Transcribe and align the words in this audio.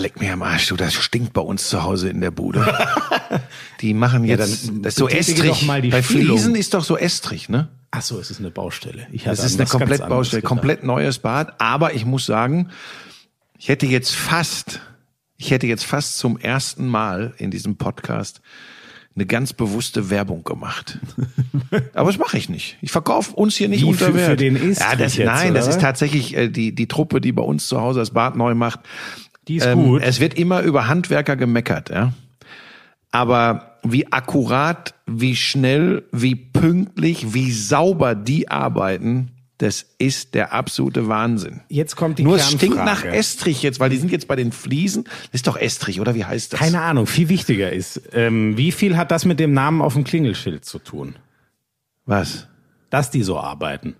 leck 0.00 0.20
mir 0.20 0.32
am 0.32 0.42
Arsch, 0.42 0.68
du, 0.68 0.76
das 0.76 0.94
stinkt 0.94 1.32
bei 1.32 1.40
uns 1.40 1.68
zu 1.68 1.82
Hause 1.82 2.08
in 2.08 2.20
der 2.20 2.30
Bude. 2.30 2.66
die 3.80 3.94
machen 3.94 4.24
jetzt, 4.24 4.68
dann 4.68 4.82
das 4.82 4.94
ist 4.94 4.98
so 4.98 5.08
estrig. 5.08 5.66
bei 5.68 6.02
Spülung. 6.02 6.02
Fliesen 6.36 6.54
ist 6.54 6.74
doch 6.74 6.84
so 6.84 6.96
estrig, 6.96 7.48
ne? 7.48 7.68
Ach 7.92 8.02
so, 8.02 8.18
es 8.18 8.30
ist 8.30 8.38
eine 8.40 8.50
Baustelle. 8.50 9.06
Ich 9.12 9.24
Das 9.24 9.38
hatte 9.38 9.46
ist 9.46 9.54
an 9.54 9.60
eine 9.60 9.68
komplett 9.68 10.08
Baustelle, 10.08 10.42
komplett 10.42 10.84
neues 10.84 11.18
Bad. 11.18 11.60
Aber 11.60 11.94
ich 11.94 12.04
muss 12.04 12.24
sagen, 12.26 12.68
ich 13.58 13.68
hätte 13.68 13.86
jetzt 13.86 14.14
fast, 14.14 14.80
ich 15.36 15.50
hätte 15.50 15.66
jetzt 15.66 15.84
fast 15.84 16.18
zum 16.18 16.38
ersten 16.38 16.86
Mal 16.86 17.34
in 17.38 17.50
diesem 17.50 17.76
Podcast 17.76 18.40
eine 19.16 19.26
ganz 19.26 19.52
bewusste 19.52 20.08
Werbung 20.08 20.44
gemacht. 20.44 20.98
Aber 21.94 22.10
das 22.10 22.18
mache 22.18 22.38
ich 22.38 22.48
nicht. 22.48 22.78
Ich 22.80 22.92
verkaufe 22.92 23.34
uns 23.34 23.56
hier 23.56 23.68
nicht 23.68 23.80
Wie 23.82 23.86
unter 23.86 24.06
für- 24.06 24.14
Wert. 24.14 24.30
für 24.30 24.36
den 24.36 24.54
Estrich 24.56 24.78
ja, 24.78 24.96
das, 24.96 25.16
jetzt, 25.16 25.26
nein, 25.26 25.52
das 25.52 25.64
oder? 25.66 25.74
ist 25.74 25.80
tatsächlich 25.82 26.36
äh, 26.36 26.48
die, 26.48 26.72
die 26.74 26.86
Truppe, 26.86 27.20
die 27.20 27.32
bei 27.32 27.42
uns 27.42 27.66
zu 27.66 27.80
Hause 27.80 27.98
das 27.98 28.12
Bad 28.12 28.36
neu 28.36 28.54
macht. 28.54 28.80
Die 29.50 29.56
ist 29.56 29.66
Ähm, 29.66 29.82
gut. 29.82 30.02
Es 30.02 30.20
wird 30.20 30.34
immer 30.34 30.62
über 30.62 30.86
Handwerker 30.86 31.34
gemeckert, 31.34 31.90
ja. 31.90 32.12
Aber 33.10 33.78
wie 33.82 34.12
akkurat, 34.12 34.94
wie 35.06 35.34
schnell, 35.34 36.04
wie 36.12 36.36
pünktlich, 36.36 37.34
wie 37.34 37.50
sauber 37.50 38.14
die 38.14 38.48
arbeiten, 38.48 39.32
das 39.58 39.84
ist 39.98 40.34
der 40.34 40.52
absolute 40.52 41.08
Wahnsinn. 41.08 41.62
Jetzt 41.68 41.96
kommt 41.96 42.20
die 42.20 42.22
Nur 42.22 42.36
es 42.36 42.48
stinkt 42.48 42.76
nach 42.76 43.04
Estrich 43.04 43.64
jetzt, 43.64 43.80
weil 43.80 43.90
die 43.90 43.96
sind 43.96 44.12
jetzt 44.12 44.28
bei 44.28 44.36
den 44.36 44.52
Fliesen. 44.52 45.02
Das 45.04 45.40
ist 45.40 45.48
doch 45.48 45.56
Estrich, 45.56 46.00
oder 46.00 46.14
wie 46.14 46.24
heißt 46.24 46.52
das? 46.52 46.60
Keine 46.60 46.80
Ahnung, 46.80 47.08
viel 47.08 47.28
wichtiger 47.28 47.72
ist, 47.72 48.00
ähm, 48.12 48.56
wie 48.56 48.70
viel 48.70 48.96
hat 48.96 49.10
das 49.10 49.24
mit 49.24 49.40
dem 49.40 49.52
Namen 49.52 49.82
auf 49.82 49.94
dem 49.94 50.04
Klingelschild 50.04 50.64
zu 50.64 50.78
tun? 50.78 51.16
Was? 52.06 52.46
Dass 52.88 53.10
die 53.10 53.24
so 53.24 53.36
arbeiten. 53.40 53.96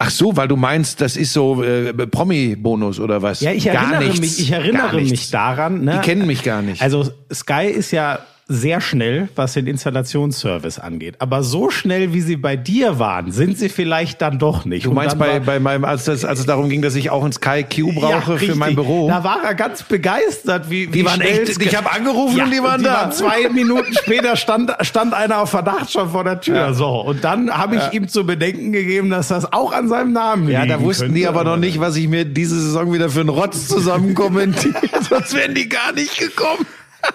Ach 0.00 0.10
so, 0.10 0.36
weil 0.36 0.46
du 0.46 0.56
meinst, 0.56 1.00
das 1.00 1.16
ist 1.16 1.32
so 1.32 1.62
äh, 1.62 1.92
Promi-Bonus 1.92 3.00
oder 3.00 3.20
was? 3.20 3.40
Ja, 3.40 3.50
ich 3.50 3.64
Gar 3.64 3.74
erinnere 3.74 4.04
nichts, 4.04 4.20
mich, 4.20 4.38
ich 4.38 4.52
erinnere 4.52 5.00
mich 5.00 5.30
daran. 5.30 5.84
Ne? 5.84 5.94
Die 5.94 6.06
kennen 6.06 6.24
mich 6.26 6.44
gar 6.44 6.62
nicht. 6.62 6.80
Also 6.80 7.10
Sky 7.32 7.66
ist 7.66 7.90
ja 7.90 8.20
sehr 8.50 8.80
schnell, 8.80 9.28
was 9.36 9.52
den 9.52 9.66
Installationsservice 9.66 10.78
angeht. 10.78 11.16
Aber 11.18 11.42
so 11.42 11.68
schnell, 11.68 12.14
wie 12.14 12.22
sie 12.22 12.36
bei 12.36 12.56
dir 12.56 12.98
waren, 12.98 13.30
sind 13.30 13.58
sie 13.58 13.68
vielleicht 13.68 14.22
dann 14.22 14.38
doch 14.38 14.64
nicht. 14.64 14.86
Du 14.86 14.90
Und 14.90 14.94
meinst 14.96 15.18
bei, 15.18 15.34
war- 15.34 15.40
bei 15.40 15.60
meinem, 15.60 15.84
als, 15.84 16.04
das, 16.04 16.24
als 16.24 16.40
es 16.40 16.46
darum 16.46 16.70
ging, 16.70 16.80
dass 16.80 16.94
ich 16.94 17.10
auch 17.10 17.22
ein 17.24 17.32
Sky 17.32 17.62
Q 17.64 17.92
brauche 17.92 18.38
für 18.38 18.54
mein. 18.54 18.74
Büro? 18.74 19.06
Da 19.08 19.22
war 19.22 19.44
er 19.44 19.54
ganz 19.54 19.82
begeistert, 19.82 20.70
wie, 20.70 20.92
wie 20.94 21.04
waren 21.04 21.20
echt- 21.20 21.48
ich 21.50 21.58
ge- 21.58 21.68
hab 21.76 21.94
angerufen 21.94 22.40
und 22.40 22.50
die 22.50 22.62
waren 22.62 22.82
da. 22.82 23.10
zwei 23.10 23.48
Minuten 23.52 23.92
später 23.92 24.34
stand, 24.36 24.72
stand 24.80 25.12
einer 25.12 25.40
auf 25.42 25.50
Verdacht 25.50 25.92
schon 25.92 26.08
vor 26.10 26.24
der 26.24 26.40
Tür. 26.40 26.56
Ja. 26.56 26.72
So. 26.72 26.88
Und 27.02 27.24
dann 27.24 27.50
habe 27.50 27.76
ich 27.76 27.92
ihm 27.92 28.08
zu 28.08 28.24
bedenken 28.24 28.72
gegeben, 28.72 29.10
dass 29.10 29.28
das 29.28 29.52
auch 29.52 29.72
an 29.72 29.88
seinem 29.88 30.12
Namen 30.14 30.48
Ja, 30.48 30.64
da 30.64 30.80
wussten 30.80 31.04
könnte. 31.06 31.18
die 31.20 31.26
aber 31.26 31.44
noch 31.44 31.56
nicht, 31.58 31.80
was 31.80 31.96
ich 31.96 32.08
mir 32.08 32.24
diese 32.24 32.58
Saison 32.58 32.92
wieder 32.94 33.10
für 33.10 33.20
einen 33.20 33.28
Rotz 33.28 33.68
zusammen 33.68 34.14
kommentiere. 34.14 34.74
Sonst 35.08 35.34
wären 35.34 35.54
die 35.54 35.68
gar 35.68 35.92
nicht 35.92 36.16
gekommen. 36.18 36.64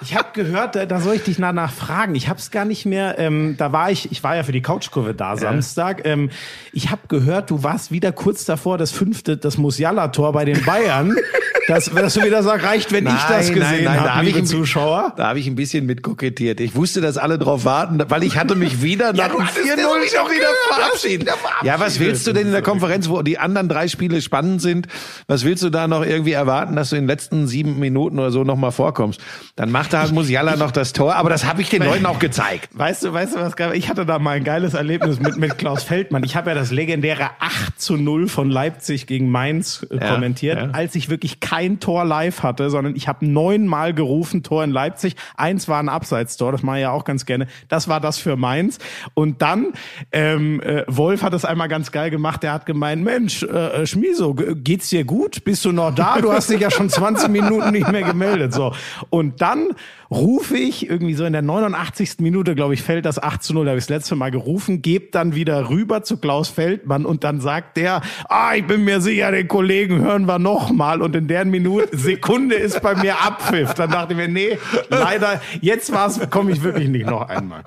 Ich 0.02 0.16
habe 0.16 0.30
gehört, 0.34 0.76
da, 0.76 0.86
da 0.86 1.00
soll 1.00 1.16
ich 1.16 1.23
dich 1.23 1.38
danach 1.38 1.72
fragen. 1.72 2.16
Ich 2.16 2.28
habe 2.30 2.39
es 2.39 2.52
gar 2.52 2.66
nicht 2.66 2.86
mehr. 2.86 3.20
Ähm, 3.20 3.56
da 3.58 3.72
war 3.72 3.92
ich, 3.92 4.12
ich 4.12 4.23
war 4.23 4.36
ja 4.36 4.44
für 4.44 4.52
die 4.52 4.62
Couchkurve 4.62 5.14
da 5.14 5.38
Samstag. 5.38 6.06
Ähm, 6.06 6.30
ich 6.72 6.89
habe 6.89 7.02
gehört, 7.08 7.50
du 7.50 7.64
warst 7.64 7.92
wieder 7.92 8.11
kurz 8.11 8.45
davor, 8.45 8.78
das 8.78 8.92
fünfte, 8.92 9.38
das 9.38 9.58
Musiala-Tor 9.58 10.31
bei 10.34 10.45
den 10.45 10.64
Bayern. 10.64 11.16
dass, 11.67 11.86
dass 11.86 12.14
du 12.14 12.23
wieder 12.23 12.44
sagst, 12.44 12.66
reicht, 12.66 12.92
wenn 12.92 13.08
ich 13.08 13.14
das 13.30 13.52
gesehen 13.52 13.86
da 13.86 13.94
habe, 13.94 14.16
hab 14.16 14.23
liebe 14.23 14.39
ein- 14.39 14.45
Zuschauer. 14.45 15.14
Da 15.16 15.28
habe 15.28 15.39
ich 15.39 15.48
ein 15.48 15.56
bisschen 15.56 15.86
mit 15.86 16.02
kokettiert. 16.02 16.59
Ich 16.59 16.76
wusste, 16.76 17.02
dass 17.02 17.17
alle 17.17 17.38
drauf 17.38 17.66
warten, 17.66 18.02
weil 18.09 18.23
ich 18.23 18.38
hatte 18.38 18.56
mich 18.56 18.81
wieder 18.81 19.14
nach 19.14 19.30
du 19.30 19.38
dem 19.38 19.48
hattest 19.48 19.66
4-0 19.66 20.02
dich 20.02 20.11
schon 20.11 20.30
wieder 20.31 20.48
verabschiedet. 20.70 21.30
Ja, 21.64 21.80
was 21.80 22.00
willst 22.00 22.28
du 22.28 22.34
denn 22.34 22.48
in 22.48 22.52
der 22.52 22.61
Konferenz, 22.61 23.09
wo 23.09 23.22
die 23.22 23.38
anderen 23.38 23.70
drei 23.70 23.88
Spiele 23.88 24.22
spannend 24.22 24.61
sind? 24.61 24.88
Was 25.28 25.44
willst 25.45 25.64
du 25.64 25.70
da 25.70 25.88
noch 25.88 26.06
irgendwie 26.06 26.34
erwarten, 26.34 26.76
dass 26.76 26.89
du 26.89 26.95
in 26.95 27.04
den 27.04 27.08
letzten 27.08 27.48
sieben 27.48 27.80
Minuten 27.80 28.20
oder 28.20 28.31
so 28.31 28.44
noch 28.44 28.58
mal 28.58 28.72
vorkommst? 28.72 29.22
Dann 29.56 29.72
macht 29.74 29.94
halt 29.94 30.12
Musiala 30.14 30.56
noch 30.56 30.72
das 30.72 30.94
Tor, 30.94 31.16
aber 31.16 31.30
das 31.30 31.46
habe 31.46 31.62
ich 31.62 31.70
den 31.70 31.84
Leuten 31.84 32.06
auch 32.06 32.20
gezeigt. 32.20 32.70
Weißt 32.74 33.04
du, 33.04 33.12
weißt 33.12 33.36
du 33.36 33.40
was? 33.40 33.54
Ich 33.74 33.90
hatte 33.90 34.06
da 34.06 34.20
mal 34.20 34.38
ein 34.38 34.44
geiles 34.44 34.74
Erlebnis 34.76 35.20
mit, 35.20 35.36
mit 35.38 35.58
Klaus 35.58 35.84
Feldmann. 35.84 36.23
Ich 36.23 36.36
habe 36.36 36.52
ja 36.52 36.56
das 36.56 36.72
legendäre 36.72 37.32
8 37.39 37.82
zu 37.82 37.98
0 37.98 38.28
von 38.30 38.50
Leipzig 38.52 39.08
gegen 39.08 39.30
Mainz 39.32 39.86
äh, 39.89 39.98
Ja, 39.98 40.14
kommentiert, 40.14 40.58
ja. 40.60 40.70
als 40.72 40.94
ich 40.95 41.10
wirklich 41.10 41.39
kein 41.39 41.80
Tor 41.80 42.06
live 42.06 42.44
hatte, 42.44 42.70
sondern 42.70 42.95
ich 42.95 43.08
habe 43.08 43.26
neunmal 43.26 43.94
gerufen, 43.94 44.44
Tor 44.44 44.64
in 44.64 44.72
Leipzig. 44.72 45.16
Eins 45.36 45.67
war 45.67 45.80
ein 45.80 45.89
Abseitstor, 45.89 46.52
das 46.52 46.62
mache 46.64 46.78
ich 46.78 46.82
ja 46.83 46.92
auch 46.92 47.04
ganz 47.04 47.26
gerne. 47.26 47.48
Das 47.67 47.88
war 47.88 48.00
das 48.00 48.20
für 48.20 48.36
Mainz. 48.38 48.78
Und 49.16 49.42
dann, 49.42 49.73
ähm, 50.12 50.62
äh, 50.62 50.83
Wolf 50.88 51.23
hat 51.23 51.33
das 51.33 51.45
einmal 51.45 51.67
ganz 51.67 51.92
geil 51.92 52.12
gemacht. 52.12 52.44
Der 52.44 52.54
hat 52.54 52.66
gemeint, 52.67 53.04
Mensch, 53.04 53.42
äh, 53.44 53.86
Schmiso, 53.88 54.36
g- 54.36 54.54
geht's 54.56 54.89
dir 54.89 55.04
gut? 55.04 55.44
Bist 55.44 55.66
du 55.66 55.72
noch 55.72 55.94
da? 55.95 56.20
Du 56.22 56.32
hast 56.32 56.50
dich 56.52 56.60
ja 56.62 56.70
schon 56.70 56.89
20 56.89 57.30
Minuten 57.30 57.72
nicht 57.72 57.92
mehr 57.92 58.04
gemeldet. 58.04 58.54
So. 58.54 58.73
Und 59.10 59.42
dann 59.42 59.63
rufe 60.10 60.58
ich 60.58 60.90
irgendwie 60.90 61.14
so 61.14 61.26
in 61.26 61.34
der 61.34 61.42
89. 61.42 62.20
Minute, 62.20 62.56
glaube 62.56 62.74
ich, 62.74 62.82
fällt 62.82 63.06
das 63.06 63.22
8 63.22 63.44
zu 63.44 63.54
0, 63.54 63.66
da 63.66 63.72
habe 63.72 63.80
ich 63.80 63.86
das 63.86 63.90
letzte 63.90 64.16
Mal 64.16 64.32
gerufen, 64.32 64.82
gebe 64.82 65.08
dann 65.12 65.36
wieder 65.36 65.70
rüber 65.70 66.04
zu 66.04 66.18
Klaus 66.18 66.50
Feldmann 66.50 67.06
und 67.06 67.24
dann 67.24 67.42
sagt 67.42 67.78
der, 67.78 68.02
ah, 68.30 68.54
ich 68.56 68.66
bin 68.66 68.84
mir 68.84 69.02
sicher, 69.02 69.32
den 69.32 69.48
Kollegen 69.48 70.00
hören 70.00 70.26
wir 70.26 70.40
noch 70.40 70.72
mal 70.72 71.02
und 71.02 71.16
in 71.16 71.28
der 71.28 71.46
Minute, 71.46 71.98
Sekunde 71.98 72.56
ist 72.56 72.82
bei 72.82 72.96
mir 72.96 73.22
Abpfiff. 73.22 73.74
Dann 73.74 73.92
dachte 73.92 74.14
ich 74.14 74.18
mir, 74.18 74.28
nee, 74.28 74.58
leider, 74.90 75.42
jetzt 75.62 75.92
war's, 75.92 76.20
komme 76.30 76.52
ich 76.52 76.64
wirklich 76.64 76.90
nicht 76.90 77.06
noch 77.06 77.28
einmal. 77.28 77.64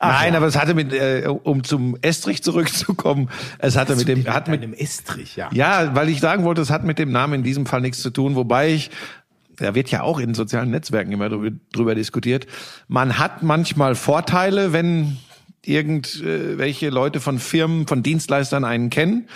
Nein, 0.00 0.36
aber 0.36 0.46
es 0.46 0.56
hatte 0.56 0.74
mit, 0.74 0.92
äh, 0.92 1.24
um 1.26 1.64
zum 1.64 1.96
Estrich 2.02 2.42
zurückzukommen, 2.42 3.30
es 3.58 3.76
hatte 3.76 3.96
mit 3.96 4.06
dem, 4.06 4.26
hat 4.26 4.48
mit 4.48 4.62
einem 4.62 4.72
Estrich, 4.72 5.36
ja. 5.36 5.48
Ja, 5.52 5.94
weil 5.94 6.08
ich 6.08 6.20
sagen 6.20 6.44
wollte, 6.44 6.60
es 6.60 6.70
hat 6.70 6.84
mit 6.84 6.98
dem 6.98 7.10
Namen 7.10 7.34
in 7.34 7.42
diesem 7.42 7.66
Fall 7.66 7.80
nichts 7.80 8.00
zu 8.00 8.10
tun, 8.10 8.36
wobei 8.36 8.70
ich, 8.70 8.90
da 9.58 9.74
wird 9.74 9.90
ja 9.90 10.02
auch 10.02 10.18
in 10.18 10.34
sozialen 10.34 10.70
Netzwerken 10.70 11.12
immer 11.12 11.28
drüber, 11.28 11.94
diskutiert, 11.94 12.46
man 12.86 13.18
hat 13.18 13.42
manchmal 13.42 13.94
Vorteile, 13.94 14.72
wenn 14.72 15.18
irgendwelche 15.64 16.88
Leute 16.88 17.20
von 17.20 17.38
Firmen, 17.38 17.86
von 17.86 18.02
Dienstleistern 18.02 18.64
einen 18.64 18.90
kennen. 18.90 19.28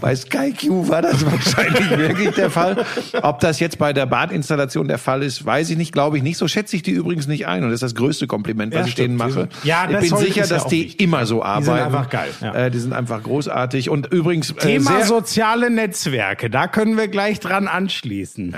Bei 0.00 0.14
SkyQ 0.14 0.88
war 0.88 1.02
das 1.02 1.24
wahrscheinlich 1.30 1.90
wirklich 1.90 2.30
der 2.34 2.50
Fall. 2.50 2.84
Ob 3.22 3.40
das 3.40 3.60
jetzt 3.60 3.78
bei 3.78 3.92
der 3.92 4.06
Badinstallation 4.06 4.88
der 4.88 4.98
Fall 4.98 5.22
ist, 5.22 5.44
weiß 5.44 5.70
ich 5.70 5.76
nicht, 5.76 5.92
glaube 5.92 6.16
ich 6.16 6.22
nicht. 6.22 6.36
So 6.36 6.48
schätze 6.48 6.76
ich 6.76 6.82
die 6.82 6.90
übrigens 6.90 7.26
nicht 7.26 7.46
ein. 7.46 7.62
Und 7.62 7.70
das 7.70 7.76
ist 7.76 7.82
das 7.82 7.94
größte 7.94 8.26
Kompliment, 8.26 8.72
was 8.74 8.80
Ja, 8.80 8.86
ich 8.86 8.92
stimmt. 8.92 9.08
denen 9.08 9.16
mache. 9.16 9.48
Ja, 9.64 9.84
ich 9.86 9.92
das 9.92 10.00
bin 10.00 10.10
soll- 10.10 10.18
sicher, 10.20 10.40
ja 10.42 10.46
dass 10.46 10.64
auch 10.64 10.68
die 10.68 10.84
wichtig. 10.84 11.00
immer 11.00 11.26
so 11.26 11.42
arbeiten. 11.42 11.64
sind 11.66 11.74
einfach 11.74 12.10
geil, 12.10 12.30
ja. 12.40 12.54
Äh, 12.54 12.70
die 12.70 12.78
sind 12.78 12.92
einfach 12.92 13.22
großartig. 13.22 13.88
Und 13.90 14.12
übrigens, 14.12 14.50
äh, 14.50 14.54
Thema 14.54 14.90
sehr, 14.98 15.06
soziale 15.06 15.70
Netzwerke, 15.70 16.50
da 16.50 16.66
können 16.66 16.96
wir 16.96 17.08
gleich 17.08 17.40
dran 17.40 17.68
anschließen. 17.68 18.52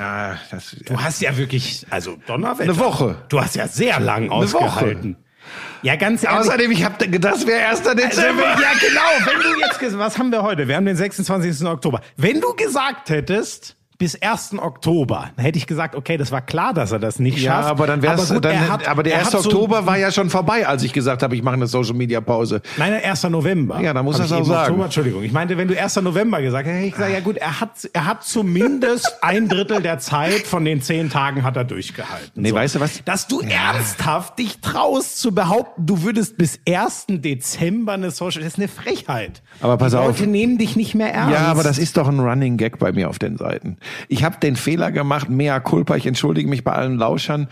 Das, 0.50 0.76
Du 0.86 1.00
hast 1.00 1.20
ja 1.22 1.36
wirklich, 1.36 1.86
also 1.90 2.16
Donnerwetter. 2.26 2.70
Eine 2.72 2.78
Woche. 2.78 3.16
Du 3.28 3.40
hast 3.40 3.54
ja 3.56 3.68
sehr 3.68 4.00
lang 4.00 4.30
ausgehalten. 4.30 5.16
Ja, 5.82 5.96
ganz 5.96 6.22
ehrlich. 6.24 6.40
Außerdem, 6.40 6.70
ich 6.72 6.84
habe 6.84 7.08
gedacht, 7.08 7.34
das 7.34 7.46
wäre 7.46 7.66
1. 7.68 7.80
Also, 7.80 7.94
Dezember. 7.94 8.42
wenn- 8.42 8.60
ja, 8.62 8.72
genau. 8.80 9.30
Wenn 9.32 9.40
du 9.40 9.60
jetzt, 9.60 9.98
was 9.98 10.18
haben 10.18 10.30
wir 10.30 10.42
heute? 10.42 10.68
Wir 10.68 10.76
haben 10.76 10.84
den 10.86 10.96
26. 10.96 11.66
Oktober. 11.66 12.00
Wenn 12.16 12.40
du 12.40 12.54
gesagt 12.54 13.10
hättest, 13.10 13.76
bis 14.00 14.20
1. 14.20 14.54
Oktober, 14.58 15.30
dann 15.36 15.44
hätte 15.44 15.58
ich 15.58 15.66
gesagt, 15.66 15.94
okay, 15.94 16.16
das 16.16 16.32
war 16.32 16.40
klar, 16.40 16.72
dass 16.74 16.90
er 16.90 16.98
das 16.98 17.18
nicht 17.18 17.38
ja, 17.38 17.52
schafft. 17.52 17.68
aber 17.68 17.86
dann 17.86 18.00
wär's, 18.02 18.32
gut, 18.32 18.44
dann, 18.44 18.68
hat- 18.68 18.88
aber 18.88 19.02
der 19.02 19.12
er 19.12 19.18
1. 19.20 19.26
hat 19.34 19.42
so- 19.42 19.48
Oktober 19.50 19.84
war 19.86 19.98
ja 19.98 20.10
schon 20.10 20.30
vorbei, 20.30 20.66
als 20.66 20.82
ich 20.82 20.92
gesagt 20.94 21.22
habe, 21.22 21.36
ich 21.36 21.42
mache 21.42 21.54
eine 21.54 21.66
Social 21.66 21.92
Media 21.94 22.20
Pause. 22.22 22.62
Nein, 22.78 22.92
nein, 22.92 23.02
1. 23.04 23.24
November. 23.24 23.78
Ja, 23.80 23.92
dann 23.92 24.04
muss 24.06 24.18
ich 24.18 24.24
auch 24.32 24.44
sagen. 24.44 24.70
Oktober, 24.70 24.84
Entschuldigung. 24.86 25.22
Ich 25.22 25.32
meinte, 25.32 25.56
wenn 25.58 25.68
du 25.68 25.78
1. 25.78 25.96
November 25.96 26.40
gesagt 26.40 26.66
hättest, 26.66 26.76
hätte 26.78 26.86
ich 26.88 26.94
gesagt, 26.94 27.12
ja 27.12 27.20
gut, 27.20 27.36
er 27.36 27.60
hat, 27.60 27.70
er 27.92 28.06
hat 28.06 28.24
zumindest 28.24 29.18
ein 29.22 29.48
Drittel 29.48 29.82
der 29.82 29.98
Zeit 29.98 30.46
von 30.46 30.64
den 30.64 30.80
zehn 30.80 31.10
Tagen 31.10 31.42
hat 31.42 31.56
er 31.56 31.64
durchgehalten. 31.64 32.40
Nee, 32.42 32.52
weißt 32.54 32.76
du 32.76 32.80
was? 32.80 33.04
Dass 33.04 33.28
du 33.28 33.40
ernsthaft 33.40 34.38
dich 34.38 34.60
traust 34.62 35.20
zu 35.20 35.32
behaupten, 35.34 35.84
du 35.86 36.02
würdest 36.02 36.38
bis 36.38 36.58
1. 36.66 37.04
Dezember 37.08 37.92
eine 37.92 38.10
Social, 38.10 38.42
das 38.42 38.54
ist 38.54 38.58
eine 38.58 38.68
Frechheit. 38.68 39.42
Aber 39.60 39.76
pass 39.76 39.92
Die 39.92 39.98
auf. 39.98 40.06
Leute 40.18 40.26
nehmen 40.26 40.56
dich 40.56 40.74
nicht 40.74 40.94
mehr 40.94 41.12
ernst. 41.12 41.34
Ja, 41.34 41.46
aber 41.48 41.62
das 41.62 41.76
ist 41.78 41.98
doch 41.98 42.08
ein 42.08 42.18
Running 42.18 42.56
Gag 42.56 42.78
bei 42.78 42.92
mir 42.92 43.10
auf 43.10 43.18
den 43.18 43.36
Seiten. 43.36 43.76
Ich 44.08 44.24
habe 44.24 44.38
den 44.40 44.56
Fehler 44.56 44.92
gemacht, 44.92 45.28
mea 45.28 45.60
culpa, 45.60 45.96
ich 45.96 46.06
entschuldige 46.06 46.48
mich 46.48 46.64
bei 46.64 46.72
allen 46.72 46.96
Lauschern, 46.96 47.48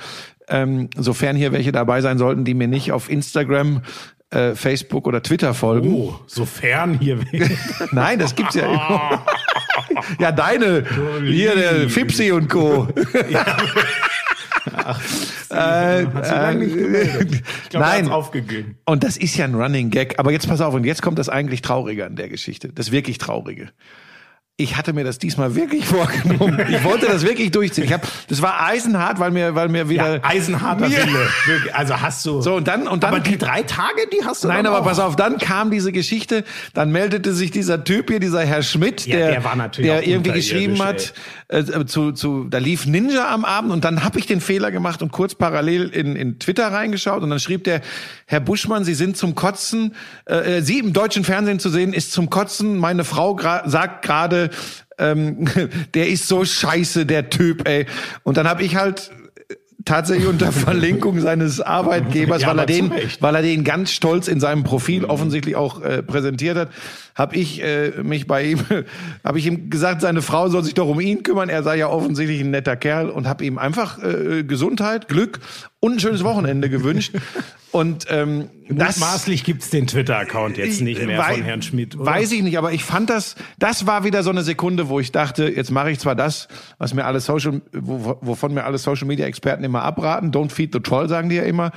ähm, 0.48 0.88
sofern 0.96 1.36
hier 1.36 1.52
welche 1.52 1.72
dabei 1.72 2.00
sein 2.00 2.18
sollten, 2.18 2.44
die 2.44 2.54
mir 2.54 2.68
nicht 2.68 2.92
auf 2.92 3.10
Instagram, 3.10 3.82
äh, 4.30 4.54
Facebook 4.54 5.06
oder 5.06 5.22
Twitter 5.22 5.54
folgen. 5.54 5.92
Oh, 5.92 6.20
sofern 6.26 6.98
hier. 6.98 7.18
Nein, 7.92 8.18
das 8.18 8.34
gibt's 8.34 8.54
ja 8.54 8.66
immer. 8.66 9.26
ja, 10.18 10.32
deine, 10.32 10.84
hier 11.24 11.54
der 11.54 11.88
Fipsi 11.88 12.32
und 12.32 12.48
Co. 12.48 12.88
äh, 15.50 16.04
glaube, 16.04 16.26
er 16.28 17.80
Nein. 17.80 18.08
aufgegeben. 18.10 18.76
Und 18.84 19.02
das 19.04 19.16
ist 19.16 19.36
ja 19.36 19.44
ein 19.44 19.54
Running 19.54 19.90
Gag. 19.90 20.18
Aber 20.18 20.30
jetzt 20.30 20.48
pass 20.48 20.60
auf, 20.60 20.74
und 20.74 20.84
jetzt 20.84 21.02
kommt 21.02 21.18
das 21.18 21.28
eigentlich 21.28 21.62
Traurige 21.62 22.04
an 22.04 22.16
der 22.16 22.28
Geschichte. 22.28 22.68
Das 22.68 22.92
wirklich 22.92 23.18
Traurige. 23.18 23.70
Ich 24.60 24.76
hatte 24.76 24.92
mir 24.92 25.04
das 25.04 25.18
diesmal 25.18 25.54
wirklich 25.54 25.86
vorgenommen. 25.86 26.58
Ich 26.68 26.82
wollte 26.82 27.06
das 27.06 27.22
wirklich 27.22 27.52
durchziehen. 27.52 27.84
Ich 27.84 27.92
hab, 27.92 28.02
das 28.26 28.42
war 28.42 28.60
eisenhart, 28.66 29.20
weil 29.20 29.30
mir, 29.30 29.54
weil 29.54 29.68
mir 29.68 29.88
wieder 29.88 30.16
Ja, 30.16 30.20
eisenharter 30.24 30.88
mir, 30.88 30.96
Wille. 30.96 31.28
Wirklich. 31.46 31.74
Also 31.76 32.00
hast 32.00 32.26
du. 32.26 32.40
So 32.42 32.56
und 32.56 32.66
dann 32.66 32.88
und 32.88 33.04
dann 33.04 33.14
aber 33.14 33.20
die 33.20 33.38
drei 33.38 33.62
Tage, 33.62 34.08
die 34.12 34.24
hast 34.24 34.42
du 34.42 34.48
Nein, 34.48 34.66
aber 34.66 34.80
auch. 34.80 34.84
pass 34.84 34.98
auf, 34.98 35.14
dann 35.14 35.38
kam 35.38 35.70
diese 35.70 35.92
Geschichte, 35.92 36.42
dann 36.74 36.90
meldete 36.90 37.34
sich 37.34 37.52
dieser 37.52 37.84
Typ 37.84 38.10
hier, 38.10 38.18
dieser 38.18 38.44
Herr 38.44 38.62
Schmidt, 38.62 39.06
Ja, 39.06 39.16
der, 39.16 39.40
der 39.40 39.68
der 39.68 40.06
irgendwie 40.08 40.32
geschrieben 40.32 40.82
hat, 40.82 41.14
äh, 41.46 41.62
zu, 41.86 42.10
zu, 42.10 42.48
da 42.50 42.58
lief 42.58 42.84
Ninja 42.84 43.32
am 43.32 43.44
Abend 43.44 43.70
und 43.70 43.84
dann 43.84 44.02
habe 44.02 44.18
ich 44.18 44.26
den 44.26 44.40
Fehler 44.40 44.72
gemacht 44.72 45.02
und 45.02 45.12
kurz 45.12 45.36
parallel 45.36 45.88
in, 45.90 46.16
in 46.16 46.40
Twitter 46.40 46.72
reingeschaut 46.72 47.22
und 47.22 47.30
dann 47.30 47.38
schrieb 47.38 47.62
der 47.62 47.80
Herr 48.26 48.40
Buschmann, 48.40 48.82
Sie 48.82 48.94
sind 48.94 49.16
zum 49.16 49.36
Kotzen, 49.36 49.94
äh, 50.24 50.62
Sie 50.62 50.80
im 50.80 50.92
deutschen 50.92 51.22
Fernsehen 51.22 51.60
zu 51.60 51.70
sehen 51.70 51.92
ist 51.92 52.10
zum 52.10 52.28
Kotzen. 52.28 52.76
Meine 52.76 53.04
Frau 53.04 53.36
gra 53.36 53.62
sagt 53.68 54.04
gerade, 54.04 54.47
ähm, 54.98 55.46
der 55.94 56.08
ist 56.08 56.28
so 56.28 56.44
scheiße, 56.44 57.06
der 57.06 57.30
Typ, 57.30 57.68
ey. 57.68 57.86
Und 58.22 58.36
dann 58.36 58.48
habe 58.48 58.62
ich 58.62 58.76
halt 58.76 59.10
tatsächlich 59.84 60.28
unter 60.28 60.52
Verlinkung 60.52 61.20
seines 61.20 61.60
Arbeitgebers, 61.60 62.42
Ja, 62.42 62.48
weil 62.48 62.58
er 62.60 62.66
den, 62.66 62.92
weil 63.20 63.34
er 63.34 63.42
den 63.42 63.64
ganz 63.64 63.92
stolz 63.92 64.28
in 64.28 64.40
seinem 64.40 64.64
Profil 64.64 65.04
offensichtlich 65.04 65.56
auch 65.56 65.82
äh, 65.82 66.02
präsentiert 66.02 66.56
hat, 66.56 66.68
habe 67.18 67.36
ich 67.36 67.62
äh, 67.62 67.90
mich 68.02 68.28
bei 68.28 68.44
ihm, 68.44 68.60
habe 69.24 69.38
ich 69.38 69.46
ihm 69.46 69.68
gesagt, 69.68 70.00
seine 70.00 70.22
Frau 70.22 70.48
soll 70.48 70.62
sich 70.62 70.74
doch 70.74 70.88
um 70.88 71.00
ihn 71.00 71.24
kümmern. 71.24 71.48
Er 71.48 71.64
sei 71.64 71.76
ja 71.76 71.88
offensichtlich 71.88 72.40
ein 72.40 72.52
netter 72.52 72.76
Kerl 72.76 73.10
und 73.10 73.26
habe 73.26 73.44
ihm 73.44 73.58
einfach 73.58 74.02
äh, 74.02 74.44
Gesundheit, 74.44 75.08
Glück 75.08 75.40
und 75.80 75.94
ein 75.94 76.00
schönes 76.00 76.22
Wochenende 76.22 76.70
gewünscht. 76.70 77.12
Und 77.70 78.06
ähm, 78.08 78.48
das 78.70 78.98
Mutmaßlich 78.98 79.44
gibt's 79.44 79.68
den 79.68 79.86
Twitter-Account 79.86 80.56
jetzt 80.56 80.80
nicht 80.80 81.04
mehr 81.04 81.22
von 81.22 81.42
Herrn 81.42 81.60
Schmidt. 81.60 81.96
Oder? 81.96 82.06
Weiß 82.06 82.32
ich 82.32 82.42
nicht, 82.42 82.56
aber 82.56 82.72
ich 82.72 82.82
fand 82.82 83.10
das, 83.10 83.36
das 83.58 83.86
war 83.86 84.04
wieder 84.04 84.22
so 84.22 84.30
eine 84.30 84.42
Sekunde, 84.42 84.88
wo 84.88 85.00
ich 85.00 85.12
dachte, 85.12 85.48
jetzt 85.48 85.70
mache 85.70 85.90
ich 85.90 85.98
zwar 85.98 86.14
das, 86.14 86.48
was 86.78 86.94
mir 86.94 87.04
alle 87.04 87.20
Social, 87.20 87.60
wo, 87.72 88.16
wovon 88.22 88.54
mir 88.54 88.64
alle 88.64 88.78
Social 88.78 89.06
Media 89.06 89.26
Experten 89.26 89.64
immer 89.64 89.82
abraten, 89.82 90.32
don't 90.32 90.50
feed 90.50 90.72
the 90.72 90.80
troll, 90.80 91.10
sagen 91.10 91.28
die 91.28 91.36
ja 91.36 91.42
immer. 91.42 91.72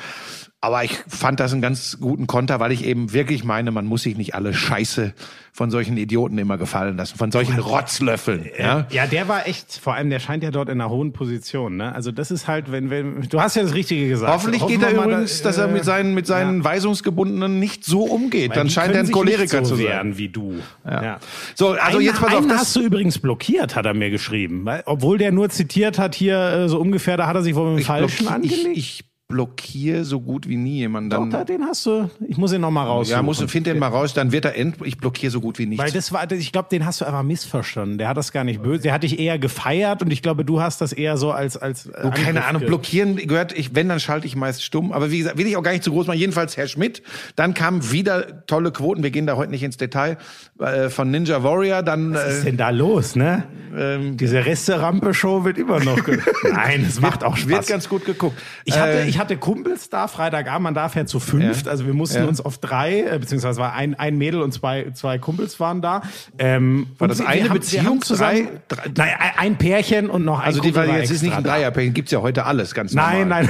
Aber 0.64 0.84
ich 0.84 0.96
fand 1.08 1.40
das 1.40 1.54
einen 1.54 1.62
ganz 1.64 1.98
guten 2.00 2.28
Konter, 2.28 2.60
weil 2.60 2.72
ich 2.72 2.86
eben 2.86 3.14
wirklich 3.14 3.44
meine, 3.44 3.72
man 3.72 3.88
muss 3.88 4.04
sich 4.04 4.16
nicht 4.16 4.36
alle 4.36 4.54
Scheiße 4.54 5.14
von 5.54 5.72
solchen 5.72 5.98
Idioten 5.98 6.38
immer 6.38 6.60
gefallen 6.60 6.98
lassen, 6.98 7.18
von 7.18 7.32
solchen 7.32 7.58
Rotzlöffeln. 7.58 8.48
Ja? 8.60 8.86
Ja, 8.92 9.08
der 9.08 9.28
war 9.28 9.48
echt, 9.48 9.80
vor 9.82 9.96
allem, 9.96 10.12
der 10.12 10.20
scheint 10.20 10.44
ja 10.44 10.52
dort 10.52 10.70
in 10.70 10.80
einer 10.80 10.92
hohen 10.92 11.14
Position. 11.14 11.78
Ne? 11.78 11.94
Also 11.96 12.12
das 12.12 12.30
ist 12.30 12.48
halt, 12.48 12.72
wenn, 12.72 12.92
wenn, 12.92 13.22
du 13.28 13.42
hast 13.42 13.56
ja 13.56 13.64
das 13.64 13.74
Richtige 13.74 14.08
gesagt. 14.08 14.32
Hoffentlich 14.32 14.62
Hoffen 14.62 14.76
geht 14.80 14.84
er 14.84 14.92
wir 14.92 15.00
mal, 15.00 15.10
übrigens, 15.10 15.42
dass 15.42 15.58
er 15.58 15.66
äh, 15.68 15.72
mit 15.72 15.84
seinen, 15.84 16.14
mit 16.14 16.28
seinen 16.28 16.60
ja. 16.60 16.64
Weisungsgebundenen 16.64 17.60
nicht 17.60 17.84
so 17.84 18.04
umgeht. 18.04 18.56
Dann 18.56 18.70
scheint 18.70 18.94
er 18.94 19.00
ein 19.02 19.12
Choleriker 19.12 19.62
nicht 19.62 19.68
so 19.70 19.76
zu 19.76 19.82
sein. 19.82 20.16
wie 20.20 20.30
du. 20.30 20.58
Ja. 20.86 21.20
So, 21.56 21.70
also 21.70 21.98
einen, 21.98 22.06
jetzt 22.06 22.22
pass 22.22 22.36
auf, 22.36 22.48
das- 22.48 22.58
hast 22.60 22.76
du 22.76 22.82
übrigens 22.82 23.18
blockiert, 23.18 23.76
hat 23.76 23.88
er 23.88 23.96
mir 23.96 24.12
geschrieben. 24.12 24.64
Weil, 24.64 24.84
obwohl 24.86 25.18
der 25.18 25.32
nur 25.32 25.50
zitiert 25.50 25.98
hat 25.98 26.14
hier 26.14 26.38
äh, 26.38 26.70
so 26.70 26.80
ungefähr, 26.80 27.18
da 27.18 27.26
hat 27.26 27.36
er 27.36 27.42
sich 27.42 27.56
wohl 27.56 27.72
mit 27.72 27.80
dem 27.84 27.86
Falschen 27.88 28.28
blocki- 28.28 28.44
ich, 28.46 28.54
angelegt. 28.62 28.78
ich 28.78 29.04
blockiere 29.32 30.04
so 30.04 30.20
gut 30.22 30.48
wie 30.48 30.58
nie 30.58 30.78
jemanden. 30.78 31.10
Doch, 31.10 31.20
Dann, 31.20 31.30
da, 31.32 31.44
den 31.44 31.64
hast 31.64 31.86
du. 31.86 32.10
Ich 32.28 32.38
muss 32.38 32.54
ihn 32.54 32.62
noch 32.62 32.72
mal 32.72 32.84
raus. 32.86 33.10
ja, 33.10 33.22
muss 33.22 33.42
find 33.44 33.66
den 33.68 33.80
mal 33.80 33.88
raus, 33.88 34.14
dann 34.14 34.32
wird 34.32 34.46
er 34.46 34.56
end. 34.56 34.76
Ich 34.84 34.98
blockiere 34.98 35.32
so 35.32 35.42
gut 35.42 35.58
wie 35.60 35.66
nichts. 35.66 35.84
Weil 35.84 35.92
das 35.92 36.12
war, 36.12 36.30
ich 36.32 36.52
glaube, 36.52 36.70
den 36.72 36.86
hast 36.86 37.02
du 37.02 37.06
einfach 37.06 37.24
missverstanden. 37.24 37.98
Der 37.98 38.08
hat 38.08 38.18
das 38.18 38.32
gar 38.32 38.44
nicht 38.44 38.62
böse. 38.62 38.84
Der 38.84 38.94
hat 38.94 39.04
dich 39.04 39.20
eher 39.20 39.40
gefeiert 39.40 40.02
und 40.02 40.12
ich 40.12 40.22
glaube, 40.22 40.46
du 40.46 40.62
hast 40.62 40.82
das 40.82 40.94
eher 40.94 41.18
so 41.18 41.32
als 41.32 41.58
als. 41.58 41.88
äh, 41.88 42.02
Du, 42.04 42.10
keine 42.12 42.46
Ahnung, 42.46 42.64
blockieren 42.66 43.16
gehört, 43.16 43.58
ich, 43.58 43.76
wenn, 43.76 43.90
dann 43.90 44.00
schalte 44.00 44.28
ich 44.28 44.36
meist 44.36 44.64
stumm. 44.64 44.92
Aber 44.92 45.12
wie 45.12 45.18
gesagt, 45.20 45.38
will 45.38 45.48
ich 45.48 45.58
auch 45.58 45.64
gar 45.64 45.72
nicht 45.72 45.84
zu 45.84 45.92
groß 45.92 46.08
machen. 46.08 46.20
Jedenfalls 46.20 46.58
Herr 46.58 46.68
Schmidt. 46.68 47.02
Dann 47.36 47.54
kamen 47.54 47.92
wieder 47.92 48.46
tolle 48.46 48.72
Quoten. 48.72 49.04
Wir 49.04 49.12
gehen 49.12 49.26
da 49.28 49.36
heute 49.36 49.52
nicht 49.52 49.64
ins 49.64 49.78
Detail. 49.78 50.18
Äh, 50.60 50.90
von 50.90 51.10
Ninja 51.12 51.44
Warrior. 51.44 51.84
Dann, 51.84 52.14
Was 52.14 52.34
ist 52.38 52.42
äh, 52.42 52.46
denn 52.46 52.58
da 52.58 52.70
los, 52.70 53.16
ne? 53.16 53.44
ähm, 53.78 54.18
Diese 54.18 54.46
Reste-Rampe-Show 54.46 55.44
wird 55.46 55.58
immer 55.58 55.80
noch. 55.80 55.98
Nein, 56.52 56.86
es 56.88 57.00
macht 57.02 57.24
auch 57.24 57.38
Spaß. 57.38 57.50
wird 57.50 57.68
ganz 57.68 57.88
gut 57.90 58.06
geguckt. 58.06 58.38
Ich 58.66 58.78
hatte, 58.80 58.92
Äh, 59.02 59.08
ich 59.10 59.18
hatte 59.22 59.38
Kumpels 59.38 59.90
da, 59.90 60.08
Freitagabend, 60.08 60.64
man 60.64 60.74
darf 60.74 60.96
ja 60.96 61.06
zu 61.06 61.20
fünft, 61.22 61.68
also 61.68 61.86
wir 61.86 61.94
mussten 61.94 62.18
Ja. 62.24 62.26
uns 62.28 62.42
auf 62.42 62.58
drei, 62.58 63.02
äh, 63.02 63.18
beziehungsweise 63.20 63.60
war 63.62 63.74
ein, 63.74 63.96
ein 63.98 64.18
Mädel 64.18 64.42
und 64.42 64.52
zwei, 64.52 64.88
zwei 64.94 65.18
Kumpels 65.18 65.60
waren 65.60 65.82
da. 65.82 66.02
Ähm, 66.38 66.88
War 66.98 67.08
das 67.08 67.22
eine 67.22 67.46
haben, 67.46 67.54
Beziehung? 67.54 68.02
Zusammen, 68.02 68.48
Drei- 68.68 68.76
drei, 68.90 68.92
nein, 68.98 69.14
ein- 69.38 69.58
Pärchen 69.58 70.10
und 70.10 70.26
noch 70.26 70.40
ein 70.40 70.46
also 70.48 70.60
die 70.62 70.76
war 70.76 70.88
war 70.88 70.98
jetzt 70.98 71.12
ist 71.12 71.22
nicht 71.22 71.36
ein. 71.36 71.44
Dreierpärchen. 71.44 71.94
Gibt's 71.94 72.12
ja 72.12 72.22
heute 72.22 72.46
alles 72.46 72.74
ganz 72.74 72.94
Nein, 72.94 73.30
normal. 73.30 73.48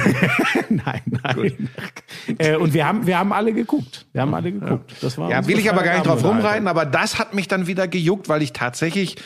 nein, 0.68 0.80
nein, 0.84 1.00
nein. 1.36 1.68
Äh, 2.38 2.56
und 2.56 2.74
wir 2.74 2.86
haben, 2.86 3.06
wir 3.06 3.18
haben 3.18 3.32
alle 3.32 3.52
geguckt. 3.52 4.06
Wir 4.12 4.22
haben 4.22 4.34
alle 4.34 4.52
geguckt. 4.52 4.92
Das 5.00 5.16
war 5.18 5.30
Ja, 5.30 5.46
will 5.46 5.58
ich 5.58 5.70
aber 5.70 5.82
gar 5.82 5.94
nicht 5.94 6.06
drauf 6.06 6.22
rumreiten, 6.22 6.68
aber 6.68 6.84
das 6.86 7.18
hat 7.18 7.34
mich 7.34 7.48
dann 7.48 7.66
wieder 7.66 7.88
gejuckt, 7.88 8.28
weil 8.28 8.42
ich 8.42 8.52
tatsächlich, 8.52 9.16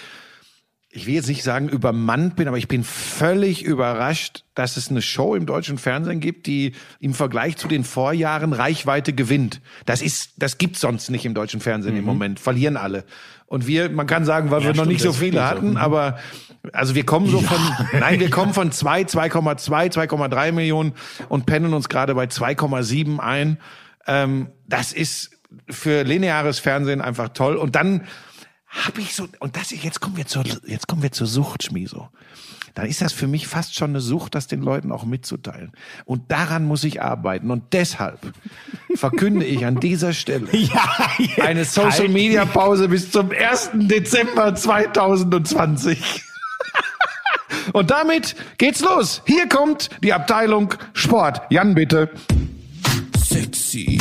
ich 0.96 1.06
will 1.06 1.14
jetzt 1.14 1.28
nicht 1.28 1.42
sagen 1.42 1.68
übermannt 1.68 2.36
bin, 2.36 2.48
aber 2.48 2.56
ich 2.56 2.68
bin 2.68 2.82
völlig 2.82 3.62
überrascht, 3.62 4.44
dass 4.54 4.78
es 4.78 4.90
eine 4.90 5.02
Show 5.02 5.34
im 5.34 5.44
deutschen 5.44 5.76
Fernsehen 5.76 6.20
gibt, 6.20 6.46
die 6.46 6.72
im 7.00 7.12
Vergleich 7.12 7.58
zu 7.58 7.68
den 7.68 7.84
Vorjahren 7.84 8.54
Reichweite 8.54 9.12
gewinnt. 9.12 9.60
Das 9.84 10.00
ist, 10.00 10.30
das 10.38 10.56
gibt's 10.56 10.80
sonst 10.80 11.10
nicht 11.10 11.26
im 11.26 11.34
deutschen 11.34 11.60
Fernsehen 11.60 11.96
im 11.96 12.04
Moment. 12.04 12.40
Verlieren 12.40 12.78
alle. 12.78 13.04
Und 13.44 13.66
wir, 13.66 13.90
man 13.90 14.06
kann 14.06 14.24
sagen, 14.24 14.50
weil 14.50 14.62
wir 14.62 14.72
noch 14.72 14.86
nicht 14.86 15.02
so 15.02 15.12
viele 15.12 15.34
wirklich 15.34 15.42
so. 15.42 15.50
hatten, 15.50 15.76
aber 15.76 16.18
also 16.72 16.94
wir 16.94 17.04
kommen 17.04 17.28
so 17.28 17.40
von, 17.40 17.58
nein, 17.92 18.18
wir 18.18 18.30
kommen 18.30 18.54
von 18.54 18.72
2, 18.72 19.02
2,2, 19.02 19.92
2,3 19.92 20.52
Millionen 20.52 20.94
und 21.28 21.44
pennen 21.44 21.74
uns 21.74 21.90
gerade 21.90 22.14
bei 22.14 22.24
2,7 22.24 23.18
ein. 23.18 23.58
Ähm, 24.06 24.48
das 24.66 24.94
ist 24.94 25.30
für 25.68 26.04
lineares 26.04 26.58
Fernsehen 26.58 27.02
einfach 27.02 27.28
toll. 27.28 27.56
Und 27.56 27.76
dann 27.76 28.06
habe 28.68 29.00
ich 29.00 29.14
so, 29.14 29.28
und 29.40 29.56
das, 29.56 29.70
jetzt 29.70 30.00
kommen 30.00 30.16
wir 30.16 30.26
zur, 30.26 30.44
jetzt 30.66 30.88
kommen 30.88 31.02
wir 31.02 31.12
zur 31.12 31.26
Sucht, 31.26 31.62
Schmieso. 31.62 32.08
Dann 32.74 32.86
ist 32.86 33.00
das 33.00 33.14
für 33.14 33.26
mich 33.26 33.46
fast 33.46 33.74
schon 33.74 33.90
eine 33.90 34.00
Sucht, 34.00 34.34
das 34.34 34.48
den 34.48 34.60
Leuten 34.60 34.92
auch 34.92 35.04
mitzuteilen. 35.04 35.72
Und 36.04 36.30
daran 36.30 36.66
muss 36.66 36.84
ich 36.84 37.00
arbeiten. 37.00 37.50
Und 37.50 37.72
deshalb 37.72 38.20
verkünde 38.96 39.46
ich 39.46 39.64
an 39.64 39.80
dieser 39.80 40.12
Stelle 40.12 40.46
Ja, 40.52 41.10
eine 41.42 41.64
Social 41.64 41.92
Halt. 41.92 42.12
Media 42.12 42.44
Pause 42.44 42.88
bis 42.88 43.10
zum 43.10 43.30
1. 43.30 43.70
Dezember 43.74 44.54
2020. 44.54 46.22
Und 47.72 47.90
damit 47.90 48.36
geht's 48.58 48.80
los. 48.80 49.22
Hier 49.26 49.48
kommt 49.48 49.88
die 50.02 50.12
Abteilung 50.12 50.74
Sport. 50.92 51.40
Jan, 51.48 51.74
bitte. 51.74 52.10
Sexy, 53.18 53.98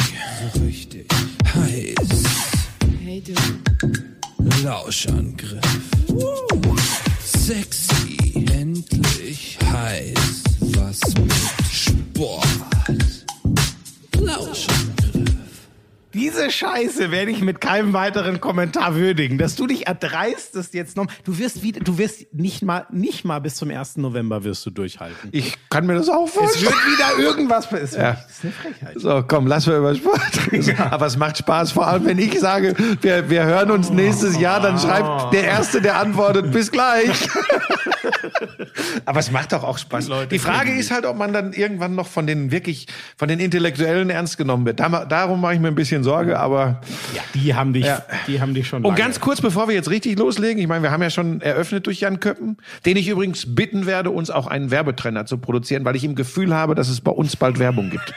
Lauschangriff. 4.66 5.62
Sexy, 7.24 8.18
endlich 8.52 9.60
heiß. 9.72 10.44
Was 10.60 11.00
mit 11.20 11.34
Sport. 11.72 12.48
Lauschangriff. 14.20 15.05
Diese 16.16 16.50
Scheiße 16.50 17.12
werde 17.12 17.30
ich 17.32 17.42
mit 17.42 17.60
keinem 17.60 17.92
weiteren 17.92 18.40
Kommentar 18.40 18.96
würdigen, 18.96 19.38
dass 19.38 19.58
du 19.58 19.68
dich 19.68 19.86
erdreistest 19.86 20.74
jetzt 20.74 20.96
noch. 20.96 21.08
Du 21.26 21.38
wirst 21.40 21.62
wieder, 21.62 21.82
du 21.82 21.98
wirst 21.98 22.34
nicht 22.34 22.62
mal, 22.64 22.86
nicht 22.90 23.26
mal 23.26 23.40
bis 23.40 23.56
zum 23.56 23.70
1. 23.70 23.98
November 23.98 24.46
wirst 24.46 24.66
du 24.66 24.70
durchhalten. 24.70 25.28
Ich 25.34 25.56
kann 25.70 25.86
mir 25.86 25.96
das 25.96 26.08
auch 26.08 26.28
Es 26.28 26.34
vorstellen. 26.34 26.72
wird 26.72 26.86
wieder 26.88 27.22
irgendwas. 27.22 27.70
Es 27.74 27.96
Ja. 27.98 28.14
Das 28.14 28.32
ist 28.32 28.44
eine 28.46 28.54
Frechheit. 28.54 28.94
So, 28.96 29.26
komm, 29.28 29.46
lass 29.46 29.68
wir 29.68 29.78
über 29.78 29.94
Sport 29.94 30.22
reden. 30.54 30.78
Aber 30.80 31.06
es 31.06 31.18
macht 31.18 31.38
Spaß, 31.40 31.74
vor 31.74 31.86
allem 31.86 32.06
wenn 32.06 32.18
ich 32.18 32.40
sage, 32.40 32.76
wir, 33.02 33.30
wir 33.30 33.44
hören 33.44 33.72
uns 33.72 33.90
nächstes 33.90 34.40
Jahr, 34.40 34.62
dann 34.62 34.80
schreibt 34.80 35.34
der 35.34 35.44
Erste, 35.44 35.82
der 35.82 36.00
antwortet, 36.00 36.50
bis 36.50 36.72
gleich. 36.72 37.10
Aber 39.06 39.20
es 39.20 39.32
macht 39.32 39.52
doch 39.54 39.64
auch 39.64 39.78
Spaß. 39.78 40.10
Die 40.32 40.40
Frage 40.40 40.72
ist 40.74 40.92
halt, 40.92 41.06
ob 41.06 41.18
man 41.18 41.34
dann 41.34 41.54
irgendwann 41.54 41.96
noch 41.96 42.08
von 42.08 42.28
den 42.28 42.52
wirklich, 42.52 42.88
von 43.18 43.28
den 43.28 43.40
Intellektuellen 43.40 44.10
ernst 44.10 44.38
genommen 44.38 44.66
wird. 44.66 44.80
Da- 44.80 45.06
Darum 45.06 45.42
mache 45.42 45.54
ich 45.56 45.60
mir 45.60 45.68
ein 45.70 45.76
bisschen 45.76 46.04
Sorge, 46.04 46.40
aber 46.40 46.82
Ja, 47.14 47.22
die 47.34 47.54
haben 47.56 47.74
dich, 47.74 47.86
Ja. 47.86 48.04
die 48.28 48.40
haben 48.42 48.54
dich 48.54 48.68
schon. 48.68 48.80
und 48.84 48.92
lange. 48.92 48.98
ganz 48.98 49.20
kurz, 49.20 49.42
bevor 49.42 49.68
wir 49.68 49.76
jetzt 49.76 49.90
richtig 49.90 50.18
loslegen, 50.20 50.62
ich 50.62 50.68
meine, 50.68 50.84
wir 50.84 50.92
haben 50.92 51.02
ja 51.04 51.10
schon 51.10 51.42
eröffnet 51.42 51.86
durch 51.86 52.00
Jan 52.02 52.20
Köppen, 52.20 52.58
den 52.86 52.98
ich 52.98 53.08
übrigens 53.08 53.56
bitten 53.56 53.86
werde, 53.86 54.12
uns 54.12 54.30
auch 54.30 54.48
einen 54.48 54.72
Werbetrenner 54.72 55.26
zu 55.26 55.38
produzieren, 55.38 55.86
weil 55.86 55.96
ich 55.96 56.04
im 56.04 56.16
Gefühl 56.16 56.54
habe, 56.54 56.76
dass 56.76 56.90
es 56.90 57.02
bei 57.02 57.12
uns 57.12 57.36
bald 57.36 57.60
Werbung 57.60 57.90
gibt. 57.90 58.14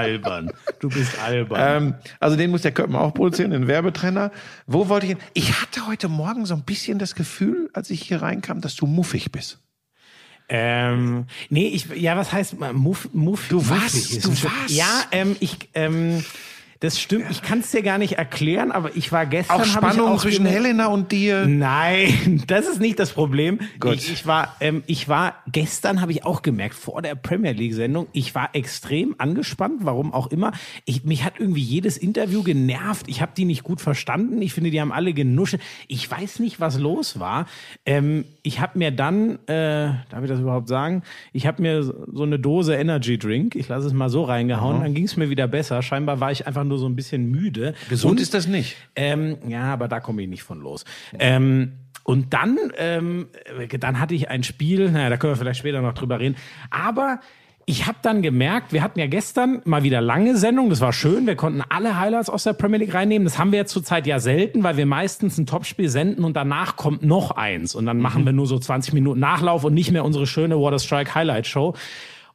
Albern. 0.00 0.50
Du 0.80 0.88
bist 0.88 1.18
albern. 1.22 1.84
Ähm, 1.84 1.94
also 2.18 2.36
den 2.36 2.50
muss 2.50 2.62
der 2.62 2.72
Köppen 2.72 2.96
auch 2.96 3.12
produzieren, 3.14 3.50
den 3.50 3.66
Werbetrenner. 3.66 4.30
Wo 4.66 4.88
wollte 4.88 5.06
ich 5.06 5.12
hin? 5.12 5.20
Ich 5.34 5.60
hatte 5.60 5.86
heute 5.86 6.08
Morgen 6.08 6.46
so 6.46 6.54
ein 6.54 6.62
bisschen 6.62 6.98
das 6.98 7.14
Gefühl, 7.14 7.70
als 7.72 7.90
ich 7.90 8.02
hier 8.02 8.22
reinkam, 8.22 8.60
dass 8.60 8.74
du 8.76 8.86
muffig 8.86 9.30
bist. 9.32 9.58
Ähm, 10.52 11.26
nee, 11.48 11.68
ich, 11.68 11.86
ja, 11.90 12.16
was 12.16 12.32
heißt 12.32 12.54
äh, 12.60 12.72
Muff, 12.72 13.08
Muff, 13.12 13.46
Du 13.48 13.68
warst- 13.68 14.24
du 14.24 14.30
warst. 14.42 14.70
Ja, 14.70 15.04
ähm, 15.12 15.36
ich, 15.38 15.56
ähm, 15.74 16.24
Das 16.80 16.98
stimmt. 16.98 17.26
Ich 17.30 17.42
kann 17.42 17.60
es 17.60 17.70
dir 17.70 17.82
gar 17.82 17.98
nicht 17.98 18.14
erklären, 18.14 18.72
aber 18.72 18.96
ich 18.96 19.12
war 19.12 19.26
gestern. 19.26 19.60
Auch 19.60 19.64
Spannung 19.66 20.08
auch 20.08 20.22
zwischen 20.22 20.44
gemerkt- 20.44 20.64
Helena 20.64 20.86
und 20.86 21.12
dir. 21.12 21.46
Nein, 21.46 22.42
das 22.46 22.66
ist 22.66 22.80
nicht 22.80 22.98
das 22.98 23.12
Problem. 23.12 23.60
Gut. 23.78 23.96
Ich, 23.96 24.10
ich 24.10 24.26
war, 24.26 24.56
ähm, 24.60 24.82
ich 24.86 25.06
war 25.06 25.34
gestern 25.52 26.00
habe 26.00 26.12
ich 26.12 26.24
auch 26.24 26.40
gemerkt 26.40 26.74
vor 26.74 27.02
der 27.02 27.14
Premier 27.16 27.52
League 27.52 27.74
Sendung, 27.74 28.06
ich 28.12 28.34
war 28.34 28.50
extrem 28.54 29.14
angespannt, 29.18 29.80
warum 29.84 30.14
auch 30.14 30.28
immer. 30.28 30.52
Ich, 30.86 31.04
mich 31.04 31.22
hat 31.22 31.34
irgendwie 31.38 31.60
jedes 31.60 31.98
Interview 31.98 32.42
genervt. 32.42 33.06
Ich 33.08 33.20
habe 33.20 33.32
die 33.36 33.44
nicht 33.44 33.62
gut 33.62 33.82
verstanden. 33.82 34.40
Ich 34.40 34.54
finde, 34.54 34.70
die 34.70 34.80
haben 34.80 34.92
alle 34.92 35.12
genuschelt. 35.12 35.60
Ich 35.86 36.10
weiß 36.10 36.38
nicht, 36.38 36.60
was 36.60 36.78
los 36.78 37.20
war. 37.20 37.44
Ähm, 37.84 38.24
ich 38.42 38.60
habe 38.60 38.78
mir 38.78 38.90
dann, 38.90 39.38
äh, 39.48 39.92
darf 40.08 40.22
ich 40.22 40.28
das 40.30 40.40
überhaupt 40.40 40.68
sagen? 40.68 41.02
Ich 41.34 41.46
habe 41.46 41.60
mir 41.60 41.82
so 41.82 42.22
eine 42.22 42.38
Dose 42.38 42.74
Energy 42.74 43.18
Drink, 43.18 43.54
ich 43.54 43.68
lasse 43.68 43.86
es 43.86 43.92
mal 43.92 44.08
so 44.08 44.24
reingehauen, 44.24 44.80
dann 44.80 44.94
ging 44.94 45.04
es 45.04 45.18
mir 45.18 45.28
wieder 45.28 45.46
besser. 45.46 45.82
Scheinbar 45.82 46.20
war 46.20 46.32
ich 46.32 46.46
einfach 46.46 46.64
nur 46.70 46.78
so 46.78 46.86
ein 46.88 46.96
bisschen 46.96 47.30
müde. 47.30 47.74
Gesund 47.90 48.12
Und- 48.12 48.20
ist 48.20 48.32
das 48.32 48.46
nicht. 48.46 48.76
ähm, 48.96 49.36
ja, 49.46 49.64
aber 49.64 49.86
da 49.88 50.00
komme 50.00 50.22
ich 50.22 50.28
nicht 50.28 50.42
von 50.42 50.60
los. 50.60 50.84
Ähm, 51.18 51.72
und 52.04 52.32
dann, 52.32 52.56
ähm, 52.78 53.28
äh, 53.58 53.78
dann 53.78 54.00
hatte 54.00 54.14
ich 54.14 54.30
ein 54.30 54.42
Spiel, 54.42 54.90
naja, 54.90 55.10
da 55.10 55.16
können 55.18 55.32
wir 55.34 55.36
vielleicht 55.36 55.60
später 55.60 55.82
noch 55.82 55.92
drüber 55.92 56.18
reden. 56.18 56.36
Aber 56.70 57.20
ich 57.66 57.86
habe 57.86 57.98
dann 58.02 58.20
gemerkt, 58.22 58.72
wir 58.72 58.82
hatten 58.82 58.98
ja 58.98 59.06
gestern 59.06 59.60
mal 59.64 59.84
wieder 59.84 60.00
lange 60.00 60.36
Sendung, 60.36 60.70
das 60.70 60.80
war 60.80 60.92
schön, 60.92 61.26
wir 61.28 61.36
konnten 61.36 61.62
alle 61.68 62.00
Highlights 62.00 62.28
aus 62.28 62.42
der 62.42 62.54
Premier 62.54 62.78
League 62.78 62.94
reinnehmen. 62.94 63.24
Das 63.26 63.38
haben 63.38 63.52
wir 63.52 63.60
jetzt 63.60 63.70
zurzeit 63.70 64.08
ja 64.08 64.18
selten, 64.18 64.64
weil 64.64 64.76
wir 64.76 64.86
meistens 64.86 65.38
ein 65.38 65.46
Topspiel 65.46 65.88
senden 65.88 66.24
und 66.24 66.34
danach 66.34 66.74
kommt 66.76 67.04
noch 67.04 67.32
eins. 67.32 67.76
Und 67.76 67.86
dann 67.86 67.98
machen 67.98 68.24
wir 68.24 68.32
nur 68.32 68.46
so 68.46 68.58
20 68.58 68.92
Minuten 68.94 69.20
Nachlauf 69.20 69.62
und 69.62 69.74
nicht 69.74 69.92
mehr 69.92 70.04
unsere 70.04 70.26
schöne 70.26 70.58
Water 70.58 70.80
Strike 70.80 71.14
Highlight 71.14 71.46
Show. 71.46 71.74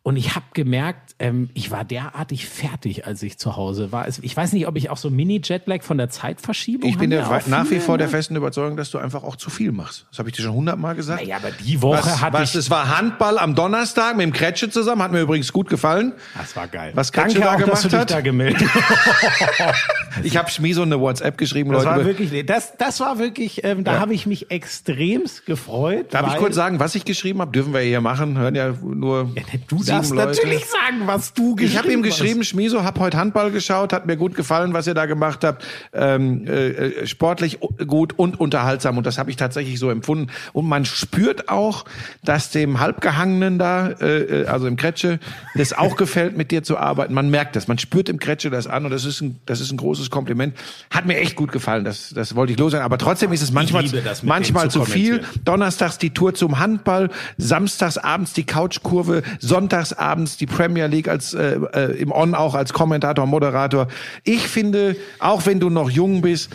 Und 0.07 0.17
ich 0.17 0.35
habe 0.35 0.45
gemerkt, 0.53 1.15
ähm, 1.17 1.49
ich 1.55 1.71
war 1.71 1.83
derartig 1.83 2.47
fertig, 2.47 3.07
als 3.07 3.23
ich 3.23 3.39
zu 3.39 3.55
Hause 3.55 3.91
war. 3.91 4.07
Ich 4.07 4.37
weiß 4.37 4.53
nicht, 4.53 4.67
ob 4.67 4.75
ich 4.75 4.91
auch 4.91 4.97
so 4.97 5.09
Mini-Jetlag 5.09 5.81
von 5.81 5.97
der 5.97 6.09
Zeitverschiebung 6.11 6.87
Ich 6.87 6.99
bin 6.99 7.09
der, 7.09 7.21
ja 7.21 7.41
nach 7.47 7.71
wie 7.71 7.79
vor 7.79 7.97
der 7.97 8.05
ne? 8.05 8.11
festen 8.11 8.35
Überzeugung, 8.35 8.77
dass 8.77 8.91
du 8.91 8.99
einfach 8.99 9.23
auch 9.23 9.35
zu 9.35 9.49
viel 9.49 9.71
machst. 9.71 10.05
Das 10.11 10.19
habe 10.19 10.29
ich 10.29 10.35
dir 10.35 10.43
schon 10.43 10.53
hundertmal 10.53 10.93
gesagt. 10.93 11.23
Naja, 11.23 11.37
aber 11.37 11.49
die 11.49 11.81
Woche 11.81 11.97
was, 12.05 12.21
hatte 12.21 12.33
was, 12.37 12.51
ich... 12.51 12.55
es 12.57 12.69
war 12.69 12.95
Handball 12.95 13.39
am 13.39 13.55
Donnerstag 13.55 14.15
mit 14.15 14.27
dem 14.27 14.31
Kretsche 14.31 14.69
zusammen, 14.69 15.01
hat 15.01 15.11
mir 15.11 15.21
übrigens 15.21 15.51
gut 15.51 15.69
gefallen. 15.69 16.13
Das 16.37 16.55
war 16.55 16.67
geil. 16.67 16.91
Was 16.93 17.11
Kretsche 17.11 17.39
Danke 17.39 17.57
da 17.59 17.65
auch, 17.65 17.67
dass 17.71 17.81
du 17.81 17.89
gemacht 17.89 18.09
dich 18.09 18.15
hat. 18.15 18.19
da 18.19 18.21
gemeldet 18.21 18.61
Ich 20.23 20.37
habe 20.37 20.51
Schmieso 20.51 20.83
eine 20.83 20.99
WhatsApp 20.99 21.35
geschrieben, 21.39 21.71
Das 21.71 21.83
Leute. 21.83 21.97
war 21.97 22.05
wirklich, 22.05 22.45
das, 22.45 22.77
das 22.77 22.99
war 22.99 23.17
wirklich, 23.17 23.63
ähm, 23.63 23.83
da 23.83 23.93
Ja. 23.95 23.99
habe 24.01 24.13
ich 24.13 24.27
mich 24.27 24.51
extremst 24.51 25.47
gefreut. 25.47 26.13
Darf 26.13 26.31
ich 26.31 26.37
kurz 26.37 26.53
sagen, 26.53 26.79
was 26.79 26.93
ich 26.93 27.05
geschrieben 27.05 27.41
habe? 27.41 27.51
Dürfen 27.51 27.73
wir 27.73 27.79
hier 27.81 28.01
machen. 28.01 28.37
Hören 28.37 28.53
ja 28.53 28.71
nur 28.83 29.31
Du 29.67 29.81
sieben 29.81 29.94
darfst 29.95 30.11
Leute. 30.13 30.27
natürlich 30.27 30.65
sagen, 30.65 31.01
was 31.07 31.33
du 31.33 31.55
geschrieben 31.55 31.71
Ich 31.71 31.77
habe 31.77 31.91
ihm 31.91 32.03
hast. 32.03 32.19
geschrieben, 32.19 32.43
Schmieso, 32.43 32.83
hab 32.83 32.99
heute 32.99 33.17
Handball 33.17 33.51
geschaut, 33.51 33.91
hat 33.91 34.05
mir 34.05 34.15
gut 34.15 34.35
gefallen, 34.35 34.73
was 34.73 34.87
ihr 34.87 34.93
da 34.93 35.07
gemacht 35.07 35.43
habt. 35.43 35.65
Ähm, 35.93 36.45
äh, 36.47 36.67
äh, 36.67 37.07
sportlich 37.07 37.59
gut 37.87 38.13
und 38.17 38.39
unterhaltsam. 38.39 38.97
Und 38.97 39.05
das 39.05 39.17
habe 39.17 39.29
ich 39.31 39.35
tatsächlich 39.35 39.79
so 39.79 39.89
empfunden. 39.89 40.31
Und 40.53 40.67
man 40.67 40.85
spürt 40.85 41.49
auch, 41.49 41.85
dass 42.23 42.51
dem 42.51 42.79
Halbgehangenen 42.79 43.57
da, 43.57 43.87
äh, 43.87 44.43
äh, 44.43 44.45
also 44.45 44.67
im 44.67 44.75
Kretsche, 44.77 45.19
das 45.55 45.73
auch 45.73 45.95
gefällt, 45.97 46.37
mit 46.37 46.51
dir 46.51 46.61
zu 46.63 46.77
arbeiten. 46.77 47.13
Man 47.13 47.29
merkt 47.29 47.55
das. 47.55 47.67
Man 47.67 47.79
spürt 47.79 48.07
im 48.07 48.19
Kretsche 48.19 48.49
das 48.49 48.67
an 48.67 48.85
und 48.85 48.91
das 48.91 49.05
ist 49.05 49.21
ein, 49.21 49.39
das 49.47 49.61
ist 49.61 49.71
ein 49.71 49.77
großes 49.77 50.09
Kompliment. 50.11 50.55
Hat 50.91 51.05
mir 51.05 51.17
echt 51.17 51.35
gut 51.35 51.51
gefallen. 51.51 51.83
Das, 51.83 52.11
das 52.13 52.35
wollte 52.35 52.53
ich 52.53 52.59
loswerden. 52.59 52.85
Aber 52.85 52.97
trotzdem 52.97 53.33
ist 53.33 53.41
es 53.41 53.51
manchmal, 53.51 53.85
manchmal 54.23 54.69
zu 54.69 54.75
zu 54.75 54.85
viel. 54.85 55.23
Donnerstags 55.43 55.97
die 55.97 56.09
Tour 56.11 56.33
zum 56.33 56.59
Handball, 56.59 57.09
samstags 57.37 57.97
abends 57.97 58.33
die 58.33 58.43
Couchkurve, 58.45 59.23
sonntags 59.39 59.84
abends 59.93 60.37
die 60.37 60.45
Premier 60.45 60.87
League 60.87 61.07
als 61.07 61.33
äh, 61.33 61.59
äh, 61.73 61.97
im 61.97 62.11
On 62.11 62.35
auch 62.35 62.55
als 62.55 62.73
Kommentator, 62.73 63.25
Moderator. 63.25 63.87
Ich 64.23 64.47
finde, 64.47 64.95
auch 65.19 65.45
wenn 65.45 65.59
du 65.59 65.69
noch 65.69 65.89
jung 65.89 66.21
bist, 66.21 66.49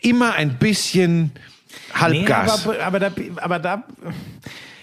immer 0.00 0.34
ein 0.34 0.58
bisschen 0.58 1.32
Nee, 1.98 2.00
Halbgas. 2.00 2.66
aber, 2.66 2.80
aber 2.84 3.00
da, 3.00 3.10
aber 3.36 3.58
da, 3.58 3.82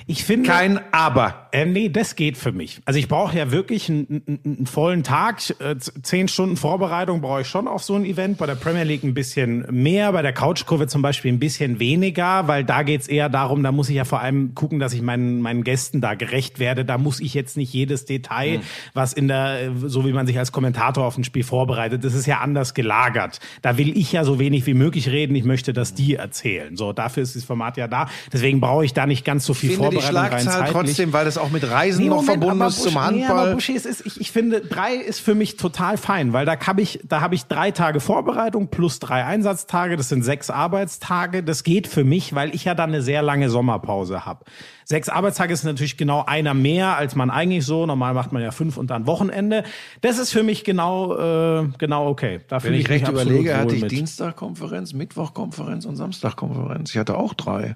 ich 0.08 0.24
finde. 0.24 0.50
Kein 0.50 0.80
Aber. 0.92 1.48
Äh, 1.52 1.66
nee, 1.66 1.90
das 1.90 2.16
geht 2.16 2.38
für 2.38 2.52
mich. 2.52 2.82
Also 2.86 3.00
ich 3.00 3.08
brauche 3.08 3.38
ja 3.38 3.52
wirklich 3.52 3.90
einen, 3.90 4.24
einen, 4.26 4.40
einen 4.46 4.66
vollen 4.66 5.04
Tag. 5.04 5.42
Äh, 5.60 5.76
Zehn 5.78 6.28
Stunden 6.28 6.58
Vorbereitung 6.58 7.22
brauche 7.22 7.42
ich 7.42 7.48
schon 7.48 7.68
auf 7.68 7.84
so 7.84 7.96
ein 7.96 8.06
Event. 8.06 8.38
Bei 8.38 8.46
der 8.46 8.56
Premier 8.56 8.84
League 8.84 9.04
ein 9.04 9.14
bisschen 9.14 9.66
mehr, 9.70 10.12
bei 10.12 10.22
der 10.22 10.34
Couchkurve 10.34 10.88
zum 10.88 11.02
Beispiel 11.02 11.32
ein 11.32 11.40
bisschen 11.40 11.80
weniger, 11.80 12.48
weil 12.48 12.64
da 12.64 12.84
geht's 12.84 13.08
eher 13.08 13.30
darum, 13.30 13.64
da 13.64 13.72
muss 13.72 13.90
ich 13.90 13.96
ja 13.96 14.06
vor 14.06 14.22
allem 14.22 14.56
gucken, 14.56 14.80
dass 14.80 14.94
ich 14.94 15.02
meinen, 15.02 15.42
meinen 15.42 15.64
Gästen 15.64 16.02
da 16.02 16.16
gerecht 16.16 16.60
werde. 16.60 16.86
Da 16.86 16.98
muss 16.98 17.20
ich 17.20 17.34
jetzt 17.34 17.58
nicht 17.58 17.74
jedes 17.74 18.06
Detail, 18.06 18.62
was 18.94 19.14
in 19.14 19.28
der, 19.28 19.62
äh, 19.62 19.72
so 19.86 20.06
wie 20.06 20.14
man 20.14 20.26
sich 20.28 20.38
als 20.38 20.52
Kommentator 20.52 21.06
auf 21.06 21.18
ein 21.18 21.24
Spiel 21.24 21.44
vorbereitet, 21.44 22.04
das 22.04 22.14
ist 22.14 22.26
ja 22.26 22.40
anders 22.40 22.74
gelagert. 22.74 23.40
Da 23.62 23.78
will 23.78 23.98
ich 23.98 24.12
ja 24.12 24.24
so 24.24 24.40
wenig 24.40 24.66
wie 24.66 24.74
möglich 24.74 25.10
reden. 25.10 25.36
Ich 25.36 25.44
möchte, 25.44 25.74
dass 25.74 25.94
die 25.94 26.16
erzählen. 26.16 26.78
So, 26.78 26.94
dafür 26.94 27.24
ist 27.24 27.36
das 27.36 27.44
Format 27.44 27.78
ja 27.78 27.88
da. 27.88 28.08
Deswegen 28.32 28.62
brauche 28.62 28.86
ich 28.86 28.94
da 28.94 29.06
nicht 29.06 29.26
ganz 29.26 29.46
so 29.46 29.54
viel 29.54 29.72
finde 29.72 29.91
die 29.92 30.02
Schlagzahl 30.02 30.70
trotzdem, 30.72 31.14
weil 31.14 31.26
das 31.26 31.38
auch 31.38 31.50
mit 31.52 31.70
Reisen 31.70 32.04
Nee, 32.04 32.10
noch 32.10 32.18
Moment, 32.18 32.32
verbunden 32.40 32.62
aber 32.62 32.70
ist 32.70 32.82
zum 32.84 32.94
Busch- 32.94 33.12
Nee, 33.12 33.26
aber 33.26 33.36
Handball. 33.40 33.54
Buschi, 33.56 33.76
es 33.76 33.86
ist, 33.86 34.06
ich, 34.06 34.20
ich 34.20 34.32
finde, 34.32 34.62
drei 34.62 34.94
ist 34.96 35.20
für 35.20 35.36
mich 35.36 35.58
total 35.58 35.98
fein, 35.98 36.34
weil 36.34 36.46
da 36.46 36.58
habe 36.66 36.82
ich, 36.82 37.00
da 37.04 37.22
habe 37.22 37.36
ich 37.36 37.46
drei 37.46 37.72
Tage 37.72 38.00
Vorbereitung 38.00 38.70
plus 38.70 39.00
drei 39.00 39.24
Einsatztage. 39.26 39.98
Das 39.98 40.10
sind 40.10 40.24
sechs 40.24 40.50
Arbeitstage. 40.50 41.44
Das 41.44 41.64
geht 41.64 41.88
für 41.88 42.04
mich, 42.04 42.34
weil 42.34 42.56
ich 42.56 42.66
ja 42.66 42.74
dann 42.76 42.90
eine 42.90 43.02
sehr 43.02 43.22
lange 43.22 43.50
Sommerpause 43.50 44.26
habe. 44.26 44.46
Sechs 44.86 45.08
Arbeitstage 45.08 45.54
ist 45.54 45.64
natürlich 45.64 45.96
genau 45.96 46.26
einer 46.26 46.54
mehr, 46.54 46.98
als 46.98 47.16
man 47.16 47.30
eigentlich 47.30 47.66
so. 47.66 47.86
Normal 47.86 48.14
macht 48.14 48.34
man 48.34 48.42
ja 48.42 48.52
fünf 48.52 48.76
und 48.78 48.90
dann 48.92 49.08
Wochenende. 49.08 49.64
Das 50.02 50.18
ist 50.20 50.32
für 50.32 50.44
mich 50.44 50.64
genau, 50.66 51.16
äh, 51.62 51.68
genau 51.78 52.10
okay. 52.10 52.42
Da 52.50 52.62
Wenn 52.62 52.74
ich 52.74 52.80
mich 52.80 52.90
recht 52.90 53.08
überlege, 53.08 53.56
hatte 53.58 53.76
ich 53.76 53.84
mit. 53.84 53.92
Dienstagkonferenz, 53.92 54.92
Mittwochkonferenz 54.94 55.86
und 55.86 55.96
Samstagkonferenz. 55.96 56.90
Ich 56.92 56.98
hatte 56.98 57.18
auch 57.18 57.34
drei. 57.34 57.76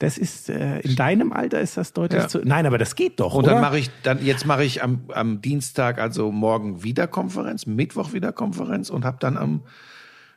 Das 0.00 0.16
ist 0.16 0.48
äh, 0.48 0.78
in 0.80 0.94
deinem 0.94 1.32
Alter 1.32 1.60
ist 1.60 1.76
das 1.76 1.92
deutlich 1.92 2.22
Ja. 2.22 2.28
zu. 2.28 2.38
Nein, 2.44 2.66
aber 2.66 2.78
das 2.78 2.94
geht 2.94 3.18
doch. 3.18 3.34
Und 3.34 3.44
oder? 3.44 3.54
dann 3.54 3.60
mache 3.60 3.78
ich, 3.78 3.90
dann 4.04 4.24
jetzt 4.24 4.46
mache 4.46 4.62
ich 4.64 4.82
am, 4.82 5.00
am 5.12 5.40
Dienstag, 5.42 5.98
also 5.98 6.30
morgen 6.30 6.84
wieder 6.84 7.06
Konferenz, 7.08 7.66
Mittwoch 7.66 8.12
wieder 8.12 8.30
Konferenz 8.32 8.90
und 8.90 9.04
habe 9.04 9.16
dann 9.18 9.36
am 9.36 9.62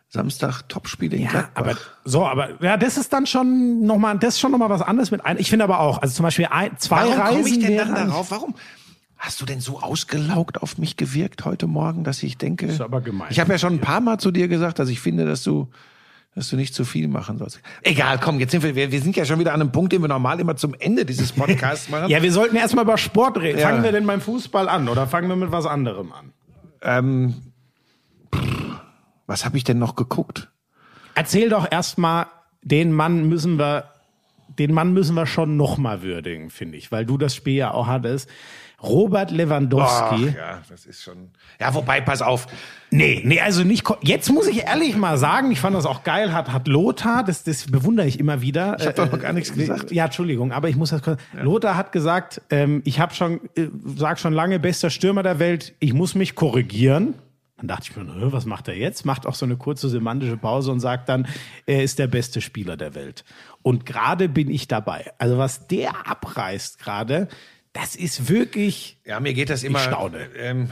Samstag 0.09 0.63
Topspiel 0.67 1.13
in 1.13 1.21
Ja, 1.23 1.29
Gladbach. 1.29 1.61
aber 1.61 1.75
so, 2.03 2.25
aber 2.25 2.61
ja, 2.61 2.75
das 2.75 2.97
ist 2.97 3.13
dann 3.13 3.25
schon 3.27 3.85
noch 3.85 3.97
mal, 3.97 4.17
das 4.17 4.33
ist 4.35 4.39
schon 4.41 4.51
noch 4.51 4.57
mal 4.57 4.69
was 4.69 4.81
anderes 4.81 5.11
mit 5.11 5.23
ein. 5.25 5.37
Ich 5.37 5.49
finde 5.49 5.63
aber 5.63 5.79
auch, 5.79 6.01
also 6.01 6.13
zum 6.13 6.23
Beispiel 6.23 6.47
ein, 6.49 6.77
zwei 6.79 6.97
Warum 7.05 7.13
Reisen 7.19 7.35
komme 7.37 7.49
ich 7.49 7.59
denn 7.59 7.77
dann 7.77 7.93
darauf? 7.95 8.31
Warum 8.31 8.55
hast 9.17 9.39
du 9.39 9.45
denn 9.45 9.61
so 9.61 9.79
ausgelaugt 9.79 10.61
auf 10.61 10.79
mich 10.79 10.97
gewirkt 10.97 11.45
heute 11.45 11.67
Morgen, 11.67 12.03
dass 12.03 12.23
ich 12.23 12.37
denke? 12.37 12.65
ist 12.65 12.81
aber 12.81 12.99
gemein. 13.01 13.27
Ich 13.29 13.39
habe 13.39 13.51
ja 13.51 13.57
schon 13.59 13.73
ein 13.75 13.79
paar 13.79 14.01
Mal 14.01 14.17
zu 14.17 14.31
dir 14.31 14.47
gesagt, 14.47 14.79
dass 14.79 14.89
ich 14.89 14.99
finde, 14.99 15.25
dass 15.25 15.43
du 15.43 15.69
dass 16.35 16.49
du 16.49 16.55
nicht 16.55 16.73
zu 16.73 16.85
viel 16.85 17.07
machen 17.07 17.37
sollst. 17.37 17.61
Egal, 17.81 18.17
komm, 18.19 18.39
jetzt 18.39 18.51
sind 18.51 18.63
wir, 18.63 18.75
wir, 18.75 18.91
wir 18.91 19.01
sind 19.01 19.15
ja 19.15 19.25
schon 19.25 19.39
wieder 19.39 19.53
an 19.53 19.61
einem 19.61 19.71
Punkt, 19.71 19.91
den 19.91 20.01
wir 20.01 20.07
normal 20.07 20.39
immer 20.39 20.55
zum 20.55 20.73
Ende 20.73 21.05
dieses 21.05 21.33
Podcasts 21.33 21.89
machen. 21.89 22.09
Ja, 22.09 22.23
wir 22.23 22.31
sollten 22.31 22.55
erstmal 22.55 22.85
über 22.85 22.97
Sport 22.97 23.37
reden. 23.39 23.59
Ja. 23.59 23.67
Fangen 23.67 23.83
wir 23.83 23.91
denn 23.91 24.07
beim 24.07 24.21
Fußball 24.21 24.69
an 24.69 24.87
oder 24.87 25.07
fangen 25.07 25.27
wir 25.27 25.35
mit 25.35 25.51
was 25.51 25.65
anderem 25.65 26.11
an? 26.13 26.33
ähm, 26.81 27.35
pff, 28.33 28.81
was 29.27 29.45
habe 29.45 29.57
ich 29.57 29.63
denn 29.63 29.79
noch 29.79 29.95
geguckt? 29.95 30.49
Erzähl 31.15 31.49
doch 31.49 31.69
erstmal, 31.69 32.27
den 32.61 32.91
Mann 32.91 33.27
müssen 33.27 33.59
wir, 33.59 33.85
den 34.59 34.73
Mann 34.73 34.93
müssen 34.93 35.15
wir 35.15 35.25
schon 35.25 35.57
noch 35.57 35.77
mal 35.77 36.01
würdigen, 36.01 36.49
finde 36.49 36.77
ich, 36.77 36.91
weil 36.91 37.05
du 37.05 37.17
das 37.17 37.35
Spiel 37.35 37.55
ja 37.55 37.71
auch 37.71 37.87
hattest. 37.87 38.29
Robert 38.83 39.31
Lewandowski. 39.31 40.29
Ach, 40.31 40.35
ja, 40.35 40.61
das 40.69 40.85
ist 40.85 41.03
schon. 41.03 41.29
Ja, 41.59 41.73
wobei, 41.73 42.01
pass 42.01 42.21
auf. 42.21 42.47
Nee, 42.89 43.21
nee, 43.23 43.39
also 43.39 43.63
nicht. 43.63 43.87
Jetzt 44.01 44.31
muss 44.31 44.47
ich 44.47 44.63
ehrlich 44.63 44.97
mal 44.97 45.17
sagen, 45.17 45.51
ich 45.51 45.59
fand 45.59 45.75
das 45.75 45.85
auch 45.85 46.03
geil, 46.03 46.33
hat, 46.33 46.51
hat 46.51 46.67
Lothar, 46.67 47.23
das, 47.23 47.43
das 47.43 47.65
bewundere 47.67 48.07
ich 48.07 48.19
immer 48.19 48.41
wieder. 48.41 48.77
Ich 48.79 48.87
hab 48.87 48.95
doch 48.95 49.11
noch 49.11 49.19
gar 49.19 49.33
nichts 49.33 49.53
gesagt. 49.53 49.91
Ja, 49.91 50.05
Entschuldigung, 50.05 50.51
aber 50.51 50.69
ich 50.69 50.75
muss 50.75 50.89
das 50.89 51.01
kurz. 51.03 51.21
Lothar 51.33 51.75
hat 51.75 51.91
gesagt, 51.91 52.41
ähm, 52.49 52.81
ich 52.85 52.99
habe 52.99 53.13
schon, 53.13 53.39
äh, 53.55 53.67
sag 53.95 54.19
schon 54.19 54.33
lange, 54.33 54.59
bester 54.59 54.89
Stürmer 54.89 55.23
der 55.23 55.39
Welt, 55.39 55.73
ich 55.79 55.93
muss 55.93 56.15
mich 56.15 56.35
korrigieren. 56.35 57.15
Dann 57.57 57.67
dachte 57.67 57.89
ich 57.91 57.95
mir, 57.95 58.03
"Hä, 58.15 58.27
was 58.31 58.45
macht 58.47 58.67
er 58.67 58.75
jetzt? 58.75 59.05
Macht 59.05 59.27
auch 59.27 59.35
so 59.35 59.45
eine 59.45 59.55
kurze 59.55 59.87
semantische 59.87 60.35
Pause 60.35 60.71
und 60.71 60.79
sagt 60.79 61.07
dann, 61.09 61.27
er 61.67 61.83
ist 61.83 61.99
der 61.99 62.07
beste 62.07 62.41
Spieler 62.41 62.75
der 62.75 62.95
Welt. 62.95 63.23
Und 63.61 63.85
gerade 63.85 64.27
bin 64.27 64.49
ich 64.49 64.67
dabei. 64.67 65.11
Also 65.19 65.37
was 65.37 65.67
der 65.67 66.07
abreißt 66.07 66.79
gerade, 66.79 67.27
das 67.73 67.95
ist 67.95 68.29
wirklich. 68.29 68.97
Ja, 69.05 69.19
mir 69.19 69.33
geht 69.33 69.49
das 69.49 69.63
immer. 69.63 69.79
staune. 69.79 70.29
Ähm, 70.35 70.69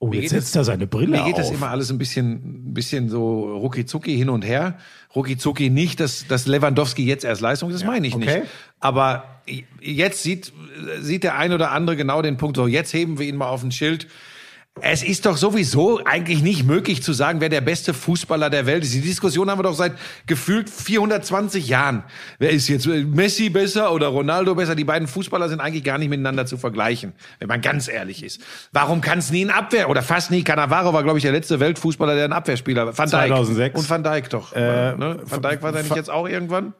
Oh, 0.00 0.12
jetzt 0.12 0.30
setzt 0.30 0.54
er 0.54 0.62
seine 0.62 0.86
Brille 0.86 1.18
Mir 1.18 1.24
geht 1.24 1.34
auf. 1.34 1.40
das 1.40 1.50
immer 1.50 1.70
alles 1.70 1.90
ein 1.90 1.98
bisschen, 1.98 2.68
ein 2.68 2.74
bisschen 2.74 3.08
so 3.08 3.56
rucki 3.56 3.84
hin 4.16 4.28
und 4.28 4.42
her. 4.44 4.78
Rucki 5.14 5.70
nicht, 5.70 5.98
dass, 5.98 6.28
dass 6.28 6.46
Lewandowski 6.46 7.04
jetzt 7.04 7.24
erst 7.24 7.40
Leistung, 7.40 7.72
das 7.72 7.82
meine 7.82 8.06
ich 8.06 8.14
okay. 8.14 8.40
nicht. 8.40 8.50
Aber 8.78 9.40
jetzt 9.80 10.22
sieht, 10.22 10.52
sieht 11.00 11.24
der 11.24 11.36
ein 11.36 11.52
oder 11.52 11.72
andere 11.72 11.96
genau 11.96 12.22
den 12.22 12.36
Punkt, 12.36 12.56
so 12.56 12.68
jetzt 12.68 12.94
heben 12.94 13.18
wir 13.18 13.26
ihn 13.26 13.34
mal 13.34 13.48
auf 13.48 13.64
ein 13.64 13.72
Schild. 13.72 14.06
Es 14.82 15.02
ist 15.02 15.26
doch 15.26 15.36
sowieso 15.36 16.00
eigentlich 16.04 16.42
nicht 16.42 16.64
möglich 16.64 17.02
zu 17.02 17.12
sagen, 17.12 17.40
wer 17.40 17.48
der 17.48 17.60
beste 17.60 17.94
Fußballer 17.94 18.50
der 18.50 18.66
Welt 18.66 18.84
ist. 18.84 18.94
Die 18.94 19.00
Diskussion 19.00 19.50
haben 19.50 19.58
wir 19.58 19.64
doch 19.64 19.74
seit 19.74 19.92
gefühlt 20.26 20.70
420 20.70 21.68
Jahren. 21.68 22.04
Wer 22.38 22.50
ist 22.50 22.68
jetzt 22.68 22.86
äh, 22.86 23.04
Messi 23.04 23.50
besser 23.50 23.92
oder 23.92 24.08
Ronaldo 24.08 24.54
besser? 24.54 24.74
Die 24.74 24.84
beiden 24.84 25.08
Fußballer 25.08 25.48
sind 25.48 25.60
eigentlich 25.60 25.84
gar 25.84 25.98
nicht 25.98 26.08
miteinander 26.08 26.46
zu 26.46 26.56
vergleichen, 26.56 27.12
wenn 27.38 27.48
man 27.48 27.60
ganz 27.60 27.88
ehrlich 27.88 28.22
ist. 28.22 28.40
Warum 28.72 29.00
kann 29.00 29.18
es 29.18 29.30
nie 29.30 29.44
ein 29.44 29.50
Abwehr 29.50 29.90
oder 29.90 30.02
fast 30.02 30.30
nie? 30.30 30.42
Cannavaro 30.42 30.92
war, 30.92 31.02
glaube 31.02 31.18
ich, 31.18 31.22
der 31.22 31.32
letzte 31.32 31.60
Weltfußballer, 31.60 32.14
der 32.14 32.24
ein 32.24 32.32
Abwehrspieler 32.32 32.86
war. 32.86 32.96
Van 32.96 33.10
Dijk. 33.10 33.28
2006. 33.28 33.78
Und 33.78 33.90
Van 33.90 34.02
Dijk 34.02 34.30
doch. 34.30 34.52
Äh, 34.52 34.96
ne? 34.96 35.20
Van 35.24 35.42
Dijk 35.42 35.62
war 35.62 35.72
der 35.72 35.82
nicht 35.82 35.96
jetzt 35.96 36.10
auch 36.10 36.28
irgendwann? 36.28 36.74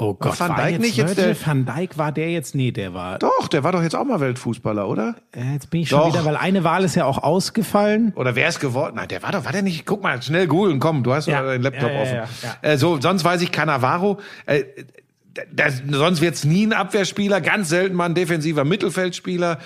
Oh 0.00 0.14
Gott, 0.14 0.38
Van 0.38 0.50
war 0.50 0.56
Dijk 0.58 0.70
jetzt 0.74 0.80
nicht 0.80 0.96
jetzt 0.96 1.18
der- 1.18 1.34
Van 1.46 1.64
Dijk 1.66 1.98
war 1.98 2.12
der 2.12 2.30
jetzt? 2.30 2.54
Nee, 2.54 2.70
der 2.70 2.94
war. 2.94 3.18
Doch, 3.18 3.48
der 3.48 3.64
war 3.64 3.72
doch 3.72 3.82
jetzt 3.82 3.96
auch 3.96 4.04
mal 4.04 4.20
Weltfußballer, 4.20 4.88
oder? 4.88 5.16
Äh, 5.34 5.54
Jetzt 5.54 5.70
bin 5.70 5.80
ich 5.80 5.88
schon 5.88 5.98
Doch. 5.98 6.12
wieder, 6.12 6.24
weil 6.24 6.36
eine 6.36 6.62
Wahl 6.62 6.84
ist 6.84 6.94
ja 6.94 7.04
auch 7.04 7.18
ausgefallen. 7.22 8.12
Oder 8.14 8.36
wer 8.36 8.48
ist 8.48 8.60
geworden? 8.60 8.94
Nein, 8.96 9.08
der 9.08 9.24
war 9.24 9.32
doch, 9.32 9.44
war 9.44 9.50
der 9.50 9.62
nicht? 9.62 9.86
Guck 9.86 10.02
mal, 10.02 10.22
schnell 10.22 10.46
googeln, 10.46 10.78
komm, 10.78 11.02
du 11.02 11.12
hast 11.12 11.26
Ja. 11.26 11.42
deinen 11.42 11.62
Laptop 11.62 11.90
Ja, 11.90 11.96
ja, 11.96 12.02
offen. 12.02 12.34
ja. 12.62 12.70
Äh, 12.70 12.78
so, 12.78 13.00
sonst 13.00 13.24
weiß 13.24 13.42
ich 13.42 13.50
Cannavaro. 13.50 14.20
Äh, 14.46 14.64
das, 15.52 15.82
sonst 15.90 16.20
wird's 16.20 16.44
nie 16.44 16.66
ein 16.66 16.72
Abwehrspieler, 16.72 17.40
ganz 17.40 17.68
selten 17.68 17.96
mal 17.96 18.06
ein 18.06 18.14
defensiver 18.14 18.64
Mittelfeldspieler. 18.64 19.58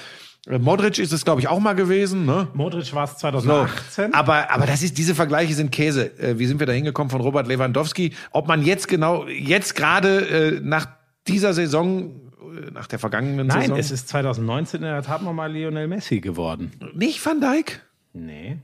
Äh, 0.49 0.59
Modric 0.59 0.99
ist 0.99 1.13
es, 1.13 1.25
glaube 1.25 1.41
ich, 1.41 1.49
auch 1.49 1.61
mal 1.61 1.75
gewesen. 1.75 2.27
Ne? 2.27 2.49
Modric 2.55 2.93
war 2.95 3.05
es 3.05 3.13
So. 3.13 3.19
2018. 3.19 4.13
Aber, 4.15 4.51
aber 4.51 4.67
das 4.67 4.83
ist, 4.83 4.99
diese 4.99 5.15
Vergleiche 5.15 5.55
sind 5.55 5.71
Käse. 5.71 6.19
Äh, 6.19 6.39
wie 6.39 6.47
sind 6.47 6.59
wir 6.61 6.67
da 6.67 6.73
hingekommen 6.73 7.11
von 7.11 7.21
Robert 7.21 7.47
Lewandowski? 7.47 8.13
Ob 8.33 8.49
man 8.49 8.63
jetzt 8.63 8.89
genau, 8.89 9.27
jetzt 9.27 9.75
gerade 9.77 10.27
äh, 10.57 10.61
nach 10.61 10.87
dieser 11.29 11.55
Saison, 11.55 12.11
äh, 12.41 12.71
nach 12.73 12.87
der 12.89 12.99
vergangenen 12.99 13.47
Nein, 13.47 13.63
Saison. 13.63 13.79
es 13.79 13.91
ist 13.91 14.09
2019 14.09 14.81
in 14.81 14.87
der 14.87 15.03
Tat 15.03 15.23
nochmal 15.23 15.53
Lionel 15.53 15.87
Messi 15.87 16.21
geworden. 16.21 16.73
nicht 16.95 17.25
Van 17.25 17.41
Dijk? 17.41 17.81
Nee. 18.13 18.59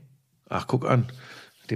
Ach, 0.49 0.67
guck 0.67 0.89
an. 0.89 1.05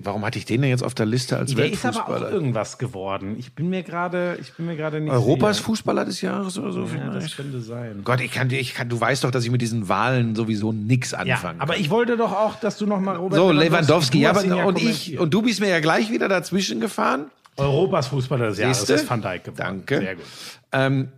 Warum 0.04 0.26
hatte 0.26 0.38
ich 0.40 0.46
den 0.46 0.62
denn 0.62 0.70
jetzt 0.70 0.84
auf 0.84 0.94
der 0.94 1.06
Liste 1.06 1.38
als 1.38 1.54
Der 1.54 1.72
ist 1.72 1.86
aber 1.86 1.96
auch 1.98 2.10
Weltfußballer? 2.10 2.32
irgendwas 2.32 2.78
geworden. 2.78 3.36
Ich 3.38 3.54
bin 3.54 3.70
mir 3.70 3.84
gerade, 3.84 4.38
ich 4.42 4.54
bin 4.54 4.66
mir 4.66 4.76
gerade 4.76 5.00
nicht 5.02 5.12
Europas 5.14 5.58
sicher. 5.58 5.66
Fußballer 5.68 6.06
des 6.06 6.22
Jahres 6.22 6.58
oder 6.58 6.72
so 6.72 6.86
Ja, 6.86 7.10
das 7.12 7.36
könnte 7.36 7.62
sein. 7.62 8.02
Gott, 8.04 8.22
ich 8.22 8.32
kann, 8.32 8.50
dir- 8.50 8.60
ich 8.60 8.74
kann, 8.74 8.90
du 8.90 9.00
weißt 9.00 9.24
doch, 9.24 9.32
dass 9.32 9.44
ich 9.46 9.52
mit 9.52 9.62
diesen 9.62 9.88
Wahlen 9.90 10.36
sowieso 10.36 10.72
nix 10.72 11.12
Ja, 11.12 11.20
anfangen 11.20 11.62
aber 11.62 11.74
kann. 11.74 11.82
ich 11.82 11.90
wollte 11.90 12.18
doch 12.18 12.32
auch, 12.32 12.56
dass 12.60 12.78
du 12.78 12.86
nochmal 12.86 13.16
Robert 13.18 13.38
so, 13.38 13.52
Lewandowski, 13.52 14.22
ja, 14.22 14.32
aber, 14.32 14.66
und 14.66 14.82
ich, 14.82 15.18
und 15.20 15.34
du 15.34 15.42
bist 15.42 15.60
mir 15.60 15.70
ja 15.70 15.80
gleich 15.80 16.12
wieder 16.12 16.28
dazwischen 16.28 16.80
gefahren. 16.82 17.26
Europas 17.58 18.08
Fußballer 18.08 18.48
des 18.50 18.58
Jahres 18.58 18.78
Siehste? 18.80 18.94
ist 18.96 19.10
Van 19.10 19.22
Dijk 19.22 19.44
geworden. 19.44 19.58
Danke. 19.58 20.00
Sehr 20.00 20.16
gut. 20.16 20.26
Ähm, 20.72 21.10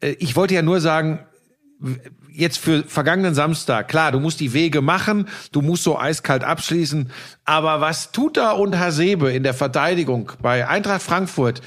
äh, 0.00 0.10
ich 0.18 0.34
wollte 0.34 0.54
ja 0.54 0.62
nur 0.62 0.80
sagen, 0.80 1.20
jetzt 2.36 2.58
für 2.58 2.82
vergangenen 2.82 3.34
Samstag, 3.34 3.86
klar, 3.88 4.10
du 4.12 4.18
musst 4.18 4.40
die 4.40 4.52
Wege 4.52 4.82
machen, 4.82 5.28
du 5.52 5.62
musst 5.62 5.84
so 5.84 5.98
eiskalt 5.98 6.42
abschließen, 6.42 7.10
aber 7.44 7.80
was 7.80 8.10
Tuta 8.10 8.50
und 8.52 8.76
Hasebe 8.78 9.30
in 9.32 9.44
der 9.44 9.54
Verteidigung 9.54 10.32
bei 10.42 10.66
Eintracht 10.68 11.02
Frankfurt 11.02 11.62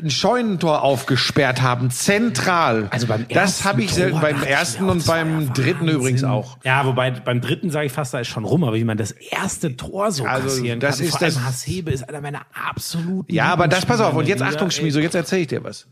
ein 0.00 0.10
Scheunentor 0.10 0.82
aufgesperrt 0.82 1.60
haben, 1.62 1.90
zentral. 1.90 2.86
Also 2.90 3.06
beim 3.08 3.26
das 3.28 3.36
ersten 3.36 3.64
habe 3.64 3.82
ich 3.82 3.92
selten 3.92 4.12
Tor 4.12 4.20
beim 4.20 4.42
ersten 4.44 4.88
und 4.88 4.98
das 4.98 5.06
beim 5.06 5.40
ja 5.46 5.52
dritten 5.52 5.80
Wahnsinn. 5.80 5.96
übrigens 5.96 6.24
auch. 6.24 6.58
Ja, 6.62 6.84
wobei 6.86 7.10
beim 7.10 7.40
dritten 7.40 7.70
sage 7.70 7.86
ich 7.86 7.92
fast, 7.92 8.14
da 8.14 8.20
ist 8.20 8.28
schon 8.28 8.44
rum, 8.44 8.62
aber 8.62 8.76
wie 8.76 8.84
man 8.84 8.96
das 8.98 9.10
erste 9.10 9.76
Tor 9.76 10.12
so 10.12 10.24
Also, 10.24 10.48
kassieren 10.48 10.78
das 10.78 10.98
kann. 10.98 11.06
ist 11.06 11.10
Vor 11.12 11.22
allem 11.22 11.34
das- 11.34 11.44
Hasebe 11.44 11.90
ist 11.90 12.08
einer 12.08 12.20
meiner 12.20 12.42
absoluten 12.52 13.32
Ja, 13.34 13.46
aber 13.46 13.66
das 13.66 13.86
pass 13.86 14.00
auf. 14.00 14.14
Und 14.14 14.28
jetzt 14.28 14.42
Achtung, 14.42 14.68
Liga. 14.68 14.70
Schmieso, 14.82 15.00
jetzt 15.00 15.14
erzähle 15.16 15.40
ich 15.42 15.48
dir 15.48 15.64
was. 15.64 15.88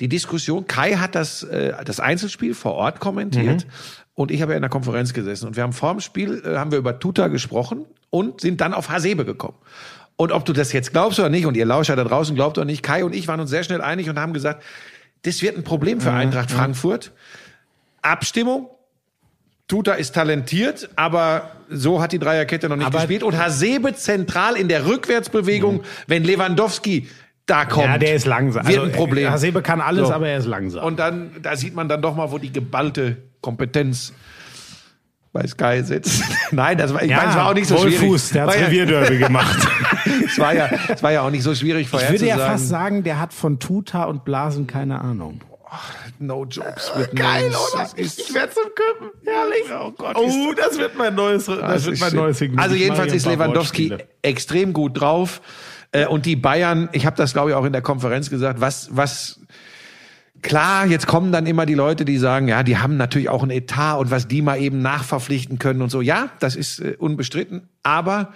Die 0.00 0.08
Diskussion, 0.08 0.66
Kai 0.66 0.94
hat 0.94 1.14
das, 1.14 1.42
äh, 1.44 1.72
das 1.84 2.00
Einzelspiel 2.00 2.54
vor 2.54 2.74
Ort 2.74 3.00
kommentiert 3.00 3.66
und 4.14 4.30
ich 4.30 4.42
habe 4.42 4.52
ja 4.52 4.56
in 4.56 4.62
der 4.62 4.70
Konferenz 4.70 5.12
gesessen 5.12 5.46
und 5.46 5.56
wir 5.56 5.62
haben 5.62 5.72
vor 5.72 5.92
dem 5.92 6.00
Spiel, 6.00 6.42
äh, 6.44 6.56
haben 6.56 6.70
wir 6.72 6.78
über 6.78 6.98
Tuta 6.98 7.28
gesprochen 7.28 7.84
und 8.10 8.40
sind 8.40 8.60
dann 8.60 8.74
auf 8.74 8.90
Hasebe 8.90 9.24
gekommen. 9.24 9.56
Und 10.16 10.30
ob 10.32 10.44
du 10.44 10.52
das 10.52 10.72
jetzt 10.72 10.92
glaubst 10.92 11.18
oder 11.18 11.28
nicht 11.28 11.46
und 11.46 11.56
ihr 11.56 11.64
Lauscher 11.66 11.96
da 11.96 12.04
draußen 12.04 12.34
glaubt 12.34 12.58
oder 12.58 12.64
nicht, 12.64 12.82
Kai 12.82 13.04
und 13.04 13.14
ich 13.14 13.26
waren 13.28 13.40
uns 13.40 13.50
sehr 13.50 13.64
schnell 13.64 13.80
einig 13.80 14.08
und 14.08 14.18
haben 14.18 14.32
gesagt, 14.32 14.62
das 15.22 15.42
wird 15.42 15.56
ein 15.56 15.64
Problem 15.64 16.00
für 16.00 16.12
Eintracht 16.12 16.50
Frankfurt. 16.50 17.12
Abstimmung, 18.02 18.68
Tuta 19.66 19.94
ist 19.94 20.14
talentiert, 20.14 20.90
aber 20.94 21.52
so 21.70 22.02
hat 22.02 22.12
die 22.12 22.18
Dreierkette 22.18 22.68
noch 22.68 22.76
nicht 22.76 22.86
Aber- 22.86 22.98
gespielt. 22.98 23.22
Und 23.22 23.36
Hasebe 23.38 23.94
zentral 23.94 24.56
in 24.56 24.68
der 24.68 24.86
Rückwärtsbewegung, 24.86 25.82
wenn 26.06 26.22
Lewandowski 26.22 27.08
da 27.46 27.64
kommt. 27.66 27.86
Ja, 27.86 27.98
der 27.98 28.14
ist 28.14 28.26
langsam. 28.26 28.66
Wird 28.66 28.78
Also, 28.78 28.90
ein 28.90 28.96
Problem. 28.96 29.30
Hasebe 29.30 29.60
kann 29.62 29.80
alles, 29.80 30.08
So. 30.08 30.14
aber 30.14 30.28
er 30.28 30.38
ist 30.38 30.46
langsam. 30.46 30.84
Und 30.84 30.98
dann, 30.98 31.30
da 31.42 31.56
sieht 31.56 31.74
man 31.74 31.88
dann 31.88 32.00
doch 32.02 32.14
mal, 32.16 32.30
wo 32.30 32.38
die 32.38 32.52
geballte 32.52 33.18
Kompetenz 33.40 34.12
bei 35.32 35.46
Sky 35.46 35.82
sitzt. 35.82 36.22
Nein, 36.52 36.78
das 36.78 36.94
war, 36.94 37.02
ich 37.02 37.10
meine, 37.10 37.30
es 37.30 37.36
war 37.36 37.48
auch 37.50 37.54
nicht 37.54 37.66
so 37.66 37.76
schwierig. 37.76 38.00
Wohlfuß, 38.02 38.30
der 38.30 38.46
hat 38.46 38.54
ja- 38.58 38.66
Revierderby 38.66 39.18
gemacht. 39.18 39.68
es 40.26 40.38
war 40.38 40.54
ja, 40.54 40.70
es 40.88 41.02
war 41.02 41.12
ja 41.12 41.22
auch 41.22 41.30
nicht 41.30 41.42
so 41.42 41.54
schwierig 41.54 41.88
Ich 41.92 42.08
würde 42.10 42.26
ja 42.26 42.38
fast 42.38 42.68
sagen, 42.68 43.02
der 43.02 43.20
hat 43.20 43.34
von 43.34 43.58
Tuta 43.58 44.04
und 44.04 44.24
Blasen 44.24 44.66
keine 44.66 45.00
Ahnung. 45.00 45.40
no 46.20 46.44
jokes 46.44 46.92
with 46.96 47.10
Geil, 47.16 47.42
names. 47.50 47.56
oder? 47.74 47.82
Das 47.82 47.92
ist- 47.94 48.20
Ich 48.20 48.32
werde 48.34 48.52
zum 48.52 48.62
Köppen. 48.74 49.08
Herrlich. 49.26 49.64
Oh 49.76 49.90
Gott, 49.90 50.16
Oh, 50.16 50.52
das 50.56 50.78
wird 50.78 50.96
mein 50.96 51.14
neues, 51.16 51.46
das, 51.46 51.58
Das 51.58 51.84
wird 51.86 51.98
mein 52.00 52.14
neues 52.14 52.38
Signal. 52.38 52.62
Also 52.62 52.76
Ich 52.76 52.82
jedenfalls 52.82 53.12
ist 53.12 53.26
Lewandowski 53.26 53.96
extrem 54.22 54.72
gut 54.72 55.00
drauf. 55.00 55.40
Äh, 55.94 56.06
Und 56.06 56.26
die 56.26 56.36
Bayern, 56.36 56.90
ich 56.92 57.06
habe 57.06 57.16
das 57.16 57.32
glaube 57.32 57.50
ich 57.50 57.56
auch 57.56 57.64
in 57.64 57.72
der 57.72 57.82
Konferenz 57.82 58.28
gesagt, 58.28 58.60
was, 58.60 58.94
was 58.94 59.40
Klar, 60.42 60.84
jetzt 60.86 61.06
kommen 61.06 61.32
dann 61.32 61.46
immer 61.46 61.64
die 61.64 61.72
Leute, 61.72 62.04
die 62.04 62.18
sagen, 62.18 62.48
ja, 62.48 62.62
die 62.62 62.76
haben 62.76 62.98
natürlich 62.98 63.30
auch 63.30 63.42
ein 63.42 63.48
Etat 63.48 63.96
und 63.96 64.10
was 64.10 64.28
die 64.28 64.42
mal 64.42 64.60
eben 64.60 64.82
nachverpflichten 64.82 65.58
können 65.58 65.80
und 65.80 65.88
so. 65.88 66.02
Ja, 66.02 66.28
das 66.38 66.54
ist 66.54 66.80
äh, 66.80 66.96
unbestritten. 66.98 67.70
Aber 67.82 68.34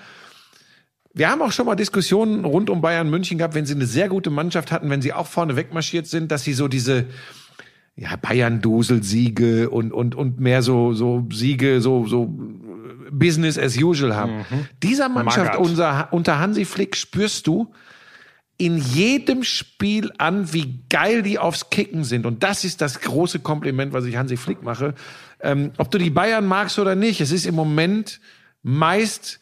wir 1.12 1.28
haben 1.28 1.42
auch 1.42 1.52
schon 1.52 1.66
mal 1.66 1.74
Diskussionen 1.74 2.46
rund 2.46 2.70
um 2.70 2.80
Bayern 2.80 3.10
München 3.10 3.36
gehabt, 3.36 3.54
wenn 3.54 3.66
sie 3.66 3.74
eine 3.74 3.84
sehr 3.84 4.08
gute 4.08 4.30
Mannschaft 4.30 4.72
hatten, 4.72 4.88
wenn 4.88 5.02
sie 5.02 5.12
auch 5.12 5.26
vorne 5.26 5.54
wegmarschiert 5.56 6.06
sind, 6.06 6.32
dass 6.32 6.44
sie 6.44 6.54
so 6.54 6.66
diese 6.66 7.04
ja, 7.94 8.16
Bayern-Dusel-Siege 8.16 9.68
und, 9.68 9.92
und, 9.92 10.14
und 10.14 10.40
mehr 10.40 10.62
so, 10.62 10.94
so 10.94 11.26
Siege, 11.30 11.82
so, 11.82 12.06
so 12.06 12.32
Business 13.10 13.58
as 13.58 13.76
usual 13.76 14.14
haben. 14.14 14.44
Dieser 14.82 15.08
Mannschaft 15.08 15.52
Magath. 15.52 15.60
unser, 15.60 16.08
unter 16.12 16.38
Hansi 16.38 16.64
Flick 16.64 16.96
spürst 16.96 17.46
du 17.46 17.72
in 18.58 18.76
jedem 18.76 19.44
Spiel 19.44 20.12
an, 20.18 20.52
wie 20.52 20.80
geil 20.90 21.22
die 21.22 21.38
aufs 21.38 21.70
Kicken 21.70 22.02
sind. 22.02 22.26
Und 22.26 22.42
das 22.42 22.64
ist 22.64 22.80
das 22.80 23.00
große 23.00 23.38
Kompliment, 23.38 23.92
was 23.92 24.04
ich 24.04 24.16
Hansi 24.16 24.36
Flick 24.36 24.62
mache. 24.62 24.94
Ähm, 25.40 25.70
ob 25.78 25.90
du 25.92 25.98
die 25.98 26.10
Bayern 26.10 26.44
magst 26.44 26.78
oder 26.78 26.96
nicht, 26.96 27.20
es 27.20 27.30
ist 27.30 27.46
im 27.46 27.54
Moment 27.54 28.20
meist 28.62 29.38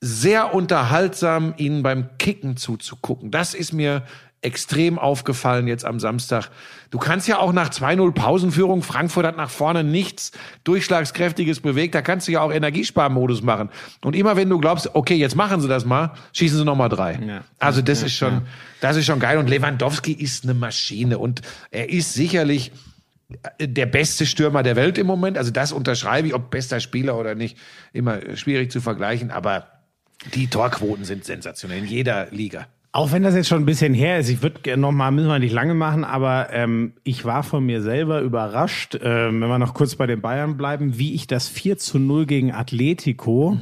sehr 0.00 0.54
unterhaltsam, 0.54 1.54
ihnen 1.56 1.82
beim 1.82 2.10
Kicken 2.18 2.56
zuzugucken. 2.56 3.30
Das 3.30 3.54
ist 3.54 3.72
mir 3.72 4.04
extrem 4.40 4.98
aufgefallen 4.98 5.66
jetzt 5.66 5.84
am 5.84 5.98
Samstag. 5.98 6.50
Du 6.90 6.98
kannst 6.98 7.26
ja 7.26 7.38
auch 7.38 7.52
nach 7.52 7.70
2-0 7.70 8.12
Pausenführung, 8.12 8.82
Frankfurt 8.82 9.26
hat 9.26 9.36
nach 9.36 9.50
vorne 9.50 9.82
nichts 9.82 10.32
Durchschlagskräftiges 10.64 11.60
bewegt, 11.60 11.94
da 11.94 12.02
kannst 12.02 12.28
du 12.28 12.32
ja 12.32 12.40
auch 12.40 12.52
Energiesparmodus 12.52 13.42
machen. 13.42 13.68
Und 14.02 14.14
immer 14.14 14.36
wenn 14.36 14.48
du 14.48 14.58
glaubst, 14.58 14.94
okay, 14.94 15.16
jetzt 15.16 15.34
machen 15.34 15.60
sie 15.60 15.68
das 15.68 15.84
mal, 15.84 16.14
schießen 16.32 16.58
sie 16.58 16.64
nochmal 16.64 16.88
drei. 16.88 17.18
Ja. 17.20 17.44
Also 17.58 17.82
das 17.82 18.02
ist 18.02 18.14
schon, 18.14 18.42
das 18.80 18.96
ist 18.96 19.06
schon 19.06 19.18
geil. 19.18 19.38
Und 19.38 19.48
Lewandowski 19.48 20.12
ist 20.12 20.44
eine 20.44 20.54
Maschine 20.54 21.18
und 21.18 21.42
er 21.70 21.90
ist 21.90 22.14
sicherlich 22.14 22.72
der 23.60 23.86
beste 23.86 24.24
Stürmer 24.24 24.62
der 24.62 24.76
Welt 24.76 24.96
im 24.98 25.06
Moment. 25.06 25.36
Also 25.36 25.50
das 25.50 25.72
unterschreibe 25.72 26.28
ich, 26.28 26.34
ob 26.34 26.50
bester 26.50 26.80
Spieler 26.80 27.18
oder 27.18 27.34
nicht, 27.34 27.58
immer 27.92 28.36
schwierig 28.36 28.70
zu 28.70 28.80
vergleichen. 28.80 29.30
Aber 29.30 29.66
die 30.34 30.46
Torquoten 30.46 31.04
sind 31.04 31.24
sensationell 31.24 31.80
in 31.80 31.86
jeder 31.86 32.30
Liga. 32.30 32.68
Auch 32.90 33.12
wenn 33.12 33.22
das 33.22 33.34
jetzt 33.34 33.48
schon 33.48 33.62
ein 33.62 33.66
bisschen 33.66 33.92
her 33.92 34.18
ist, 34.18 34.28
ich 34.28 34.42
würde 34.42 34.76
noch 34.76 34.92
mal, 34.92 35.10
müssen 35.10 35.28
wir 35.28 35.38
nicht 35.38 35.52
lange 35.52 35.74
machen, 35.74 36.04
aber 36.04 36.48
ähm, 36.52 36.94
ich 37.04 37.24
war 37.24 37.42
von 37.42 37.64
mir 37.64 37.82
selber 37.82 38.20
überrascht, 38.22 38.98
ähm, 39.02 39.40
wenn 39.40 39.48
wir 39.48 39.58
noch 39.58 39.74
kurz 39.74 39.94
bei 39.94 40.06
den 40.06 40.20
Bayern 40.22 40.56
bleiben, 40.56 40.98
wie 40.98 41.14
ich 41.14 41.26
das 41.26 41.48
4 41.48 41.76
zu 41.78 41.98
0 41.98 42.26
gegen 42.26 42.52
Atletico 42.52 43.58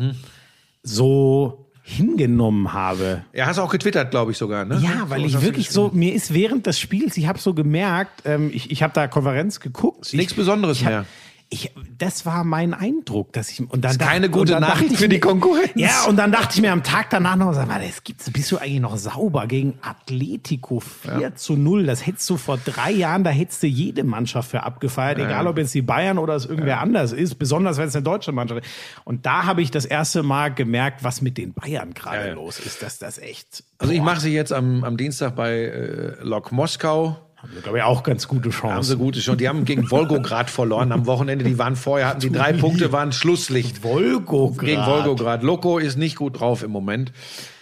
so 0.82 1.66
hingenommen 1.82 2.72
habe. 2.72 3.24
Er 3.32 3.46
hast 3.46 3.60
auch 3.60 3.70
getwittert, 3.70 4.10
glaube 4.10 4.32
ich 4.32 4.38
sogar. 4.38 4.64
Ne? 4.64 4.80
Ja, 4.82 5.08
weil 5.08 5.20
So, 5.20 5.26
ich 5.26 5.40
wirklich 5.40 5.70
so, 5.70 5.90
mir 5.92 6.14
ist 6.14 6.34
während 6.34 6.66
des 6.66 6.80
Spiels, 6.80 7.16
ich 7.16 7.28
habe 7.28 7.38
so 7.38 7.54
gemerkt, 7.54 8.22
ähm, 8.24 8.50
ich, 8.52 8.72
ich 8.72 8.82
habe 8.82 8.92
da 8.92 9.06
Konferenz 9.06 9.60
geguckt. 9.60 10.12
nichts 10.12 10.32
ich, 10.32 10.36
Besonderes 10.36 10.78
ich 10.78 10.84
hab, 10.84 10.92
mehr. 10.92 11.06
Ich, 11.48 11.70
das 11.96 12.26
war 12.26 12.42
mein 12.42 12.74
Eindruck, 12.74 13.32
dass 13.32 13.48
ich 13.50 13.60
und 13.60 13.84
dann 13.84 13.92
ist 13.92 14.00
dacht- 14.00 14.08
keine 14.10 14.28
gute 14.28 14.56
und 14.56 14.60
dann 14.60 14.68
Nachricht 14.70 14.82
dachte 14.86 14.94
ich 14.94 14.98
für 14.98 15.08
die 15.08 15.16
mir- 15.16 15.20
Konkurrenz. 15.20 15.70
Ja, 15.76 16.04
und 16.08 16.16
dann 16.16 16.32
dachte 16.32 16.56
ich 16.56 16.60
mir 16.60 16.72
am 16.72 16.82
Tag 16.82 17.08
danach 17.10 17.36
noch, 17.36 17.52
sag 17.54 17.68
mal, 17.68 17.80
das 17.80 18.02
gibt's, 18.02 18.28
bist 18.32 18.50
du 18.50 18.58
eigentlich 18.58 18.80
noch 18.80 18.96
sauber 18.96 19.46
gegen 19.46 19.78
Atletico 19.80 20.80
4 20.80 21.36
zu 21.36 21.54
0? 21.56 21.86
Das 21.86 22.04
hättest 22.04 22.28
du 22.30 22.36
vor 22.36 22.58
drei 22.58 22.90
Jahren, 22.90 23.22
da 23.22 23.30
hättest 23.30 23.62
du 23.62 23.68
jede 23.68 24.02
Mannschaft 24.02 24.50
für 24.50 24.64
abgefeiert, 24.64 25.18
egal 25.20 25.46
ob 25.46 25.56
jetzt 25.58 25.72
die 25.72 25.82
Bayern 25.82 26.18
oder 26.18 26.34
es 26.34 26.46
irgendwer 26.46 26.80
anders 26.80 27.12
ist, 27.12 27.36
besonders 27.36 27.76
wenn 27.78 27.86
es 27.86 27.94
eine 27.94 28.02
deutsche 28.02 28.32
Mannschaft 28.32 28.64
ist. 28.64 28.70
Und 29.04 29.24
da 29.24 29.44
habe 29.44 29.62
ich 29.62 29.70
das 29.70 29.84
erste 29.84 30.24
Mal 30.24 30.52
gemerkt, 30.52 31.04
was 31.04 31.22
mit 31.22 31.38
den 31.38 31.52
Bayern 31.52 31.94
gerade 31.94 32.16
Ja, 32.18 32.26
ja. 32.28 32.34
los 32.34 32.58
ist, 32.58 32.82
dass 32.82 32.98
das 32.98 33.18
echt. 33.18 33.62
Also 33.78 33.92
ich 33.92 34.00
mache 34.02 34.20
sie 34.20 34.32
jetzt 34.34 34.52
am, 34.52 34.82
am 34.82 34.96
Dienstag 34.96 35.36
bei 35.36 35.52
äh, 35.58 36.16
Lok 36.22 36.50
Moskau. 36.50 37.18
Glaube 37.62 37.78
ich, 37.78 37.84
auch 37.84 38.02
ganz 38.02 38.28
gute 38.28 38.50
Haben 38.50 38.58
Chance. 38.58 38.90
sie 38.90 38.96
gute 38.96 39.20
schon. 39.20 39.38
Die 39.38 39.48
haben 39.48 39.64
gegen 39.64 39.86
Volgograd 39.86 40.50
verloren 40.50 40.92
am 40.92 41.06
Wochenende. 41.06 41.44
Die 41.44 41.58
waren 41.58 41.76
vorher, 41.76 42.08
hatten 42.08 42.20
sie 42.20 42.30
drei 42.30 42.52
Punkte, 42.52 42.92
waren 42.92 43.12
Schlusslicht. 43.12 43.78
Volgograd. 43.78 44.66
Gegen 44.66 44.84
Volgograd. 44.84 45.42
Loco 45.42 45.78
ist 45.78 45.96
nicht 45.96 46.16
gut 46.16 46.40
drauf 46.40 46.62
im 46.62 46.70
Moment. 46.70 47.12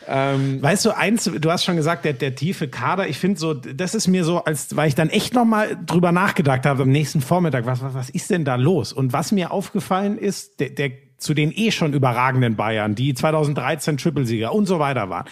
Weißt 0.07 0.85
du, 0.85 0.91
eins, 0.91 1.25
du 1.25 1.51
hast 1.51 1.65
schon 1.65 1.77
gesagt, 1.77 2.05
der, 2.05 2.13
der 2.13 2.35
tiefe 2.35 2.69
Kader, 2.69 3.09
ich 3.09 3.19
finde 3.19 3.41
so, 3.41 3.55
das 3.55 3.95
ist 3.95 4.07
mir 4.07 4.25
so, 4.25 4.45
als 4.45 4.77
weil 4.77 4.89
ich 4.89 4.95
dann 4.95 5.09
echt 5.09 5.35
nochmal 5.35 5.79
drüber 5.87 6.13
nachgedacht 6.13 6.67
habe 6.67 6.83
am 6.83 6.91
nächsten 6.91 7.21
Vormittag, 7.23 7.65
was, 7.65 7.83
was, 7.83 7.95
was 7.95 8.11
ist 8.11 8.29
denn 8.31 8.45
da 8.45 8.57
los? 8.57 8.93
Und 8.93 9.13
was 9.13 9.33
mir 9.33 9.51
aufgefallen 9.51 10.19
ist, 10.19 10.61
der, 10.61 10.71
der 10.71 10.91
zu 11.17 11.33
den 11.33 11.53
eh 11.53 11.71
schon 11.71 11.95
überragenden 11.95 12.55
Bayern, 12.57 12.95
die 12.95 13.15
2013 13.15 13.97
Triple-Sieger 13.97 14.53
und 14.55 14.67
so 14.67 14.79
weiter 14.79 15.09
waren. 15.09 15.27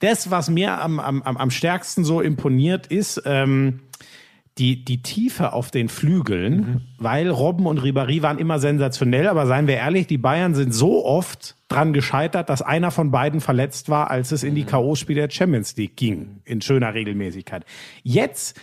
Das, 0.00 0.30
was 0.30 0.50
mir 0.50 0.80
am, 0.80 1.00
am, 1.00 1.22
am 1.22 1.36
am 1.38 1.50
stärksten 1.50 2.04
so 2.04 2.20
imponiert, 2.20 2.86
ist, 2.88 3.22
ähm, 3.24 3.80
die, 4.58 4.84
die 4.84 5.02
Tiefe 5.02 5.52
auf 5.52 5.70
den 5.70 5.88
Flügeln, 5.88 6.82
weil 6.98 7.30
Robben 7.30 7.66
und 7.66 7.80
Ribéry 7.80 8.22
waren 8.22 8.38
immer 8.38 8.58
sensationell, 8.58 9.28
aber 9.28 9.46
seien 9.46 9.66
wir 9.66 9.76
ehrlich, 9.76 10.06
die 10.06 10.18
Bayern 10.18 10.54
sind 10.54 10.72
so 10.74 11.04
oft 11.04 11.56
dran 11.68 11.92
gescheitert, 11.92 12.48
dass 12.48 12.62
einer 12.62 12.90
von 12.90 13.10
beiden 13.10 13.40
verletzt 13.40 13.88
war, 13.88 14.10
als 14.10 14.32
es 14.32 14.42
in 14.42 14.54
die 14.54 14.64
K.O.-Spiele 14.64 15.14
der 15.14 15.30
Champions 15.30 15.76
League 15.76 15.96
ging, 15.96 16.40
in 16.44 16.60
schöner 16.60 16.94
Regelmäßigkeit. 16.94 17.64
Jetzt 18.02 18.58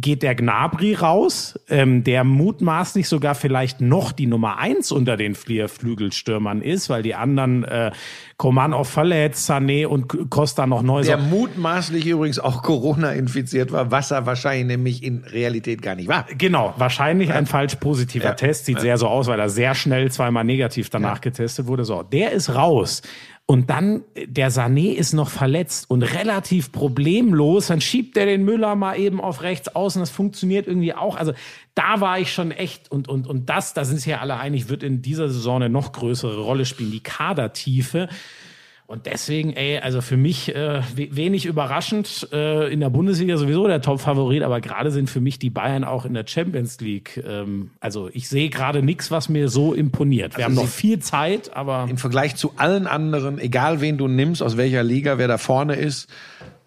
geht 0.00 0.22
der 0.22 0.34
Gnabry 0.34 0.94
raus, 0.94 1.58
ähm, 1.68 2.04
der 2.04 2.22
mutmaßlich 2.24 3.08
sogar 3.08 3.34
vielleicht 3.34 3.80
noch 3.80 4.12
die 4.12 4.26
Nummer 4.26 4.58
eins 4.58 4.92
unter 4.92 5.16
den 5.16 5.34
Flügelstürmern 5.34 6.62
ist, 6.62 6.88
weil 6.88 7.02
die 7.02 7.14
anderen 7.14 7.64
äh, 7.64 7.90
Koman 8.36 8.72
verletzt, 8.84 9.50
Sané 9.50 9.86
und 9.86 10.30
Costa 10.30 10.66
noch 10.66 10.82
neu 10.82 11.02
Der 11.02 11.18
mutmaßlich 11.18 12.06
übrigens 12.06 12.38
auch 12.38 12.62
Corona 12.62 13.12
infiziert 13.12 13.72
war, 13.72 13.90
was 13.90 14.12
er 14.12 14.26
wahrscheinlich 14.26 14.66
nämlich 14.66 15.02
in 15.02 15.24
Realität 15.24 15.82
gar 15.82 15.96
nicht 15.96 16.08
war. 16.08 16.26
Genau, 16.36 16.74
wahrscheinlich 16.76 17.32
ein 17.32 17.46
falsch 17.46 17.74
positiver 17.76 18.26
Ja. 18.26 18.34
Test. 18.34 18.66
Sieht 18.66 18.80
sehr 18.80 18.98
so 18.98 19.08
aus, 19.08 19.26
weil 19.26 19.40
er 19.40 19.48
sehr 19.48 19.74
schnell 19.74 20.12
zweimal 20.12 20.44
negativ 20.44 20.90
danach 20.90 21.20
getestet 21.20 21.66
wurde. 21.66 21.84
So, 21.84 22.04
der 22.04 22.30
ist 22.32 22.54
raus. 22.54 23.02
Und 23.50 23.70
dann, 23.70 24.02
der 24.26 24.52
Sané 24.52 24.92
ist 24.92 25.14
noch 25.14 25.30
verletzt 25.30 25.90
und 25.90 26.02
relativ 26.02 26.70
problemlos. 26.70 27.68
Dann 27.68 27.80
schiebt 27.80 28.18
er 28.18 28.26
den 28.26 28.44
Müller 28.44 28.74
mal 28.74 28.98
eben 28.98 29.22
auf 29.22 29.40
rechts 29.40 29.74
außen. 29.74 30.02
Das 30.02 30.10
funktioniert 30.10 30.66
irgendwie 30.66 30.92
auch. 30.92 31.16
Also 31.16 31.32
da 31.74 32.02
war 32.02 32.18
ich 32.18 32.30
schon 32.30 32.50
echt 32.50 32.92
und, 32.92 33.08
und, 33.08 33.26
und 33.26 33.48
das, 33.48 33.72
da 33.72 33.86
sind 33.86 33.96
sich 33.96 34.06
ja 34.06 34.18
alle 34.18 34.36
einig, 34.36 34.68
wird 34.68 34.82
in 34.82 35.00
dieser 35.00 35.30
Saison 35.30 35.62
eine 35.62 35.70
noch 35.70 35.92
größere 35.92 36.42
Rolle 36.42 36.66
spielen. 36.66 36.90
Die 36.90 37.02
Kadertiefe. 37.02 38.10
Und 38.90 39.04
deswegen, 39.04 39.52
ey, 39.52 39.78
also 39.80 40.00
für 40.00 40.16
mich 40.16 40.54
äh, 40.56 40.80
we- 40.96 41.14
wenig 41.14 41.44
überraschend 41.44 42.26
äh, 42.32 42.72
in 42.72 42.80
der 42.80 42.88
Bundesliga 42.88 43.36
sowieso 43.36 43.66
der 43.66 43.82
Top-Favorit, 43.82 44.42
aber 44.42 44.62
gerade 44.62 44.90
sind 44.90 45.10
für 45.10 45.20
mich 45.20 45.38
die 45.38 45.50
Bayern 45.50 45.84
auch 45.84 46.06
in 46.06 46.14
der 46.14 46.26
Champions 46.26 46.80
League. 46.80 47.22
Ähm, 47.28 47.70
also 47.80 48.08
ich 48.14 48.30
sehe 48.30 48.48
gerade 48.48 48.82
nichts, 48.82 49.10
was 49.10 49.28
mir 49.28 49.50
so 49.50 49.74
imponiert. 49.74 50.38
Wir 50.38 50.46
haben 50.46 50.54
noch 50.54 50.66
viel 50.66 51.00
Zeit, 51.00 51.54
aber 51.54 51.86
Im 51.90 51.98
Vergleich 51.98 52.36
zu 52.36 52.54
allen 52.56 52.86
anderen, 52.86 53.38
egal 53.38 53.82
wen 53.82 53.98
du 53.98 54.08
nimmst, 54.08 54.42
aus 54.42 54.56
welcher 54.56 54.82
Liga, 54.82 55.18
wer 55.18 55.28
da 55.28 55.36
vorne 55.36 55.74
ist, 55.74 56.08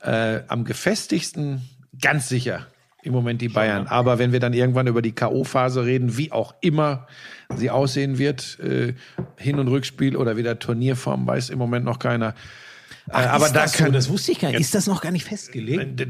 äh, 0.04 0.42
am 0.48 0.64
gefestigsten 0.64 1.68
ganz 2.00 2.30
sicher 2.30 2.68
im 3.04 3.14
Moment 3.14 3.42
die 3.42 3.50
Bayern. 3.50 3.88
Aber 3.88 4.20
wenn 4.20 4.32
wir 4.32 4.40
dann 4.40 4.54
irgendwann 4.54 4.88
über 4.88 5.02
die 5.02 5.14
K.O.-Phase 5.14 5.86
reden, 5.86 6.18
wie 6.18 6.32
auch 6.32 6.54
immer 6.62 7.08
sie 7.56 7.70
aussehen 7.70 8.18
wird, 8.18 8.60
äh, 8.60 8.94
Hin- 9.38 9.60
und 9.60 9.68
Rückspiel 9.68 10.16
oder 10.16 10.38
wieder 10.38 10.60
Turnierform, 10.60 11.28
weiß 11.28 11.50
im 11.50 11.58
Moment 11.58 11.86
noch 11.86 12.00
keiner. 12.00 12.36
Äh, 13.10 13.14
aber 13.14 13.48
da 13.50 13.64
das 13.64 13.74
kann, 13.74 13.88
so? 13.88 13.94
das 13.94 14.10
wusste 14.10 14.32
ich 14.32 14.40
gar 14.40 14.50
nicht. 14.52 14.60
Ist 14.62 14.76
das 14.76 14.88
noch 14.88 15.02
gar 15.02 15.12
nicht 15.12 15.26
festgelegt? 15.26 16.08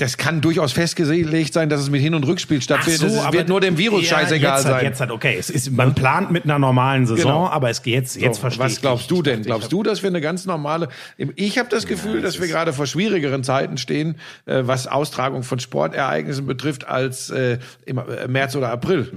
das 0.00 0.16
kann 0.16 0.40
durchaus 0.40 0.72
festgelegt 0.72 1.52
sein, 1.52 1.68
dass 1.68 1.80
es 1.80 1.90
mit 1.90 2.00
Hin- 2.00 2.14
und 2.14 2.24
Rückspiel 2.26 2.62
stattfindet. 2.62 3.02
es 3.02 3.32
wird 3.32 3.48
nur 3.48 3.60
dem 3.60 3.76
Virus 3.78 4.08
ja, 4.08 4.18
scheißegal 4.18 4.54
jetzt 4.54 4.62
sein. 4.62 4.74
Hat, 4.74 4.82
jetzt 4.82 5.00
hat, 5.00 5.10
okay, 5.10 5.36
es 5.38 5.50
ist, 5.50 5.70
man 5.70 5.94
plant 5.94 6.30
mit 6.30 6.44
einer 6.44 6.58
normalen 6.58 7.06
Saison, 7.06 7.22
Genau. 7.32 7.48
aber 7.48 7.70
es 7.70 7.82
geht 7.82 7.94
jetzt, 7.94 8.16
jetzt 8.16 8.36
So, 8.36 8.40
verstehe 8.42 8.64
was 8.64 8.80
glaubst 8.80 9.10
du 9.10 9.22
denn? 9.22 9.42
Glaubst 9.42 9.72
du, 9.72 9.82
dass 9.82 10.02
wir 10.02 10.08
eine 10.08 10.20
ganz 10.20 10.46
normale? 10.46 10.88
Ich 11.36 11.58
habe 11.58 11.68
das 11.68 11.86
Gefühl, 11.86 12.22
dass 12.22 12.40
wir 12.40 12.48
gerade 12.48 12.72
vor 12.72 12.86
schwierigeren 12.86 13.44
Zeiten 13.44 13.76
stehen, 13.76 14.16
äh, 14.46 14.62
was 14.64 14.86
Austragung 14.86 15.42
von 15.42 15.58
Sportereignissen 15.60 16.46
betrifft, 16.46 16.86
als 16.88 17.30
äh, 17.30 17.58
im 17.84 18.00
März 18.28 18.56
oder 18.56 18.70
April. 18.70 19.12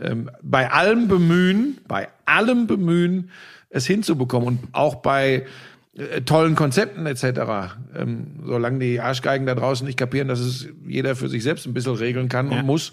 Ähm, 0.00 0.30
bei 0.42 0.70
allem 0.72 1.08
Bemühen, 1.08 1.78
bei 1.86 2.08
allem 2.26 2.66
Bemühen, 2.66 3.30
es 3.70 3.86
hinzubekommen 3.86 4.48
und 4.48 4.58
auch 4.72 4.96
bei 4.96 5.46
tollen 6.24 6.54
Konzepten 6.54 7.06
etc. 7.06 7.24
Ähm, 7.96 8.40
solange 8.44 8.78
die 8.80 9.00
Arschgeigen 9.00 9.46
da 9.46 9.54
draußen 9.54 9.86
nicht 9.86 9.98
kapieren, 9.98 10.28
dass 10.28 10.40
es 10.40 10.68
jeder 10.86 11.16
für 11.16 11.28
sich 11.28 11.42
selbst 11.42 11.66
ein 11.66 11.74
bisschen 11.74 11.94
regeln 11.94 12.28
kann 12.28 12.50
und 12.50 12.64
muss. 12.64 12.92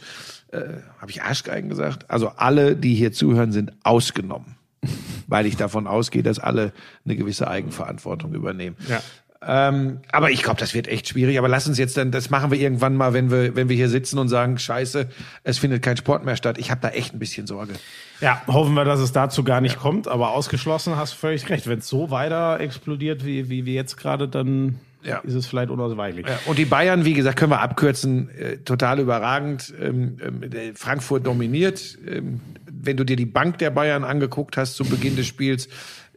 Äh, 0.51 0.81
habe 0.99 1.09
ich 1.09 1.21
Arschgeigen 1.21 1.69
gesagt? 1.69 2.09
Also 2.09 2.29
alle, 2.35 2.75
die 2.75 2.93
hier 2.93 3.11
zuhören, 3.11 3.51
sind 3.51 3.71
ausgenommen 3.83 4.57
weil 5.27 5.45
ich 5.45 5.57
davon 5.57 5.87
ausgehe, 5.87 6.23
dass 6.23 6.39
alle 6.39 6.73
eine 7.05 7.15
gewisse 7.15 7.47
Eigenverantwortung 7.47 8.33
übernehmen. 8.33 8.75
Ja. 8.87 9.01
Ähm, 9.45 10.01
aber 10.11 10.29
ich 10.29 10.43
glaube, 10.43 10.59
das 10.59 10.73
wird 10.75 10.87
echt 10.87 11.07
schwierig. 11.07 11.39
Aber 11.39 11.47
lass 11.47 11.67
uns 11.67 11.77
jetzt 11.79 11.97
dann, 11.97 12.11
das 12.11 12.29
machen 12.29 12.51
wir 12.51 12.59
irgendwann 12.59 12.95
mal, 12.95 13.13
wenn 13.13 13.31
wir, 13.31 13.55
wenn 13.55 13.69
wir 13.69 13.75
hier 13.75 13.89
sitzen 13.89 14.19
und 14.19 14.29
sagen, 14.29 14.57
Scheiße, 14.59 15.07
es 15.43 15.57
findet 15.57 15.81
kein 15.81 15.97
Sport 15.97 16.23
mehr 16.25 16.35
statt. 16.35 16.57
Ich 16.59 16.69
habe 16.69 16.79
da 16.81 16.89
echt 16.89 17.13
ein 17.13 17.19
bisschen 17.19 17.47
Sorge. 17.47 17.73
Ja, 18.19 18.41
hoffen 18.47 18.75
wir, 18.75 18.85
dass 18.85 18.99
es 18.99 19.11
dazu 19.13 19.43
gar 19.43 19.59
nicht 19.61 19.79
kommt, 19.79 20.07
aber 20.07 20.31
ausgeschlossen 20.31 20.95
hast 20.95 21.13
du 21.13 21.17
völlig 21.17 21.49
recht. 21.49 21.67
Wenn 21.67 21.79
es 21.79 21.87
so 21.87 22.11
weiter 22.11 22.59
explodiert, 22.59 23.25
wie, 23.25 23.49
wie, 23.49 23.65
wie 23.65 23.73
jetzt 23.73 23.97
gerade, 23.97 24.27
dann 24.27 24.75
Ja. 25.03 25.17
ist 25.19 25.33
es 25.33 25.47
vielleicht 25.47 25.71
unausweichlich. 25.71 26.27
Ja, 26.27 26.37
und 26.45 26.59
die 26.59 26.65
Bayern, 26.65 27.03
wie 27.03 27.13
gesagt, 27.13 27.37
können 27.39 27.51
wir 27.51 27.61
abkürzen, 27.61 28.29
äh, 28.37 28.57
total 28.57 28.99
überragend. 28.99 29.73
Ähm, 29.81 30.17
ähm, 30.23 30.51
der 30.51 30.75
Frankfurt 30.75 31.25
dominiert. 31.25 31.97
Ähm, 32.07 32.41
wenn 32.83 32.95
du 32.97 33.03
dir 33.03 33.15
die 33.15 33.25
Bank 33.25 33.57
der 33.57 33.71
Bayern 33.71 34.03
angeguckt 34.03 34.55
hast 34.57 34.75
zu 34.75 34.83
Beginn 34.85 35.15
des 35.15 35.25
Spiels, 35.25 35.67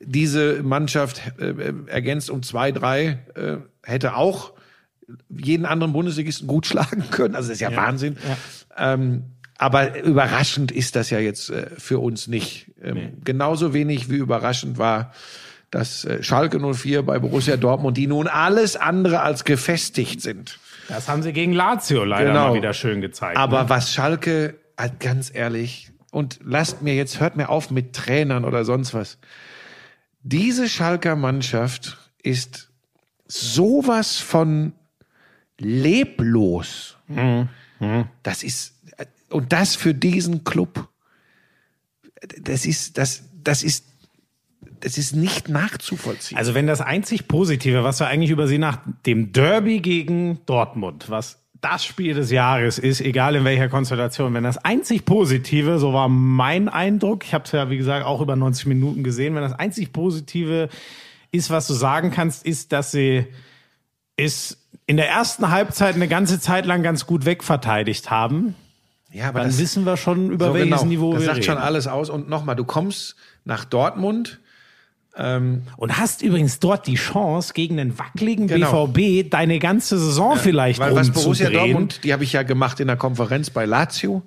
diese 0.07 0.63
Mannschaft 0.63 1.23
äh, 1.39 1.47
äh, 1.51 1.75
ergänzt 1.87 2.31
um 2.31 2.43
zwei, 2.43 2.73
drei, 2.73 3.19
äh, 3.35 3.57
hätte 3.83 4.17
auch 4.17 4.53
jeden 5.29 5.67
anderen 5.67 5.93
Bundesligisten 5.93 6.47
gut 6.47 6.67
schlagen 6.69 7.05
können. 7.11 7.35
Also 7.35 7.49
das 7.49 7.57
ist 7.57 7.61
ja, 7.61 7.75
Wahnsinn. 7.77 8.17
Ähm, 8.77 9.25
aber 9.57 10.03
überraschend 10.03 10.73
ist 10.73 10.97
das 10.97 11.11
ja 11.11 11.19
jetzt 11.19 11.51
äh, 11.51 11.71
für 11.79 12.01
uns 12.01 12.27
nicht. 12.27 12.73
Ähm, 12.83 13.19
Genauso 13.25 13.73
wenig 13.73 14.11
wie 14.11 14.17
überraschend 14.17 14.79
war, 14.79 15.13
dass 15.71 16.05
äh, 16.05 16.23
Schalke 16.23 16.59
04 16.61 17.03
bei 17.03 17.19
Borussia 17.19 17.57
Dortmund, 17.57 17.97
die 17.97 18.07
nun 18.07 18.27
alles 18.27 18.77
andere 18.77 19.21
als 19.21 19.45
gefestigt 19.45 20.23
sind. 20.23 20.59
Das 20.89 21.09
haben 21.09 21.23
sie 21.23 21.33
gegen 21.33 21.53
Lazio 21.53 22.05
leider 22.05 22.31
Genau. 22.31 22.49
mal 22.49 22.55
wieder 22.55 22.75
schön 22.75 23.01
gezeigt. 23.01 23.37
Aber 23.37 23.65
ne? 23.65 23.69
was 23.69 23.93
Schalke, 23.93 24.57
halt 24.77 25.01
ganz 25.01 25.31
ehrlich, 25.35 25.91
und 26.11 26.39
lasst 26.45 26.83
mir 26.83 26.95
jetzt, 26.95 27.21
hört 27.21 27.37
mir 27.37 27.49
auf 27.49 27.71
mit 27.71 27.93
Trainern 27.93 28.45
oder 28.45 28.65
sonst 28.65 28.95
was. 28.95 29.19
Diese 30.25 30.71
Schalker 30.71 31.17
Mannschaft 31.17 31.99
ist 32.23 32.71
sowas 33.29 34.17
von 34.17 34.73
leblos. 35.59 36.97
Das 38.23 38.43
ist, 38.43 38.75
und 39.29 39.53
das 39.53 39.77
für 39.77 39.93
diesen 39.93 40.43
Club. 40.43 40.89
Das 42.41 42.65
ist, 42.65 42.97
das, 42.97 43.25
das 43.43 43.63
ist, 43.63 43.85
das 44.81 44.97
ist 44.97 45.15
nicht 45.15 45.51
nachzuvollziehen. 45.51 46.39
Also 46.39 46.55
wenn 46.55 46.67
das 46.67 46.81
einzig 46.81 47.29
Positive, 47.29 47.85
was 47.85 48.01
wir 48.01 48.07
eigentlich 48.07 48.31
über 48.31 48.47
sie 48.47 48.57
nach 48.57 48.79
dem 49.05 49.31
Derby 49.33 49.81
gegen 49.81 50.41
Dortmund, 50.47 51.11
was 51.11 51.44
das 51.65 51.85
Spiel 51.85 52.15
des 52.15 52.31
Jahres 52.31 52.79
ist, 52.79 53.01
egal 53.01 53.37
in 53.37 53.45
welcher 53.45 53.69
Konstellation, 53.69 54.35
wenn 54.35 54.45
das 54.45 54.59
einzig 54.59 55.05
Positive, 55.05 55.79
so 55.79 55.93
war 55.95 56.09
mein 56.09 56.69
Eindruck, 56.69 57.25
ich 57.25 57.33
habe 57.33 57.45
es 57.45 57.53
ja 57.53 57.71
wie 57.71 57.79
gesagt 57.79 58.05
auch 58.05 58.21
über 58.21 58.37
90 58.37 58.67
Minuten 58.67 59.03
gesehen, 59.03 59.35
wenn 59.35 59.43
das 59.43 59.55
einzig 59.55 59.93
Positive 59.93 60.69
ist, 61.33 61.51
was 61.51 61.67
du 61.67 61.73
sagen 61.75 62.11
kannst, 62.11 62.45
ist, 62.45 62.73
dass 62.73 62.93
sie 62.93 63.27
ist 64.17 64.59
in 64.87 64.97
der 64.97 65.09
ersten 65.09 65.51
Halbzeit 65.51 65.95
eine 65.95 66.09
ganze 66.09 66.39
Zeit 66.39 66.67
lang 66.67 66.83
ganz 66.83 67.07
gut 67.07 67.25
wegverteidigt 67.25 68.11
haben. 68.11 68.55
ja, 69.11 69.29
aber 69.29 69.41
Dann 69.41 69.59
wissen 69.59 69.85
wir 69.85 69.97
schon, 69.97 70.31
über 70.31 70.53
welches 70.55 70.85
Niveau 70.85 71.13
das 71.13 71.23
wir 71.23 71.27
sagt 71.27 71.37
reden. 71.39 71.47
schon 71.47 71.59
alles 71.59 71.87
aus. 71.87 72.11
Und 72.11 72.29
nochmal, 72.29 72.57
du 72.57 72.65
kommst 72.65 73.17
nach 73.45 73.65
Dortmund, 73.65 74.41
Und 75.17 75.97
hast 75.99 76.23
übrigens 76.23 76.59
dort 76.59 76.87
die 76.87 76.97
Chance, 76.97 77.53
gegen 77.55 77.77
den 77.77 77.99
wackeligen 77.99 78.49
Genau. 78.49 78.89
BVB 78.89 79.31
deine 79.31 79.59
ganze 79.61 79.99
Saison 79.99 80.37
vielleicht 80.37 80.81
Weil 80.81 80.95
was 80.95 81.11
Borussia. 81.11 81.51
Dortmund, 81.51 82.01
die 82.03 82.13
habe 82.13 82.25
ich 82.25 82.33
ja 82.33 82.43
gemacht 82.43 82.81
in 82.81 82.89
der 82.89 82.97
Konferenz 82.97 83.51
bei 83.51 83.65
Lazio, 83.65 84.23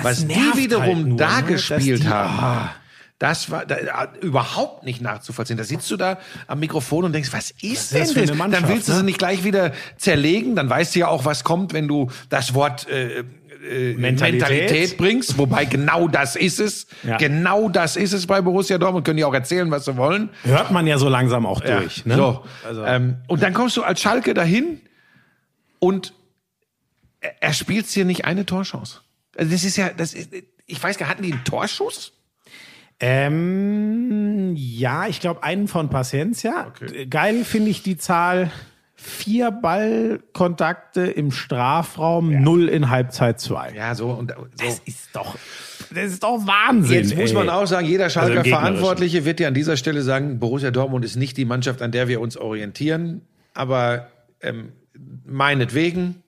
was 0.00 0.26
die 0.26 0.34
wiederum 0.56 0.84
halt 0.96 1.06
nur, 1.06 1.18
da 1.18 1.40
ne, 1.42 1.46
gespielt 1.48 2.04
die- 2.04 2.08
haben. 2.08 2.38
Ah. 2.38 2.70
Das 3.18 3.52
war 3.52 3.64
da, 3.66 3.76
überhaupt 4.20 4.82
nicht 4.82 5.00
nachzuvollziehen. 5.00 5.56
Da 5.56 5.62
sitzt 5.62 5.88
du 5.92 5.96
da 5.96 6.18
am 6.48 6.58
Mikrofon 6.58 7.04
und 7.04 7.12
denkst, 7.12 7.32
was 7.32 7.52
ist 7.52 7.62
ist 7.62 7.92
denn 7.92 8.00
das 8.00 8.08
das? 8.08 8.12
für 8.16 8.22
eine 8.22 8.34
Mannschaft, 8.34 8.64
Dann 8.64 8.68
willst 8.70 8.88
du 8.88 8.92
ne? 8.92 8.98
sie 8.98 9.04
nicht 9.04 9.18
gleich 9.18 9.44
wieder 9.44 9.70
zerlegen. 9.96 10.56
Dann 10.56 10.68
weißt 10.68 10.96
du 10.96 10.98
ja 11.00 11.06
auch, 11.06 11.24
was 11.24 11.44
kommt, 11.44 11.72
wenn 11.72 11.86
du 11.86 12.08
das 12.30 12.54
Wort 12.54 12.88
äh, 12.88 13.22
äh, 13.62 13.94
Mentalität. 13.94 14.40
Mentalität. 14.40 14.96
bringst. 14.96 15.38
Wobei 15.38 15.64
genau 15.64 16.08
das 16.08 16.36
ist 16.36 16.60
es. 16.60 16.86
Ja. 17.02 17.16
Genau 17.16 17.68
das 17.68 17.96
ist 17.96 18.12
es 18.12 18.26
bei 18.26 18.40
Borussia 18.40 18.78
Dortmund. 18.78 19.04
Können 19.04 19.18
die 19.18 19.24
auch 19.24 19.34
erzählen, 19.34 19.70
was 19.70 19.84
sie 19.84 19.96
wollen. 19.96 20.30
Hört 20.42 20.70
man 20.70 20.86
ja 20.86 20.98
so 20.98 21.08
langsam 21.08 21.46
auch 21.46 21.62
Ja, 21.64 21.80
durch. 21.80 22.04
Ne? 22.04 22.16
So. 22.16 22.44
Also, 22.66 22.84
Ähm, 22.84 23.16
und 23.28 23.42
dann 23.42 23.54
kommst 23.54 23.76
du 23.76 23.82
als 23.82 24.00
Schalke 24.00 24.34
dahin 24.34 24.80
und 25.78 26.12
er, 27.40 27.52
spielt 27.52 27.86
hier 27.86 28.04
nicht 28.04 28.24
eine 28.24 28.44
Torchance. 28.46 29.00
Also 29.36 29.52
das 29.52 29.64
ist 29.64 29.76
ja, 29.76 29.90
das 29.90 30.12
ist, 30.14 30.30
ich 30.66 30.82
weiß 30.82 30.98
gar, 30.98 31.08
hatten 31.08 31.22
die 31.22 31.32
einen 31.32 31.44
Torschuss? 31.44 32.12
Ähm, 33.00 34.54
ja, 34.56 35.06
ich 35.06 35.20
glaube 35.20 35.42
einen 35.42 35.68
von 35.68 35.88
Paciencia. 35.88 36.68
Okay. 36.68 37.06
Geil 37.06 37.44
finde 37.44 37.70
ich 37.70 37.82
die 37.82 37.96
Zahl. 37.96 38.50
Vier 39.04 39.50
Ballkontakte 39.50 41.02
im 41.02 41.32
Strafraum, 41.32 42.42
null 42.42 42.68
in 42.68 42.88
Halbzeit 42.88 43.40
zwei. 43.40 43.72
Ja, 43.74 43.96
so 43.96 44.10
und 44.10 44.32
so. 44.36 44.64
Das 44.64 44.78
ist 44.84 45.08
doch, 45.12 45.36
das 45.90 46.12
ist 46.12 46.22
doch 46.22 46.46
Wahnsinn. 46.46 46.98
Jetzt 46.98 47.16
muss 47.16 47.30
ey. 47.30 47.36
man 47.36 47.48
auch 47.48 47.66
sagen, 47.66 47.86
jeder 47.86 48.10
Schalker 48.10 48.38
Also. 48.38 48.50
Verantwortliche 48.50 49.24
wird 49.24 49.40
ja 49.40 49.48
an 49.48 49.54
dieser 49.54 49.76
Stelle 49.76 50.02
sagen, 50.02 50.38
Borussia 50.38 50.70
Dortmund 50.70 51.04
ist 51.04 51.16
nicht 51.16 51.36
die 51.36 51.44
Mannschaft, 51.44 51.82
an 51.82 51.90
der 51.90 52.06
wir 52.06 52.20
uns 52.20 52.36
orientieren, 52.36 53.22
aber 53.54 54.06
ähm, 54.40 54.70
meinetwegen. 55.24 56.22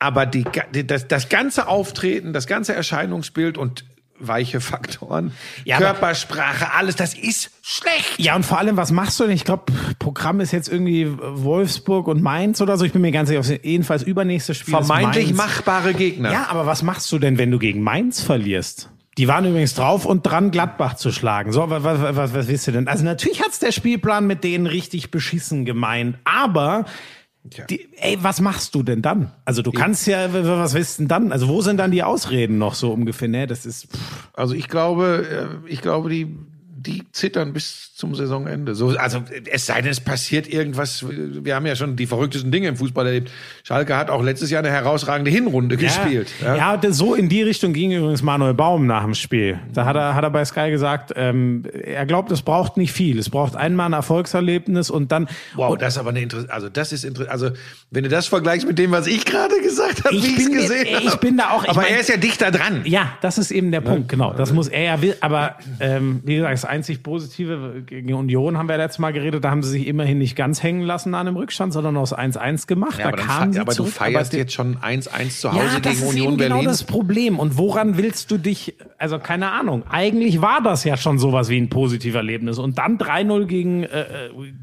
Aber 0.00 0.26
die, 0.26 0.44
das, 0.84 1.06
das 1.06 1.28
ganze 1.28 1.68
Auftreten, 1.68 2.32
das 2.32 2.48
ganze 2.48 2.74
Erscheinungsbild 2.74 3.56
und 3.56 3.84
weiche 4.18 4.60
Faktoren, 4.60 5.32
Ja, 5.64 5.78
Körpersprache, 5.78 6.72
alles, 6.72 6.96
das 6.96 7.14
ist 7.14 7.50
schlecht. 7.62 8.18
Ja, 8.18 8.36
und 8.36 8.44
vor 8.44 8.58
allem, 8.58 8.76
was 8.76 8.92
machst 8.92 9.18
du 9.18 9.24
denn? 9.24 9.32
Ich 9.34 9.44
glaube, 9.44 9.72
Programm 9.98 10.40
ist 10.40 10.52
jetzt 10.52 10.68
irgendwie 10.68 11.08
Wolfsburg 11.10 12.06
und 12.06 12.22
Mainz 12.22 12.60
oder 12.60 12.76
so. 12.76 12.84
Ich 12.84 12.92
bin 12.92 13.02
mir 13.02 13.12
ganz 13.12 13.28
sicher, 13.28 13.42
jedenfalls 13.62 14.02
übernächstes 14.02 14.58
Spiel. 14.58 14.74
ist 14.74 14.86
Vermeintlich 14.86 15.34
machbare 15.34 15.94
Gegner. 15.94 16.32
Ja, 16.32 16.46
aber 16.48 16.66
was 16.66 16.82
machst 16.82 17.10
du 17.12 17.18
denn, 17.18 17.38
wenn 17.38 17.50
du 17.50 17.58
gegen 17.58 17.82
Mainz 17.82 18.22
verlierst? 18.22 18.90
Die 19.16 19.28
waren 19.28 19.44
übrigens 19.44 19.74
drauf 19.74 20.06
und 20.06 20.26
dran, 20.26 20.50
Gladbach 20.50 20.94
zu 20.94 21.12
schlagen. 21.12 21.52
So, 21.52 21.70
was, 21.70 21.84
was, 21.84 22.16
was, 22.16 22.34
was 22.34 22.48
willst 22.48 22.66
du 22.66 22.72
denn? 22.72 22.88
Also 22.88 23.04
natürlich 23.04 23.42
hat's 23.42 23.60
der 23.60 23.70
Spielplan 23.70 24.26
mit 24.26 24.42
denen 24.42 24.66
richtig 24.66 25.10
beschissen 25.10 25.64
gemeint, 25.64 26.18
aber 26.24 26.84
die, 27.44 27.88
ey, 27.96 28.18
was 28.22 28.40
machst 28.40 28.74
du 28.74 28.82
denn 28.82 29.02
dann? 29.02 29.30
Also 29.44 29.60
du 29.60 29.70
kannst 29.70 30.06
ja, 30.06 30.32
was 30.32 30.72
willst 30.72 30.98
du 30.98 31.02
denn 31.02 31.08
dann? 31.08 31.32
Also 31.32 31.48
wo 31.48 31.60
sind 31.60 31.76
dann 31.76 31.90
die 31.90 32.02
Ausreden 32.02 32.56
noch 32.56 32.74
so 32.74 32.90
ungefähr? 32.92 33.28
Ne, 33.28 33.46
das 33.46 33.66
ist 33.66 33.92
pff. 33.92 34.28
Also 34.32 34.54
ich 34.54 34.68
glaube, 34.68 35.60
äh, 35.66 35.70
ich 35.70 35.82
glaube, 35.82 36.08
die, 36.08 36.36
die 36.86 37.02
zittern 37.12 37.52
bis 37.52 37.94
zum 37.94 38.14
Saisonende. 38.14 38.74
So, 38.74 38.88
also 38.90 39.22
es 39.50 39.66
sei 39.66 39.80
denn, 39.80 39.90
es 39.90 40.00
passiert 40.00 40.48
irgendwas. 40.48 41.04
Wir 41.08 41.54
haben 41.54 41.64
ja 41.66 41.76
schon 41.76 41.96
die 41.96 42.06
verrücktesten 42.06 42.50
Dinge 42.50 42.68
im 42.68 42.76
Fußball 42.76 43.06
erlebt. 43.06 43.30
Schalke 43.62 43.96
hat 43.96 44.10
auch 44.10 44.22
letztes 44.22 44.50
Jahr 44.50 44.62
eine 44.64 44.70
herausragende 44.72 45.30
Hinrunde 45.30 45.76
gespielt. 45.76 46.28
Ja, 46.42 46.56
ja 46.76 46.92
so 46.92 47.14
in 47.14 47.28
die 47.28 47.42
Richtung 47.42 47.72
ging 47.72 47.92
übrigens 47.92 48.22
Manuel 48.22 48.54
Baum 48.54 48.86
nach 48.86 49.04
dem 49.04 49.14
Spiel. 49.14 49.58
Da 49.72 49.84
hat 49.84 49.96
er, 49.96 50.14
hat 50.14 50.24
er 50.24 50.30
bei 50.30 50.44
Sky 50.44 50.70
gesagt, 50.70 51.12
ähm, 51.16 51.64
er 51.84 52.04
glaubt, 52.06 52.30
es 52.32 52.42
braucht 52.42 52.76
nicht 52.76 52.92
viel. 52.92 53.18
Es 53.18 53.30
braucht 53.30 53.54
einmal 53.56 53.86
ein 53.86 53.92
Erfolgserlebnis 53.92 54.90
und 54.90 55.12
dann. 55.12 55.28
Wow, 55.54 55.72
und, 55.72 55.82
das 55.82 55.94
ist 55.94 55.98
aber 55.98 56.10
eine 56.10 56.20
Interesse. 56.20 56.52
Also 56.52 56.68
das 56.68 56.92
ist 56.92 57.04
interessant. 57.04 57.30
Also 57.32 57.50
wenn 57.90 58.02
du 58.02 58.10
das 58.10 58.26
vergleichst 58.26 58.66
mit 58.66 58.78
dem, 58.78 58.90
was 58.90 59.06
ich 59.06 59.24
gerade 59.24 59.54
gesagt 59.62 60.04
habe, 60.04 60.14
Ich 60.14 60.22
wie 60.24 60.26
ich 60.32 60.38
es 60.38 60.44
bin- 60.46 60.52
gesehen 60.54 60.86
ich 61.00 61.08
habe. 61.10 61.18
bin 61.18 61.36
da 61.36 61.50
auch- 61.50 61.62
ich 61.64 61.70
aber 61.70 61.82
mein- 61.82 61.92
er 61.92 62.00
ist 62.00 62.08
ja 62.08 62.16
dichter 62.16 62.50
dran. 62.50 62.82
ja, 62.84 63.12
das 63.22 63.38
ist 63.38 63.50
eben 63.52 63.70
der 63.70 63.80
Punkt, 63.80 64.08
genau. 64.08 64.32
Das 64.32 64.52
muss 64.52 64.68
er 64.68 64.82
ja. 64.82 64.98
Aber 65.20 65.56
ähm, 65.80 66.20
wie 66.24 66.36
gesagt, 66.36 66.54
das 66.54 66.64
einzig 66.74 67.02
Positive 67.02 67.82
gegen 67.86 68.12
Union 68.12 68.58
haben 68.58 68.68
wir 68.68 68.76
letztes 68.76 68.98
Mal 68.98 69.12
geredet, 69.12 69.44
da 69.44 69.50
haben 69.50 69.62
sie 69.62 69.70
sich 69.70 69.86
immerhin 69.86 70.18
nicht 70.18 70.34
ganz 70.34 70.62
hängen 70.62 70.82
lassen 70.82 71.14
an 71.14 71.28
einem 71.28 71.36
Rückstand, 71.36 71.72
sondern 71.72 71.96
aus 71.96 72.16
1-1 72.16 72.66
gemacht. 72.66 72.98
Ja, 72.98 73.04
da 73.04 73.08
aber, 73.10 73.16
kamen 73.18 73.52
sie 73.52 73.60
aber 73.60 73.72
du 73.72 73.76
zurück, 73.76 73.92
feierst 73.92 74.32
aber 74.32 74.38
jetzt 74.38 74.52
schon 74.52 74.76
1-1 74.78 75.40
zu 75.40 75.52
Hause 75.52 75.64
ja, 75.64 75.80
das 75.80 75.92
gegen 75.92 76.04
ist 76.04 76.10
Union 76.10 76.28
eben 76.28 76.36
Berlin. 76.36 76.58
genau 76.58 76.70
das 76.70 76.84
Problem. 76.84 77.38
Und 77.38 77.56
woran 77.56 77.96
willst 77.96 78.30
du 78.30 78.38
dich, 78.38 78.74
also 78.98 79.18
keine 79.18 79.52
Ahnung, 79.52 79.84
eigentlich 79.88 80.42
war 80.42 80.62
das 80.62 80.84
ja 80.84 80.96
schon 80.96 81.18
sowas 81.18 81.48
wie 81.48 81.58
ein 81.58 81.68
positiver 81.68 82.18
Erlebnis. 82.18 82.58
Und 82.58 82.78
dann 82.78 82.98
3-0 82.98 83.44
gegen 83.46 83.84
äh, 83.84 84.00
äh, 84.00 84.06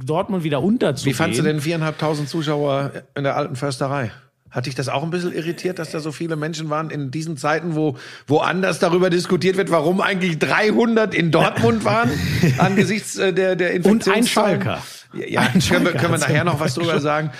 Dortmund 0.03 0.43
wieder 0.43 0.61
unterzugehen. 0.61 1.13
Wie 1.13 1.17
fandst 1.17 1.39
du 1.39 1.43
denn 1.43 1.61
viereinhalbtausend 1.61 2.27
Zuschauer 2.27 2.91
in 3.15 3.23
der 3.23 3.37
alten 3.37 3.55
Försterei? 3.55 4.11
Hat 4.51 4.65
dich 4.65 4.75
das 4.75 4.89
auch 4.89 5.03
ein 5.03 5.09
bisschen 5.09 5.33
irritiert, 5.33 5.79
dass 5.79 5.91
da 5.91 5.99
so 5.99 6.11
viele 6.11 6.35
Menschen 6.35 6.69
waren 6.69 6.89
in 6.89 7.09
diesen 7.09 7.37
Zeiten, 7.37 7.75
wo 7.75 7.97
woanders 8.27 8.79
darüber 8.79 9.09
diskutiert 9.09 9.57
wird, 9.57 9.71
warum 9.71 10.01
eigentlich 10.01 10.39
300 10.39 11.15
in 11.15 11.31
Dortmund 11.31 11.85
waren 11.85 12.11
angesichts 12.57 13.17
äh, 13.17 13.33
der 13.33 13.55
der 13.55 13.69
Und 13.69 13.85
ein 14.07 14.19
Infektionszahlen? 14.19 14.61
Schalker. 14.61 14.83
Ja, 15.13 15.27
ja 15.27 15.39
Ein 15.41 15.61
können, 15.61 15.85
wir, 15.85 15.93
können 15.93 16.13
wir 16.13 16.19
nachher 16.19 16.43
noch 16.43 16.59
was 16.59 16.75
drüber 16.75 16.99
sagen. 16.99 17.31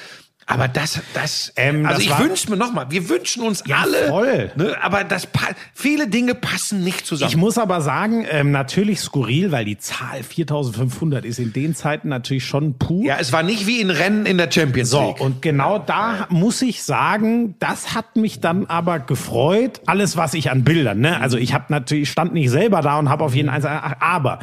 Aber 0.48 0.68
das, 0.68 1.00
das, 1.14 1.54
Ähm, 1.56 1.86
also 1.86 2.02
das 2.02 2.20
ich 2.20 2.20
wünsche 2.28 2.50
mir 2.50 2.58
nochmal, 2.58 2.88
wir 2.90 3.08
wünschen 3.08 3.44
uns 3.44 3.64
Ja, 3.66 3.78
alle, 3.84 4.08
voll. 4.08 4.52
Ne, 4.56 4.76
aber 4.82 5.04
das, 5.06 5.28
viele 5.74 6.08
Dinge 6.08 6.36
passen 6.36 6.84
nicht 6.84 7.06
zusammen. 7.06 7.30
Ich 7.30 7.38
muss 7.38 7.58
aber 7.58 7.80
sagen, 7.82 8.26
ähm, 8.30 8.52
natürlich 8.52 9.00
skurril, 9.00 9.52
weil 9.52 9.64
die 9.66 9.78
Zahl 9.78 10.24
4500 10.24 11.24
ist 11.26 11.40
in 11.40 11.54
den 11.54 11.74
Zeiten 11.76 12.10
natürlich 12.10 12.44
schon 12.46 12.78
pur. 12.78 13.06
ja, 13.06 13.18
es 13.20 13.32
war 13.32 13.44
nicht 13.44 13.66
wie 13.68 13.80
in 13.80 13.90
Rennen 13.92 14.26
in 14.26 14.38
der 14.38 14.52
Champions 14.52 14.90
So, 14.90 15.10
League. 15.10 15.22
und 15.22 15.42
genau 15.42 15.80
da 15.80 16.26
muss 16.30 16.62
ich 16.62 16.84
sagen, 16.84 17.56
das 17.60 17.94
hat 17.96 18.16
mich 18.18 18.40
dann 18.42 18.66
aber 18.66 19.00
gefreut. 19.00 19.80
Alles, 19.86 20.18
was 20.18 20.34
ich 20.34 20.52
an 20.52 20.64
Bildern, 20.64 21.00
ne? 21.00 21.20
Also 21.22 21.38
ich 21.38 21.54
habe 21.54 21.66
natürlich, 21.70 22.10
stand 22.10 22.34
nicht 22.34 22.50
selber 22.50 22.82
da 22.82 23.00
und 23.00 23.10
habe 23.10 23.24
auf 23.24 23.36
jeden. 23.36 23.50
Fall, 23.50 23.96
aber 24.00 24.40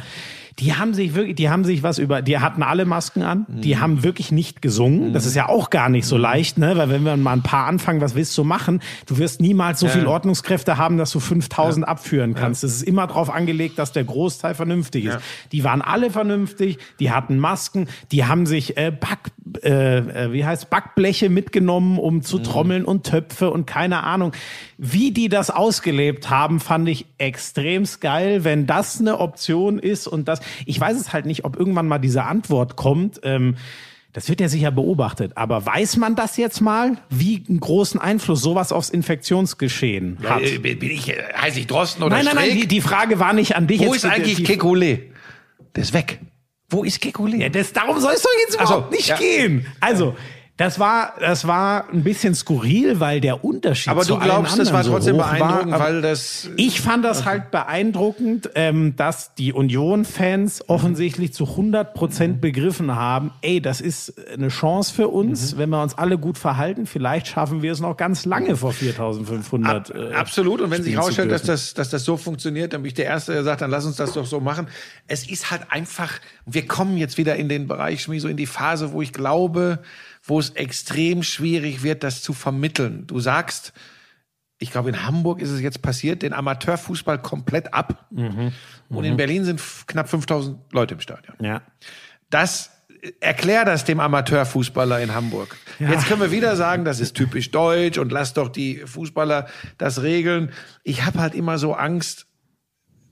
die 0.59 0.75
haben 0.75 0.93
sich 0.93 1.15
wirklich, 1.15 1.35
die 1.35 1.49
haben 1.49 1.63
sich 1.63 1.83
was 1.83 1.97
über, 1.99 2.21
die 2.21 2.37
hatten 2.39 2.63
alle 2.63 2.85
Masken 2.85 3.23
an, 3.23 3.45
die 3.47 3.75
Mhm. 3.75 3.79
haben 3.81 4.03
wirklich 4.03 4.31
nicht 4.31 4.61
gesungen. 4.61 5.13
Das 5.13 5.25
ist 5.25 5.35
ja 5.35 5.47
auch 5.47 5.69
gar 5.69 5.89
nicht 5.89 6.05
so 6.05 6.17
leicht, 6.17 6.57
ne? 6.57 6.75
Weil 6.77 6.89
wenn 6.89 7.03
wir 7.03 7.15
mal 7.17 7.33
ein 7.33 7.43
paar 7.43 7.65
anfangen, 7.67 8.01
was 8.01 8.13
willst 8.15 8.37
du 8.37 8.43
machen? 8.43 8.81
Du 9.05 9.17
wirst 9.17 9.39
niemals 9.41 9.79
so 9.79 9.87
viel 9.87 10.05
Ordnungskräfte 10.05 10.77
haben, 10.77 10.97
dass 10.97 11.11
du 11.11 11.19
5000 11.19 11.87
abführen 11.87 12.33
kannst. 12.35 12.63
Es 12.63 12.75
ist 12.75 12.83
immer 12.83 13.07
darauf 13.07 13.29
angelegt, 13.29 13.79
dass 13.79 13.91
der 13.93 14.03
Großteil 14.03 14.53
vernünftig 14.55 15.05
ist. 15.05 15.19
Die 15.51 15.63
waren 15.63 15.81
alle 15.81 16.09
vernünftig, 16.11 16.77
die 16.99 17.11
hatten 17.11 17.37
Masken, 17.39 17.87
die 18.11 18.25
haben 18.25 18.45
sich 18.45 18.75
äh, 18.77 18.91
Back, 18.91 19.31
äh, 19.63 19.97
äh, 19.97 20.33
wie 20.33 20.45
heißt 20.45 20.69
Backbleche 20.69 21.29
mitgenommen, 21.29 21.97
um 21.97 22.21
zu 22.21 22.39
trommeln 22.39 22.85
und 22.85 23.05
Töpfe 23.05 23.51
und 23.51 23.65
keine 23.65 24.03
Ahnung. 24.03 24.33
Wie 24.77 25.11
die 25.11 25.29
das 25.29 25.49
ausgelebt 25.49 26.29
haben, 26.29 26.59
fand 26.59 26.87
ich 26.89 27.05
extremst 27.17 28.01
geil, 28.01 28.43
wenn 28.43 28.67
das 28.67 28.99
eine 28.99 29.19
Option 29.19 29.79
ist 29.79 30.07
und 30.07 30.27
das, 30.27 30.39
ich 30.65 30.79
weiß 30.79 30.99
es 30.99 31.13
halt 31.13 31.25
nicht, 31.25 31.45
ob 31.45 31.57
irgendwann 31.57 31.87
mal 31.87 31.99
diese 31.99 32.23
Antwort 32.23 32.75
kommt, 32.75 33.21
ähm, 33.23 33.55
das 34.13 34.27
wird 34.27 34.41
ja 34.41 34.49
sicher 34.49 34.71
beobachtet, 34.71 35.33
aber 35.35 35.65
weiß 35.65 35.97
man 35.97 36.15
das 36.15 36.35
jetzt 36.37 36.61
mal, 36.61 36.97
wie 37.09 37.43
einen 37.47 37.59
großen 37.59 38.01
Einfluss 38.01 38.41
sowas 38.41 38.71
aufs 38.71 38.89
Infektionsgeschehen 38.89 40.17
hat? 40.27 40.41
Äh, 40.41 40.57
bin 40.57 40.89
ich, 40.89 41.09
äh, 41.09 41.21
heiß 41.39 41.55
ich 41.57 41.67
Drosten 41.67 42.03
oder 42.03 42.15
nein, 42.15 42.25
nein, 42.25 42.35
nein, 42.35 42.57
die, 42.57 42.67
die 42.67 42.81
Frage 42.81 43.19
war 43.19 43.33
nicht 43.33 43.55
an 43.55 43.67
dich. 43.67 43.79
Wo 43.79 43.93
jetzt, 43.93 44.03
ist 44.03 44.05
eigentlich 44.05 44.39
Kekulé? 44.39 45.01
Der 45.75 45.83
ist 45.83 45.93
weg. 45.93 46.19
Wo 46.69 46.83
ist 46.83 47.01
Kekulé? 47.01 47.37
Ja, 47.37 47.49
das, 47.49 47.73
darum 47.73 47.99
soll 47.99 48.13
es 48.13 48.21
doch 48.21 48.29
jetzt 48.45 48.59
Ach 48.59 48.67
so, 48.67 48.73
überhaupt 48.75 48.91
nicht 48.91 49.07
ja. 49.07 49.17
gehen. 49.17 49.65
Also, 49.79 50.15
das 50.59 50.77
war, 50.77 51.13
das 51.21 51.47
war 51.47 51.89
ein 51.89 52.03
bisschen 52.03 52.35
skurril, 52.35 52.99
weil 52.99 53.21
der 53.21 53.45
Unterschied 53.45 53.87
Aber 53.93 54.01
zu 54.01 54.15
du 54.15 54.19
glaubst, 54.19 54.51
allen 54.51 54.59
das 54.59 54.73
war 54.73 54.83
trotzdem 54.83 55.15
so 55.15 55.21
beeindruckend, 55.21 55.71
war, 55.71 55.79
weil 55.79 56.01
das. 56.01 56.49
ich 56.57 56.81
fand 56.81 57.05
das 57.05 57.23
halt 57.23 57.49
beeindruckend, 57.49 58.49
ähm, 58.55 58.93
dass 58.97 59.33
die 59.35 59.53
Union-Fans 59.53 60.67
offensichtlich 60.67 61.33
zu 61.33 61.45
100 61.45 61.93
Prozent 61.93 62.41
begriffen 62.41 62.93
haben, 62.93 63.31
ey, 63.41 63.61
das 63.61 63.79
ist 63.79 64.13
eine 64.33 64.49
Chance 64.49 64.93
für 64.93 65.07
uns, 65.07 65.55
wenn 65.57 65.69
wir 65.69 65.81
uns 65.81 65.97
alle 65.97 66.17
gut 66.17 66.37
verhalten. 66.37 66.87
Vielleicht 66.87 67.27
schaffen 67.27 67.61
wir 67.61 67.71
es 67.71 67.79
noch 67.79 67.95
ganz 67.95 68.25
lange 68.25 68.57
vor 68.57 68.73
4500. 68.73 69.95
äh, 69.95 70.13
Absolut. 70.13 70.59
Und 70.59 70.71
wenn 70.71 70.83
sich 70.83 70.95
herausstellt, 70.95 71.31
dass 71.31 71.43
das, 71.43 71.73
dass 71.73 71.89
das 71.89 72.03
so 72.03 72.17
funktioniert, 72.17 72.73
dann 72.73 72.81
bin 72.81 72.89
ich 72.89 72.95
der 72.95 73.05
Erste, 73.05 73.31
der 73.31 73.45
sagt, 73.45 73.61
dann 73.61 73.71
lass 73.71 73.85
uns 73.85 73.95
das 73.95 74.11
doch 74.11 74.25
so 74.25 74.41
machen. 74.41 74.67
Es 75.07 75.25
ist 75.25 75.51
halt 75.51 75.61
einfach, 75.69 76.11
wir 76.45 76.67
kommen 76.67 76.97
jetzt 76.97 77.17
wieder 77.17 77.37
in 77.37 77.47
den 77.47 77.69
Bereich, 77.69 78.03
so 78.03 78.27
in 78.27 78.35
die 78.35 78.45
Phase, 78.45 78.91
wo 78.91 79.01
ich 79.01 79.13
glaube, 79.13 79.79
wo 80.29 80.39
es 80.39 80.51
extrem 80.51 81.23
schwierig 81.23 81.83
wird, 81.83 82.03
das 82.03 82.21
zu 82.21 82.33
vermitteln. 82.33 83.07
Du 83.07 83.19
sagst, 83.19 83.73
ich 84.59 84.71
glaube, 84.71 84.89
in 84.89 85.05
Hamburg 85.05 85.41
ist 85.41 85.49
es 85.49 85.61
jetzt 85.61 85.81
passiert, 85.81 86.21
den 86.21 86.33
Amateurfußball 86.33 87.21
komplett 87.21 87.73
ab. 87.73 88.07
Mhm. 88.11 88.51
Und 88.89 89.05
in 89.05 89.17
Berlin 89.17 89.45
sind 89.45 89.61
knapp 89.87 90.09
5000 90.09 90.59
Leute 90.71 90.93
im 90.95 90.99
Stadion. 90.99 91.35
ja. 91.41 91.61
Das 92.29 92.69
erklär 93.21 93.65
das 93.65 93.85
dem 93.85 93.99
Amateurfußballer 93.99 94.99
in 94.99 95.15
Hamburg. 95.15 95.55
Jetzt 95.79 96.07
können 96.07 96.21
wir 96.21 96.31
wieder 96.31 96.55
sagen, 96.55 96.83
das 96.83 96.99
ist 96.99 97.15
typisch 97.15 97.49
deutsch 97.49 97.97
und 97.97 98.11
lass 98.11 98.33
doch 98.33 98.49
die 98.49 98.79
Fußballer 98.85 99.47
das 99.77 100.01
regeln. 100.01 100.51
Ich 100.83 101.05
habe 101.05 101.19
halt 101.19 101.33
immer 101.33 101.57
so 101.57 101.73
Angst, 101.73 102.27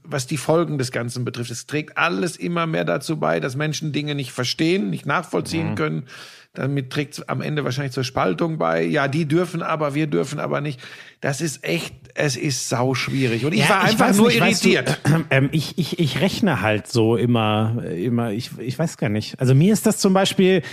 was 0.04 0.28
die 0.28 0.38
Folgen 0.38 0.78
des 0.78 0.92
Ganzen 0.92 1.26
betrifft. 1.26 1.52
Es 1.52 1.68
trägt 1.68 1.98
alles 1.98 2.36
immer 2.38 2.68
mehr 2.68 2.86
dazu 2.86 3.18
bei, 3.18 3.40
dass 3.40 3.56
Menschen 3.56 3.92
Dinge 3.92 4.14
nicht 4.14 4.32
verstehen, 4.32 4.90
nicht 4.90 5.06
nachvollziehen 5.06 5.76
können. 5.76 6.08
Damit 6.58 6.90
trägt 6.90 7.14
es 7.14 7.30
am 7.30 7.42
Ende 7.42 7.64
wahrscheinlich 7.64 7.94
zur 7.94 8.04
Spaltung 8.04 8.58
bei. 8.58 8.84
Ja, 8.84 9.08
die 9.08 9.28
dürfen 9.28 9.62
aber, 9.62 9.94
wir 9.94 10.08
dürfen 10.08 10.40
aber 10.40 10.60
nicht. 10.60 10.80
Das 11.22 11.40
ist 11.40 11.64
echt, 11.64 11.94
es 12.16 12.36
ist 12.36 12.68
sau 12.68 12.96
schwierig. 12.96 13.46
Und 13.46 13.54
ich 13.54 13.60
Ja, 13.60 13.70
war 13.70 13.84
einfach 13.84 14.10
weiß 14.10 14.18
nur 14.18 14.30
nicht, 14.30 14.42
weißt 14.42 14.66
du, 14.66 14.70
irritiert. 14.70 15.00
ähm, 15.30 15.50
ich, 15.52 15.78
ich, 15.78 16.00
ich 16.00 16.20
rechne 16.20 16.62
halt 16.62 16.88
so 16.88 17.16
immer, 17.16 17.84
immer, 17.96 18.32
ich, 18.32 18.50
ich 18.58 18.80
weiß 18.80 18.98
gar 18.98 19.10
nicht. 19.10 19.40
Also 19.40 19.54
mir 19.54 19.72
ist 19.72 19.86
das 19.86 20.00
zum 20.00 20.14
Beispiel 20.14 20.64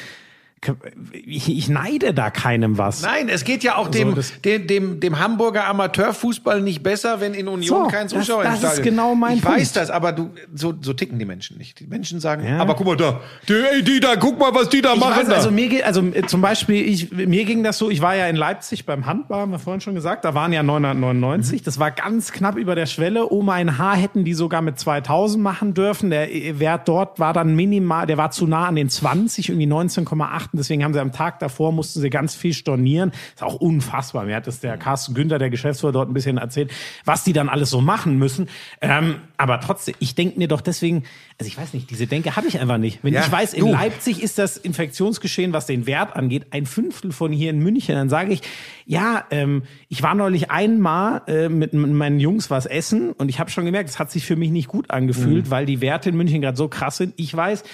ich, 1.13 1.49
ich 1.49 1.69
neide 1.69 2.15
da 2.15 2.31
keinem 2.31 2.79
was. 2.79 3.03
Nein, 3.03 3.29
es 3.29 3.45
geht 3.45 3.63
ja 3.63 3.77
auch 3.77 3.89
dem, 3.89 4.15
das- 4.15 4.41
dem, 4.43 4.67
dem, 4.67 5.01
dem 5.01 5.19
Hamburger 5.19 5.67
Amateurfußball 5.67 6.61
nicht 6.63 6.83
besser, 6.83 7.21
wenn 7.21 7.35
in 7.35 7.49
Union 7.49 7.85
So, 7.85 7.89
kein 7.89 8.09
das- 8.09 8.13
Zuschauer 8.13 8.45
im 8.45 8.51
das 8.51 8.63
ist 8.63 8.67
Stadion 8.75 8.85
genau 8.85 9.15
mein 9.15 9.37
Ich 9.37 9.43
Punkt. 9.43 9.59
weiß 9.59 9.73
das, 9.73 9.91
aber 9.91 10.13
du, 10.13 10.31
so, 10.55 10.75
so 10.81 10.93
ticken 10.93 11.19
die 11.19 11.25
Menschen 11.25 11.59
nicht. 11.59 11.81
Die 11.81 11.87
Menschen 11.87 12.21
sagen, 12.21 12.45
Ja. 12.47 12.59
aber 12.59 12.75
guck 12.75 12.87
mal 12.87 12.97
da, 12.97 13.21
die, 13.49 13.83
die 13.83 14.01
da, 14.01 14.17
guck 14.17 14.39
mal, 14.39 14.55
was 14.55 14.69
die 14.69 14.83
da 14.83 14.95
Ich 14.95 15.01
machen. 15.01 15.17
weiß, 15.21 15.29
da. 15.29 15.35
also 15.35 15.51
mir 15.51 15.69
geht, 15.69 15.85
also 15.85 16.01
äh, 16.03 16.23
zum 16.27 16.41
Beispiel, 16.41 16.87
ich, 16.89 17.11
mir 17.13 17.45
ging 17.45 17.63
das 17.63 17.79
so, 17.79 17.91
ich 17.91 18.01
war 18.03 18.15
ja 18.17 18.27
in 18.27 18.37
Leipzig 18.37 18.87
beim 18.87 19.07
Handball, 19.07 19.41
haben 19.41 19.51
wir 19.53 19.59
vorhin 19.59 19.81
schon 19.81 19.95
gesagt, 19.95 20.25
da 20.25 20.35
waren 20.35 20.53
ja 20.53 20.63
999, 20.63 21.61
Mhm. 21.61 21.65
das 21.65 21.79
war 21.79 21.91
ganz 21.91 22.33
knapp 22.33 22.57
über 22.57 22.75
der 22.75 22.87
Schwelle, 22.87 23.27
um 23.27 23.49
ein 23.49 23.79
Haar 23.79 23.97
hätten 23.97 24.25
die 24.25 24.35
sogar 24.35 24.63
mit 24.63 24.79
2000 24.79 25.43
machen 25.43 25.75
dürfen, 25.75 26.11
der 26.11 26.33
äh, 26.35 26.59
Wert 26.59 26.89
dort 26.89 27.19
war 27.19 27.33
dann 27.33 27.55
minimal, 27.55 28.07
der 28.07 28.17
war 28.17 28.31
zu 28.31 28.47
nah 28.47 28.67
an 28.67 28.77
den 28.77 28.89
20, 28.89 29.49
irgendwie 29.49 29.67
19,8 29.67 30.54
und 30.55 30.59
deswegen 30.59 30.83
haben 30.85 30.95
sie 30.95 31.01
am 31.01 31.13
Tag 31.13 31.39
davor, 31.41 31.73
mussten 31.73 32.01
sie 32.01 32.11
ganz 32.11 32.35
viel 32.35 32.55
stornieren, 32.55 33.13
ist 33.35 33.43
auch 33.43 33.57
unfassbar, 33.57 34.25
mir 34.25 34.37
hat 34.37 34.47
das 34.47 34.61
der 34.61 34.77
Carsten 34.79 35.15
Günther, 35.15 35.39
der 35.39 35.51
Geschäftsführer 35.51 35.93
dort 35.93 36.09
ein 36.09 36.15
bisschen 36.15 36.39
erzählt, 36.39 36.71
was 37.05 37.25
die 37.25 37.33
dann 37.33 37.49
alles 37.49 37.71
so 37.71 37.81
machen 37.81 38.19
müssen, 38.19 38.49
ähm, 38.81 39.17
aber 39.37 39.61
trotzdem, 39.61 39.95
ich 39.99 40.15
denke 40.15 40.39
mir 40.39 40.49
doch 40.49 40.61
deswegen, 40.61 41.03
also 41.39 41.49
ich 41.49 41.59
weiß 41.59 41.75
nicht, 41.75 41.91
diese 41.91 42.07
Denke 42.07 42.37
habe 42.37 42.47
ich 42.47 42.61
einfach 42.61 42.79
nicht, 42.79 43.01
wenn 43.03 43.13
Ja, 43.13 43.21
ich 43.23 43.33
weiß, 43.33 43.55
in 43.55 43.67
du. 43.67 43.73
Leipzig 43.73 44.23
ist 44.23 44.39
das 44.39 44.57
Infektionsgeschehen, 44.57 45.53
was 45.53 45.67
den 45.67 45.87
Wert 45.87 46.15
angeht, 46.15 46.47
ein 46.53 46.65
Fünftel 46.67 47.11
von 47.11 47.33
hier 47.33 47.51
in 47.51 47.59
München. 47.59 47.97
Dann 47.97 48.09
sage 48.09 48.33
ich, 48.33 48.43
ja, 48.87 49.25
ähm, 49.33 49.65
ich 49.89 50.03
war 50.05 50.15
neulich 50.15 50.53
einmal 50.53 51.23
äh, 51.27 51.49
mit 51.49 51.73
m- 51.75 51.93
meinen 51.95 52.21
Jungs 52.21 52.51
was 52.51 52.67
essen 52.67 53.11
und 53.13 53.29
ich 53.29 53.41
habe 53.41 53.51
schon 53.51 53.65
gemerkt, 53.65 53.91
es 53.91 53.99
hat 53.99 54.13
sich 54.13 54.25
für 54.25 54.37
mich 54.37 54.51
nicht 54.51 54.69
gut 54.69 54.85
Mhm. 54.87 54.95
angefühlt, 54.95 55.51
weil 55.51 55.67
die 55.67 55.81
Werte 55.81 56.09
in 56.11 56.17
München 56.17 56.41
gerade 56.41 56.57
so 56.57 56.69
krass 56.69 56.99
sind. 56.99 57.15
Ich 57.17 57.35
weiß, 57.35 57.65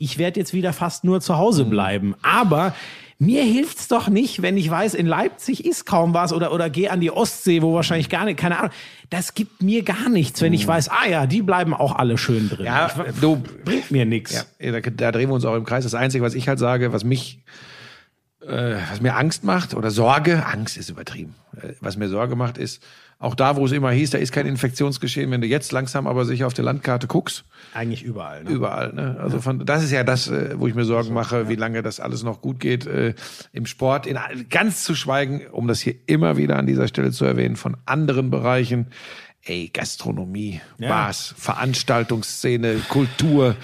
ich 0.00 0.18
werde 0.18 0.40
jetzt 0.40 0.52
wieder 0.54 0.72
fast 0.72 1.04
nur 1.04 1.20
zu 1.20 1.36
Hause 1.36 1.64
Mhm. 1.64 1.70
bleiben. 1.70 2.14
Aber 2.22 2.74
mir 3.18 3.42
hilft's 3.42 3.86
doch 3.86 4.08
nicht, 4.08 4.40
wenn 4.40 4.56
ich 4.56 4.70
weiß, 4.70 4.94
in 4.94 5.04
Leipzig 5.06 5.66
ist 5.66 5.84
kaum 5.84 6.14
was 6.14 6.32
oder, 6.32 6.52
oder 6.54 6.70
gehe 6.70 6.90
an 6.90 7.00
die 7.00 7.10
Ostsee, 7.10 7.60
wo 7.60 7.74
wahrscheinlich 7.74 8.08
gar 8.08 8.24
nicht, 8.24 8.38
keine 8.38 8.58
Ahnung. 8.58 8.70
Das 9.10 9.34
gibt 9.34 9.62
mir 9.62 9.82
gar 9.82 10.08
nichts, 10.08 10.40
wenn 10.40 10.54
ich 10.54 10.66
weiß, 10.66 10.88
ah 10.88 11.06
ja, 11.06 11.26
die 11.26 11.42
bleiben 11.42 11.74
auch 11.74 11.94
alle 11.96 12.16
schön 12.16 12.48
drin. 12.48 12.60
Mhm. 12.60 12.64
ja, 12.64 12.90
ich, 13.08 13.20
du, 13.20 13.42
bringt 13.64 13.90
mir 13.90 14.06
nichts. 14.06 14.46
ja, 14.58 14.72
da, 14.72 14.80
da 14.80 15.12
drehen 15.12 15.28
wir 15.28 15.34
uns 15.34 15.44
auch 15.44 15.54
im 15.54 15.64
Kreis. 15.64 15.84
Das 15.84 15.94
Einzige, 15.94 16.24
was 16.24 16.34
ich 16.34 16.48
halt 16.48 16.58
sage, 16.58 16.94
was 16.94 17.04
mich, 17.04 17.40
äh, 18.40 18.76
was 18.90 19.02
mir 19.02 19.14
Angst 19.16 19.44
macht 19.44 19.74
oder 19.74 19.90
Sorge, 19.90 20.46
Angst 20.46 20.78
ist 20.78 20.88
übertrieben. 20.88 21.34
Äh, 21.60 21.74
was 21.80 21.98
mir 21.98 22.08
Sorge 22.08 22.36
macht, 22.36 22.56
ist, 22.56 22.82
auch 23.20 23.34
da, 23.34 23.56
wo 23.56 23.66
es 23.66 23.72
immer 23.72 23.90
hieß, 23.90 24.10
da 24.10 24.18
ist 24.18 24.32
kein 24.32 24.46
Infektionsgeschehen, 24.46 25.30
wenn 25.30 25.42
du 25.42 25.46
jetzt 25.46 25.72
langsam 25.72 26.06
aber 26.06 26.24
sicher 26.24 26.46
auf 26.46 26.54
der 26.54 26.64
Landkarte 26.64 27.06
guckst, 27.06 27.44
Eigentlich 27.74 28.02
überall. 28.02 28.44
Ne? 28.44 28.50
Überall, 28.50 28.94
ne? 28.94 29.18
Also 29.20 29.42
von 29.42 29.64
das 29.66 29.84
ist 29.84 29.90
ja 29.90 30.04
das, 30.04 30.28
äh, 30.28 30.58
wo 30.58 30.66
ich 30.66 30.74
mir 30.74 30.86
Sorgen 30.86 31.12
mache, 31.12 31.48
wie 31.50 31.54
lange 31.54 31.82
das 31.82 32.00
alles 32.00 32.22
noch 32.22 32.40
gut 32.40 32.60
geht 32.60 32.86
äh, 32.86 33.14
im 33.52 33.66
Sport. 33.66 34.06
In, 34.06 34.18
ganz 34.48 34.84
zu 34.84 34.94
schweigen, 34.94 35.42
um 35.52 35.68
das 35.68 35.80
hier 35.80 35.94
immer 36.06 36.38
wieder 36.38 36.56
an 36.56 36.66
dieser 36.66 36.88
Stelle 36.88 37.12
zu 37.12 37.26
erwähnen, 37.26 37.56
von 37.56 37.76
anderen 37.84 38.30
Bereichen. 38.30 38.86
Ey, 39.42 39.68
Gastronomie, 39.72 40.62
Ja. 40.78 40.88
Bars, 40.88 41.34
Veranstaltungsszene, 41.36 42.76
Kultur. 42.88 43.54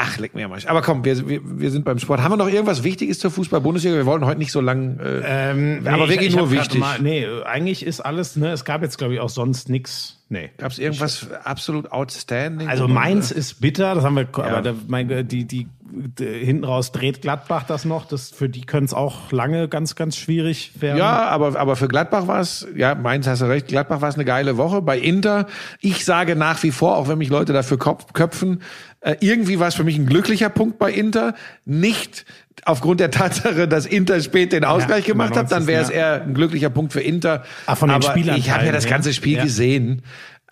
Ach, 0.00 0.18
leck 0.18 0.34
mir 0.34 0.44
am 0.46 0.52
Arsch. 0.52 0.66
Aber 0.66 0.80
komm, 0.82 1.04
wir, 1.04 1.28
wir, 1.28 1.40
wir 1.42 1.70
sind 1.70 1.84
beim 1.84 1.98
Sport. 1.98 2.20
Haben 2.22 2.32
wir 2.32 2.36
noch 2.36 2.48
irgendwas 2.48 2.84
Wichtiges 2.84 3.18
zur 3.18 3.30
Fußball-Bundesliga? 3.32 3.96
Wir 3.96 4.06
wollten 4.06 4.24
heute 4.26 4.38
nicht 4.38 4.52
so 4.52 4.60
lang, 4.60 4.98
äh, 5.00 5.22
Ähm, 5.50 5.80
aber 5.86 6.04
ich- 6.04 6.10
wirklich 6.10 6.28
ich 6.28 6.36
nur 6.36 6.50
wichtig. 6.52 6.78
Mal, 6.80 7.00
nee, 7.00 7.24
äh, 7.24 7.42
eigentlich 7.44 7.84
ist 7.84 8.00
alles, 8.00 8.36
ne, 8.36 8.52
es 8.52 8.64
gab 8.64 8.82
jetzt, 8.82 8.98
glaube 8.98 9.14
ich, 9.14 9.20
auch 9.20 9.28
sonst 9.30 9.68
nix. 9.68 10.14
Nee. 10.30 10.50
Gab 10.58 10.70
es 10.72 10.78
irgendwas 10.78 11.26
absolut 11.44 11.90
outstanding? 11.90 12.68
Also 12.68 12.86
Mainz 12.86 13.30
ist 13.30 13.62
bitter, 13.62 13.94
das 13.94 14.04
haben 14.04 14.14
wir, 14.14 14.26
Ja. 14.36 14.44
aber 14.44 14.60
da, 14.62 14.74
mein, 14.86 15.08
die, 15.26 15.46
die, 15.46 15.66
die, 15.90 16.24
hinten 16.26 16.64
raus 16.64 16.92
dreht 16.92 17.22
Gladbach 17.22 17.62
das 17.62 17.86
noch. 17.86 18.04
Das, 18.04 18.28
für 18.30 18.50
die 18.50 18.60
können 18.60 18.84
es 18.84 18.92
auch 18.92 19.32
lange 19.32 19.68
ganz, 19.68 19.94
ganz 19.96 20.18
schwierig 20.18 20.72
werden. 20.82 20.98
Ja, 20.98 21.28
aber, 21.28 21.58
aber 21.58 21.76
für 21.76 21.88
Gladbach 21.88 22.26
war 22.26 22.40
es, 22.40 22.68
ja, 22.76 22.94
Mainz 22.94 23.26
hast 23.26 23.40
du 23.40 23.46
recht, 23.46 23.68
Gladbach 23.68 24.02
war 24.02 24.10
es 24.10 24.16
eine 24.16 24.26
geile 24.26 24.58
Woche. 24.58 24.82
Bei 24.82 24.98
Inter, 24.98 25.46
ich 25.80 26.04
sage 26.04 26.36
nach 26.36 26.62
wie 26.62 26.72
vor, 26.72 26.98
auch 26.98 27.08
wenn 27.08 27.16
mich 27.16 27.30
Leute 27.30 27.54
dafür 27.54 27.78
köpfen, 27.78 28.60
äh, 29.00 29.16
irgendwie 29.20 29.58
war 29.58 29.68
es 29.68 29.74
für 29.74 29.84
mich 29.84 29.96
ein 29.96 30.06
glücklicher 30.06 30.48
Punkt 30.48 30.78
bei 30.78 30.92
Inter. 30.92 31.34
Nicht 31.64 32.24
aufgrund 32.64 33.00
der 33.00 33.10
Tatsache, 33.10 33.68
dass 33.68 33.86
Inter 33.86 34.20
spät 34.20 34.52
den 34.52 34.64
Ausgleich 34.64 35.06
Ja, 35.06 35.12
gemacht 35.12 35.36
hat, 35.36 35.52
dann 35.52 35.66
wäre 35.66 35.82
es 35.82 35.88
90., 35.88 35.96
eher 35.96 36.22
ein 36.22 36.34
glücklicher 36.34 36.70
Punkt 36.70 36.92
für 36.92 37.00
Inter. 37.00 37.44
Ah, 37.66 37.76
von 37.76 37.88
den 37.88 37.96
aber 37.96 38.10
Spielanteilen 38.10 38.40
ich 38.40 38.50
habe 38.50 38.66
ja 38.66 38.72
das 38.72 38.86
ganze 38.86 39.12
Spiel 39.12 39.36
Ja. 39.36 39.44
gesehen. 39.44 40.02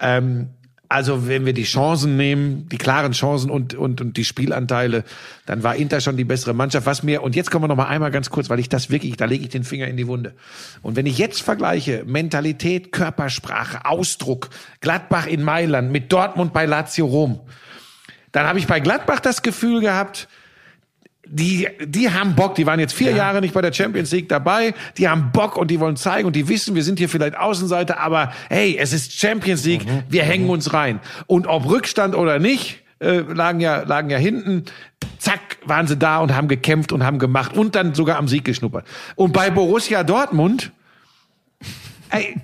Ähm, 0.01 0.49
also 0.89 1.27
wenn 1.27 1.45
wir 1.45 1.53
die 1.53 1.65
Chancen 1.65 2.17
nehmen, 2.17 2.69
die 2.69 2.79
klaren 2.79 3.11
Chancen 3.11 3.51
und, 3.51 3.75
und, 3.75 4.01
und 4.01 4.17
die 4.17 4.25
Spielanteile, 4.25 5.03
dann 5.45 5.65
war 5.65 5.75
Inter 5.75 6.01
schon 6.01 6.17
die 6.17 6.23
bessere 6.25 6.55
Mannschaft. 6.55 6.87
Was 6.87 7.03
mir, 7.03 7.25
und 7.25 7.35
jetzt 7.35 7.51
kommen 7.51 7.65
wir 7.65 7.69
noch 7.69 7.77
mal 7.77 7.89
einmal 7.89 8.13
ganz 8.13 8.31
kurz, 8.31 8.49
weil 8.51 8.61
ich 8.61 8.69
das 8.69 8.89
wirklich, 8.89 9.17
da 9.17 9.25
lege 9.25 9.43
ich 9.43 9.51
den 9.51 9.65
Finger 9.65 9.89
in 9.89 9.97
die 9.97 10.07
Wunde. 10.07 10.35
Und 10.83 10.95
wenn 10.95 11.07
ich 11.07 11.19
jetzt 11.19 11.43
vergleiche, 11.43 12.05
Mentalität, 12.07 12.93
Körpersprache, 12.93 13.85
Ausdruck, 13.85 14.51
Gladbach 14.81 15.27
in 15.27 15.43
Mailand 15.43 15.91
mit 15.91 16.13
Dortmund 16.13 16.53
bei 16.53 16.67
Lazio 16.67 17.07
Rom, 17.07 17.41
dann 18.37 18.47
habe 18.47 18.59
ich 18.59 18.67
bei 18.67 18.81
Gladbach 18.81 19.21
das 19.21 19.41
Gefühl 19.41 19.81
gehabt, 19.81 20.29
die, 21.25 21.67
die 21.81 22.11
haben 22.11 22.35
Bock, 22.35 22.55
die 22.55 22.67
waren 22.67 22.79
jetzt 22.79 22.93
vier 22.93 23.13
Jahre 23.13 23.41
nicht 23.41 23.55
bei 23.55 23.63
der 23.63 23.73
Champions 23.73 24.13
League 24.13 24.29
dabei, 24.29 24.75
die 24.99 25.09
haben 25.09 25.33
Bock 25.33 25.57
und 25.57 25.71
die 25.71 25.81
wollen 25.81 25.97
zeigen 25.97 26.27
und 26.27 26.37
die 26.37 26.47
wissen, 26.47 26.75
wir 26.75 26.85
sind 26.85 26.99
hier 26.99 27.09
vielleicht 27.09 27.35
Außenseiter, 27.35 27.99
aber 27.99 28.35
hey, 28.51 28.77
es 28.79 28.93
ist 28.93 29.19
Champions 29.19 29.65
League, 29.65 29.87
wir 30.11 30.23
hängen 30.23 30.51
uns 30.51 30.75
rein. 30.75 31.01
Und 31.27 31.47
ob 31.47 31.65
Rückstand 31.65 32.15
oder 32.15 32.39
nicht, 32.39 32.83
äh, 33.01 33.21
lagen 33.21 33.61
ja, 33.61 33.85
lagen 33.85 34.11
ja 34.11 34.19
hinten, 34.19 34.67
zack, 35.19 35.57
waren 35.65 35.87
sie 35.87 35.97
da 35.97 36.19
und 36.19 36.37
haben 36.37 36.47
gekämpft 36.47 36.93
und 36.93 37.05
haben 37.05 37.19
gemacht 37.19 37.57
und 37.57 37.75
dann 37.75 37.95
sogar 37.95 38.19
am 38.19 38.29
Sieg 38.29 38.45
geschnuppert. 38.45 38.87
Und 39.15 39.33
bei 39.33 39.49
Borussia 39.49 40.05
Dortmund, 40.05 40.73
ey, 42.11 42.37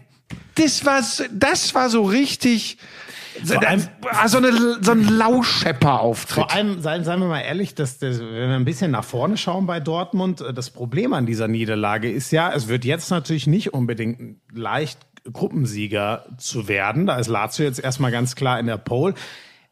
das 0.54 0.86
war, 0.86 1.02
das 1.30 1.74
war 1.74 1.90
so 1.90 2.02
richtig, 2.02 2.78
so, 3.44 3.56
allem- 3.56 3.88
so, 4.26 4.38
eine, 4.38 4.52
so 4.82 4.92
ein 4.92 5.08
Lauschepper-Auftritt. 5.08 6.34
Vor 6.34 6.52
allem, 6.52 6.80
seien, 6.80 7.04
seien 7.04 7.20
wir 7.20 7.28
mal 7.28 7.40
ehrlich, 7.40 7.74
dass 7.74 7.98
das, 7.98 8.18
wenn 8.20 8.28
wir 8.30 8.54
ein 8.56 8.64
bisschen 8.64 8.90
nach 8.90 9.04
vorne 9.04 9.36
schauen 9.36 9.66
bei 9.66 9.80
Dortmund, 9.80 10.40
äh, 10.40 10.52
das 10.52 10.70
Problem 10.70 11.12
an 11.12 11.26
dieser 11.26 11.48
Niederlage 11.48 12.10
ist 12.10 12.30
ja, 12.32 12.52
es 12.52 12.68
wird 12.68 12.84
jetzt 12.84 13.10
natürlich 13.10 13.46
nicht 13.46 13.72
unbedingt 13.74 14.36
leicht, 14.52 14.98
Gruppensieger 15.32 16.26
zu 16.38 16.66
werden. 16.68 17.06
Da 17.06 17.16
ist 17.16 17.28
Lazio 17.28 17.64
jetzt 17.64 17.78
erstmal 17.78 18.10
ganz 18.10 18.34
klar 18.34 18.58
in 18.58 18.66
der 18.66 18.76
Pole. 18.78 19.14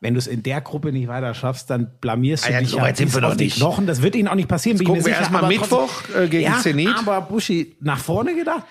Wenn 0.02 0.14
du 0.14 0.18
es 0.18 0.26
in 0.26 0.42
der 0.42 0.60
Gruppe 0.60 0.92
nicht 0.92 1.08
weiter 1.08 1.34
schaffst, 1.34 1.68
dann 1.70 1.90
blamierst 2.00 2.44
du 2.44 2.48
Ah 2.48 2.52
ja, 2.52 2.60
dich 2.60 2.68
so 2.70 2.78
weit 2.80 2.96
sind 2.96 3.12
wir 3.14 3.22
auf 3.24 3.30
doch 3.32 3.36
die 3.36 3.44
nicht. 3.44 3.56
Knochen. 3.56 3.86
Das 3.86 4.00
wird 4.00 4.14
ihnen 4.14 4.28
auch 4.28 4.34
nicht 4.34 4.48
passieren. 4.48 4.78
bin 4.78 4.84
ich 4.84 4.88
gucken 4.88 5.04
wir 5.04 5.10
sicher, 5.12 5.20
erst 5.20 5.32
mal 5.32 5.38
aber 5.40 5.48
Mittwoch, 5.48 5.90
äh, 6.16 6.28
gegen 6.28 6.44
ja, 6.44 6.58
Zenit. 6.58 6.88
Aber 6.96 7.20
Buschi, 7.22 7.76
nach 7.80 7.98
vorne 7.98 8.34
gedacht, 8.34 8.62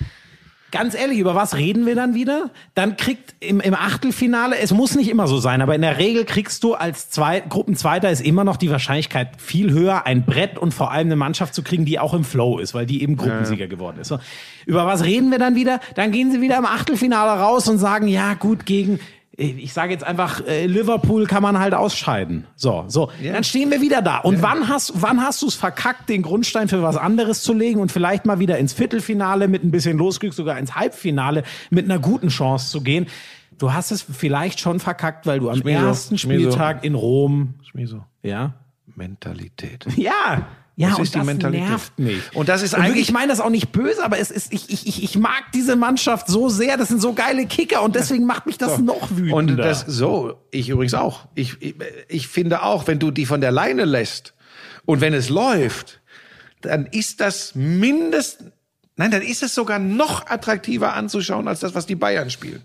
Ganz 0.72 0.94
ehrlich, 0.94 1.18
über 1.18 1.34
was 1.34 1.56
reden 1.56 1.86
wir 1.86 1.96
dann 1.96 2.14
wieder? 2.14 2.52
Dann 2.76 2.96
kriegt 2.96 3.34
im, 3.40 3.60
im 3.60 3.74
Achtelfinale, 3.74 4.58
es 4.60 4.72
muss 4.72 4.96
nicht 4.96 5.10
immer 5.10 5.28
so 5.28 5.40
sein, 5.40 5.62
aber 5.62 5.74
in 5.74 5.82
der 5.82 5.98
Regel 5.98 6.26
kriegst 6.26 6.64
du 6.64 6.76
als 6.76 7.10
zwei, 7.10 7.40
Gruppenzweiter 7.40 8.12
ist 8.12 8.22
immer 8.22 8.44
noch 8.44 8.58
die 8.58 8.70
Wahrscheinlichkeit 8.70 9.30
viel 9.38 9.72
höher, 9.72 10.06
ein 10.06 10.26
Brett 10.26 10.58
und 10.58 10.74
vor 10.74 10.92
allem 10.92 11.08
eine 11.08 11.16
Mannschaft 11.16 11.56
zu 11.56 11.64
kriegen, 11.64 11.86
die 11.86 11.98
auch 11.98 12.14
im 12.14 12.24
Flow 12.24 12.60
ist, 12.60 12.74
weil 12.74 12.86
die 12.86 13.02
eben 13.02 13.18
Gruppensieger 13.18 13.68
geworden 13.68 13.98
ist. 14.00 14.10
So. 14.10 14.20
Über 14.66 14.86
was 14.86 15.04
reden 15.04 15.32
wir 15.32 15.40
dann 15.40 15.56
wieder? 15.56 15.80
Dann 15.96 16.12
gehen 16.12 16.32
sie 16.32 16.42
wieder 16.42 16.58
im 16.58 16.66
Achtelfinale 16.66 17.42
raus 17.42 17.68
und 17.68 17.80
sagen, 17.80 18.08
ja 18.08 18.36
gut, 18.36 18.66
gegen 18.66 19.00
ich 19.40 19.74
sage 19.74 19.94
jetzt 19.94 20.04
einfach, 20.04 20.46
äh, 20.46 20.66
Liverpool 20.66 21.26
kann 21.26 21.42
man 21.42 21.60
halt 21.60 21.74
ausscheiden. 21.74 22.46
So, 22.56 22.84
so. 22.88 23.10
Dann 23.24 23.44
stehen 23.44 23.72
wir 23.72 23.82
wieder 23.82 24.02
da. 24.02 24.18
Und 24.18 24.42
wann 24.42 24.68
hast, 24.68 24.94
wann 24.96 25.22
hast 25.22 25.42
du 25.42 25.48
es 25.48 25.56
verkackt, 25.56 26.10
den 26.10 26.22
Grundstein 26.22 26.68
für 26.68 26.84
was 26.84 26.98
anderes 26.98 27.42
zu 27.42 27.54
legen 27.54 27.80
und 27.80 27.92
vielleicht 27.92 28.26
mal 28.26 28.40
wieder 28.40 28.58
ins 28.58 28.74
Viertelfinale 28.74 29.48
mit 29.48 29.64
ein 29.64 29.72
bisschen 29.72 29.98
Losglück 29.98 30.34
sogar 30.34 30.60
ins 30.60 30.76
Halbfinale 30.76 31.44
mit 31.70 31.86
einer 31.86 32.00
guten 32.00 32.28
Chance 32.28 32.70
zu 32.70 32.82
gehen? 32.82 33.08
Du 33.58 33.74
hast 33.74 33.92
es 33.92 34.02
vielleicht 34.02 34.60
schon 34.60 34.80
verkackt, 34.80 35.26
weil 35.26 35.40
du 35.40 35.50
am 35.50 35.58
Schmieso, 35.58 35.86
ersten. 35.86 36.18
Spieltag 36.18 36.84
in 36.84 36.96
Rom, 36.96 37.56
Schmieso. 37.64 38.04
ja, 38.24 38.54
Mentalität. 38.96 39.86
ja. 39.96 40.48
Ja, 40.80 40.90
Das 40.92 40.98
und 41.00 41.04
ist 41.04 41.14
die 41.14 41.18
das 41.20 41.26
Mentalität. 41.26 41.68
nervt 41.70 42.00
mich. 42.00 42.22
Und 42.34 42.48
das 42.48 42.62
ist 42.62 42.72
wirklich, 42.72 42.86
eigentlich- 42.92 43.10
ich 43.10 43.12
meine 43.12 43.28
das 43.28 43.42
auch 43.42 43.50
nicht 43.50 43.72
böse, 43.74 44.02
aber 44.04 44.18
es 44.18 44.32
ist, 44.32 44.54
ich, 44.54 44.70
ich, 44.70 44.88
ich, 44.88 45.04
ich 45.04 45.18
mag 45.18 45.52
diese 45.54 45.76
Mannschaft 45.76 46.28
so 46.28 46.48
sehr. 46.48 46.78
Das 46.78 46.88
sind 46.88 47.02
so 47.02 47.12
geile 47.14 47.46
Kicker 47.48 47.82
und 47.82 47.96
deswegen 47.96 48.26
macht 48.26 48.46
mich 48.46 48.58
das 48.58 48.80
noch 48.80 49.10
wütender. 49.12 49.36
Und 49.36 49.58
das 49.58 49.82
so, 49.88 50.38
ich 50.52 50.70
übrigens 50.70 50.94
auch. 50.94 51.28
Ich, 51.36 51.62
ich, 51.62 51.76
ich 52.08 52.28
finde 52.30 52.64
auch, 52.64 52.88
wenn 52.88 52.98
du 52.98 53.12
die 53.12 53.26
von 53.26 53.42
der 53.42 53.52
Leine 53.52 53.84
lässt 53.84 54.34
und 54.86 55.02
wenn 55.02 55.14
es 55.14 55.28
läuft, 55.28 56.00
dann 56.62 56.86
ist 56.86 57.20
das 57.20 57.56
mindestens, 57.56 58.52
nein, 58.96 59.12
dann 59.12 59.22
ist 59.22 59.44
es 59.44 59.54
sogar 59.56 59.80
noch 59.80 60.28
attraktiver 60.28 60.94
anzuschauen 60.94 61.48
als 61.50 61.60
das, 61.60 61.76
was 61.76 61.88
die 61.88 61.96
Bayern 61.96 62.30
spielen. 62.30 62.64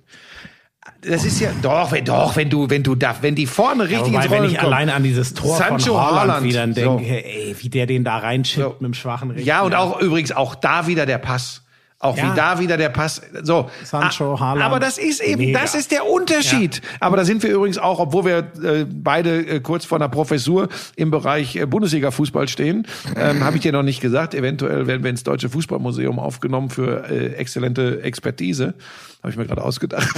Das 1.00 1.24
ist 1.24 1.40
ja 1.40 1.50
doch, 1.60 1.92
wenn 1.92 2.04
doch, 2.04 2.34
wenn 2.36 2.48
du, 2.48 2.70
wenn 2.70 2.82
du 2.82 2.94
da, 2.94 3.14
wenn 3.20 3.34
die 3.34 3.46
vorne 3.46 3.84
richtig 3.84 4.06
Wobei, 4.12 4.22
ins 4.22 4.30
wenn 4.30 4.38
Rollen 4.38 4.50
ich 4.52 4.58
kommen. 4.58 4.72
alleine 4.72 4.94
an 4.94 5.02
dieses 5.02 5.34
Tor 5.34 5.56
Sancho 5.56 5.92
von 5.94 6.00
Haaland 6.00 6.20
Haaland, 6.30 6.44
wieder 6.46 6.66
denke, 6.66 7.04
so. 7.04 7.10
ey, 7.10 7.56
wie 7.58 7.68
der 7.68 7.86
den 7.86 8.04
da 8.04 8.18
reinschippt 8.18 8.80
mit 8.80 8.88
dem 8.90 8.94
schwachen 8.94 9.30
Rechten. 9.30 9.46
Ja, 9.46 9.62
und 9.62 9.74
auch 9.74 10.00
übrigens 10.00 10.32
auch 10.32 10.54
da 10.54 10.86
wieder 10.86 11.04
der 11.04 11.18
Pass. 11.18 11.60
Auch 12.00 12.16
Ja. 12.18 12.32
wie 12.32 12.36
da 12.36 12.58
wieder 12.58 12.76
der 12.76 12.90
Pass. 12.90 13.22
So. 13.44 13.70
Sancho, 13.82 14.34
Ah, 14.34 14.40
Haaland. 14.40 14.62
Aber 14.62 14.78
das 14.80 14.98
ist 14.98 15.22
eben, 15.22 15.40
Mega. 15.46 15.60
das 15.60 15.74
ist 15.74 15.90
der 15.90 16.06
Unterschied. 16.06 16.82
Aber 17.00 17.16
da 17.16 17.24
sind 17.24 17.42
wir 17.42 17.50
übrigens 17.50 17.78
auch, 17.78 17.98
obwohl 17.98 18.24
wir 18.26 18.38
äh, 18.62 18.84
beide 18.90 19.40
äh, 19.46 19.60
kurz 19.60 19.84
vor 19.86 19.96
einer 19.96 20.08
Professur 20.10 20.68
im 20.96 21.10
Bereich 21.10 21.56
äh, 21.56 21.64
Bundesliga-Fußball 21.66 22.48
stehen, 22.48 22.86
ähm, 23.16 23.42
habe 23.44 23.56
ich 23.56 23.62
dir 23.62 23.72
noch 23.72 23.82
nicht 23.84 24.00
gesagt. 24.00 24.34
Eventuell 24.34 24.86
werden 24.86 25.02
wir 25.02 25.10
ins 25.10 25.22
Deutsche 25.22 25.48
Fußballmuseum 25.48 26.18
aufgenommen 26.18 26.68
für 26.68 27.08
äh, 27.08 27.34
exzellente 27.36 28.02
Expertise. 28.02 28.74
Habe 29.22 29.30
ich 29.30 29.36
mir 29.38 29.46
gerade 29.46 29.62
ausgedacht. 29.62 30.14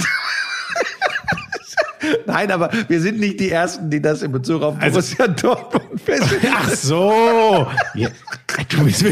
Nein, 2.25 2.51
aber 2.51 2.69
wir 2.87 3.01
sind 3.01 3.19
nicht 3.19 3.39
die 3.39 3.51
Ersten, 3.51 3.89
die 3.89 4.01
das 4.01 4.21
in 4.21 4.31
Bezug 4.31 4.61
auf 4.63 4.75
Also- 4.79 4.93
Borussia 4.99 5.27
Dortmund 5.27 6.01
feststellen. 6.01 6.53
Ach 6.55 6.69
so. 6.69 7.67
Ja. 7.95 8.09
Du 8.69 8.83
bist 8.83 9.03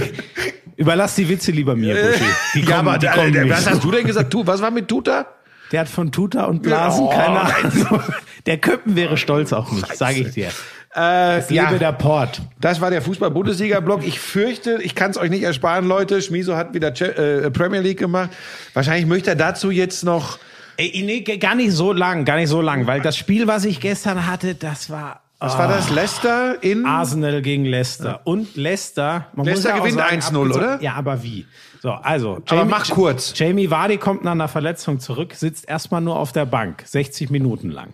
Überlass 0.77 1.15
die 1.15 1.27
Witze 1.29 1.51
lieber 1.51 1.75
mir, 1.75 1.95
Buschi. 1.95 2.23
Die 2.55 2.61
kommen, 2.63 2.69
ja, 2.69 2.77
aber 2.79 2.97
die 2.97 3.05
äh, 3.05 3.09
kommen 3.11 3.31
nicht. 3.31 3.49
was 3.49 3.69
hast 3.69 3.83
du 3.83 3.91
denn 3.91 4.05
gesagt? 4.05 4.33
Was 4.35 4.61
war 4.61 4.71
mit 4.71 4.87
Tuta? 4.89 5.25
Der 5.71 5.79
hat 5.81 5.87
von 5.89 6.11
Tuta 6.11 6.45
und 6.45 6.61
Blasen 6.61 7.05
Oh, 7.05 7.09
keine 7.09 7.41
Ahnung. 7.41 8.01
Der 8.45 8.57
Köppen 8.57 8.95
wäre 8.95 9.17
stolz 9.17 9.53
auf 9.53 9.71
mich, 9.71 9.85
sage 9.95 10.19
ich 10.19 10.31
dir. 10.33 10.49
Äh, 10.95 11.37
Es 11.39 11.49
lebe 11.49 11.79
der 11.79 11.91
Port. 11.93 12.41
Das 12.61 12.79
war 12.81 12.89
der 12.89 13.01
Fußball-Bundesliga-Block. 13.01 14.05
Ich 14.05 14.19
fürchte, 14.19 14.79
ich 14.81 14.95
kann 14.95 15.11
es 15.11 15.17
euch 15.17 15.29
nicht 15.29 15.43
ersparen, 15.43 15.87
Leute. 15.87 16.21
Schmiso 16.21 16.55
hat 16.55 16.73
wieder 16.73 16.89
äh, 17.01 17.49
Premier 17.51 17.79
League 17.81 17.99
gemacht. 17.99 18.29
Wahrscheinlich 18.73 19.05
möchte 19.05 19.31
er 19.31 19.35
dazu 19.35 19.71
jetzt 19.71 20.03
noch. 20.03 20.39
Ey, 20.77 21.03
nee, 21.03 21.21
gar 21.21 21.55
nicht 21.55 21.71
so 21.71 21.93
lang, 21.93 22.25
gar 22.25 22.37
nicht 22.37 22.49
so 22.49 22.61
lang, 22.61 22.87
weil 22.87 23.01
das 23.01 23.17
Spiel, 23.17 23.47
was 23.47 23.65
ich 23.65 23.79
gestern 23.79 24.27
hatte, 24.27 24.55
das 24.55 24.89
war 24.89 25.21
Was 25.39 25.57
war 25.57 25.67
das? 25.67 25.89
Leicester 25.89 26.61
in. 26.63 26.85
Arsenal 26.85 27.41
gegen 27.41 27.65
Leicester. 27.65 28.21
Und 28.23 28.55
Leicester, 28.55 29.27
man 29.33 29.45
Leicester 29.45 29.73
gewinnt 29.79 29.97
sagen, 29.97 30.21
1-0, 30.21 30.25
abgezogen- 30.25 30.51
oder? 30.51 30.81
Ja, 30.81 30.93
aber 30.93 31.23
wie? 31.23 31.45
So, 31.81 31.91
also. 31.91 32.41
Aber 32.47 32.65
mach 32.65 32.89
kurz. 32.89 33.33
Jamie 33.37 33.69
Vardy 33.69 33.97
kommt 33.97 34.23
nach 34.23 34.31
einer 34.31 34.47
Verletzung 34.47 34.99
zurück, 34.99 35.33
sitzt 35.35 35.67
erstmal 35.69 36.01
nur 36.01 36.17
auf 36.17 36.31
der 36.31 36.45
Bank, 36.45 36.83
60 36.85 37.29
Minuten 37.29 37.69
lang. 37.69 37.93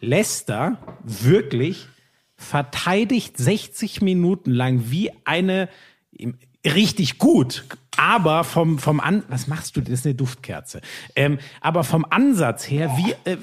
Leicester 0.00 0.78
wirklich 1.04 1.86
verteidigt 2.36 3.36
60 3.36 4.00
Minuten 4.00 4.50
lang 4.50 4.84
wie 4.86 5.12
eine 5.24 5.68
richtig 6.64 7.18
gut, 7.18 7.64
aber 8.00 8.44
vom 8.44 8.78
vom 8.78 8.98
an 8.98 9.24
was 9.28 9.46
machst 9.46 9.76
du? 9.76 9.82
Das 9.82 9.90
ist 9.90 10.06
eine 10.06 10.14
Duftkerze. 10.14 10.80
Ähm, 11.14 11.38
aber 11.60 11.84
vom 11.84 12.06
Ansatz 12.08 12.70
her 12.70 12.90
wie 12.96 13.30
äh, 13.30 13.36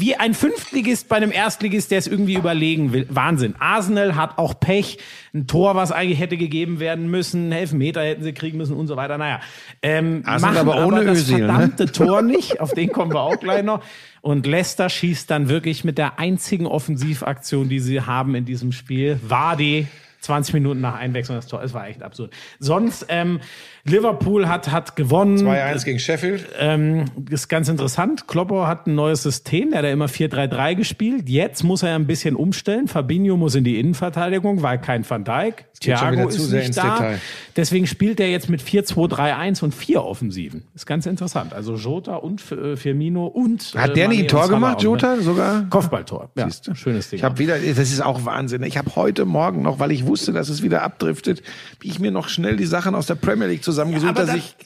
wie 0.00 0.14
ein 0.14 0.34
Fünftligist 0.34 1.08
bei 1.08 1.16
einem 1.16 1.32
Erstligist, 1.32 1.90
der 1.90 1.98
es 1.98 2.06
irgendwie 2.06 2.34
überlegen 2.34 2.92
will. 2.92 3.08
Wahnsinn. 3.10 3.56
Arsenal 3.58 4.14
hat 4.14 4.38
auch 4.38 4.60
Pech, 4.60 4.98
ein 5.34 5.48
Tor, 5.48 5.74
was 5.74 5.90
eigentlich 5.90 6.20
hätte 6.20 6.36
gegeben 6.36 6.78
werden 6.78 7.10
müssen, 7.10 7.50
Elfmeter 7.50 8.02
hätten 8.02 8.22
sie 8.22 8.32
kriegen 8.32 8.56
müssen 8.56 8.76
und 8.76 8.86
so 8.86 8.96
weiter. 8.96 9.18
Naja, 9.18 9.40
ähm, 9.82 10.22
Arsenal 10.24 10.54
machen 10.54 10.68
aber 10.68 10.86
ohne 10.86 11.04
das 11.04 11.18
Özil, 11.18 11.40
ne? 11.40 11.46
verdammte 11.48 11.86
Tor 11.86 12.22
nicht. 12.22 12.60
Auf 12.60 12.72
den 12.72 12.92
kommen 12.92 13.12
wir 13.12 13.20
auch 13.20 13.40
gleich 13.40 13.64
noch. 13.64 13.82
Und 14.20 14.46
Leicester 14.46 14.88
schießt 14.88 15.28
dann 15.28 15.48
wirklich 15.48 15.82
mit 15.82 15.98
der 15.98 16.20
einzigen 16.20 16.66
Offensivaktion, 16.66 17.68
die 17.68 17.80
sie 17.80 18.00
haben 18.00 18.36
in 18.36 18.44
diesem 18.44 18.70
Spiel. 18.70 19.18
Vardy 19.26 19.88
20 20.24 20.54
Minuten 20.54 20.80
nach 20.80 20.94
Einwechslung 20.94 21.36
das 21.36 21.46
Tor. 21.46 21.62
Es 21.62 21.74
war 21.74 21.86
echt 21.88 22.02
absurd. 22.02 22.32
Sonst, 22.58 23.06
ähm, 23.08 23.40
Liverpool 23.86 24.48
hat, 24.48 24.70
hat 24.72 24.96
gewonnen. 24.96 25.36
2-1 25.38 25.84
gegen 25.84 25.98
Sheffield. 25.98 26.46
Ähm, 26.58 27.04
ist 27.28 27.48
ganz 27.48 27.68
interessant. 27.68 28.26
Kloppo 28.26 28.66
hat 28.66 28.86
ein 28.86 28.94
neues 28.94 29.22
System. 29.22 29.70
Der 29.70 29.80
hat 29.80 29.84
ja 29.84 29.92
immer 29.92 30.06
4-3-3 30.06 30.74
gespielt. 30.74 31.28
Jetzt 31.28 31.64
muss 31.64 31.82
er 31.82 31.94
ein 31.94 32.06
bisschen 32.06 32.34
umstellen. 32.34 32.88
Fabinho 32.88 33.36
muss 33.36 33.54
in 33.54 33.64
die 33.64 33.78
Innenverteidigung, 33.78 34.62
weil 34.62 34.78
kein 34.78 35.08
Van 35.08 35.24
Dijk. 35.24 35.66
Thiago 35.80 36.28
zu 36.30 36.38
ist 36.38 36.48
sehr 36.48 36.58
nicht 36.60 36.68
ins 36.68 36.76
da. 36.76 36.96
Detail. 36.96 37.20
Deswegen 37.56 37.86
spielt 37.86 38.20
er 38.20 38.30
jetzt 38.30 38.48
mit 38.48 38.62
4-2-3-1 38.62 39.62
und 39.62 39.74
vier 39.74 40.02
Offensiven. 40.02 40.64
Ist 40.74 40.86
ganz 40.86 41.04
interessant. 41.04 41.52
Also 41.52 41.74
Jota 41.74 42.16
und 42.16 42.40
äh, 42.52 42.76
Firmino 42.76 43.26
und 43.26 43.74
Hat 43.76 43.90
äh, 43.90 43.94
der 43.94 44.08
nicht 44.08 44.22
ein 44.22 44.28
Tor 44.28 44.48
gemacht, 44.48 44.78
ne? 44.78 44.84
Jota? 44.84 45.16
Sogar? 45.18 45.66
Kopfballtor. 45.68 46.30
Ja, 46.36 46.48
schönes 46.74 47.10
Ding. 47.10 47.18
Ich 47.18 47.24
habe 47.24 47.38
wieder, 47.38 47.58
das 47.58 47.78
ist 47.78 48.02
auch 48.02 48.24
Wahnsinn. 48.24 48.62
Ich 48.62 48.78
habe 48.78 48.96
heute 48.96 49.26
Morgen 49.26 49.60
noch, 49.62 49.78
weil 49.78 49.92
ich 49.92 50.06
wusste, 50.06 50.32
dass 50.32 50.48
es 50.48 50.62
wieder 50.62 50.82
abdriftet, 50.82 51.42
wie 51.80 51.88
ich 51.88 52.00
mir 52.00 52.10
noch 52.10 52.28
schnell 52.28 52.56
die 52.56 52.64
Sachen 52.64 52.94
aus 52.94 53.06
der 53.06 53.16
Premier 53.16 53.46
League 53.46 53.62
zusammengesucht, 53.74 54.10
aber 54.10 54.20
dass 54.22 54.30
da- 54.30 54.36
ich 54.36 54.56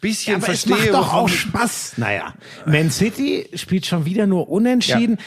bisschen 0.00 0.36
aber 0.36 0.48
es 0.52 0.62
verstehe. 0.64 0.92
macht 0.92 0.94
doch 1.08 1.14
auch 1.14 1.28
Spaß. 1.28 1.94
Naja, 1.96 2.34
Man 2.66 2.90
City 2.90 3.48
spielt 3.54 3.86
schon 3.86 4.04
wieder 4.04 4.26
nur 4.26 4.48
unentschieden. 4.48 5.18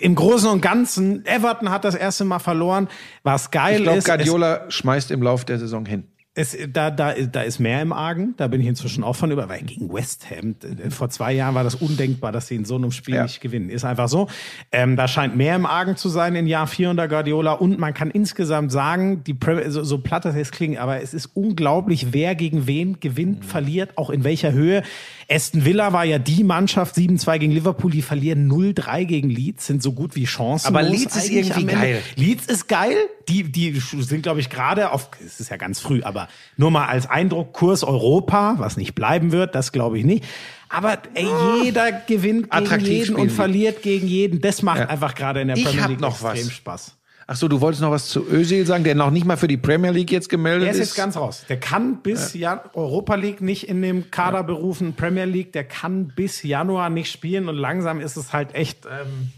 Im 0.00 0.16
Großen 0.16 0.48
und 0.50 0.60
Ganzen, 0.60 1.24
Everton 1.24 1.70
hat 1.70 1.84
das 1.84 1.94
erste 1.94 2.24
Mal 2.24 2.40
verloren. 2.40 2.88
Was 3.22 3.50
geil 3.52 3.76
ich 3.76 3.82
glaube, 3.84 3.98
ist, 3.98 4.04
Guardiola 4.06 4.64
schmeißt 4.68 5.10
im 5.12 5.22
Lauf 5.22 5.44
der 5.44 5.58
Saison 5.60 5.86
hin. 5.86 6.08
Es, 6.36 6.56
da, 6.72 6.90
da, 6.90 7.12
da 7.14 7.42
ist 7.42 7.60
mehr 7.60 7.80
im 7.80 7.92
Argen. 7.92 8.34
Da 8.36 8.48
bin 8.48 8.60
ich 8.60 8.66
inzwischen 8.66 9.04
auch 9.04 9.14
von 9.14 9.30
über, 9.30 9.48
weil 9.48 9.62
gegen 9.62 9.92
West 9.92 10.26
Ham, 10.30 10.56
vor 10.90 11.08
zwei 11.08 11.32
Jahren 11.32 11.54
war 11.54 11.62
das 11.62 11.76
undenkbar, 11.76 12.32
dass 12.32 12.48
sie 12.48 12.56
in 12.56 12.64
so 12.64 12.74
einem 12.74 12.90
Spiel 12.90 13.14
Ja. 13.14 13.22
nicht 13.22 13.40
gewinnen. 13.40 13.70
Ist 13.70 13.84
einfach 13.84 14.08
so. 14.08 14.28
Ähm, 14.72 14.96
da 14.96 15.06
scheint 15.06 15.36
mehr 15.36 15.54
im 15.54 15.64
Argen 15.64 15.96
zu 15.96 16.08
sein 16.08 16.34
in 16.34 16.48
Jahr 16.48 16.66
4 16.66 16.90
unter 16.90 17.06
Guardiola. 17.06 17.52
Und 17.52 17.78
man 17.78 17.94
kann 17.94 18.10
insgesamt 18.10 18.72
sagen, 18.72 19.22
die 19.22 19.34
Premier, 19.34 19.70
so, 19.70 19.84
so 19.84 19.98
platt 19.98 20.24
das 20.24 20.34
jetzt 20.34 20.50
klingt, 20.50 20.78
aber 20.78 21.00
es 21.00 21.14
ist 21.14 21.26
unglaublich, 21.34 22.08
wer 22.12 22.34
gegen 22.34 22.66
wen 22.66 22.98
gewinnt, 22.98 23.44
verliert, 23.44 23.96
auch 23.96 24.10
in 24.10 24.24
welcher 24.24 24.52
Höhe. 24.52 24.82
Aston 25.30 25.64
Villa 25.64 25.92
war 25.92 26.04
ja 26.04 26.18
die 26.18 26.44
Mannschaft, 26.44 26.96
7-2 26.96 27.38
gegen 27.38 27.52
Liverpool, 27.52 27.90
die 27.90 28.02
verlieren 28.02 28.50
0-3 28.50 29.04
gegen 29.04 29.30
Leeds, 29.30 29.66
sind 29.66 29.82
so 29.82 29.92
gut 29.92 30.14
wie 30.16 30.24
Chancen. 30.24 30.66
Aber 30.66 30.82
Leeds 30.82 31.16
ist 31.16 31.30
irgendwie 31.30 31.64
geil. 31.64 32.02
Leeds 32.16 32.46
ist 32.46 32.68
geil. 32.68 32.96
Die, 33.28 33.44
die 33.44 33.72
sind, 33.80 34.22
glaube 34.22 34.40
ich, 34.40 34.50
gerade 34.50 34.90
auf, 34.92 35.08
es 35.24 35.40
ist 35.40 35.50
ja 35.50 35.56
ganz 35.56 35.80
früh, 35.80 36.02
aber 36.02 36.28
nur 36.56 36.70
mal 36.70 36.86
als 36.86 37.08
Eindruck, 37.08 37.52
Kurs 37.54 37.82
Europa, 37.84 38.56
was 38.58 38.76
nicht 38.76 38.94
bleiben 38.94 39.32
wird, 39.32 39.54
das 39.54 39.72
glaube 39.72 39.98
ich 39.98 40.04
nicht. 40.04 40.24
Aber 40.68 40.98
ey, 41.14 41.26
jeder 41.62 41.92
gewinnt 41.92 42.50
gegen 42.50 42.52
Attraktiv 42.52 42.88
jeden 43.08 43.16
und 43.16 43.30
verliert 43.30 43.82
gegen 43.82 44.06
jeden. 44.08 44.40
Das 44.40 44.62
macht 44.62 44.80
Ja. 44.80 44.88
einfach 44.88 45.14
gerade 45.14 45.40
in 45.40 45.48
der 45.48 45.56
Ich 45.56 45.64
Premier 45.64 45.86
League 45.86 46.00
noch 46.00 46.20
was. 46.22 46.34
extrem 46.34 46.50
Spaß. 46.50 46.96
Ach 47.26 47.36
so, 47.36 47.48
du 47.48 47.60
wolltest 47.60 47.80
noch 47.80 47.90
was 47.90 48.08
zu 48.08 48.26
Özil 48.26 48.66
sagen, 48.66 48.84
der 48.84 48.94
noch 48.94 49.10
nicht 49.10 49.24
mal 49.24 49.36
für 49.36 49.48
die 49.48 49.56
Premier 49.56 49.90
League 49.90 50.12
jetzt 50.12 50.28
gemeldet 50.28 50.64
Der 50.64 50.72
ist 50.72 50.78
ist. 50.80 50.88
jetzt 50.90 50.96
ganz 50.96 51.16
raus. 51.16 51.44
Der 51.48 51.58
kann 51.58 52.02
bis 52.02 52.34
Jan 52.34 52.60
Europa 52.74 53.14
League 53.14 53.40
nicht 53.40 53.68
in 53.68 53.80
dem 53.80 54.10
Kader 54.10 54.42
berufen, 54.42 54.92
Premier 54.94 55.24
League, 55.24 55.52
der 55.52 55.64
kann 55.64 56.08
bis 56.14 56.42
Januar 56.42 56.90
nicht 56.90 57.10
spielen 57.10 57.48
und 57.48 57.56
langsam 57.56 58.00
ist 58.00 58.16
es 58.16 58.32
halt 58.32 58.54
echt. 58.54 58.84
Ähm, 58.86 59.30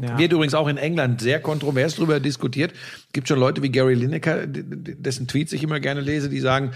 ja. 0.00 0.18
Wird 0.18 0.32
übrigens 0.32 0.54
auch 0.54 0.68
in 0.68 0.76
England 0.76 1.20
sehr 1.20 1.40
kontrovers 1.40 1.96
darüber 1.96 2.20
diskutiert. 2.20 2.72
Gibt 3.12 3.28
schon 3.28 3.38
Leute 3.38 3.62
wie 3.62 3.70
Gary 3.70 3.94
Lineker, 3.94 4.46
dessen 4.46 5.28
Tweets 5.28 5.52
ich 5.52 5.62
immer 5.62 5.78
gerne 5.78 6.00
lese, 6.00 6.28
die 6.28 6.40
sagen, 6.40 6.72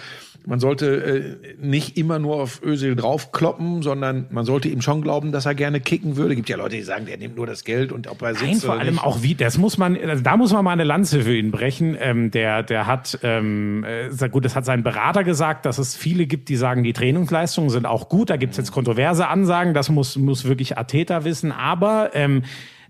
man 0.47 0.61
sollte 0.61 0.87
äh, 0.87 1.57
nicht 1.61 1.97
immer 1.97 2.19
nur 2.19 2.37
auf 2.37 2.63
Özil 2.63 2.97
draufkloppen, 2.97 3.83
sondern 3.83 4.27
man 4.31 4.45
sollte 4.45 4.69
ihm 4.69 4.83
schon 4.83 5.03
glauben, 5.03 5.33
dass 5.33 5.47
er 5.47 5.55
gerne 5.55 5.81
kicken 5.81 6.17
würde. 6.17 6.37
Gibt 6.37 6.49
ja 6.49 6.57
Leute, 6.57 6.77
die 6.77 6.83
sagen, 6.83 7.07
der 7.07 7.19
nimmt 7.19 7.37
nur 7.37 7.47
das 7.47 7.65
Geld 7.65 7.93
und 7.93 8.07
ob 8.07 8.23
er 8.23 8.35
sitzt 8.35 8.45
Nein, 8.45 8.57
vor 8.61 8.79
allem 8.79 8.95
nicht. 8.95 9.05
auch 9.05 9.23
wie, 9.23 9.35
das 9.35 9.59
muss 9.59 9.79
man, 9.79 9.97
also 9.97 10.23
da 10.23 10.37
muss 10.37 10.53
man 10.53 10.65
mal 10.65 10.73
eine 10.73 10.85
Lanze 10.85 11.23
für 11.23 11.37
ihn 11.37 11.51
brechen. 11.51 11.97
Ähm, 12.01 12.31
der, 12.31 12.63
der 12.63 12.87
hat, 12.87 13.19
ähm, 13.23 13.85
äh, 13.85 14.29
gut, 14.29 14.45
das 14.45 14.55
hat 14.55 14.65
sein 14.65 14.83
Berater 14.83 15.25
gesagt, 15.25 15.67
dass 15.67 15.79
es 15.79 15.97
viele 15.97 16.27
gibt, 16.27 16.49
die 16.49 16.57
sagen, 16.57 16.83
die 16.83 16.93
Trainingsleistungen 16.93 17.71
sind 17.71 17.85
auch 17.85 18.09
gut. 18.09 18.31
Da 18.31 18.37
gibt's 18.37 18.57
jetzt 18.57 18.71
kontroverse 18.71 19.29
Ansagen, 19.29 19.75
das 19.75 19.91
muss, 19.91 20.17
muss 20.17 20.45
wirklich 20.45 20.79
Ateta 20.79 21.25
wissen. 21.25 21.53
Aber 21.53 22.11
ähm, 22.15 22.43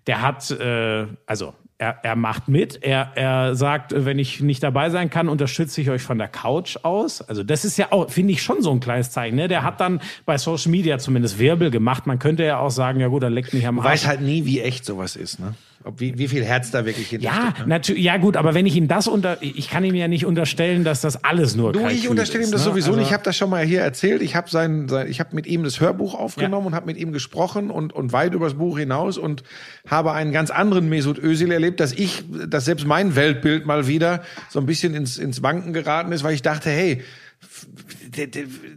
der 0.09 0.23
hat, 0.23 0.51
äh, 0.51 1.07
also 1.27 1.55
er, 1.79 1.99
er 2.03 2.17
macht 2.17 2.49
mit, 2.49 2.83
er, 2.83 3.13
er 3.15 3.55
sagt, 3.55 3.93
wenn 3.95 4.19
ich 4.19 4.41
nicht 4.41 4.63
dabei 4.65 4.91
sein 4.91 5.11
kann, 5.11 5.29
unterstütze 5.29 5.81
ich 5.81 5.91
euch 5.91 6.03
von 6.03 6.19
der 6.19 6.27
Couch 6.27 6.77
aus. 6.83 7.23
Also 7.23 7.45
das 7.45 7.65
ist 7.65 7.77
ja 7.77 7.93
auch, 7.93 8.11
finde 8.11 8.33
ich, 8.33 8.43
schon 8.43 8.63
so 8.63 8.73
ein 8.73 8.81
kleines 8.81 9.13
Zeichen. 9.13 9.37
Ne? 9.37 9.47
Der 9.47 9.63
hat 9.63 9.81
dann 9.81 10.01
bei 10.27 10.39
Social 10.39 10.73
Media 10.73 10.99
zumindest 10.99 11.39
Wirbel 11.39 11.71
gemacht. 11.71 12.07
Man 12.07 12.19
könnte 12.19 12.43
ja 12.43 12.59
auch 12.59 12.71
sagen, 12.71 12.99
ja 12.99 13.07
gut, 13.07 13.23
er 13.23 13.31
leckt 13.31 13.55
mich 13.55 13.67
am 13.67 13.79
Arsch. 13.79 13.89
weißt 13.89 14.07
halt 14.09 14.21
nie, 14.23 14.45
wie 14.45 14.61
echt 14.61 14.85
sowas 14.85 15.15
ist, 15.15 15.39
ne? 15.39 15.55
Ob, 15.89 16.01
wie, 16.01 16.18
wie 16.18 16.28
viel 16.28 16.45
Herz 16.45 16.70
da 16.70 16.84
wirklich 16.84 17.11
Ja, 17.12 17.18
hintersteckt. 17.32 17.59
ne? 17.61 17.66
natürlich, 17.66 18.03
ja 18.05 18.18
gut, 18.18 18.36
aber 18.36 18.53
wenn 18.53 18.66
ich 18.66 18.76
ihm 18.76 18.89
das 18.89 19.09
unter, 19.09 19.39
ich 19.41 19.70
kann 19.70 19.82
ihm 19.84 19.95
ja 19.95 20.07
nicht 20.07 20.26
unterstellen, 20.26 20.84
dass 20.84 21.01
das 21.01 21.24
alles 21.24 21.57
nur 21.57 21.72
Du, 21.72 21.86
ich 21.86 22.11
unterstelle 22.11 22.45
ihm 22.45 22.51
das 22.51 22.61
ne? 22.61 22.70
sowieso 22.72 22.89
Also- 22.89 22.99
nicht. 22.99 23.09
Ich 23.09 23.14
habe 23.14 23.22
das 23.24 23.39
schon 23.39 23.49
mal 23.49 23.64
hier 23.64 23.80
erzählt. 23.80 24.20
Ich 24.20 24.36
habe 24.36 24.51
sein, 24.51 24.86
sein, 24.89 25.09
ich 25.09 25.18
habe 25.18 25.34
mit 25.34 25.47
ihm 25.47 25.64
das 25.64 25.80
Hörbuch 25.80 26.14
aufgenommen 26.14 26.66
und 26.66 26.74
habe 26.74 26.84
mit 26.84 26.99
ihm 26.99 27.11
gesprochen 27.12 27.70
und, 27.70 27.95
und 27.95 28.12
weit 28.12 28.34
übers 28.34 28.53
Buch 28.55 28.78
hinaus 28.78 29.16
und 29.16 29.45
habe 29.86 30.12
einen 30.12 30.30
ganz 30.30 30.51
anderen 30.51 30.91
Mesut 30.91 31.18
Özil 31.18 31.51
erlebt, 31.53 31.80
dass 31.80 31.93
ich, 31.95 32.22
dass 32.47 32.66
selbst 32.66 32.86
mein 32.86 33.16
Weltbild 33.16 33.64
mal 33.64 33.86
wieder 33.86 34.22
so 34.51 34.61
ein 34.61 34.66
bisschen 34.66 34.95
ins, 34.95 35.16
ins 35.16 35.43
Wanken 35.43 35.72
geraten 35.72 36.12
ist, 36.12 36.22
weil 36.22 36.34
ich 36.34 36.43
dachte, 36.43 36.68
hey, 36.68 37.03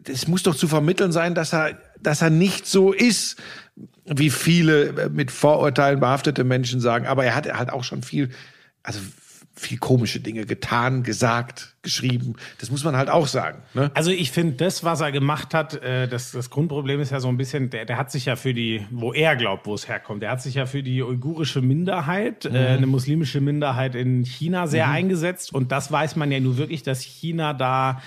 das 0.03 0.28
muss 0.28 0.43
doch 0.43 0.55
zu 0.55 0.68
vermitteln 0.68 1.12
sein, 1.12 1.36
dass 1.36 1.53
er, 1.53 1.78
dass 2.01 2.22
er 2.22 2.30
nicht 2.30 2.68
so 2.68 2.93
ist, 2.93 3.38
wie 4.06 4.30
viele 4.30 4.88
äh, 4.90 5.10
mit 5.10 5.32
Vorurteilen 5.32 6.00
behaftete 6.00 6.44
Menschen 6.44 6.80
sagen. 6.80 7.08
Aber 7.08 7.26
er 7.26 7.36
hat 7.36 7.52
halt 7.52 7.72
auch 7.72 7.84
schon 7.84 8.04
viel, 8.04 8.30
also 8.84 9.00
viel 9.54 9.78
komische 9.78 10.20
Dinge 10.22 10.46
getan, 10.46 11.04
gesagt, 11.04 11.76
geschrieben. 11.82 12.36
Das 12.60 12.72
muss 12.72 12.84
man 12.84 12.96
halt 12.96 13.10
auch 13.10 13.28
sagen. 13.28 13.62
Ne? 13.74 13.92
Also 13.94 14.10
ich 14.10 14.32
finde, 14.32 14.54
das, 14.54 14.84
was 14.84 15.02
er 15.02 15.12
gemacht 15.12 15.54
hat, 15.54 15.76
äh, 15.84 16.08
das, 16.08 16.32
das 16.32 16.50
Grundproblem 16.50 17.00
ist 17.02 17.12
ja 17.12 17.20
so 17.20 17.28
ein 17.28 17.38
bisschen, 17.38 17.70
der, 17.70 17.86
der 17.86 17.98
hat 17.98 18.12
sich 18.12 18.26
ja 18.26 18.36
für 18.38 18.54
die, 18.54 18.86
wo 18.92 19.14
er 19.14 19.36
glaubt, 19.36 19.66
wo 19.66 19.74
es 19.74 19.88
herkommt, 19.88 20.24
der 20.24 20.32
hat 20.32 20.42
sich 20.42 20.56
ja 20.56 20.66
für 20.66 20.84
die 20.84 21.04
uigurische 21.04 21.62
Minderheit, 21.62 22.46
Mhm. 22.50 22.56
äh, 22.56 22.68
eine 22.70 22.88
muslimische 22.88 23.42
Minderheit 23.42 23.94
in 23.94 24.24
China 24.24 24.68
sehr 24.68 24.90
eingesetzt. 24.90 25.54
Und 25.54 25.72
das 25.72 25.92
weiß 25.92 26.16
man 26.16 26.32
ja 26.32 26.40
nur 26.40 26.58
wirklich, 26.58 26.82
dass 26.84 27.02
China 27.02 27.54
da 27.54 28.02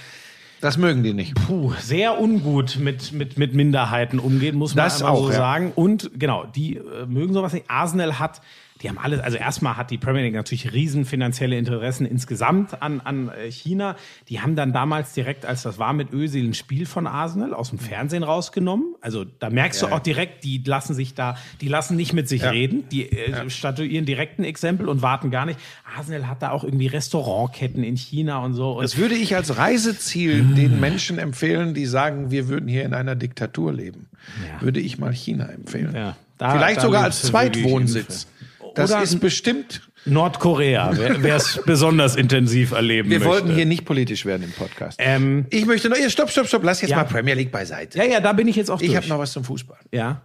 Das 0.61 0.79
mögen 0.79 1.03
die 1.03 1.13
nicht. 1.13 1.35
puh, 1.35 1.73
sehr 1.79 2.21
ungut 2.21 2.79
mit, 2.79 3.13
mit, 3.13 3.37
mit 3.37 3.55
Minderheiten 3.55 4.19
umgehen, 4.19 4.57
muss 4.57 4.75
man 4.75 4.85
Das 4.85 5.03
auch, 5.03 5.25
so 5.27 5.31
ja. 5.31 5.37
sagen. 5.37 5.73
Und 5.75 6.11
genau, 6.19 6.45
die 6.45 6.77
äh, 6.77 7.07
mögen 7.07 7.35
sowas 7.35 7.53
nicht. 7.53 7.71
Arsenal 7.71 8.19
hat, 8.19 8.41
die 8.85 8.89
haben 8.91 8.99
alles, 8.99 9.19
also 9.21 9.39
erstmal 9.39 9.77
hat 9.79 9.91
die 9.91 9.97
Premier 9.99 10.23
League 10.23 10.35
natürlich 10.35 10.73
riesen 10.75 11.07
finanzielle 11.07 11.57
Interessen 11.59 12.05
insgesamt 12.07 12.83
an, 12.83 13.01
an 13.01 13.31
äh, 13.31 13.51
China. 13.51 13.97
Die 14.29 14.41
haben 14.43 14.57
dann 14.57 14.73
damals 14.75 15.15
direkt, 15.15 15.47
als 15.47 15.63
das 15.63 15.79
war 15.79 15.95
mit 15.95 16.13
Özil, 16.13 16.47
ein 16.47 16.55
Spiel 16.55 16.85
von 16.85 17.07
Arsenal 17.07 17.55
aus 17.55 17.71
dem 17.71 17.79
Fernsehen 17.79 18.23
rausgenommen. 18.23 18.95
Also 19.01 19.25
da 19.25 19.49
merkst 19.51 19.81
du 19.83 19.87
auch 19.87 20.01
direkt, 20.01 20.45
die 20.45 20.63
lassen 20.65 20.93
sich 20.95 21.15
da, 21.15 21.37
die 21.63 21.69
lassen 21.69 21.97
nicht 21.97 22.13
mit 22.13 22.29
sich 22.29 22.45
reden, 22.45 22.87
die 22.91 23.11
äh, 23.11 23.49
statuieren 23.49 24.05
direkt 24.05 24.39
ein 24.39 24.45
Exempel 24.45 24.89
und 24.89 25.01
warten 25.01 25.31
gar 25.31 25.47
nicht. 25.47 25.59
Arsenal 25.97 26.29
hat 26.29 26.43
da 26.43 26.51
auch 26.51 26.63
irgendwie 26.63 26.87
Restaurantketten 26.89 27.83
in 27.83 27.97
China 27.97 28.45
und 28.45 28.53
so. 28.53 28.73
Und 28.77 28.83
Das 28.85 28.99
würde 28.99 29.15
ich 29.15 29.35
als 29.35 29.57
Reiseziel 29.57 30.45
den 30.55 30.79
Menschen 30.79 31.19
empfehlen, 31.19 31.73
die 31.73 31.87
sagen, 31.87 32.31
wir 32.31 32.49
würden 32.49 32.69
hier 32.69 32.85
in 32.85 32.93
einer 32.93 33.15
Diktatur 33.17 33.73
leben. 33.73 34.09
Ja. 34.47 34.61
Würde 34.61 34.81
ich 34.81 34.99
mal 34.99 35.13
China 35.15 35.47
empfehlen. 35.47 35.95
Ja, 35.95 36.17
da- 36.37 36.51
Vielleicht 36.53 36.77
da 36.79 36.83
sogar 36.83 37.05
als 37.05 37.23
Zweitwohnsitz. 37.23 38.27
Das 38.75 38.91
Oder- 38.91 39.03
ist 39.03 39.21
bestimmt. 39.21 39.89
Nordkorea, 40.07 40.93
wer 41.21 41.37
es 41.37 41.61
besonders 41.67 42.15
intensiv 42.17 42.73
erleben 42.73 43.09
Wir 43.09 43.21
möchte. 43.21 43.31
wollten 43.33 43.55
hier 43.55 43.65
nicht 43.65 43.87
politisch 43.87 44.27
werden 44.27 44.43
im 44.43 44.53
Podcast. 44.53 44.99
Ähm, 45.01 45.47
ich 45.49 45.65
möchte 45.65 45.89
noch, 45.89 45.97
stopp, 46.09 46.29
stopp, 46.31 46.47
stopp, 46.47 46.63
lass 46.63 46.83
jetzt 46.83 46.91
Ja. 46.91 46.97
mal 46.99 47.05
Premier 47.05 47.33
League 47.35 47.51
beiseite. 47.51 47.97
ja, 47.97 48.05
ja, 48.05 48.21
da 48.21 48.35
bin 48.35 48.47
ich 48.47 48.57
jetzt 48.57 48.71
auch 48.71 48.83
ich 48.83 48.95
habe 48.97 49.07
noch 49.09 49.19
was 49.19 49.33
zum 49.33 49.45
Fußball. 49.45 49.79
ja, 49.93 50.21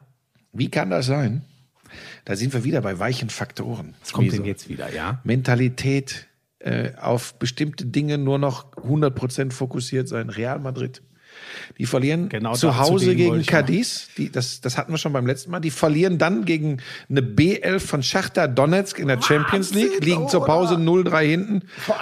Wie 0.52 0.70
kann 0.70 0.89
das 0.89 1.06
sein? 1.06 1.43
Da 2.26 2.36
sind 2.36 2.54
wir 2.54 2.64
wieder 2.66 2.82
bei 2.82 3.00
weichen 3.00 3.30
Faktoren. 3.30 3.95
was 4.02 4.12
kommt 4.12 4.28
Wieso? 4.28 4.38
denn 4.38 4.45
jetzt 4.45 4.68
wieder, 4.68 4.93
ja? 4.93 5.22
Mentalität, 5.24 6.28
äh, 6.60 6.91
auf 7.00 7.36
bestimmte 7.39 7.86
Dinge 7.86 8.18
nur 8.18 8.38
noch 8.38 8.74
100% 8.76 9.54
fokussiert 9.54 10.10
sein. 10.10 10.30
Real 10.30 10.60
Madrid. 10.60 11.02
Die 11.78 11.86
verlieren 11.86 12.30
Genau 12.30 12.53
zu 12.55 12.78
Hause 12.78 13.16
gegen 13.16 13.45
Cadiz. 13.45 14.10
Die, 14.18 14.32
das, 14.32 14.62
das 14.62 14.78
hatten 14.78 14.91
wir 14.91 14.97
schon 14.97 15.14
beim 15.14 15.26
letzten 15.26 15.51
Mal. 15.51 15.60
Die 15.60 15.72
verlieren 15.72 16.18
dann 16.18 16.45
gegen 16.45 16.78
eine 17.10 17.22
B11 17.22 17.80
von 17.80 18.03
Schachtar 18.03 18.47
Donetsk 18.47 18.99
in 18.99 19.07
der 19.07 19.22
Champions 19.22 19.74
League, 19.74 20.03
liegen 20.03 20.28
zur 20.30 20.45
Pause 20.45 20.76
0-3 20.76 21.22
hinten 21.22 21.62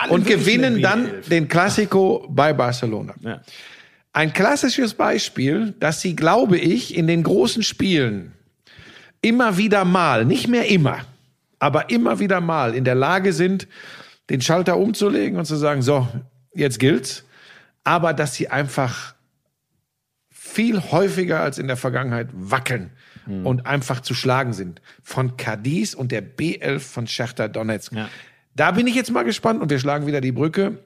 und 0.10 0.26
gewinnen 0.26 0.82
dann 0.82 1.08
B11. 1.08 1.30
den 1.30 1.48
Classico 1.48 2.28
bei 2.30 2.54
Barcelona. 2.54 3.14
Ja. 3.22 3.42
Ein 4.14 4.34
klassisches 4.34 4.96
Beispiel, 4.96 5.76
dass 5.80 6.02
sie, 6.02 6.16
glaube 6.16 6.58
ich, 6.58 6.96
in 6.98 7.06
den 7.06 7.22
großen 7.24 7.62
Spielen 7.62 8.34
immer 9.22 9.58
wieder 9.58 9.86
mal, 9.86 10.26
nicht 10.26 10.48
mehr 10.48 10.68
immer, 10.70 11.00
aber 11.60 11.90
immer 11.90 12.20
wieder 12.20 12.42
mal 12.42 12.74
in 12.74 12.84
der 12.84 12.96
Lage 12.96 13.34
sind, 13.34 13.68
den 14.30 14.42
Schalter 14.42 14.78
umzulegen 14.78 15.38
und 15.38 15.46
zu 15.46 15.56
sagen, 15.56 15.82
so, 15.82 16.08
jetzt 16.54 16.80
gilt's. 16.80 17.24
Aber 17.84 18.14
dass 18.14 18.34
sie 18.34 18.50
einfach 18.50 19.14
viel 20.48 20.82
häufiger 20.92 21.42
als 21.42 21.58
in 21.58 21.68
der 21.68 21.78
Vergangenheit 21.78 22.30
wackeln 22.34 22.92
und 23.44 23.66
einfach 23.66 24.00
zu 24.00 24.14
schlagen 24.14 24.54
sind. 24.54 24.82
Von 25.04 25.36
Cadiz 25.36 25.94
und 25.94 26.12
der 26.12 26.24
B11 26.24 26.80
von 26.80 27.08
Schachter 27.08 27.50
Donetsk. 27.50 27.92
Ja. 27.92 28.10
Da 28.56 28.72
bin 28.72 28.88
ich 28.88 28.96
jetzt 28.96 29.12
mal 29.12 29.24
gespannt 29.24 29.62
und 29.62 29.70
wir 29.70 29.80
schlagen 29.80 30.08
wieder 30.08 30.22
die 30.22 30.32
Brücke, 30.32 30.80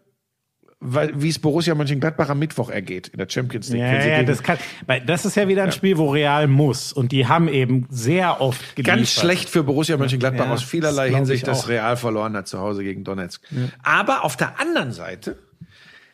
wie 0.82 1.30
es 1.30 1.38
Borussia 1.38 1.76
Mönchengladbach 1.76 2.30
am 2.30 2.40
Mittwoch 2.40 2.72
ergeht 2.72 3.10
in 3.10 3.20
der 3.20 3.30
Champions 3.30 3.70
League. 3.70 3.82
Ja, 3.82 4.04
ja, 4.04 4.24
das 4.24 4.42
kann, 4.42 4.58
das 5.06 5.26
ist 5.26 5.36
ja 5.36 5.48
wieder 5.48 5.64
ein 5.64 5.72
Spiel, 5.72 6.00
wo 6.00 6.10
Real 6.10 6.48
muss. 6.48 6.92
Und 6.92 7.12
die 7.12 7.28
haben 7.28 7.48
eben 7.48 7.86
sehr 7.92 8.42
oft 8.42 8.76
geliefert. 8.76 8.98
Ganz 8.98 9.12
schlecht 9.14 9.48
für 9.48 9.64
Borussia 9.64 9.96
Mönchengladbach 9.98 10.46
Ja, 10.46 10.52
aus 10.52 10.64
vielerlei 10.64 11.10
das 11.10 11.16
Hinsicht, 11.18 11.44
ich 11.44 11.54
dass. 11.54 11.68
Real 11.68 11.96
verloren 11.98 12.36
hat 12.36 12.48
zu 12.48 12.60
Hause 12.60 12.84
gegen 12.84 13.04
Donetsk. 13.04 13.44
Aber 13.84 14.26
auf 14.26 14.36
der 14.36 14.60
anderen 14.60 14.92
Seite, 14.92 15.38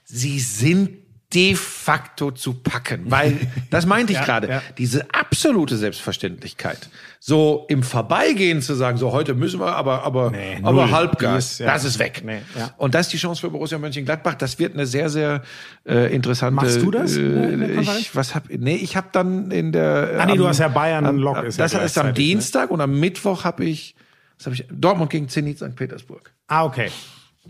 sie 0.04 0.40
sind 0.40 1.07
de 1.34 1.56
facto 1.56 2.32
zu 2.32 2.54
packen, 2.54 3.12
weil 3.12 3.38
das 3.70 3.86
meinte 3.86 4.14
ich 4.14 4.20
Ja, 4.20 4.24
gerade, 4.26 4.48
ja. 4.50 4.62
diese 4.78 5.14
absolute 5.14 5.76
Selbstverständlichkeit, 5.76 6.90
so 7.20 7.66
im 7.68 7.84
Vorbeigehen 7.84 8.62
zu 8.62 8.76
sagen, 8.76 8.98
so 8.98 9.12
heute 9.12 9.34
müssen 9.34 9.60
wir, 9.60 9.76
aber 9.76 10.04
aber 10.04 10.32
Nee, 10.32 10.58
aber 10.64 10.84
null. 10.84 10.92
Halbgas, 10.92 11.52
ist, 11.54 11.60
ja. 11.60 11.68
das 11.74 11.84
ist 11.84 12.00
weg. 12.00 12.22
Nee. 12.26 12.40
Und 12.78 12.96
das 12.96 13.08
ist 13.08 13.14
die 13.14 13.18
Chance 13.18 13.42
für 13.42 13.50
Borussia 13.50 13.78
Mönchengladbach. 13.78 14.36
Das 14.36 14.58
wird 14.58 14.74
eine 14.74 14.86
sehr 14.86 15.10
sehr 15.10 15.42
äh, 15.86 16.14
interessante. 16.16 16.56
Machst 16.64 16.82
du 16.82 16.92
das 16.92 17.18
Äh, 17.18 17.24
Konferenz? 17.24 17.98
ich 18.00 18.16
was 18.16 18.34
hab 18.34 18.50
nee, 18.50 18.76
ich 18.76 18.96
habe 18.96 19.10
dann 19.12 19.52
in 19.52 19.74
der 19.74 20.12
Ah, 20.20 20.26
nee, 20.28 20.32
am- 20.32 20.38
du 20.38 20.48
hast 20.48 20.60
ja 20.60 20.70
Bayern 20.70 21.06
am- 21.06 21.18
Lok 21.18 21.44
ist 21.44 21.60
Das 21.60 21.74
ist 21.74 21.98
am 21.98 22.08
ne? 22.08 22.14
Dienstag 22.14 22.72
und 22.72 22.80
am 22.80 22.98
Mittwoch 23.00 23.44
habe 23.44 23.66
ich 23.66 23.96
was 24.38 24.46
habe 24.46 24.56
ich 24.56 24.66
Dortmund 24.72 25.10
gegen 25.10 25.28
Zenit 25.28 25.58
St. 25.58 25.76
Petersburg. 25.76 26.32
Ah, 26.48 26.64
okay. 26.64 26.90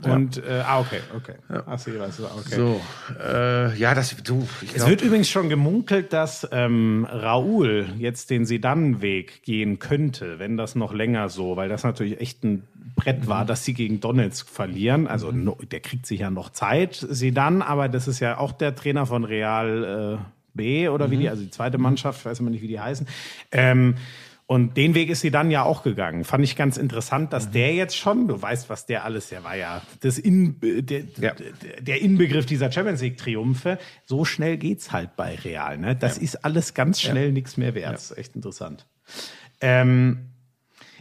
Und, 0.03 0.37
äh, 0.37 0.63
ah, 0.65 0.79
okay, 0.79 0.99
okay. 1.15 1.35
Ach, 1.65 1.79
so, 1.79 1.91
okay. 1.91 2.55
So, 2.55 2.81
äh, 3.19 3.75
ja, 3.77 3.95
das 3.95 4.15
du, 4.23 4.47
ich 4.61 4.69
Es 4.69 4.75
glaub, 4.75 4.89
wird 4.89 5.01
übrigens 5.01 5.29
schon 5.29 5.49
gemunkelt, 5.49 6.13
dass 6.13 6.47
ähm, 6.51 7.07
Raoul 7.09 7.87
jetzt 7.97 8.29
den 8.29 8.45
Sedan-Weg 8.45 9.43
gehen 9.43 9.79
könnte, 9.79 10.39
wenn 10.39 10.57
das 10.57 10.75
noch 10.75 10.93
länger 10.93 11.29
so, 11.29 11.55
weil 11.55 11.69
das 11.69 11.83
natürlich 11.83 12.19
echt 12.21 12.43
ein 12.43 12.63
Brett 12.95 13.27
war, 13.27 13.45
dass 13.45 13.63
sie 13.63 13.73
gegen 13.73 13.99
Donetsk 13.99 14.49
verlieren. 14.49 15.07
Also 15.07 15.31
no, 15.31 15.57
der 15.71 15.79
kriegt 15.79 16.05
sich 16.05 16.21
ja 16.21 16.29
noch 16.29 16.49
Zeit, 16.49 16.95
Sedan, 16.95 17.61
aber 17.61 17.89
das 17.89 18.07
ist 18.07 18.19
ja 18.19 18.37
auch 18.37 18.51
der 18.51 18.75
Trainer 18.75 19.05
von 19.05 19.23
Real 19.23 20.19
äh, 20.19 20.23
B 20.53 20.89
oder 20.89 21.09
wie 21.11 21.17
die, 21.17 21.29
also 21.29 21.43
die 21.43 21.51
zweite 21.51 21.77
Mannschaft, 21.77 22.19
ich 22.19 22.25
weiß 22.25 22.39
immer 22.39 22.49
nicht, 22.49 22.61
wie 22.61 22.67
die 22.67 22.79
heißen. 22.79 23.07
Ähm, 23.51 23.95
und 24.47 24.77
den 24.77 24.95
Weg 24.95 25.09
ist 25.09 25.19
sie 25.21 25.29
dann 25.29 25.51
ja 25.51 25.63
auch 25.63 25.83
gegangen. 25.83 26.23
Fand 26.23 26.43
ich 26.43 26.55
ganz 26.55 26.77
interessant, 26.77 27.33
dass 27.33 27.51
der 27.51 27.73
jetzt 27.73 27.97
schon, 27.97 28.27
du 28.29 28.41
weißt, 28.41 28.69
was 28.69 28.85
der 28.85 29.03
alles, 29.03 29.27
der 29.29 29.43
war 29.43 29.55
ja 29.57 29.81
das 29.99 30.17
In, 30.17 30.55
der, 30.61 31.03
Ja. 31.19 31.33
der- 31.81 32.01
Inbegriff 32.01 32.45
dieser 32.45 32.71
Champions 32.71 33.01
League 33.01 33.17
Triumphe. 33.17 33.77
So 34.05 34.23
schnell 34.23 34.57
geht's 34.57 34.91
halt 34.93 35.15
bei 35.17 35.35
Real. 35.35 35.77
Ne? 35.77 35.95
Das 35.97 36.17
ist 36.17 36.45
alles 36.45 36.73
ganz 36.73 37.01
schnell 37.01 37.33
nichts 37.33 37.57
mehr 37.57 37.75
wert. 37.75 37.93
Das 37.95 38.11
ist 38.11 38.17
echt 38.17 38.35
interessant. 38.35 38.87
Ähm, 39.59 40.29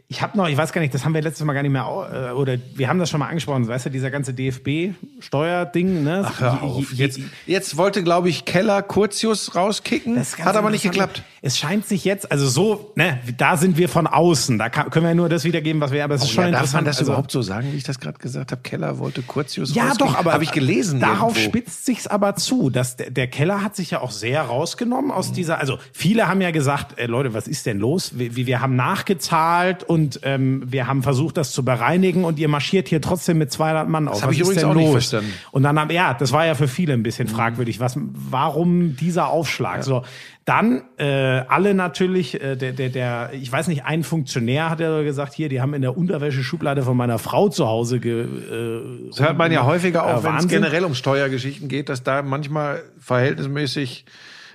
ich 0.08 0.22
habe 0.22 0.36
noch, 0.38 0.48
ich 0.48 0.56
weiß 0.56 0.72
gar 0.72 0.80
nicht, 0.80 0.94
das 0.94 1.04
haben 1.04 1.14
wir 1.14 1.22
letztes 1.22 1.44
Mal 1.44 1.52
gar 1.52 1.62
nicht 1.62 1.72
mehr, 1.72 2.30
äh, 2.30 2.32
oder 2.32 2.56
wir 2.76 2.88
haben 2.88 2.98
das 3.00 3.10
schon 3.10 3.18
mal 3.20 3.26
angesprochen, 3.28 3.66
weißt 3.66 3.86
du, 3.86 3.90
dieser 3.90 4.10
ganze 4.10 4.32
DFB-Steuerding, 4.34 6.04
ne? 6.04 6.22
Ach, 6.26 6.40
hör 6.40 6.62
auf. 6.62 6.90
Je- 6.92 6.96
je- 6.96 7.04
Jetzt, 7.06 7.20
jetzt 7.46 7.76
wollte, 7.76 8.02
glaube 8.02 8.28
ich, 8.28 8.44
Keller 8.44 8.82
Curtius 8.82 9.54
rauskicken. 9.54 10.16
Das 10.16 10.38
Hat 10.38 10.56
aber 10.56 10.70
nicht 10.70 10.82
geklappt. 10.82 11.22
Es 11.42 11.58
scheint 11.58 11.86
sich 11.86 12.04
jetzt, 12.04 12.32
also 12.32 12.48
so, 12.48 12.92
ne, 12.96 13.20
da 13.36 13.56
sind 13.56 13.78
wir 13.78 13.88
von 13.88 14.06
außen. 14.08 14.58
Da 14.58 14.68
kann, 14.68 14.90
können 14.90 15.04
wir 15.04 15.10
ja 15.10 15.14
nur 15.14 15.28
das 15.28 15.44
wiedergeben, 15.44 15.80
was 15.80 15.92
wir, 15.92 16.02
aber 16.02 16.16
es 16.16 16.22
ist 16.22 16.30
Oh, 16.30 16.32
schon 16.34 16.44
ja, 16.44 16.50
darf 16.50 16.60
interessant. 16.62 16.84
man 16.84 16.84
das 16.86 16.98
also, 16.98 17.12
überhaupt 17.12 17.30
so 17.30 17.42
sagen, 17.42 17.68
wie 17.72 17.76
ich 17.76 17.84
das 17.84 18.00
gerade 18.00 18.18
gesagt 18.18 18.50
habe? 18.52 18.62
Keller 18.62 18.98
wollte 18.98 19.22
Curtius 19.22 19.72
Ja, 19.74 19.84
rauskicken. 19.84 20.06
doch, 20.12 20.18
aber 20.18 20.32
habe 20.32 20.42
ich 20.44 20.50
gelesen. 20.52 20.98
Darauf 21.00 21.36
irgendwo. 21.36 21.58
spitzt 21.58 21.86
sich's 21.86 22.06
aber 22.08 22.34
zu, 22.36 22.70
dass 22.70 22.96
der, 22.96 23.10
der 23.10 23.28
Keller 23.28 23.62
hat 23.62 23.76
sich 23.76 23.90
ja 23.92 24.00
auch 24.00 24.10
sehr 24.10 24.42
rausgenommen 24.42 25.10
aus 25.12 25.32
dieser. 25.32 25.58
Also 25.60 25.78
viele 25.92 26.26
haben 26.28 26.40
ja 26.40 26.50
gesagt, 26.50 26.98
äh, 26.98 27.06
Leute, 27.06 27.32
was 27.34 27.46
ist 27.46 27.66
denn 27.66 27.78
los? 27.78 28.12
Wir, 28.18 28.34
wir 28.34 28.60
haben 28.60 28.74
nachgezahlt 28.76 29.84
und 29.84 29.95
ähm, 30.22 30.62
wir 30.66 30.86
haben 30.86 31.02
versucht, 31.02 31.36
das 31.36 31.52
zu 31.52 31.64
bereinigen 31.64 32.24
und 32.24 32.38
ihr 32.38 32.48
marschiert 32.48 32.88
hier 32.88 33.00
trotzdem 33.00 33.38
mit 33.38 33.52
200 33.52 33.88
Mann 33.88 34.08
auf. 34.08 34.22
hab 34.22 34.28
was 34.28 34.34
ich 34.34 34.42
übrigens 34.42 34.64
auch 34.64 34.74
nicht 34.74 34.84
los? 34.84 34.92
verstanden. 34.92 35.32
Und 35.52 35.62
dann 35.62 35.78
haben, 35.78 35.90
ja, 35.90 36.14
das 36.14 36.32
war 36.32 36.46
ja 36.46 36.54
für 36.54 36.68
viele 36.68 36.92
ein 36.92 37.02
bisschen 37.02 37.28
fragwürdig. 37.28 37.80
Was, 37.80 37.98
warum 37.98 38.96
dieser 38.96 39.28
Aufschlag? 39.28 39.84
So, 39.84 40.02
dann 40.46 40.82
äh, 40.96 41.04
alle 41.48 41.74
natürlich, 41.74 42.40
äh, 42.40 42.54
der, 42.54 42.72
der, 42.72 42.88
der, 42.88 43.30
ich 43.32 43.50
weiß 43.50 43.66
nicht, 43.66 43.84
ein 43.84 44.04
Funktionär 44.04 44.70
hat 44.70 44.78
ja 44.78 45.02
gesagt, 45.02 45.34
hier, 45.34 45.48
die 45.48 45.60
haben 45.60 45.74
in 45.74 45.82
der 45.82 45.96
Unterwäscheschublade 45.96 46.82
von 46.82 46.96
meiner 46.96 47.18
Frau 47.18 47.48
zu 47.48 47.66
Hause 47.66 47.98
ge, 47.98 48.22
äh, 48.22 49.08
Das 49.08 49.20
hört 49.20 49.36
man 49.38 49.50
ja 49.50 49.64
häufiger 49.64 50.06
Ja, 50.06 50.16
auch, 50.16 50.22
wenn 50.22 50.36
es 50.36 50.46
generell 50.46 50.84
um 50.84 50.94
Steuergeschichten 50.94 51.68
geht, 51.68 51.88
dass 51.88 52.04
da 52.04 52.22
manchmal 52.22 52.84
verhältnismäßig, 53.00 54.04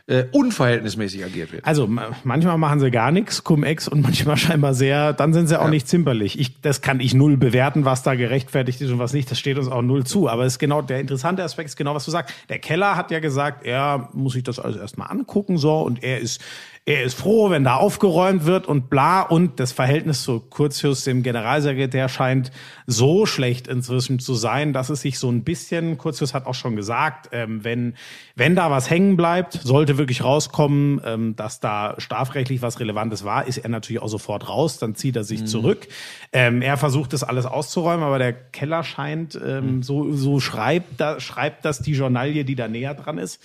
äh, 0.08 0.26
unverhältnismäßig 0.32 1.24
agiert 1.24 1.52
wird. 1.52 1.66
Also 1.66 1.88
ma- 1.88 2.12
manchmal 2.24 2.58
machen 2.58 2.80
sie 2.80 2.91
gar 2.91 3.12
nichts, 3.12 3.43
Cum-Ex, 3.43 3.88
und 3.88 4.02
manchmal 4.02 4.38
scheinbar 4.38 4.74
sehr, 4.74 5.14
dann 5.14 5.34
sind 5.34 5.47
sie 5.47 5.60
auch 5.60 5.70
nicht 5.70 5.88
zimperlich. 5.88 6.39
Ich, 6.39 6.62
das 6.62 6.82
kann 6.82 6.99
ich 6.99 7.14
null 7.14 7.38
bewerten, 7.38 7.86
was 7.86 8.04
da 8.04 8.16
gerechtfertigt 8.16 8.82
ist 8.82 8.91
und 8.91 8.99
was 8.99 9.14
nicht. 9.14 9.30
Das 9.32 9.39
steht 9.39 9.58
uns 9.58 9.68
auch 9.68 9.82
null 9.82 10.04
zu. 10.06 10.30
Aber 10.30 10.45
es 10.45 10.54
ist 10.54 10.60
genau, 10.60 10.82
der 10.82 10.99
interessante 10.99 11.43
Aspekt 11.43 11.70
ist 11.70 11.76
genau, 11.76 11.95
was 11.95 12.06
du 12.06 12.12
sagst. 12.12 12.34
Der 12.49 12.60
Keller 12.60 12.95
hat 12.95 13.12
ja 13.12 13.20
gesagt, 13.20 13.66
er 13.66 14.10
muss 14.14 14.34
sich 14.34 14.43
das 14.43 14.60
alles 14.60 14.78
erstmal 14.78 15.10
angucken, 15.12 15.58
so, 15.58 15.82
und 15.82 16.04
er 16.04 16.20
ist, 16.20 16.41
er 16.84 17.04
ist 17.04 17.14
froh, 17.14 17.52
wenn 17.52 17.64
da 17.64 17.76
aufgeräumt 17.76 18.46
wird 18.46 18.66
und 18.66 18.90
bla. 18.90 19.22
Und 19.22 19.60
das 19.60 19.72
Verhältnis 19.72 20.24
zu 20.24 20.40
Curtius, 20.40 21.04
dem 21.04 21.22
Generalsekretär, 21.22 22.10
scheint 22.10 22.52
so 22.88 23.28
schlecht 23.28 23.68
inzwischen 23.68 24.18
zu 24.18 24.34
sein, 24.34 24.74
dass 24.74 24.90
es 24.90 25.02
sich 25.02 25.20
so 25.20 25.30
ein 25.30 25.44
bisschen, 25.44 26.00
Curtius 26.00 26.34
hat 26.34 26.48
auch 26.48 26.56
schon 26.56 26.76
gesagt, 26.76 27.30
ähm, 27.34 27.64
wenn, 27.64 27.94
wenn 28.36 28.56
da 28.56 28.72
was 28.72 28.90
hängen 28.90 29.16
bleibt, 29.16 29.54
sollte 29.54 30.00
wirklich 30.00 30.24
rauskommen, 30.24 31.00
ähm, 31.06 31.36
dass 31.36 31.60
da 31.60 31.96
strafrechtlich 32.00 32.64
was 32.64 32.80
Relevantes 32.80 33.24
war, 33.24 33.46
ist 33.46 33.60
er 33.60 33.70
natürlich 33.70 34.02
auch 34.02 34.10
sofort 34.10 34.50
raus, 34.50 34.80
dann 34.80 34.96
zieht 34.96 35.16
er 35.16 35.24
sich 35.24 35.46
zurück. 35.46 35.88
Ähm, 36.34 36.64
er 36.64 36.78
versucht 36.78 37.14
das 37.14 37.24
alles 37.24 37.46
auszuräumen, 37.46 38.04
aber 38.04 38.18
der 38.18 38.34
Keller 38.34 38.84
scheint, 38.84 39.40
ähm, 39.46 39.84
so, 39.84 40.14
so 40.14 40.40
schreibt, 40.40 41.00
da, 41.00 41.20
schreibt 41.20 41.64
das 41.64 41.80
die 41.80 41.94
Journalie, 41.94 42.44
die 42.44 42.56
da 42.56 42.68
näher 42.68 42.96
dran 42.96 43.20
ist. 43.20 43.40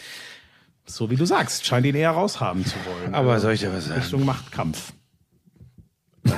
So 0.86 1.10
wie 1.10 1.16
du 1.16 1.24
sagst, 1.26 1.66
scheint 1.66 1.84
ihn 1.86 1.94
eher 1.96 2.12
raushaben 2.12 2.64
zu 2.64 2.76
wollen. 2.86 3.14
Aber 3.14 3.40
soll 3.40 3.52
ich 3.54 3.60
dir 3.60 3.72
was 3.72 3.86
sagen? 3.86 4.00
Richtung 4.00 4.24
Machtkampf. 4.24 4.92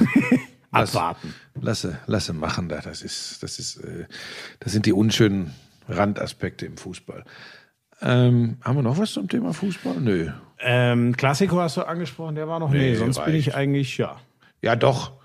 Abwarten. 0.71 1.35
Lasse, 1.61 1.99
lasse 2.07 2.33
machen 2.33 2.69
da. 2.69 2.81
Das 2.81 3.03
ist, 3.03 3.43
das 3.43 3.59
ist, 3.59 3.77
äh, 3.79 4.07
das 4.61 4.73
sind 4.73 4.87
die 4.87 4.93
unschönen 4.93 5.55
Randaspekte 5.89 6.67
im 6.67 6.77
Fußball. 6.77 7.25
Ähm, 8.01 8.59
haben 8.63 8.77
wir 8.77 8.83
noch 8.83 8.99
was 8.99 9.13
zum 9.13 9.29
Thema 9.29 9.53
Fußball? 9.53 9.97
Nö. 10.01 10.31
Ähm, 10.61 11.17
Klassiko 11.17 11.61
hast 11.61 11.77
du 11.77 11.83
angesprochen, 11.87 12.35
der 12.37 12.49
war 12.49 12.61
noch 12.61 12.71
nee, 12.71 12.91
Nee, 12.91 12.95
sonst 12.95 13.17
bin 13.25 13.35
reicht. 13.35 13.49
ich 13.49 13.55
eigentlich 13.55 13.99
ja. 13.99 14.21
Ja, 14.63 14.77
doch. 14.77 15.18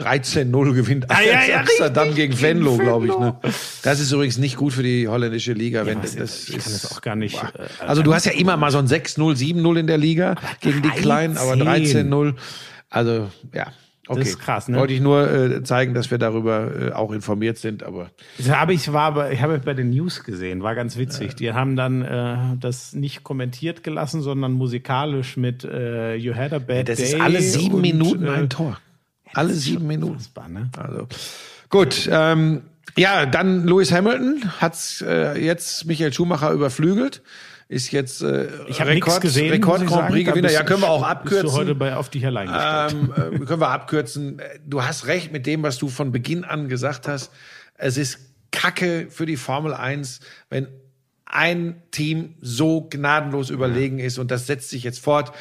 13-0 0.00 0.74
gewinnt 0.74 1.06
Ah, 1.10 1.20
ja, 1.22 1.40
ja, 1.44 1.60
Amsterdam 1.60 2.08
richtig, 2.08 2.30
gegen 2.30 2.40
Venlo, 2.40 2.76
glaube 2.76 3.06
ich. 3.08 3.18
Ne? 3.18 3.34
Das 3.82 3.98
ist 3.98 4.12
übrigens 4.12 4.38
nicht 4.38 4.56
gut 4.56 4.72
für 4.72 4.82
die 4.84 5.08
holländische 5.08 5.52
Liga. 5.54 5.86
wenn 5.86 6.02
was- 6.02 6.14
das 6.14 6.48
ich 6.48 6.58
kann 6.58 6.72
das 6.72 6.92
auch 6.92 7.00
gar 7.00 7.16
nicht, 7.16 7.40
Boah. 7.40 7.52
äh, 7.58 7.86
Also 7.86 8.02
du 8.02 8.14
hast 8.14 8.24
ja 8.26 8.32
immer 8.32 8.56
mal 8.56 8.70
so 8.70 8.78
ein 8.78 8.86
6-0, 8.86 9.34
7-0 9.36 9.76
in 9.76 9.86
der 9.88 9.98
Liga 9.98 10.36
gegen 10.60 10.82
die 10.82 10.88
Kleinen, 10.90 11.36
aber 11.36 11.56
13. 11.56 12.08
13-0. 12.12 12.34
Also 12.90 13.28
ja, 13.52 13.66
okay. 14.06 14.20
ist 14.22 14.38
krass, 14.38 14.68
ne? 14.68 14.78
Wollte 14.78 14.92
ich 14.94 15.00
nur 15.00 15.28
äh, 15.30 15.62
zeigen, 15.64 15.94
dass 15.94 16.12
wir 16.12 16.18
darüber 16.18 16.90
äh, 16.90 16.92
auch 16.92 17.10
informiert 17.10 17.58
sind, 17.58 17.82
aber 17.82 18.10
Das 18.38 18.48
habe 18.50 18.74
ich 18.74 18.92
war 18.92 19.14
bei, 19.14 19.32
ich 19.32 19.42
habe 19.42 19.58
bei 19.58 19.74
den 19.74 19.90
News 19.90 20.22
gesehen, 20.22 20.62
war 20.62 20.76
ganz 20.76 20.96
witzig. 20.96 21.34
Die 21.34 21.52
haben 21.54 21.74
dann 21.74 22.02
äh, 22.02 22.36
das 22.60 22.92
nicht 22.94 23.24
kommentiert 23.24 23.82
gelassen, 23.82 24.22
sondern 24.22 24.52
musikalisch 24.52 25.36
mit 25.36 25.64
äh, 25.64 26.14
You 26.14 26.34
Had 26.36 26.52
a 26.52 26.60
Bad 26.60 26.88
das 26.88 26.98
Day. 26.98 27.06
ist 27.06 27.20
alle 27.20 27.42
sieben 27.42 27.74
und, 27.74 27.80
Minuten 27.80 28.26
äh, 28.26 28.30
ein 28.30 28.48
Tor. 28.48 28.78
Alle 29.34 29.52
sieben 29.54 29.86
Minuten. 29.86 30.12
unfassbar, 30.12 30.48
ne? 30.48 30.70
Also 30.76 31.06
gut, 31.68 32.08
ähm, 32.10 32.62
ja, 32.96 33.26
dann 33.26 33.66
Lewis 33.66 33.92
Hamilton 33.92 34.50
hat's 34.60 35.02
äh, 35.02 35.38
jetzt 35.38 35.84
Michael 35.86 36.12
Schumacher 36.12 36.50
überflügelt, 36.52 37.22
ist 37.68 37.92
jetzt 37.92 38.22
äh, 38.22 38.48
Ich 38.68 38.82
nichts 38.82 39.20
gesehen. 39.20 39.50
Rekord 39.52 39.86
Grand. 39.86 40.10
Prix 40.10 40.24
Gewinner. 40.28 40.48
bist 40.48 40.54
Ja, 40.54 40.64
können 40.64 40.80
wir 40.82 40.88
auch 40.90 41.00
Bist 41.02 41.10
abkürzen. 41.10 41.46
du 41.46 41.52
heute 41.52 41.74
bei 41.74 41.94
auf 41.96 42.08
dich 42.08 42.24
allein 42.24 42.48
gestellt. 42.48 43.12
ähm, 43.20 43.42
äh, 43.42 43.44
können 43.44 43.60
wir 43.60 43.68
abkürzen. 43.68 44.40
Du 44.66 44.82
hast 44.82 45.06
recht 45.06 45.32
mit 45.32 45.46
dem, 45.46 45.62
was 45.62 45.78
du 45.78 45.88
von 45.88 46.10
Beginn 46.10 46.44
an 46.44 46.68
gesagt 46.68 47.06
hast. 47.08 47.30
Es 47.74 47.96
ist 47.98 48.18
Kacke 48.50 49.08
für 49.10 49.26
die 49.26 49.36
Formel 49.36 49.74
1, 49.74 50.20
wenn 50.48 50.66
ein 51.26 51.82
Team 51.90 52.34
so 52.40 52.88
gnadenlos 52.88 53.50
überlegen 53.50 53.98
ist 53.98 54.16
und 54.18 54.30
das 54.30 54.46
setzt 54.46 54.70
sich 54.70 54.82
jetzt 54.82 54.98
fort. 55.00 55.32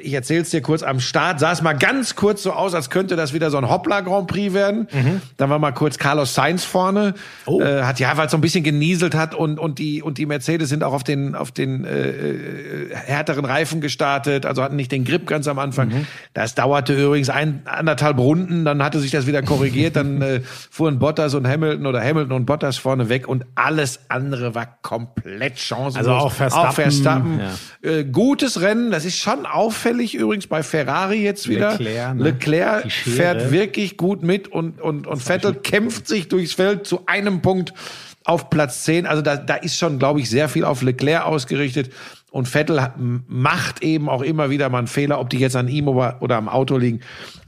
Ich 0.00 0.12
erzähl's 0.12 0.50
dir 0.50 0.60
kurz 0.62 0.82
am 0.82 1.00
Start, 1.00 1.40
sah 1.40 1.52
es 1.52 1.62
mal 1.62 1.74
ganz 1.74 2.14
kurz 2.16 2.42
so 2.42 2.52
aus, 2.52 2.74
als 2.74 2.90
könnte 2.90 3.16
das 3.16 3.32
wieder 3.32 3.50
so 3.50 3.58
ein 3.58 3.68
Hoppla 3.68 4.00
Grand 4.00 4.26
Prix 4.26 4.54
werden. 4.54 4.88
Dann 5.36 5.50
war 5.50 5.58
mal 5.58 5.72
kurz 5.72 5.98
Carlos 5.98 6.34
Sainz 6.34 6.64
vorne, 6.64 7.14
Oh. 7.46 7.60
äh, 7.60 7.82
hat 7.82 7.98
ja, 8.00 8.16
weil 8.16 8.26
es 8.26 8.32
so 8.32 8.38
ein 8.38 8.40
bisschen 8.40 8.64
genieselt 8.64 9.14
hat 9.14 9.34
und 9.34 9.58
und 9.58 9.78
die 9.78 10.02
und 10.02 10.18
die 10.18 10.26
Mercedes 10.26 10.68
sind 10.68 10.82
auch 10.84 10.92
auf 10.92 11.04
den 11.04 11.34
auf 11.34 11.50
den 11.52 11.84
äh, 11.84 12.08
äh, 12.10 12.94
härteren 12.94 13.44
Reifen 13.44 13.80
gestartet, 13.80 14.46
also 14.46 14.62
hatten 14.62 14.76
nicht 14.76 14.92
den 14.92 15.04
Grip 15.04 15.26
ganz 15.26 15.48
am 15.48 15.58
Anfang. 15.58 16.06
Das 16.34 16.54
dauerte 16.54 16.94
übrigens 16.94 17.30
ein 17.30 17.62
anderthalb 17.66 18.18
Runden, 18.18 18.64
dann 18.64 18.82
hatte 18.82 18.98
sich 19.00 19.10
das 19.10 19.26
wieder 19.26 19.42
korrigiert, 19.42 19.96
dann 19.96 20.22
äh, 20.22 20.40
fuhren 20.70 20.98
Bottas 20.98 21.34
und 21.34 21.46
Hamilton 21.46 21.86
oder 21.86 22.02
Hamilton 22.02 22.32
und 22.32 22.46
Bottas 22.46 22.76
vorne 22.78 23.08
weg 23.08 23.28
und 23.28 23.44
alles 23.54 24.00
andere 24.08 24.54
war 24.54 24.78
komplett 24.82 25.58
chancenlos. 25.58 25.96
Also 25.96 26.12
auch 26.12 26.32
Verstappen, 26.32 26.68
Auch 26.68 26.72
Verstappen. 26.74 27.40
ja. 27.82 27.90
Äh, 27.90 28.04
gutes 28.04 28.60
Rennen, 28.60 28.90
das 28.90 29.04
ist 29.04 29.18
schon 29.18 29.46
auffällig 29.58 30.14
übrigens 30.14 30.46
bei 30.46 30.62
Ferrari 30.62 31.20
jetzt 31.20 31.48
wieder. 31.48 31.72
Leclerc, 31.72 32.14
ne? 32.14 32.22
Leclerc 32.22 32.92
fährt 32.92 33.50
wirklich 33.50 33.96
gut 33.96 34.22
mit 34.22 34.46
und, 34.46 34.80
und, 34.80 35.08
und 35.08 35.20
Vettel 35.20 35.52
kämpft 35.52 36.06
sich 36.06 36.28
durchs 36.28 36.52
Feld 36.52 36.86
zu 36.86 37.02
einem 37.06 37.42
Punkt 37.42 37.74
auf 38.22 38.50
Platz 38.50 38.84
10. 38.84 39.06
Also 39.06 39.20
da, 39.20 39.36
da 39.36 39.56
ist 39.56 39.76
schon, 39.76 39.98
glaube 39.98 40.20
ich, 40.20 40.30
sehr 40.30 40.48
viel 40.48 40.64
auf 40.64 40.82
Leclerc 40.82 41.26
ausgerichtet. 41.26 41.90
Und 42.30 42.46
Vettel 42.46 42.92
macht 43.26 43.82
eben 43.82 44.08
auch 44.08 44.22
immer 44.22 44.48
wieder 44.48 44.68
mal 44.68 44.78
einen 44.78 44.86
Fehler, 44.86 45.18
ob 45.18 45.28
die 45.30 45.38
jetzt 45.38 45.56
an 45.56 45.66
ihm 45.66 45.88
oder 45.88 46.36
am 46.36 46.48
Auto 46.48 46.76
liegen. 46.76 47.00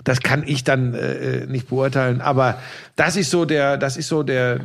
Das 0.04 0.20
kann 0.20 0.44
ich 0.46 0.64
dann 0.64 0.94
äh, 0.94 1.46
nicht 1.46 1.68
beurteilen. 1.68 2.20
Aber 2.20 2.58
das 2.96 3.16
ist 3.16 3.30
so 3.30 3.44
der, 3.44 3.76
das 3.76 3.96
ist 3.96 4.08
so 4.08 4.22
der, 4.22 4.54
äh, 4.56 4.60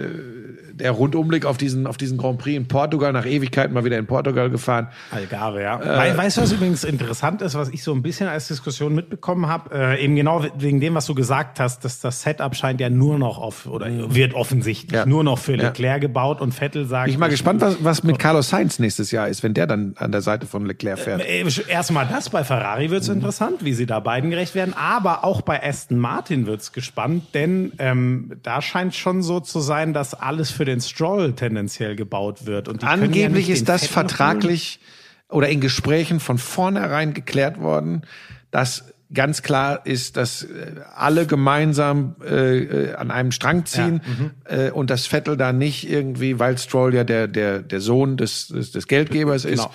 der 0.73 0.91
Rundumblick 0.91 1.45
auf 1.45 1.57
diesen, 1.57 1.87
auf 1.87 1.97
diesen 1.97 2.17
Grand 2.17 2.37
Prix 2.37 2.55
in 2.57 2.67
Portugal. 2.67 3.11
Nach 3.13 3.25
Ewigkeiten 3.25 3.73
mal 3.73 3.83
wieder 3.85 3.97
in 3.97 4.05
Portugal 4.07 4.49
gefahren. 4.49 4.87
Algarve, 5.11 5.61
ja. 5.61 5.79
Äh, 5.81 6.13
We 6.13 6.17
weißt 6.17 6.37
du, 6.37 6.41
was 6.41 6.51
übrigens 6.51 6.83
interessant 6.83 7.41
ist, 7.41 7.55
was 7.55 7.69
ich 7.69 7.83
so 7.83 7.93
ein 7.93 8.01
bisschen 8.01 8.27
als 8.27 8.47
Diskussion 8.47 8.95
mitbekommen 8.95 9.47
habe? 9.47 9.73
Äh, 9.73 10.03
eben 10.03 10.15
genau 10.15 10.45
wegen 10.57 10.79
dem, 10.79 10.95
was 10.95 11.05
du 11.05 11.15
gesagt 11.15 11.59
hast, 11.59 11.83
dass 11.85 11.99
das 11.99 12.21
Setup 12.21 12.55
scheint 12.55 12.79
ja 12.79 12.89
nur 12.89 13.17
noch 13.19 13.37
auf, 13.37 13.65
oder 13.67 13.87
wird 14.13 14.33
offensichtlich 14.33 14.93
Ja. 14.93 15.05
nur 15.05 15.23
noch 15.23 15.37
für 15.39 15.55
Ja. 15.55 15.63
Leclerc 15.63 16.01
gebaut 16.01 16.39
und 16.41 16.53
Vettel 16.53 16.85
sagt. 16.85 17.07
Ich 17.09 17.15
bin 17.15 17.19
mal 17.19 17.29
gespannt, 17.29 17.59
was, 17.61 17.83
was 17.83 18.03
mit 18.03 18.19
Carlos 18.19 18.49
Sainz 18.49 18.79
nächstes 18.79 19.11
Jahr 19.11 19.27
ist, 19.27 19.43
wenn 19.43 19.53
der 19.53 19.67
dann 19.67 19.95
an 19.97 20.11
der 20.11 20.21
Seite 20.21 20.45
von 20.45 20.65
Leclerc 20.65 20.99
fährt. 20.99 21.21
Äh, 21.21 21.43
Erstmal 21.67 22.07
das, 22.07 22.29
bei 22.29 22.43
Ferrari 22.45 22.89
wird's 22.89 23.09
interessant, 23.09 23.65
wie 23.65 23.73
sie 23.73 23.85
da 23.85 23.99
beiden 23.99 24.29
gerecht 24.29 24.55
werden, 24.55 24.73
aber 24.73 25.23
auch 25.25 25.41
bei 25.41 25.61
Aston 25.61 25.97
Martin 25.97 26.45
wird's 26.45 26.71
gespannt, 26.71 27.33
denn 27.33 27.73
ähm, 27.79 28.33
da 28.43 28.61
scheint 28.61 28.93
schon 28.93 29.23
so 29.23 29.39
zu 29.39 29.59
sein, 29.59 29.91
dass 29.91 30.13
alles 30.13 30.51
für 30.51 30.65
den 30.65 30.79
Stroll 30.79 31.33
tendenziell 31.33 31.95
gebaut 31.95 32.45
wird. 32.45 32.67
Und 32.67 32.83
ja 32.83 32.89
Angeblich 32.89 33.47
nicht 33.47 33.49
ist 33.49 33.67
das 33.67 33.81
Vettel 33.81 33.93
vertraglich 33.93 34.79
oder 35.27 35.49
in 35.49 35.61
Gesprächen 35.61 36.19
von 36.19 36.37
vornherein 36.37 37.15
geklärt 37.15 37.59
worden, 37.59 38.03
dass 38.51 38.85
ganz 39.13 39.41
klar 39.41 39.85
ist, 39.85 40.15
dass 40.15 40.43
äh, 40.43 40.73
alle 40.95 41.25
gemeinsam 41.25 42.15
äh, 42.23 42.57
äh, 42.59 42.93
an 42.93 43.09
einem 43.09 43.31
Strang 43.31 43.65
ziehen 43.65 44.01
äh, 44.45 44.69
und 44.69 44.91
das 44.91 45.07
Vettel 45.07 45.37
da 45.37 45.53
nicht 45.53 45.89
irgendwie, 45.89 46.37
weil 46.37 46.57
Stroll 46.59 46.93
ja 46.93 47.03
der 47.03 47.27
der 47.27 47.63
der 47.63 47.81
Sohn 47.81 48.17
des 48.17 48.47
des, 48.49 48.71
des 48.71 48.87
Geldgebers 48.87 49.45
ist. 49.45 49.63
Genau, 49.63 49.71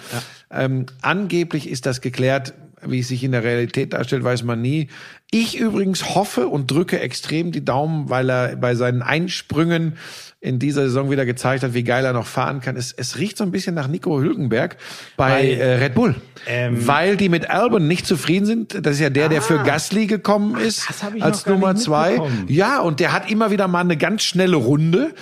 ähm, 0.51 0.87
angeblich 1.03 1.69
ist 1.69 1.87
das 1.87 2.01
geklärt. 2.01 2.55
Wie 2.87 3.01
es 3.01 3.09
sich 3.09 3.25
in 3.25 3.33
der 3.33 3.45
Realität 3.45 3.93
darstellt, 3.93 4.25
weiß 4.25 4.43
man 4.43 4.61
nie. 4.61 4.89
Ich 5.31 5.59
übrigens 5.59 6.15
hoffe 6.15 6.49
und 6.49 6.71
drücke 6.71 6.99
extrem 7.01 7.53
die 7.53 7.65
Daumen, 7.65 8.11
weil 8.11 8.31
er 8.31 8.57
bei 8.57 8.75
seinen 8.75 9.03
Einsprüngen 9.03 9.97
in 10.41 10.59
dieser 10.59 10.83
Saison 10.83 11.11
wieder 11.11 11.27
gezeigt 11.27 11.63
hat, 11.63 11.75
wie 11.75 11.85
geil 11.85 12.05
er 12.05 12.15
noch 12.15 12.27
fahren 12.27 12.61
kann. 12.61 12.75
Es, 12.77 12.93
es 12.93 13.19
riecht 13.19 13.37
so 13.37 13.45
ein 13.45 13.51
bisschen 13.51 13.75
nach 13.75 13.89
Nico 13.89 14.21
Hülkenberg 14.21 14.79
bei 15.17 15.31
Weil, 15.31 15.47
äh, 15.47 15.75
Red 15.75 15.95
Bull, 15.95 16.15
ähm, 16.47 16.87
weil 16.87 17.17
die 17.17 17.29
mit 17.29 17.51
Albon 17.51 17.87
nicht 17.87 18.07
zufrieden 18.07 18.47
sind. 18.47 18.87
Das 18.87 18.95
ist 18.95 19.01
ja 19.01 19.11
der, 19.11 19.29
der 19.29 19.43
für 19.43 19.63
Gasly 19.63 20.07
gekommen 20.07 20.59
ist 20.59 20.89
als 21.21 21.45
Nummer 21.47 21.77
zwei. 21.77 22.21
Ja, 22.49 22.81
und 22.81 23.01
der 23.01 23.13
hat 23.13 23.31
immer 23.31 23.51
wieder 23.51 23.69
mal 23.69 23.81
eine 23.81 23.99
ganz 23.99 24.23
schnelle 24.23 24.57
Runde. 24.57 25.13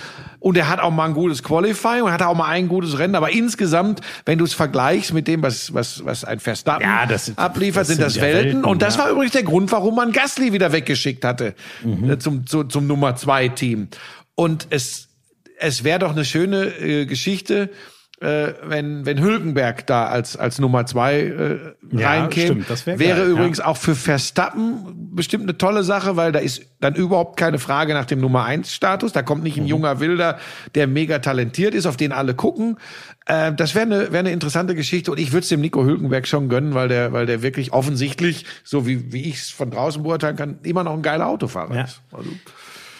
Und 0.41 0.57
er 0.57 0.69
hat 0.69 0.79
auch 0.79 0.91
mal 0.91 1.05
ein 1.05 1.13
gutes 1.13 1.43
Qualifying 1.43 2.03
und 2.03 2.11
hat 2.13 2.21
auch 2.21 2.33
mal 2.35 2.47
ein 2.47 2.69
gutes 2.69 2.97
Rennen. 2.97 3.15
Aber 3.15 3.29
insgesamt, 3.31 3.99
wenn 4.25 4.37
du 4.37 4.45
es 4.45 4.53
vergleichst 4.53 5.13
mit 5.13 5.27
dem, 5.27 5.41
was, 5.41 5.73
was, 5.73 6.05
was 6.05 6.23
ein 6.23 6.39
Verstappen 6.39 6.83
Ja, 6.83 7.05
das 7.05 7.25
sind- 7.25 7.37
abliefert, 7.37 7.81
das 7.81 7.87
sind 7.89 7.97
sind 7.97 8.05
das 8.05 8.15
ja 8.15 8.21
Welten. 8.21 8.43
Welten, 8.45 8.63
Und 8.65 8.81
das 8.81 8.95
ja. 8.95 9.03
war 9.03 9.11
übrigens 9.11 9.33
der 9.33 9.43
Grund, 9.43 9.71
warum 9.73 9.95
man 9.95 10.11
Gasly 10.13 10.53
wieder 10.53 10.71
weggeschickt 10.71 11.25
hatte 11.25 11.55
Mhm. 11.83 12.09
äh, 12.11 12.19
zum, 12.19 12.47
zu, 12.47 12.63
zum 12.63 12.87
Nummer 12.87 13.15
zwei 13.17 13.49
Team. 13.49 13.89
Und 14.35 14.67
es, 14.69 15.09
es 15.59 15.83
wäre 15.83 15.99
doch 15.99 16.11
eine 16.11 16.23
schöne 16.23 16.67
äh, 16.79 17.05
Geschichte, 17.05 17.69
äh, 18.21 18.53
wenn, 18.67 19.05
wenn 19.05 19.21
Hülkenberg 19.21 19.87
da 19.87 20.07
als, 20.07 20.35
als 20.35 20.59
Nummer 20.59 20.85
zwei 20.85 21.19
äh, 21.21 21.59
Ja, 21.91 22.09
reinkäme. 22.09 22.45
stimmt, 22.47 22.69
das 22.69 22.85
wär 22.85 22.99
wäre 22.99 23.19
geil, 23.21 23.29
übrigens 23.29 23.59
ja. 23.59 23.65
auch 23.65 23.77
für 23.77 23.95
Verstappen 23.95 25.09
bestimmt 25.15 25.43
eine 25.43 25.57
tolle 25.57 25.83
Sache, 25.83 26.15
weil 26.17 26.31
da 26.31 26.39
ist 26.39 26.61
dann 26.81 26.95
überhaupt 26.95 27.37
keine 27.37 27.59
Frage 27.59 27.93
nach 27.93 28.05
dem 28.05 28.19
Nummer 28.19 28.43
eins 28.45 28.73
Status. 28.73 29.13
Da 29.13 29.21
kommt 29.21 29.43
nicht 29.43 29.57
Mhm. 29.57 29.63
ein 29.63 29.67
junger 29.67 29.99
Wilder, 29.99 30.37
der 30.75 30.87
mega 30.87 31.19
talentiert 31.19 31.73
ist, 31.73 31.85
auf 31.85 31.97
den 31.97 32.11
alle 32.11 32.33
gucken. 32.33 32.77
Äh, 33.25 33.53
das 33.53 33.73
wäre 33.75 33.85
eine 33.85 33.99
wäre 34.11 34.19
eine 34.19 34.31
interessante 34.31 34.75
Geschichte 34.75 35.11
und 35.11 35.19
ich 35.19 35.31
würde 35.31 35.43
es 35.43 35.49
dem 35.49 35.61
Nico 35.61 35.83
Hülkenberg 35.85 36.27
schon 36.27 36.49
gönnen, 36.49 36.73
weil 36.73 36.87
der 36.89 37.13
weil 37.13 37.25
der 37.25 37.41
wirklich 37.41 37.71
offensichtlich, 37.73 38.45
so 38.63 38.85
wie 38.85 39.11
wie 39.13 39.23
ich 39.29 39.35
es 39.37 39.49
von 39.49 39.71
draußen 39.71 40.03
beurteilen 40.03 40.35
kann, 40.35 40.59
immer 40.63 40.83
noch 40.83 40.93
ein 40.93 41.01
geiler 41.01 41.27
Autofahrer 41.27 41.73
Ja. 41.75 41.83
ist. 41.83 42.01
Also, 42.11 42.29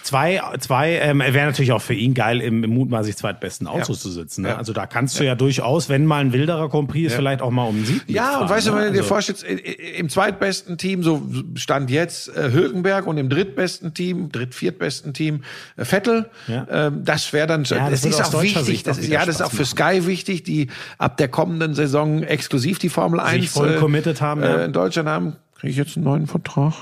Zwei, 0.09 0.41
zwei 0.59 0.93
ähm, 0.93 1.19
wäre 1.19 1.45
natürlich 1.45 1.71
auch 1.71 1.83
für 1.83 1.93
ihn 1.93 2.15
geil, 2.15 2.41
im, 2.41 2.63
im 2.63 2.71
mutmaßlich 2.71 3.15
zweitbesten 3.15 3.67
Auto 3.67 3.93
Ja. 3.93 3.99
zu 3.99 4.09
sitzen. 4.09 4.41
Ne? 4.41 4.49
Ja. 4.49 4.55
Also 4.57 4.73
da 4.73 4.87
kannst 4.87 5.19
du 5.19 5.23
ja 5.23 5.35
durchaus, 5.35 5.87
wenn 5.87 6.03
mal 6.07 6.17
ein 6.21 6.33
wilderer 6.33 6.67
Prix 6.67 7.11
ist, 7.11 7.15
vielleicht 7.15 7.43
auch 7.43 7.51
mal 7.51 7.65
um 7.65 7.85
Sieg 7.85 8.01
Ja, 8.07 8.23
mitfahren, 8.23 8.41
und 8.41 8.49
weißt 8.49 8.67
du, 8.67 8.71
ne? 8.71 8.77
wenn 8.77 8.83
du 8.87 8.91
dir 8.93 8.97
Also- 9.01 9.07
vorstellst, 9.09 9.43
im 9.43 10.09
zweitbesten 10.09 10.79
Team, 10.79 11.03
so 11.03 11.21
stand 11.53 11.91
jetzt 11.91 12.35
äh, 12.35 12.51
Hülkenberg 12.51 13.05
und 13.05 13.17
im 13.19 13.29
drittbesten 13.29 13.93
Team, 13.93 14.31
dritt, 14.31 14.55
viertbesten 14.55 15.13
Team 15.13 15.43
äh, 15.77 15.85
Vettel, 15.85 16.31
Ja. 16.47 16.65
ähm, 16.71 17.03
das 17.05 17.31
wäre 17.31 17.45
dann, 17.45 17.65
Ja, 17.65 17.87
das 17.91 18.01
das 18.01 18.19
ist 18.19 18.33
auch 18.35 18.41
wichtig, 18.41 18.81
das 18.81 18.97
ist, 18.97 19.09
ja, 19.09 19.27
das 19.27 19.35
ist 19.35 19.41
auch 19.43 19.51
für 19.51 19.65
Sky 19.65 20.07
wichtig, 20.07 20.41
die 20.41 20.69
ab 20.97 21.17
der 21.17 21.27
kommenden 21.27 21.75
Saison 21.75 22.23
exklusiv 22.23 22.79
die 22.79 22.89
Formel 22.89 23.19
1 23.19 23.51
voll 23.51 23.75
committed 23.75 24.21
haben, 24.21 24.41
ja. 24.41 24.55
äh, 24.57 24.65
in 24.65 24.73
Deutschland 24.73 25.07
haben. 25.07 25.35
Kriege 25.59 25.69
ich 25.69 25.77
jetzt 25.77 25.97
einen 25.97 26.05
neuen 26.05 26.25
Vertrag? 26.25 26.73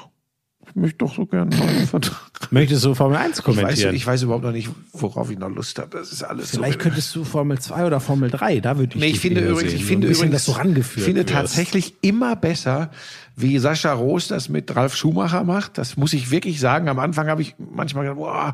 Ich 0.78 0.82
möchte 0.82 0.98
doch 1.00 1.16
so 1.16 1.26
gerne 1.26 1.56
einen 1.56 1.66
neuen 1.66 1.88
Vertrag. 1.88 2.52
Möchtest 2.52 2.86
du 2.86 2.94
Formel 2.94 3.18
1 3.18 3.32
Ich 3.32 3.38
weiß, 3.38 3.44
kommentieren? 3.56 3.96
ich 3.96 4.06
weiß 4.06 4.22
überhaupt 4.22 4.44
noch 4.44 4.52
nicht, 4.52 4.70
worauf 4.94 5.32
ich 5.32 5.40
noch 5.40 5.50
Lust 5.50 5.80
habe. 5.80 5.98
Das 5.98 6.12
ist 6.12 6.22
alles 6.22 6.52
Vielleicht 6.52 6.74
so. 6.74 6.80
könntest 6.80 7.16
du 7.16 7.24
Formel 7.24 7.58
2 7.58 7.88
oder 7.88 8.00
Formel 8.00 8.30
3, 8.30 8.60
da 8.60 8.78
würde 8.78 8.94
ich 8.94 9.02
Nee, 9.02 9.08
ich 9.08 9.20
finde 9.20 9.42
übrigens, 9.42 9.72
sehen. 9.72 9.80
ich 9.80 9.86
finde 9.86 10.06
ein 10.06 10.10
bisschen, 10.12 10.28
übrigens, 10.28 10.46
dass 10.46 10.54
du 10.54 10.60
rangeführt 10.60 10.98
ich 11.00 11.04
finde 11.06 11.22
wirst. 11.22 11.34
tatsächlich 11.34 11.96
immer 12.02 12.36
besser, 12.36 12.92
wie 13.36 13.58
Sascha 13.58 13.92
Roos 13.92 14.28
das 14.28 14.50
mit 14.50 14.76
Ralf 14.76 14.96
Schumacher 14.96 15.44
macht. 15.44 15.80
Das 15.80 15.98
muss 15.98 16.14
ich 16.14 16.30
wirklich 16.30 16.60
sagen. 16.60 16.90
Am 16.90 17.00
Anfang 17.00 17.28
habe 17.28 17.42
ich 17.42 17.56
manchmal 17.58 18.04
gedacht, 18.04 18.20
boah, 18.20 18.54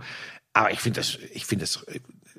aber 0.53 0.71
ich 0.71 0.79
finde 0.79 1.01
das, 1.01 1.17
ich 1.33 1.45
finde 1.45 1.63
das, 1.65 1.85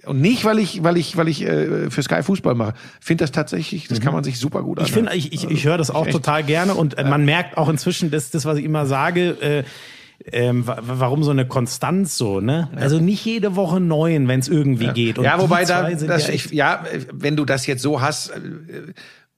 und 0.06 0.20
nicht, 0.20 0.44
weil 0.44 0.58
ich, 0.58 0.82
weil 0.82 0.96
ich, 0.96 1.16
weil 1.16 1.28
ich 1.28 1.42
äh, 1.42 1.90
für 1.90 2.02
Sky 2.02 2.22
Fußball 2.22 2.54
mache. 2.54 2.74
Ich 3.00 3.06
finde 3.06 3.24
das 3.24 3.32
tatsächlich, 3.32 3.88
das 3.88 4.00
kann 4.00 4.12
man 4.12 4.24
sich 4.24 4.38
super 4.38 4.62
gut 4.62 4.78
Mhm. 4.78 4.84
Ich 4.84 4.92
anhören. 4.96 5.10
finde, 5.12 5.26
ich, 5.28 5.32
ich, 5.44 5.50
ich 5.50 5.64
höre 5.64 5.78
das 5.78 5.90
auch 5.90 6.06
echt. 6.06 6.12
total 6.14 6.42
gerne 6.42 6.74
und 6.74 6.98
äh, 6.98 7.04
man 7.04 7.24
merkt 7.24 7.56
auch 7.56 7.68
inzwischen, 7.68 8.10
dass 8.10 8.30
das, 8.30 8.44
was 8.44 8.58
ich 8.58 8.64
immer 8.64 8.86
sage, 8.86 9.30
äh, 9.40 9.64
ähm, 10.30 10.66
wa- 10.66 10.78
warum 10.82 11.24
so 11.24 11.30
eine 11.32 11.46
Konstanz 11.46 12.16
so, 12.16 12.40
ne? 12.40 12.68
Also 12.76 12.98
nicht 13.00 13.24
jede 13.24 13.56
Woche 13.56 13.80
neun, 13.80 14.28
wenn 14.28 14.40
es 14.40 14.48
irgendwie 14.48 14.88
geht. 14.88 15.18
Und 15.18 15.24
ja, 15.24 15.40
wobei 15.40 15.64
da, 15.64 15.90
das, 15.90 16.28
ja 16.28 16.34
ich, 16.34 16.50
ja, 16.50 16.84
wenn 17.12 17.36
du 17.36 17.44
das 17.44 17.66
jetzt 17.66 17.82
so 17.82 18.00
hast, 18.00 18.30
äh, 18.30 18.34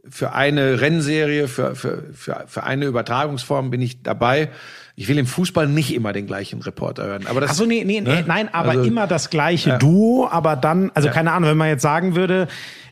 für 0.08 0.32
eine 0.34 0.80
Rennserie, 0.80 1.48
für, 1.48 1.74
für, 1.74 2.04
für, 2.12 2.44
für 2.46 2.62
eine 2.62 2.84
Übertragungsform 2.84 3.70
bin 3.70 3.80
ich 3.82 4.02
dabei. 4.02 4.50
Ich 4.98 5.08
will 5.08 5.18
im 5.18 5.26
Fußball 5.26 5.68
nicht 5.68 5.94
immer 5.94 6.14
den 6.14 6.26
gleichen 6.26 6.62
Reporter 6.62 7.04
hören. 7.04 7.26
Aber 7.26 7.42
das, 7.42 7.50
Achso, 7.50 7.66
nee, 7.66 7.84
nee, 7.84 8.00
nee, 8.00 8.08
ne? 8.08 8.24
nein, 8.26 8.52
aber 8.52 8.70
Also, 8.70 8.84
immer 8.84 9.06
das 9.06 9.28
gleiche 9.28 9.76
Duo, 9.76 10.26
aber 10.30 10.56
dann, 10.56 10.90
also 10.94 11.10
keine 11.10 11.32
Ahnung, 11.32 11.50
wenn 11.50 11.58
man 11.58 11.68
jetzt 11.68 11.82
sagen 11.82 12.16
würde, 12.16 12.48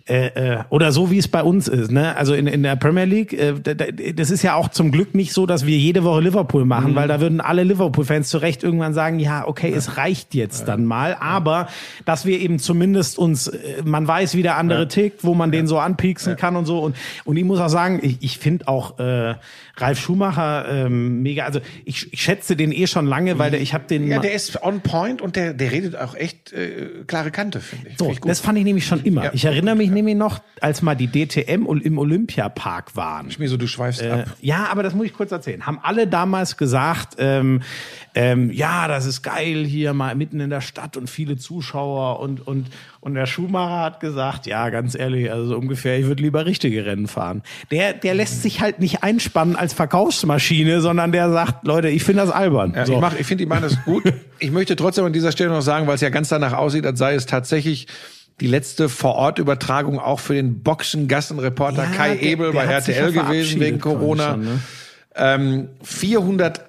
äh, 0.07 0.27
äh, 0.57 0.59
oder 0.69 0.93
so 0.93 1.11
wie 1.11 1.17
es 1.17 1.29
bei 1.29 1.43
uns 1.43 1.67
ist, 1.67 1.91
ne? 1.91 2.15
Also 2.17 2.35
in, 2.35 2.47
in 2.47 2.63
der 2.63 2.77
Premier 2.77 3.05
League, 3.07 3.33
äh, 3.33 3.55
da- 3.63 3.73
da- 3.73 3.87
das 4.15 4.31
ist 4.31 4.43
ja 4.43 4.55
auch 4.55 4.69
zum 4.69 4.91
Glück 4.93 5.15
nicht 5.15 5.33
so, 5.33 5.47
dass 5.47 5.65
wir 5.65 5.79
jede 5.79 6.05
Woche 6.05 6.21
Liverpool 6.21 6.67
machen, 6.67 6.91
Mhm. 6.91 6.95
weil 6.97 7.09
da 7.09 7.21
würden 7.23 7.41
alle 7.41 7.63
Liverpool-Fans 7.65 8.29
zu 8.29 8.37
Recht 8.37 8.63
irgendwann 8.63 8.93
sagen, 8.93 9.19
ja, 9.19 9.49
okay, 9.49 9.73
es 9.75 9.97
reicht 9.97 10.35
jetzt 10.35 10.69
dann 10.69 10.85
mal, 10.85 11.17
aber 11.19 11.69
dass 12.05 12.27
wir 12.27 12.39
eben 12.39 12.59
zumindest 12.59 13.19
uns, 13.19 13.47
äh, 13.49 13.83
man 13.83 14.07
weiß, 14.07 14.35
wie 14.37 14.43
der 14.43 14.59
andere 14.59 14.89
tickt, 14.89 15.25
wo 15.25 15.33
man 15.35 15.51
den 15.51 15.67
so 15.67 15.79
anpieksen 15.79 16.37
kann 16.37 16.57
und 16.57 16.67
so. 16.67 16.81
Und, 16.81 16.97
und 17.25 17.39
ich 17.39 17.45
muss 17.45 17.59
auch 17.59 17.69
sagen, 17.71 17.99
ich, 18.03 18.19
ich 18.21 18.37
finde 18.39 18.69
auch 18.69 18.99
äh, 18.99 19.37
Ralf 19.77 19.99
Schumacher 19.99 20.67
ähm, 20.71 21.23
mega, 21.23 21.45
also 21.47 21.61
ich, 21.87 22.13
ich 22.13 22.21
schätze 22.23 22.57
den 22.57 22.73
eh 22.73 22.87
schon 22.87 23.07
lange, 23.07 23.39
weil 23.39 23.51
der, 23.51 23.61
ich 23.63 23.73
habe 23.75 23.85
den 23.89 24.07
Ja, 24.07 24.19
der 24.19 24.35
ist 24.35 24.63
on 24.63 24.81
point 24.83 25.23
und 25.23 25.35
der, 25.35 25.55
der 25.55 25.73
redet 25.73 25.97
auch 25.97 26.15
echt 26.15 26.53
äh, 26.53 26.89
klare 27.07 27.31
Kante, 27.31 27.61
finde 27.61 27.89
ich. 27.89 27.97
So, 27.99 28.05
Finde 28.05 28.19
ich 28.21 28.21
das 28.29 28.41
fand 28.41 28.59
ich 28.59 28.65
nämlich 28.65 28.87
schon 28.87 29.03
immer. 29.03 29.25
Ja. 29.25 29.31
Ich 29.33 29.45
erinnere 29.47 29.75
mich 29.77 29.91
nämlich 29.95 30.15
noch, 30.17 30.41
als 30.61 30.83
mal 30.83 30.95
die 30.95 31.07
DTM 31.09 31.67
im 31.83 31.99
Olympiapark 31.99 32.95
waren. 32.97 33.29
mir 33.39 33.49
so, 33.49 33.57
du 33.57 33.67
schweifst 33.67 34.03
Äh, 34.03 34.11
ab. 34.11 34.25
ja, 34.41 34.67
aber 34.71 34.83
das 34.83 34.95
muss 34.95 35.07
ich 35.07 35.15
kurz 35.15 35.33
erzählen. 35.33 35.67
Haben 35.67 35.79
alle 35.83 36.07
damals 36.07 36.57
gesagt, 36.57 37.15
ähm, 37.19 37.63
ähm, 38.15 38.51
ja, 38.53 38.87
das 38.89 39.07
ist 39.07 39.23
geil 39.23 39.65
hier 39.65 39.93
mal 39.95 40.15
mitten 40.15 40.41
in 40.41 40.51
der 40.51 40.61
Stadt 40.61 40.97
und 40.97 41.09
viele 41.11 41.37
Zuschauer 41.37 42.21
und 42.21 42.47
und 42.47 42.67
und 43.01 43.15
der 43.15 43.27
Schumacher 43.27 43.81
hat 43.83 44.01
gesagt, 44.01 44.47
ja, 44.47 44.71
ganz 44.71 44.95
ehrlich, 44.95 45.31
also 45.31 45.47
so 45.47 45.57
ungefähr, 45.59 45.99
ich 45.99 46.07
würde 46.07 46.23
lieber 46.23 46.47
richtige 46.47 46.87
Rennen 46.87 47.07
fahren. 47.09 47.43
Der 47.71 47.93
der 47.93 48.15
lässt 48.15 48.43
sich 48.43 48.61
halt 48.61 48.79
nicht 48.79 49.03
einspannen 49.03 49.57
als 49.57 49.75
Verkaufsmaschine, 49.75 50.81
sondern 50.81 51.13
der 51.13 51.31
sagt, 51.31 51.67
Leute, 51.67 51.89
ich 51.89 52.05
finde 52.05 52.23
das 52.23 52.31
albern. 52.31 52.73
Ja, 52.75 52.87
so. 52.87 52.95
Ich, 52.95 53.01
mach, 53.01 53.19
ich 53.19 53.27
finde, 53.27 53.45
die 53.45 53.49
machen 53.49 53.63
das 53.63 53.83
gut. 53.85 54.05
Ich 54.39 54.51
möchte 54.51 54.77
trotzdem 54.77 55.05
an 55.05 55.13
dieser 55.13 55.33
Stelle 55.33 55.51
noch 55.51 55.63
sagen, 55.63 55.87
weil 55.87 55.95
es 55.97 56.01
ja 56.01 56.09
ganz 56.11 56.29
danach 56.29 56.53
aussieht, 56.55 56.87
als 56.87 56.99
sei 56.99 57.15
es 57.15 57.27
tatsächlich 57.27 57.87
die 58.41 58.47
letzte 58.47 58.89
Vorortübertragung 58.89 59.99
auch 59.99 60.21
für 60.21 60.35
den 60.35 60.63
Boxengassenreporter 60.63 61.85
Ja, 61.85 61.91
Kai 61.91 62.19
Ebel 62.19 62.53
bei 62.53 62.65
RTL 62.65 63.13
gewesen 63.13 63.61
wegen 63.61 63.81
Corona. 63.81 64.33
schon, 64.33 64.45
ne? 64.45 64.61
Ähm, 65.17 65.69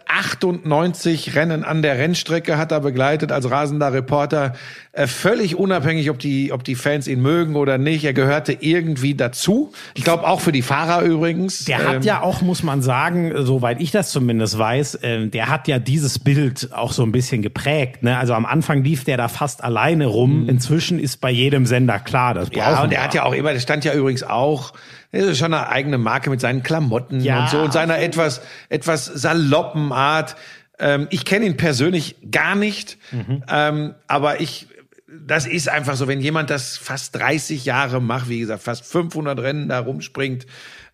498 0.07 1.35
Rennen 1.35 1.63
an 1.63 1.81
der 1.81 1.97
Rennstrecke 1.97 2.57
hat 2.57 2.71
er 2.71 2.79
begleitet 2.79 3.31
als 3.31 3.49
rasender 3.49 3.91
Reporter. 3.93 4.53
Äh, 4.91 5.07
völlig 5.07 5.55
unabhängig, 5.57 6.09
ob 6.09 6.19
die, 6.19 6.51
ob 6.53 6.63
die 6.63 6.75
Fans 6.75 7.07
ihn 7.07 7.21
mögen 7.21 7.55
oder 7.55 7.77
nicht. 7.77 8.05
Er 8.05 8.13
gehörte 8.13 8.53
irgendwie 8.59 9.13
dazu. 9.15 9.73
Ich 9.93 10.03
glaube 10.03 10.25
auch 10.27 10.39
für 10.39 10.51
die 10.51 10.61
Fahrer 10.61 11.01
übrigens. 11.03 11.65
Der 11.65 11.79
Ähm, 11.81 11.87
hat 11.87 12.05
ja 12.05 12.21
auch, 12.21 12.41
muss 12.41 12.63
man 12.63 12.81
sagen, 12.81 13.33
soweit 13.45 13.81
ich 13.81 13.91
das 13.91 14.11
zumindest 14.11 14.57
weiß, 14.57 14.99
ähm, 15.03 15.31
der 15.31 15.49
hat 15.49 15.67
ja 15.67 15.79
dieses 15.79 16.19
Bild 16.19 16.69
auch 16.73 16.93
so 16.93 17.03
ein 17.03 17.11
bisschen 17.11 17.41
geprägt. 17.41 18.03
Ne? 18.03 18.17
Also 18.17 18.33
am 18.33 18.45
Anfang 18.45 18.83
lief 18.83 19.03
der 19.03 19.17
da 19.17 19.27
fast 19.27 19.63
alleine 19.63 20.05
rum. 20.05 20.47
Inzwischen 20.47 20.99
ist 20.99 21.19
bei 21.19 21.31
jedem 21.31 21.65
Sender 21.65 21.99
klar, 21.99 22.33
das 22.33 22.49
brauchen 22.49 22.65
Mhm. 22.65 22.73
Ja, 22.75 22.83
und 22.83 22.89
wir. 22.91 22.97
er 22.99 23.03
hat 23.03 23.13
ja 23.13 23.23
auch 23.23 23.33
immer, 23.33 23.53
das 23.53 23.63
stand 23.63 23.83
ja 23.85 23.93
übrigens 23.93 24.23
auch, 24.23 24.73
er 25.11 25.27
ist 25.27 25.37
schon 25.37 25.53
eine 25.53 25.69
eigene 25.69 25.97
Marke 25.97 26.29
mit 26.29 26.41
seinen 26.41 26.61
Klamotten 26.63 27.19
Ja. 27.21 27.41
und 27.43 27.49
so 27.49 27.59
und 27.59 27.71
seiner 27.73 27.99
etwas, 27.99 28.41
etwas 28.69 29.05
saloppen 29.05 29.93
Art. 29.95 30.35
Ähm, 30.77 31.07
ich 31.09 31.25
kenne 31.25 31.45
ihn 31.45 31.57
persönlich 31.57 32.17
gar 32.29 32.55
nicht, 32.55 32.97
Mhm. 33.11 33.43
ähm, 33.49 33.95
aber 34.07 34.41
ich, 34.41 34.67
das 35.07 35.47
ist 35.47 35.69
einfach 35.69 35.95
so, 35.95 36.07
wenn 36.07 36.19
jemand 36.19 36.49
das 36.49 36.77
fast 36.77 37.15
30 37.15 37.63
Jahre 37.65 38.01
macht, 38.01 38.27
wie 38.29 38.39
gesagt, 38.39 38.61
fast 38.63 38.85
500 38.85 39.39
Rennen 39.39 39.69
da 39.69 39.79
rumspringt, 39.79 40.45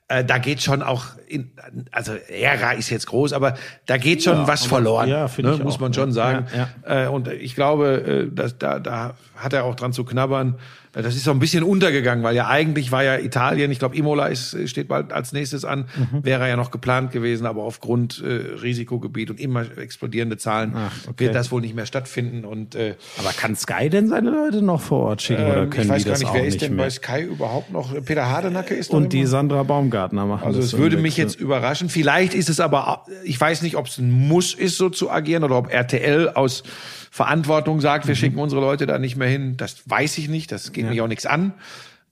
äh, 0.07 0.23
da 0.23 0.37
geht 0.37 0.61
schon 0.61 0.83
auch, 0.83 1.05
in, 1.31 1.51
also 1.91 2.13
Ära 2.13 2.73
ist 2.73 2.89
jetzt 2.89 3.07
groß, 3.07 3.33
aber 3.33 3.55
da 3.85 3.97
geht 3.97 4.23
schon 4.23 4.47
was 4.47 4.65
verloren, 4.65 5.09
ja, 5.09 5.25
ne, 5.37 5.53
ich 5.55 5.63
muss 5.63 5.75
auch, 5.75 5.79
man 5.79 5.93
schon 5.93 6.09
ja. 6.09 6.13
sagen. 6.13 6.45
Ja, 6.85 7.05
Äh, 7.05 7.07
und 7.07 7.27
ich 7.27 7.55
glaube, 7.55 8.27
äh, 8.31 8.35
dass 8.35 8.57
da, 8.57 8.79
da 8.79 9.15
hat 9.35 9.53
er 9.53 9.63
auch 9.63 9.75
dran 9.75 9.93
zu 9.93 10.03
knabbern. 10.03 10.55
Äh, 10.93 11.01
Das 11.01 11.15
ist 11.15 11.23
so 11.23 11.31
ein 11.31 11.39
bisschen 11.39 11.63
untergegangen, 11.63 12.23
weil 12.23 12.35
ja 12.35 12.47
eigentlich 12.47 12.91
war 12.91 13.01
ja 13.03 13.17
Italien, 13.17 13.71
ich 13.71 13.79
glaube 13.79 13.95
Imola 13.95 14.27
ist, 14.27 14.53
äh, 14.53 14.67
steht 14.67 14.87
bald 14.89 15.13
als 15.13 15.31
nächstes 15.31 15.63
an, 15.65 15.85
Mhm. 15.95 16.23
wäre 16.25 16.47
ja 16.49 16.55
noch 16.57 16.69
geplant 16.69 17.11
gewesen, 17.11 17.45
aber 17.45 17.63
aufgrund 17.63 18.21
äh, 18.21 18.59
Risikogebiet 18.61 19.29
und 19.31 19.39
immer 19.39 19.65
explodierende 19.77 20.37
Zahlen 20.37 20.75
okay. 21.07 21.25
wird 21.25 21.35
das 21.35 21.51
wohl 21.51 21.61
nicht 21.61 21.75
mehr 21.75 21.85
stattfinden. 21.85 22.43
Und 22.45 22.75
äh, 22.75 22.95
Aber 23.17 23.29
kann 23.31 23.55
Sky 23.55 23.89
denn 23.89 24.09
seine 24.09 24.29
Leute 24.31 24.61
noch 24.61 24.81
vor 24.81 24.99
Ort 25.07 25.21
schicken 25.21 25.43
oder 25.45 25.63
ähm, 25.63 25.69
können 25.69 25.85
ich 25.85 25.89
weiß 25.89 26.01
die 26.03 26.05
gar 26.09 26.11
das 26.13 26.19
nicht, 26.21 26.33
wer 26.33 26.45
ist 26.45 26.61
denn 26.61 26.75
mehr? 26.75 26.85
bei 26.85 26.89
Sky 26.89 27.21
überhaupt 27.23 27.71
noch? 27.71 27.93
Peter 28.05 28.29
Hardenacke 28.29 28.73
ist 28.75 28.91
Und 28.91 29.13
die 29.13 29.19
immer? 29.19 29.27
Sandra 29.29 29.63
Baumgartner 29.63 30.25
machen 30.25 30.45
Also 30.45 30.59
das 30.59 30.73
es 30.73 30.77
würde 30.77 30.97
mich. 30.97 31.15
Jetzt 31.21 31.39
überraschen. 31.39 31.89
Vielleicht 31.89 32.33
ist 32.33 32.49
es 32.49 32.59
aber, 32.59 33.05
ich 33.23 33.39
weiß 33.39 33.61
nicht, 33.61 33.75
ob 33.77 33.87
es 33.87 33.97
ein 33.97 34.11
Muss 34.11 34.53
ist, 34.53 34.77
so 34.77 34.89
zu 34.89 35.09
agieren 35.09 35.43
oder 35.43 35.57
ob 35.57 35.71
RTL 35.71 36.29
aus 36.29 36.63
Verantwortung 37.11 37.81
sagt, 37.81 38.05
Mhm. 38.05 38.09
wir 38.09 38.15
schicken 38.15 38.39
unsere 38.39 38.61
Leute 38.61 38.85
da 38.85 38.99
nicht 38.99 39.15
mehr 39.15 39.27
hin. 39.27 39.57
Das 39.57 39.89
weiß 39.89 40.17
ich 40.17 40.29
nicht. 40.29 40.51
Das 40.51 40.71
geht 40.73 40.87
mich 40.87 41.01
auch 41.01 41.07
nichts 41.07 41.25
an. 41.25 41.53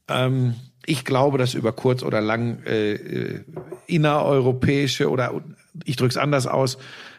Ähm, 0.08 0.56
ich 0.86 1.06
glaube, 1.06 1.38
dass 1.38 1.54
über 1.54 1.72
kurz 1.72 2.04
oder 2.04 2.22
lang 2.22 2.64
äh, 2.66 2.94
äh, 2.94 3.40
innereuropäische 3.88 5.10
oder 5.10 5.34
ich 5.86 5.96
drücke 5.96 6.10
es 6.10 6.18
anders 6.18 6.48
aus, 6.48 6.78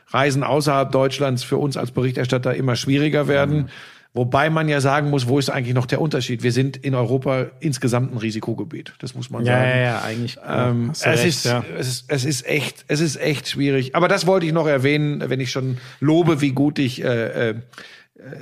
Reisen 0.09 0.43
außerhalb 0.43 0.91
Deutschlands 0.91 1.45
für 1.45 1.57
uns 1.57 1.77
als 1.77 1.93
Berichterstatter 1.93 2.55
immer 2.55 2.75
schwieriger 2.77 3.29
werden. 3.29 3.57
Mhm. 3.57 3.67
Wobei 4.13 4.51
man 4.51 4.69
ja 4.69 4.81
sagen 4.81 5.09
muss, 5.09 5.29
wo 5.29 5.39
ist 5.39 5.51
eigentlich 5.51 5.75
noch 5.75 5.87
der 5.87 6.01
Unterschied? 6.01 6.43
Wir 6.43 6.51
sind 6.51 6.77
in 6.77 6.97
Europa 6.97 7.47
insgesamt 7.61 8.13
ein 8.13 8.19
Risikogebiet. 8.19 8.93
Das 8.99 9.15
muss 9.15 9.31
man 9.31 9.45
Ja, 9.45 9.53
sagen. 9.55 9.69
ja, 9.69 9.77
ja, 9.79 10.03
eigentlich. 10.03 10.37
Ähm, 10.45 10.91
es, 10.91 11.07
recht, 11.07 11.25
ist, 11.27 11.45
ja. 11.45 11.65
es, 11.79 11.87
ist, 11.89 12.05
es 12.09 12.25
ist 12.25 12.47
echt, 12.47 12.85
es 12.89 13.01
ist 13.01 13.17
echt 13.21 13.49
schwierig. 13.49 13.95
Aber 13.95 14.09
das 14.09 14.27
wollte 14.27 14.47
ich 14.47 14.53
noch 14.53 14.67
erwähnen, 14.67 15.23
wenn 15.29 15.39
ich 15.39 15.53
schon 15.53 15.79
lobe, 16.01 16.41
wie 16.41 16.51
gut 16.51 16.81
ich 16.81 17.05
äh, 17.05 17.51
äh, 17.51 17.55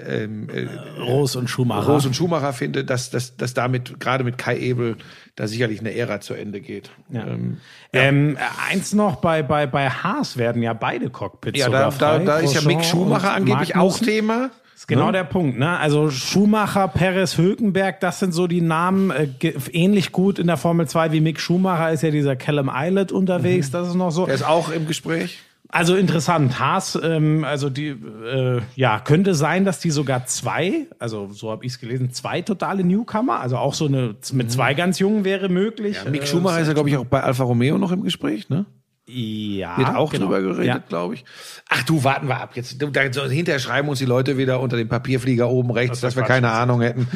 ähm, 0.07 0.49
äh, 0.49 1.01
Roos 1.01 1.37
und 1.37 1.49
Schumacher. 1.49 1.87
Rose 1.93 2.09
und 2.09 2.14
Schumacher 2.14 2.55
finde, 2.55 2.85
dass, 2.85 3.11
dass, 3.11 3.37
dass 3.37 3.53
damit 3.53 4.01
gerade 4.01 4.25
mit 4.25 4.39
Kai 4.39 4.59
Ebel 4.59 4.97
da 5.37 5.47
sicherlich 5.47 5.81
eine 5.81 5.95
Ära 5.95 6.21
zu 6.21 6.33
Ende 6.33 6.61
geht. 6.62 6.91
Ja. 7.11 7.27
Ähm, 7.27 7.59
Ähm, 7.93 8.39
eins 8.71 8.95
noch, 8.95 9.16
bei, 9.16 9.43
bei, 9.43 9.66
bei 9.66 9.91
Haas 9.91 10.37
werden 10.39 10.62
ja 10.62 10.73
beide 10.73 11.11
Cockpits 11.11 11.59
ja, 11.59 11.69
da, 11.69 11.91
sogar 11.91 11.99
da, 11.99 12.16
frei. 12.16 12.25
da 12.25 12.39
ist 12.39 12.55
ja 12.55 12.62
Mick 12.62 12.85
Schumacher 12.85 13.33
angeblich 13.33 13.77
auch 13.77 13.93
Magnussen. 14.01 14.07
Thema. 14.07 14.51
Das 14.79 14.83
ist 14.85 14.87
genau 14.87 15.07
Ne? 15.07 15.12
der 15.12 15.24
Punkt, 15.24 15.59
ne? 15.59 15.76
Also 15.76 16.09
Schumacher, 16.09 16.87
Perez, 16.87 17.37
Hülkenberg, 17.37 17.99
das 17.99 18.20
sind 18.20 18.31
so 18.31 18.47
die 18.47 18.61
Namen, 18.61 19.11
äh, 19.11 19.26
ähnlich 19.72 20.12
gut 20.12 20.39
in 20.39 20.47
der 20.47 20.57
Formel 20.57 20.87
2 20.87 21.11
wie 21.11 21.20
Mick 21.20 21.41
Schumacher 21.41 21.91
ist 21.91 22.05
ja 22.05 22.12
dieser 22.12 22.37
Callum 22.37 22.70
Islet 22.72 23.11
unterwegs, 23.11 23.72
das 23.72 23.89
ist 23.89 23.97
noch 23.97 24.12
so. 24.12 24.26
Der 24.26 24.37
ist 24.37 24.47
auch 24.47 24.70
im 24.70 24.87
Gespräch. 24.87 25.41
Also 25.68 25.97
interessant, 25.97 26.61
Haas, 26.61 26.97
ähm, 27.03 27.43
also 27.43 27.70
die, 27.70 27.89
äh, 27.89 28.61
ja, 28.76 29.01
könnte 29.01 29.35
sein, 29.35 29.64
dass 29.64 29.81
die 29.81 29.91
sogar 29.91 30.26
zwei, 30.26 30.87
also 31.01 31.29
so 31.33 31.51
habe 31.51 31.64
ich 31.64 31.72
es 31.72 31.81
gelesen, 31.81 32.12
zwei 32.12 32.41
totale 32.43 32.85
Newcomer, 32.85 33.41
also 33.41 33.57
auch 33.57 33.74
so 33.74 33.87
eine, 33.87 34.14
mit 34.33 34.53
zwei 34.53 34.74
ganz 34.74 35.01
Jungen 35.01 35.24
wäre 35.24 35.49
möglich. 35.49 35.99
Mick 36.09 36.22
Äh, 36.22 36.26
Schumacher 36.26 36.61
ist 36.61 36.68
ja, 36.68 36.74
glaube 36.74 36.89
ich, 36.89 36.97
auch 36.97 37.05
bei 37.05 37.20
Alfa 37.20 37.43
Romeo 37.43 37.79
noch 37.79 37.91
im 37.91 38.05
Gespräch, 38.05 38.49
ne? 38.49 38.64
Ja, 39.11 39.79
Wird 39.79 39.89
auch 39.95 40.11
genau. 40.13 40.27
drüber 40.27 40.41
geredet, 40.43 40.65
Ja. 40.67 40.79
glaube 40.79 41.15
ich. 41.15 41.25
Ach 41.69 41.83
du, 41.85 42.05
warten 42.05 42.29
wir 42.29 42.41
ab. 42.41 42.51
Jetzt, 42.55 42.77
da, 42.83 43.13
so, 43.13 43.25
hinterher 43.25 43.59
schreiben 43.59 43.89
uns 43.89 43.99
die 43.99 44.05
Leute 44.05 44.37
wieder 44.37 44.61
unter 44.61 44.77
dem 44.77 44.89
Papierflieger 44.89 45.49
oben 45.49 45.71
rechts, 45.71 46.01
dass 46.01 46.15
wir 46.15 46.23
Quatsch. 46.23 46.29
keine 46.29 46.51
Ahnung 46.51 46.83
hätten. 46.83 47.09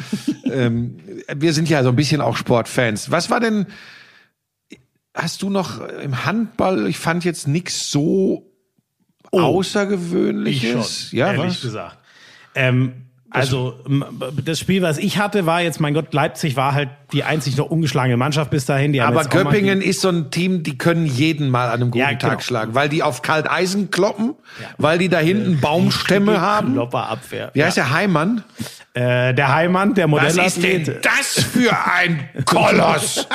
ähm, 0.51 0.97
wir 1.35 1.53
sind 1.53 1.69
ja 1.69 1.83
so 1.83 1.89
ein 1.89 1.95
bisschen 1.95 2.19
auch 2.21 2.35
Sportfans. 2.35 3.11
Was 3.11 3.29
war 3.29 3.39
denn, 3.39 3.67
hast 5.13 5.41
du 5.43 5.49
noch 5.51 5.79
im 5.87 6.25
Handball, 6.25 6.87
ich 6.87 6.97
fand 6.97 7.23
jetzt 7.25 7.47
nichts 7.47 7.91
so 7.91 8.49
Außergewöhnliches. 9.31 11.03
Ich 11.03 11.09
schon, 11.09 11.17
ja, 11.19 11.33
ehrlich 11.33 11.51
was? 11.55 11.61
gesagt. 11.61 11.97
Ähm, 12.55 12.93
also 13.29 13.79
das 14.45 14.59
Spiel, 14.59 14.81
was 14.83 14.97
ich 14.97 15.17
hatte, 15.17 15.45
war 15.45 15.61
jetzt, 15.61 15.79
mein 15.79 15.93
Gott, 15.93 16.13
Leipzig 16.13 16.55
war 16.55 16.73
halt 16.73 16.89
die 17.13 17.23
einzig 17.23 17.55
noch 17.57 17.67
ungeschlagene 17.69 18.17
Mannschaft 18.17 18.49
bis 18.51 18.65
dahin. 18.65 18.99
Aber 18.99 19.23
Göppingen 19.25 19.81
ist 19.81 20.01
so 20.01 20.09
ein 20.09 20.31
Team, 20.31 20.63
die 20.63 20.77
können 20.77 21.05
jeden 21.05 21.49
mal 21.49 21.67
an 21.67 21.75
einem 21.81 21.91
guten 21.91 21.99
Ja, 21.99 22.09
genau. 22.09 22.19
Tag 22.19 22.43
schlagen, 22.43 22.75
weil 22.75 22.89
die 22.89 23.03
auf 23.03 23.21
Kalteisen 23.21 23.91
kloppen, 23.91 24.33
weil 24.77 24.97
die 24.97 25.09
da 25.09 25.19
hinten 25.19 25.59
Baumstämme 25.61 26.41
haben. 26.41 26.73
Klopperabwehr. 26.73 27.51
Wie 27.53 27.63
heißt 27.63 27.77
der 27.77 27.91
Heimann? 27.91 28.43
Äh, 28.95 29.33
der 29.33 29.51
Heimann, 29.55 29.95
der 29.95 30.11
Was 30.11 30.37
ist 30.37 30.61
denn 30.61 30.83
das 31.01 31.43
für 31.43 31.71
ein 31.95 32.29
Koloss? 32.45 33.27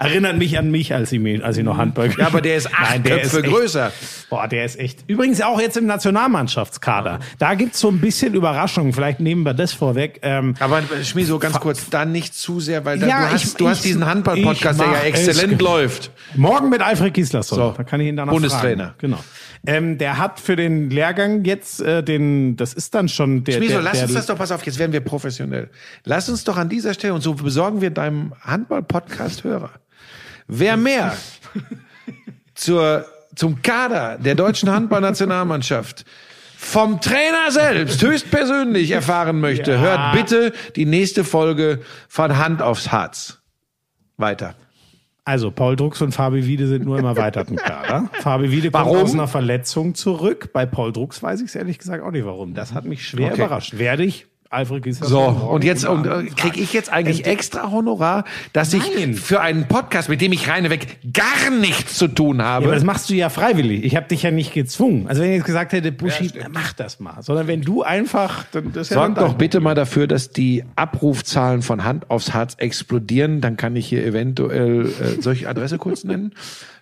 erinnert 0.00 0.36
mich 0.36 0.58
an 0.58 0.72
mich, 0.72 0.92
als 0.94 1.12
ich, 1.12 1.44
als 1.44 1.56
ich 1.56 1.62
noch 1.64 1.76
Handball 1.76 2.10
Ja, 2.18 2.26
aber 2.26 2.40
der 2.40 2.56
ist 2.56 2.66
acht 2.74 2.90
Nein, 2.90 3.02
der 3.04 3.18
Köpfe 3.20 3.38
ist 3.38 3.44
echt- 3.44 3.52
größer. 3.54 3.92
Boah, 4.30 4.48
der 4.48 4.64
ist 4.64 4.80
echt. 4.80 5.04
Übrigens 5.06 5.40
auch 5.42 5.60
jetzt 5.60 5.76
im 5.76 5.86
Nationalmannschaftskader. 5.86 7.20
Da 7.38 7.54
gibt's 7.54 7.78
so 7.78 7.88
ein 7.88 8.00
bisschen 8.00 8.34
Überraschungen. 8.34 8.92
Vielleicht 8.92 9.20
nehmen 9.20 9.44
wir 9.44 9.54
das 9.54 9.72
vorweg. 9.72 10.18
Ähm, 10.22 10.54
Aber 10.58 10.82
Schmi, 11.04 11.22
so 11.22 11.38
ganz 11.38 11.60
kurz, 11.60 11.88
dann 11.90 12.10
nicht 12.10 12.34
zu 12.34 12.58
sehr, 12.58 12.84
weil 12.84 12.98
dann, 12.98 13.08
Ja, 13.22 13.26
du 13.28 13.34
hast, 13.34 13.44
ich- 13.44 13.54
du 13.54 13.68
hast 13.68 13.78
ich- 13.78 13.82
diesen 13.84 14.06
Handball-Podcast, 14.06 14.80
der 14.80 14.86
ja 14.86 15.00
exzellent 15.00 15.60
läuft. 15.60 16.10
Morgen 16.34 16.68
mit 16.68 16.82
Alfred 16.82 17.14
Gislason. 17.14 17.58
So, 17.58 17.74
da 17.76 17.84
kann 17.84 18.00
ich 18.00 18.08
ihn 18.08 18.16
danach 18.16 18.32
Bundestrainer. 18.32 18.84
fragen. 18.84 18.98
Genau. 18.98 19.18
Ähm, 19.66 19.98
der 19.98 20.18
hat 20.18 20.38
für 20.38 20.54
den 20.54 20.90
Lehrgang 20.90 21.44
jetzt 21.44 21.80
äh, 21.80 22.02
den, 22.02 22.56
das 22.56 22.72
ist 22.74 22.94
dann 22.94 23.08
schon 23.08 23.42
der. 23.44 23.54
Schmieso, 23.54 23.74
der, 23.74 23.82
lass 23.82 23.92
der, 23.94 24.02
uns 24.04 24.14
das 24.14 24.26
doch, 24.26 24.36
pass 24.36 24.52
auf, 24.52 24.64
jetzt 24.64 24.78
werden 24.78 24.92
wir 24.92 25.00
professionell. 25.00 25.70
Lass 26.04 26.28
uns 26.28 26.44
doch 26.44 26.56
an 26.56 26.68
dieser 26.68 26.94
Stelle, 26.94 27.14
und 27.14 27.20
so 27.22 27.34
besorgen 27.34 27.80
wir 27.80 27.90
deinem 27.90 28.32
Handball-Podcast 28.42 29.44
Hörer. 29.44 29.70
Wer 30.46 30.76
mehr 30.76 31.16
zur, 32.54 33.06
zum 33.34 33.60
Kader 33.62 34.18
der 34.18 34.34
deutschen 34.34 34.70
Handballnationalmannschaft 34.70 36.04
vom 36.56 37.00
Trainer 37.00 37.50
selbst 37.50 38.02
höchstpersönlich 38.02 38.90
erfahren 38.90 39.40
möchte, 39.40 39.72
Ja. 39.72 39.78
hört 39.78 40.12
bitte 40.14 40.52
die 40.74 40.86
nächste 40.86 41.22
Folge 41.24 41.80
von 42.08 42.38
Hand 42.38 42.62
aufs 42.62 42.90
Harz. 42.92 43.40
Weiter. 44.16 44.54
Also 45.24 45.50
Paul 45.50 45.74
Drucks 45.76 46.00
und 46.02 46.12
Fabi 46.12 46.46
Wiede 46.46 46.66
sind 46.68 46.84
nur 46.84 46.98
im 46.98 47.04
erweiterten 47.04 47.56
Kader. 47.56 48.08
Fabi 48.20 48.50
Wiede 48.52 48.70
kommt 48.70 48.86
Warum? 48.86 48.98
aus 48.98 49.12
einer 49.12 49.26
Verletzung 49.28 49.94
zurück. 49.94 50.50
Bei 50.52 50.66
Paul 50.66 50.92
Drucks 50.92 51.22
weiß 51.22 51.40
ich 51.40 51.48
es 51.48 51.54
ehrlich 51.56 51.78
gesagt 51.78 52.02
auch 52.02 52.12
nicht 52.12 52.24
warum. 52.24 52.54
Das 52.54 52.72
hat 52.72 52.84
mich 52.84 53.06
schwer 53.06 53.32
Okay. 53.32 53.42
überrascht. 53.42 53.76
Werde 53.76 54.04
ich 54.04 54.26
Alfred 54.50 54.82
Gislason 54.82 55.08
So, 55.08 55.48
und 55.48 55.64
jetzt 55.64 55.86
und, 55.86 56.06
äh, 56.06 56.24
kriege 56.36 56.60
ich 56.60 56.72
jetzt 56.72 56.92
eigentlich 56.92 57.26
extra 57.26 57.70
Honorar, 57.70 58.24
dass 58.52 58.72
ich 58.72 58.82
Nein. 58.94 59.14
für 59.14 59.40
einen 59.40 59.66
Podcast, 59.66 60.08
mit 60.08 60.20
dem 60.20 60.32
ich 60.32 60.48
reineweg 60.48 60.98
gar 61.12 61.50
nichts 61.50 61.96
zu 61.96 62.08
tun 62.08 62.42
habe. 62.42 62.64
Ja, 62.64 62.68
aber 62.68 62.74
das 62.74 62.84
machst 62.84 63.10
du 63.10 63.14
ja 63.14 63.28
freiwillig. 63.28 63.84
Ich 63.84 63.96
habe 63.96 64.08
dich 64.08 64.22
ja 64.22 64.30
nicht 64.30 64.52
gezwungen. 64.52 65.06
Also 65.08 65.22
wenn 65.22 65.30
ich 65.30 65.36
jetzt 65.36 65.46
gesagt 65.46 65.72
hätte, 65.72 65.92
Buschi, 65.92 66.30
mach 66.52 66.72
das 66.72 67.00
mal. 67.00 67.22
Sondern 67.22 67.46
wenn 67.46 67.62
du 67.62 67.82
einfach, 67.82 68.44
dann 68.52 68.72
das 68.72 68.90
ist 68.90 68.96
ja 68.96 69.08
doch 69.08 69.34
bitte 69.34 69.60
mal 69.60 69.74
dafür, 69.74 70.06
dass 70.06 70.30
die 70.30 70.64
Abrufzahlen 70.76 71.62
von 71.62 71.84
Hand 71.84 72.10
aufs 72.10 72.34
Harz 72.34 72.54
explodieren. 72.58 73.40
Dann 73.40 73.56
kann 73.56 73.76
ich 73.76 73.86
hier 73.86 74.04
eventuell, 74.04 74.86
äh, 74.86 75.20
soll 75.20 75.34
ich 75.34 75.48
Adresse 75.48 75.78
kurz 75.78 76.04
nennen? 76.04 76.32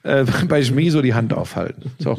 Äh, 0.05 0.25
bei 0.49 0.63
Schmiso 0.63 1.03
die 1.03 1.15
Hand 1.15 1.33
aufhalten. 1.33 1.91
So. 1.99 2.17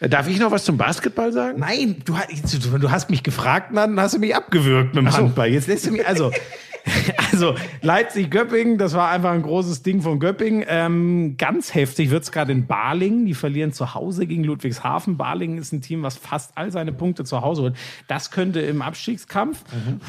Äh, 0.00 0.08
darf 0.08 0.28
ich 0.28 0.38
noch 0.38 0.50
was 0.50 0.64
zum 0.64 0.76
Basketball 0.76 1.32
sagen? 1.32 1.60
Nein, 1.60 1.96
du, 2.04 2.18
hast- 2.18 2.58
du, 2.64 2.90
hast 2.90 3.08
mich 3.08 3.22
gefragt, 3.22 3.70
dann 3.74 3.98
hast 3.98 4.14
du 4.14 4.18
mich 4.18 4.34
abgewürgt 4.34 4.94
mit 4.94 5.04
dem 5.04 5.12
Handball. 5.16 5.48
Jetzt 5.48 5.68
lässt 5.68 5.86
du 5.86 5.92
mich, 5.92 6.06
also, 6.06 6.30
also 7.32 7.54
Leipzig-Göppingen, 7.82 8.78
das 8.78 8.94
war 8.94 9.10
einfach 9.10 9.30
ein 9.30 9.42
großes 9.42 9.82
Ding 9.82 10.02
von 10.02 10.18
Göppingen. 10.20 10.64
Ähm, 10.68 11.36
ganz 11.38 11.74
heftig 11.74 12.10
wird's 12.10 12.32
gerade 12.32 12.52
in 12.52 12.66
Balingen. 12.66 13.26
Die 13.26 13.34
verlieren 13.34 13.72
zu 13.72 13.94
Hause 13.94 14.26
gegen 14.26 14.44
Ludwigshafen. 14.44 15.16
Balingen 15.16 15.58
ist 15.58 15.72
ein 15.72 15.82
Team, 15.82 16.02
was 16.02 16.16
fast 16.16 16.52
all 16.56 16.70
seine 16.72 16.92
Punkte 16.92 17.24
zu 17.24 17.40
Hause 17.40 17.62
holt. 17.62 17.76
Das 18.08 18.30
könnte 18.30 18.60
im 18.60 18.82
Abstiegskampf. 18.82 19.62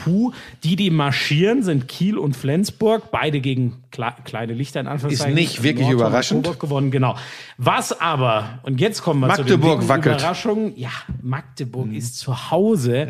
Puh, 0.04 0.32
die, 0.64 0.76
die 0.76 0.90
marschieren, 0.90 1.64
sind 1.64 1.88
Kiel 1.88 2.18
und 2.18 2.36
Flensburg. 2.36 3.12
Beide 3.12 3.42
gegen 3.42 3.84
kle 3.92 4.14
kleine 4.24 4.54
Lichter 4.54 4.80
in 4.80 4.88
Anführungszeichen. 4.88 5.38
Ist 5.38 5.40
nicht 5.40 5.64
wirklich 5.64 5.88
Nordhorn 5.88 6.08
überraschend. 6.08 6.60
Gewonnen, 6.60 6.92
genau. 6.92 7.18
Was 7.58 8.00
aber, 8.00 8.60
und 8.64 8.80
jetzt 8.80 9.02
kommen 9.02 9.22
wir 9.22 9.34
zu 9.34 9.44
den 9.44 9.60
Magdeburg 9.60 9.88
wackelt. 9.88 10.20
Überraschung. 10.20 10.74
Ja, 10.76 10.92
Magdeburg 11.22 11.94
ist 11.94 12.18
zu 12.18 12.52
Hause. 12.52 13.10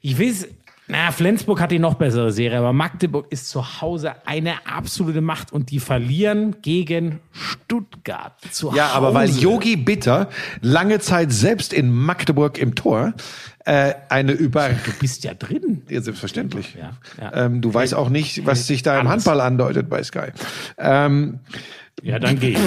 Ich 0.00 0.18
weiß, 0.18 0.48
na, 0.88 1.12
Flensburg 1.12 1.60
hat 1.60 1.70
die 1.70 1.78
noch 1.78 1.94
bessere 1.94 2.32
Serie, 2.32 2.58
aber 2.58 2.72
Magdeburg 2.72 3.26
ist 3.30 3.48
zu 3.50 3.80
Hause 3.82 4.14
eine 4.26 4.66
absolute 4.66 5.20
Macht 5.20 5.52
und 5.52 5.70
die 5.70 5.80
verlieren 5.80 6.56
gegen 6.62 7.20
Stuttgart 7.32 8.34
zu 8.50 8.72
Ja, 8.74 8.88
Hause. 8.88 8.94
aber 8.96 9.14
weil 9.14 9.28
Yogi 9.30 9.76
Bitter 9.76 10.28
lange 10.62 10.98
Zeit 11.00 11.32
selbst 11.32 11.72
in 11.72 11.90
Magdeburg 11.92 12.58
im 12.58 12.74
Tor 12.74 13.12
äh, 13.68 13.94
eine 14.08 14.32
über 14.32 14.68
Du 14.84 14.92
bist 15.00 15.24
ja 15.24 15.34
drin. 15.34 15.82
Ja, 15.88 16.00
selbstverständlich. 16.00 16.74
Ja, 16.80 16.90
ja. 17.22 17.44
Ähm, 17.46 17.60
du 17.60 17.72
weißt 17.72 17.94
auch 17.94 18.08
nicht, 18.08 18.46
was 18.46 18.66
sich 18.66 18.82
da 18.82 18.98
im. 19.00 19.08
Handball 19.08 19.40
andeutet 19.40 19.88
bei 19.88 20.02
Sky. 20.02 20.28
Ähm, 20.78 21.40
Ja, 22.02 22.18
dann 22.20 22.38
gehe 22.38 22.50
ich. 22.50 22.58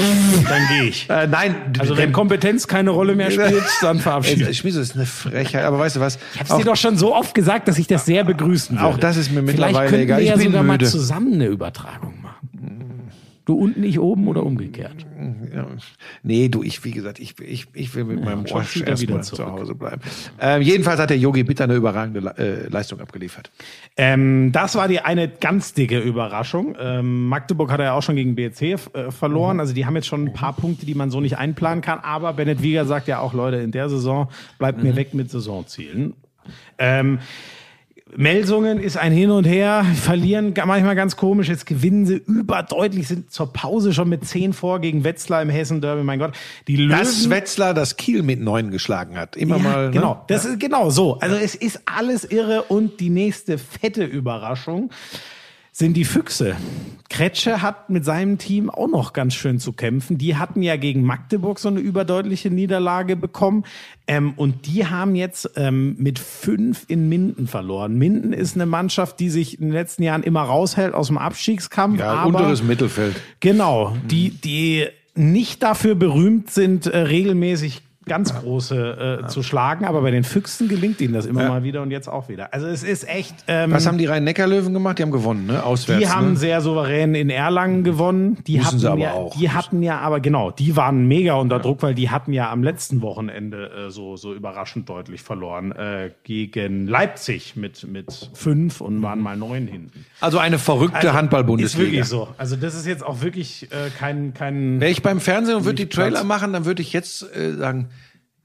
Dann 0.50 0.68
gehe 0.68 0.84
ich. 0.90 1.10
äh, 1.10 1.26
nein, 1.28 1.56
Also 1.80 1.96
wenn 1.96 2.12
Kompetenz 2.12 2.68
keine 2.68 2.90
Rolle 2.90 3.16
mehr 3.16 3.32
spielt, 3.32 3.64
dann 3.82 4.00
verabschiede 4.00 4.48
ich. 4.50 4.58
Schmieso 4.58 4.82
ist 4.82 4.96
eine 4.96 5.06
Frechheit, 5.06 5.64
aber 5.64 5.80
weißt 5.80 5.96
du 5.96 6.00
was? 6.02 6.20
Ich 6.34 6.42
habe 6.42 6.62
dir 6.62 6.66
doch 6.70 6.76
schon 6.76 6.98
so 6.98 7.16
oft 7.16 7.34
gesagt, 7.34 7.68
dass 7.70 7.78
ich 7.80 7.88
das 7.88 8.06
sehr 8.06 8.24
begrüßen 8.26 8.76
würde. 8.78 8.86
Auch 8.88 8.98
das 8.98 9.16
ist 9.18 9.32
mir 9.32 9.42
Vielleicht 9.44 9.58
mittlerweile 9.58 9.90
könnten 9.90 10.04
egal. 10.04 10.18
wir 10.20 10.24
Ich 10.24 10.30
ja 10.32 10.36
bin 10.36 10.48
sogar 10.48 10.64
müde. 10.64 10.84
mal 10.86 10.92
zusammen 10.92 11.34
eine 11.36 11.46
Übertragung. 11.46 12.14
Du 13.46 13.56
unten, 13.56 13.84
ich 13.84 14.00
oben 14.00 14.28
oder 14.28 14.44
umgekehrt. 14.46 14.96
Ja. 15.54 15.66
Nee, 16.22 16.48
du, 16.48 16.62
ich, 16.62 16.84
wie 16.86 16.92
gesagt, 16.92 17.20
ich, 17.20 17.40
ich, 17.40 17.66
ich 17.74 17.96
will 17.96 18.04
mit 18.04 18.24
meinem 18.24 18.46
Josh 18.46 18.82
er 18.82 18.90
erstmal 18.90 19.24
zu. 19.24 19.44
Hause 19.44 19.74
bleiben. 19.74 20.02
Ähm, 20.40 20.62
jedenfalls 20.62 21.00
hat 21.00 21.10
der 21.10 21.18
Yogi 21.18 21.44
Bitter 21.44 21.64
eine 21.64 21.74
überragende 21.74 22.20
Le- 22.20 22.36
äh, 22.38 22.68
Leistung 22.70 23.00
abgeliefert. 23.00 23.50
Ähm, 23.98 24.52
das 24.52 24.76
war 24.76 24.88
die 24.88 25.00
eine 25.00 25.28
ganz 25.28 25.74
dicke 25.74 26.00
Überraschung. 26.00 26.76
Ähm, 26.80 27.28
Magdeburg 27.30 27.72
hat 27.72 27.80
er 27.80 27.86
ja 27.88 27.94
auch 27.94 28.04
schon 28.04 28.16
gegen 28.16 28.36
BC 28.36 28.62
äh, 28.62 28.78
verloren. 29.12 29.60
Also 29.60 29.74
die 29.74 29.86
haben 29.88 29.96
jetzt 29.96 30.08
schon 30.08 30.26
ein 30.28 30.34
paar 30.34 30.54
Punkte, 30.54 30.86
die 30.86 30.94
man 30.96 31.10
so 31.10 31.20
nicht 31.20 31.38
einplanen 31.38 31.82
kann. 31.82 32.00
Aber 32.00 32.34
Bennett 32.34 32.62
Wieger 32.62 32.86
sagt 32.86 33.08
ja 33.08 33.20
auch, 33.20 33.34
Leute, 33.34 33.58
in 33.58 33.72
der 33.72 33.90
Saison 33.90 34.30
bleibt 34.60 34.84
mir 34.84 34.96
weg 34.96 35.14
mit 35.16 35.32
Saisonzielen. 35.32 36.14
Ähm, 36.78 37.20
Melsungen 38.16 38.80
ist 38.80 38.98
ein 38.98 39.12
Hin 39.12 39.32
und 39.32 39.46
Her, 39.46 39.86
verlieren 39.96 40.54
manchmal 40.66 40.96
ganz 40.96 41.16
komisch, 41.16 41.48
jetzt 41.48 41.66
gewinnen 41.66 42.06
sie 42.06 42.16
überdeutlich, 42.16 43.08
sind 43.08 43.32
zur 43.32 43.54
Pause 43.54 43.94
schon 43.94 44.10
mit 44.10 44.26
10 44.26 44.54
vor 44.54 44.80
gegen 44.80 45.04
Wetzlar 45.04 45.42
im 45.42 45.50
Hessen-Derby, 45.50 46.04
mein 46.04 46.20
Gott. 46.20 46.34
Die 46.68 46.76
Löwen, 46.76 47.00
Das 47.00 47.30
Wetzlar 47.30 47.74
das 47.74 47.98
Kiel 47.98 48.24
mit 48.24 48.42
neun 48.42 48.72
geschlagen 48.72 49.18
hat. 49.18 49.36
Immer 49.36 49.58
ja, 49.58 49.64
mal. 49.64 49.86
Ne? 49.86 49.92
Genau, 49.92 50.24
das 50.28 50.46
ist 50.46 50.60
genau 50.60 50.90
so. 50.90 51.20
Also 51.20 51.36
es 51.36 51.56
ist 51.56 51.82
alles 51.86 52.26
irre 52.26 52.64
und 52.64 53.00
die 53.00 53.10
nächste 53.10 53.58
fette 53.58 54.04
Überraschung 54.04 54.90
sind 55.72 55.96
die 55.96 56.06
Füchse. 56.06 56.58
Kretsche 57.10 57.62
hat 57.62 57.90
mit 57.90 58.06
seinem 58.06 58.38
Team 58.38 58.70
auch 58.70 58.88
noch 58.88 59.14
ganz 59.14 59.34
schön 59.34 59.60
zu 59.60 59.74
kämpfen. 59.74 60.18
Die 60.18 60.38
hatten 60.38 60.62
ja 60.62 60.76
gegen 60.76 61.04
Magdeburg 61.04 61.60
so 61.60 61.70
eine 61.70 61.80
überdeutliche 61.80 62.50
Niederlage 62.50 63.16
bekommen. 63.16 63.66
Ähm, 64.08 64.34
und 64.36 64.66
die 64.66 64.86
haben 64.86 65.16
jetzt 65.16 65.52
ähm, 65.56 65.96
mit 65.98 66.20
fünf 66.20 66.86
in 66.88 67.10
Minden 67.10 67.48
verloren. 67.48 67.96
Minden 67.98 68.34
ist 68.34 68.56
eine 68.56 68.66
Mannschaft, 68.66 69.20
die 69.20 69.30
sich 69.30 69.60
in 69.60 69.68
den 69.68 69.74
letzten 69.74 70.04
Jahren 70.04 70.24
immer 70.24 70.42
raushält 70.42 70.94
aus 70.94 71.08
dem 71.08 71.18
Abstiegskampf. 71.18 72.00
Ja, 72.00 72.14
aber 72.14 72.40
unteres 72.40 72.64
Mittelfeld. 72.64 73.16
Genau, 73.40 73.96
die, 74.10 74.30
die 74.30 74.88
nicht 75.16 75.64
dafür 75.64 75.96
berühmt 75.96 76.50
sind, 76.50 76.88
äh, 76.88 76.98
regelmäßig 76.98 77.82
ganz 78.06 78.34
große 78.34 79.22
äh, 79.24 79.28
zu 79.28 79.44
schlagen, 79.44 79.86
aber 79.86 80.02
bei 80.02 80.10
den 80.10 80.24
Füchsen 80.24 80.68
gelingt 80.68 81.00
ihnen 81.02 81.14
das 81.14 81.28
immer 81.28 81.48
mal 81.48 81.64
wieder 81.64 81.84
und 81.84 81.92
jetzt 81.92 82.08
auch 82.08 82.30
wieder. 82.30 82.52
Also 82.54 82.66
es 82.66 82.84
ist 82.84 83.08
echt. 83.08 83.36
Ähm, 83.48 83.72
Was 83.72 83.86
haben 83.86 84.00
die 84.00 84.08
Rhein-Neckar-Löwen 84.08 84.74
gemacht? 84.74 84.98
Die 84.98 85.04
haben 85.04 85.12
gewonnen, 85.12 85.46
ne? 85.46 85.64
Auswärts. 85.64 86.02
die 86.02 86.10
haben 86.10 86.32
ne? 86.32 86.38
sehr 86.38 86.62
souverän 86.62 87.14
in 87.14 87.30
Erlangen 87.30 87.84
gewonnen. 87.84 88.40
Die 88.48 88.58
Müssen 88.58 88.68
hatten 88.68 88.80
sie 88.80 88.90
aber 88.90 89.02
ja, 89.02 89.12
auch. 89.14 89.38
Die 89.38 89.52
hatten 89.52 89.84
ja 89.84 90.00
aber 90.00 90.20
genau, 90.20 90.50
die 90.50 90.76
waren 90.76 91.08
mega 91.08 91.36
unter 91.36 91.60
Druck, 91.60 91.84
weil 91.84 91.94
die 91.94 92.10
hatten 92.10 92.34
ja 92.34 92.52
am 92.52 92.64
letzten 92.64 93.02
Wochenende 93.04 93.88
äh, 93.88 93.92
so 93.92 94.18
so 94.18 94.34
überraschend 94.34 94.90
deutlich 94.90 95.22
verloren 95.22 95.72
äh, 95.72 96.12
gegen 96.24 96.88
Leipzig 96.88 97.56
mit 97.56 97.88
mit 97.88 98.32
fünf 98.34 98.82
und 98.82 99.04
waren 99.04 99.20
mal 99.20 99.38
neun 99.38 99.68
hinten. 99.68 100.06
Also 100.20 100.40
eine 100.40 100.58
verrückte 100.58 101.08
Ist 101.08 101.14
Handball-Bundesliga. 101.14 101.92
wirklich 101.92 102.06
so. 102.06 102.30
Also 102.38 102.56
das 102.56 102.74
ist 102.74 102.88
jetzt 102.88 103.06
auch 103.06 103.22
wirklich 103.22 103.72
äh, 103.72 103.90
kein 103.98 104.34
kein 104.34 104.80
Wäre 104.82 104.92
ich 104.92 105.04
beim 105.04 105.20
Fernsehen 105.20 105.56
und 105.58 105.66
würde 105.66 105.76
die 105.76 105.84
Nicht 105.84 105.94
Trailer 105.94 106.12
Platz. 106.12 106.24
machen, 106.26 106.54
dann 106.54 106.66
würde 106.66 106.82
ich 106.82 106.94
jetzt 106.94 107.24
äh, 107.36 107.54
sagen, 107.54 107.90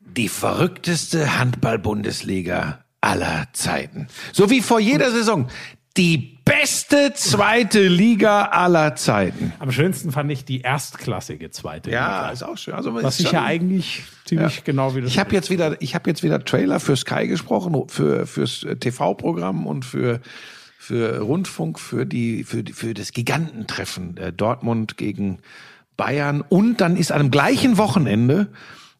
die 0.06 0.28
verrückteste 0.28 1.38
Handball-Bundesliga 1.38 2.80
aller 3.00 3.48
Zeiten. 3.52 4.08
So 4.32 4.50
wie 4.50 4.60
vor 4.62 4.80
jeder 4.80 5.10
Saison. 5.10 5.48
Die 5.96 6.38
beste 6.44 7.14
zweite 7.14 7.86
Liga 7.88 8.44
aller 8.46 8.96
Zeiten. 8.96 9.52
Am 9.58 9.72
schönsten 9.72 10.12
fand 10.12 10.30
ich 10.30 10.44
die 10.44 10.60
erstklassige 10.60 11.50
zweite 11.50 11.90
Ja, 11.90 12.20
Liga. 12.20 12.30
ist 12.32 12.42
auch 12.42 12.58
schön. 12.58 12.74
Also, 12.74 12.92
Was 12.94 13.22
schon- 13.22 13.32
ja 13.32 13.44
eigentlich 13.44 14.02
ziemlich 14.26 14.62
genau 14.64 14.94
wie 14.94 15.00
das 15.00 15.10
Ich 15.10 15.18
habe 15.18 15.32
jetzt 15.34 15.48
wieder, 15.48 15.80
ich 15.80 15.94
habe 15.94 16.10
jetzt 16.10 16.22
wieder 16.22 16.44
Trailer 16.44 16.80
für 16.80 16.96
Sky 16.96 17.26
gesprochen, 17.28 17.88
für 17.88 18.26
fürs 18.26 18.62
äh, 18.64 18.76
TV-Programm 18.76 19.66
und 19.66 19.84
für 19.86 20.20
für 20.78 21.18
Rundfunk, 21.20 21.80
für 21.80 22.04
die 22.04 22.44
für 22.44 22.62
die, 22.62 22.74
für 22.74 22.92
das 22.92 23.12
Gigantentreffen 23.12 24.18
äh, 24.18 24.32
Dortmund 24.34 24.98
gegen 24.98 25.38
Bayern 25.96 26.42
und 26.42 26.82
dann 26.82 26.96
ist 26.98 27.10
an 27.10 27.22
dem 27.22 27.30
gleichen 27.30 27.78
Wochenende 27.78 28.48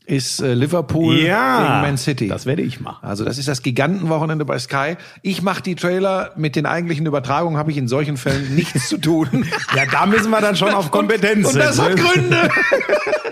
ist 0.06 0.40
äh, 0.40 0.54
Liverpool 0.54 1.16
Ja, 1.18 1.58
gegen 1.58 1.80
Man 1.82 1.98
City. 1.98 2.28
das 2.28 2.46
werde 2.46 2.62
ich 2.62 2.80
machen. 2.80 3.04
Also 3.06 3.24
das 3.24 3.38
ist 3.38 3.48
das 3.48 3.62
Gigantenwochenende 3.62 4.44
bei 4.44 4.58
Sky. 4.58 4.96
Ich 5.22 5.42
mache 5.42 5.62
die 5.62 5.74
Trailer 5.74 6.30
mit 6.36 6.54
den 6.56 6.64
eigentlichen 6.64 7.06
Übertragungen, 7.06 7.58
habe 7.58 7.70
ich 7.72 7.76
in 7.76 7.88
solchen 7.88 8.16
Fällen 8.16 8.54
nichts 8.54 8.88
zu 8.88 8.98
tun. 8.98 9.44
Ja, 9.74 9.84
da 9.90 10.06
müssen 10.06 10.30
wir 10.30 10.40
dann 10.40 10.54
schon 10.56 10.70
auf 10.70 10.90
Kompetenz 10.92 11.48
Und 11.52 11.58
das 11.58 11.80
hat. 11.80 11.96
Gründe. 11.96 12.48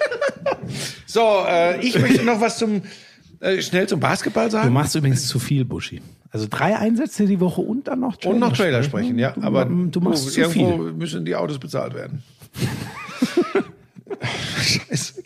so, 1.07 1.45
äh, 1.49 1.81
ich 1.81 1.99
möchte 1.99 2.25
noch 2.25 2.41
was 2.41 2.59
zum 2.59 2.83
äh, 3.41 3.63
schnell 3.63 3.87
zum 3.89 4.01
Basketball 4.01 4.47
Du 4.47 4.53
sagen. 4.53 4.73
machst 4.73 4.95
übrigens 4.97 5.27
zu 5.29 5.39
viel, 5.39 5.65
Buschi. 5.65 6.03
Also 6.33 6.49
drei 6.51 6.77
Einsätze 6.77 7.27
die 7.27 7.39
Woche 7.39 7.61
und 7.61 7.87
dann 7.87 8.01
noch 8.01 8.17
Trailer 8.17 8.35
Und 8.35 8.41
noch 8.41 8.53
Trailer 8.53 8.83
sprechen, 8.83 9.17
ja. 9.19 9.31
Du, 9.31 9.43
Aber 9.43 9.65
du 9.67 10.01
machst 10.01 10.33
zu 10.33 10.41
irgendwo 10.41 10.83
viel. 10.83 10.93
müssen 10.95 11.25
die 11.25 11.37
Autos 11.37 11.59
bezahlt 11.61 11.95
werden. 11.95 12.25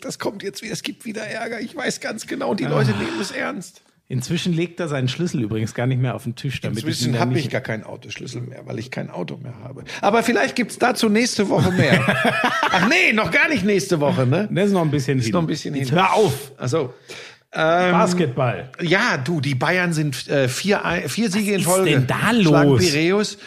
Das 0.01 0.19
kommt 0.19 0.43
jetzt 0.43 0.61
wieder. 0.61 0.73
Es 0.73 0.83
gibt 0.83 1.05
wieder 1.05 1.21
Ärger. 1.21 1.59
Ich 1.59 1.75
weiß 1.75 1.99
ganz 1.99 2.27
genau, 2.27 2.53
die 2.53 2.65
Leute 2.65 2.91
nehmen 2.91 3.19
es 3.19 3.31
ernst. 3.31 3.81
Inzwischen 4.11 4.53
legt 4.53 4.79
er 4.79 4.87
seinen 4.87 5.07
Schlüssel 5.07 5.43
übrigens 5.43 5.75
gar 5.75 5.85
nicht 5.85 6.01
mehr 6.01 6.15
auf 6.15 6.23
den 6.23 6.35
Tisch, 6.35 6.61
damit 6.61 6.79
Inzwischen 6.79 7.19
habe 7.19 7.37
ich 7.37 7.47
gar 7.51 7.61
keinen 7.61 7.83
Autoschlüssel 7.83 8.41
mehr, 8.41 8.65
weil 8.65 8.79
ich 8.79 8.89
kein 8.89 9.11
Auto 9.11 9.37
mehr 9.37 9.53
habe. 9.63 9.83
Aber 10.01 10.23
vielleicht 10.23 10.55
gibt's 10.55 10.79
dazu 10.79 11.09
nächste 11.09 11.47
Woche 11.47 11.71
mehr. 11.71 12.03
Ach 12.71 12.89
nee, 12.89 13.13
noch 13.13 13.29
gar 13.29 13.49
nicht 13.49 13.63
nächste 13.63 13.99
Woche, 13.99 14.25
ne? 14.25 14.49
Das 14.51 14.65
ist 14.67 14.71
noch 14.71 14.81
ein 14.81 14.89
bisschen 14.89 15.19
Ist 15.19 15.25
hin. 15.25 15.33
noch 15.33 15.41
ein 15.41 15.47
bisschen 15.47 15.75
Jetzt 15.75 15.89
hin. 15.89 15.99
hör 15.99 16.13
auf. 16.13 16.53
Also 16.57 16.91
ähm, 17.53 17.91
Basketball. 17.91 18.71
Ja, 18.81 19.17
du, 19.17 19.41
die 19.41 19.53
Bayern 19.53 19.93
sind 19.93 20.27
äh, 20.27 20.47
vier, 20.47 20.81
vier 21.07 21.29
Siege 21.29 21.51
in 21.53 21.59
ist 21.59 21.65
Folge. 21.65 21.91
denn 21.91 22.07
da 22.07 22.33
Schlagen 22.33 22.69
los? 22.69 22.81
Piräus. 22.81 23.37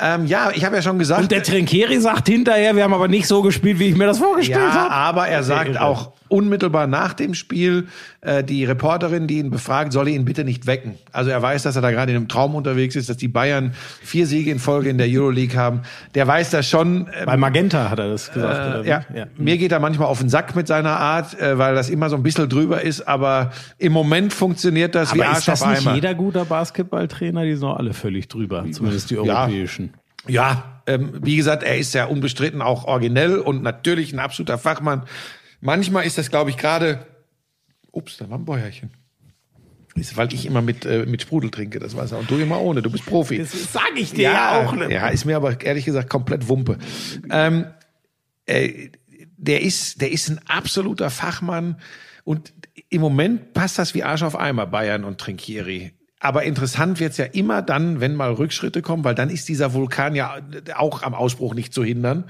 Ähm, 0.00 0.26
ja, 0.26 0.50
ich 0.54 0.64
habe 0.64 0.76
ja 0.76 0.82
schon 0.82 0.98
gesagt. 0.98 1.20
Und 1.20 1.30
der 1.30 1.42
Trinkeri 1.42 2.00
sagt 2.00 2.28
hinterher, 2.28 2.74
wir 2.74 2.84
haben 2.84 2.94
aber 2.94 3.08
nicht 3.08 3.26
so 3.26 3.42
gespielt, 3.42 3.78
wie 3.78 3.88
ich 3.88 3.96
mir 3.96 4.06
das 4.06 4.18
vorgestellt 4.18 4.60
ja, 4.60 4.74
habe. 4.74 4.90
aber 4.90 5.28
er 5.28 5.42
sagt 5.42 5.78
auch 5.78 6.12
unmittelbar 6.30 6.86
nach 6.86 7.12
dem 7.12 7.34
Spiel, 7.34 7.88
äh, 8.22 8.42
die 8.44 8.64
Reporterin, 8.64 9.26
die 9.26 9.38
ihn 9.38 9.50
befragt, 9.50 9.92
solle 9.92 10.10
ihn 10.10 10.24
bitte 10.24 10.44
nicht 10.44 10.66
wecken. 10.66 10.94
Also 11.12 11.30
er 11.30 11.42
weiß, 11.42 11.62
dass 11.64 11.76
er 11.76 11.82
da 11.82 11.90
gerade 11.90 12.12
in 12.12 12.16
einem 12.16 12.28
Traum 12.28 12.54
unterwegs 12.54 12.96
ist, 12.96 13.08
dass 13.08 13.16
die 13.16 13.28
Bayern 13.28 13.74
vier 14.02 14.26
Siege 14.26 14.50
in 14.50 14.58
Folge 14.58 14.88
in 14.90 14.98
der 14.98 15.08
Euroleague 15.10 15.56
haben. 15.58 15.82
Der 16.14 16.26
weiß 16.26 16.50
das 16.50 16.68
schon. 16.68 17.08
ähm, 17.18 17.26
Bei 17.26 17.36
Magenta 17.36 17.90
hat 17.90 17.98
er 17.98 18.08
das 18.10 18.32
gesagt. 18.32 18.68
oder 18.68 18.84
wie? 18.84 18.88
ja, 18.88 19.04
mir 19.36 19.58
geht 19.58 19.72
er 19.72 19.80
manchmal 19.80 20.08
auf 20.08 20.20
den 20.20 20.28
Sack 20.28 20.56
mit 20.56 20.66
seiner 20.66 20.96
Art, 20.98 21.38
äh, 21.40 21.58
weil 21.58 21.74
das 21.74 21.90
immer 21.90 22.08
so 22.08 22.16
ein 22.16 22.22
bisschen 22.22 22.48
drüber 22.48 22.80
ist, 22.82 23.02
aber 23.08 23.50
im 23.78 23.92
Moment 23.92 24.32
funktioniert 24.32 24.94
das 24.94 25.14
wie 25.14 25.20
Aber 25.20 25.30
Arsch 25.30 25.38
ist 25.40 25.48
das 25.48 25.62
auf 25.62 25.70
nicht 25.70 25.80
Eimer. 25.86 25.94
jeder 25.94 26.14
guter 26.14 26.44
Basketballtrainer? 26.44 27.44
Die 27.44 27.52
sind 27.54 27.62
doch 27.62 27.76
alle 27.76 27.92
völlig 27.92 28.28
drüber, 28.28 28.64
zumindest 28.70 29.10
die 29.10 29.14
Ja. 29.16 29.20
europäischen. 29.42 29.94
Ja, 30.28 30.64
ähm, 30.86 31.10
wie 31.22 31.36
gesagt, 31.36 31.62
er 31.62 31.78
ist 31.78 31.94
ja 31.94 32.04
unbestritten 32.04 32.60
auch 32.62 32.84
originell 32.84 33.38
und 33.38 33.62
natürlich 33.62 34.12
ein 34.12 34.18
absoluter 34.18 34.58
Fachmann. 34.58 35.02
Manchmal 35.60 36.06
ist 36.06 36.18
das, 36.18 36.30
glaube 36.30 36.50
ich, 36.50 36.56
gerade. 36.56 37.06
Ups, 37.92 38.16
da 38.18 38.30
war 38.30 38.38
ein 38.38 38.44
Bäuerchen. 38.44 38.90
Ist, 39.96 40.16
weil 40.16 40.32
ich 40.32 40.46
immer 40.46 40.62
mit, 40.62 40.86
äh, 40.86 41.04
mit 41.04 41.22
Sprudel 41.22 41.50
trinke, 41.50 41.80
das 41.80 41.96
Wasser. 41.96 42.18
Und 42.18 42.30
du 42.30 42.36
immer 42.36 42.60
ohne, 42.60 42.80
du 42.80 42.90
bist 42.90 43.04
Profi. 43.04 43.38
Das 43.38 43.72
sage 43.72 43.98
ich 43.98 44.12
dir 44.12 44.30
ja, 44.30 44.60
auch. 44.60 44.76
Ja, 44.88 45.08
ist 45.08 45.24
mir 45.24 45.36
aber 45.36 45.60
ehrlich 45.60 45.84
gesagt 45.84 46.08
komplett 46.08 46.48
Wumpe. 46.48 46.78
Ähm, 47.28 47.66
äh, 48.46 48.90
der 49.36 49.62
ist, 49.62 50.00
der 50.00 50.12
ist 50.12 50.28
ein 50.28 50.40
absoluter 50.46 51.10
Fachmann 51.10 51.80
und 52.24 52.52
im 52.88 53.00
Moment 53.00 53.52
passt 53.52 53.78
das 53.78 53.94
wie 53.94 54.04
Arsch 54.04 54.22
auf 54.22 54.38
Eimer, 54.38 54.66
Bayern 54.66 55.04
und 55.04 55.18
Trinkieri. 55.18 55.92
Aber 56.22 56.42
interessant 56.44 57.00
wird's 57.00 57.16
ja 57.16 57.24
immer 57.24 57.62
dann, 57.62 58.00
wenn 58.00 58.14
mal 58.14 58.32
Rückschritte 58.32 58.82
kommen, 58.82 59.04
weil 59.04 59.14
dann 59.14 59.30
ist 59.30 59.48
dieser 59.48 59.72
Vulkan 59.72 60.14
ja 60.14 60.36
auch 60.76 61.02
am 61.02 61.14
Ausbruch 61.14 61.54
nicht 61.54 61.72
zu 61.72 61.82
hindern. 61.82 62.24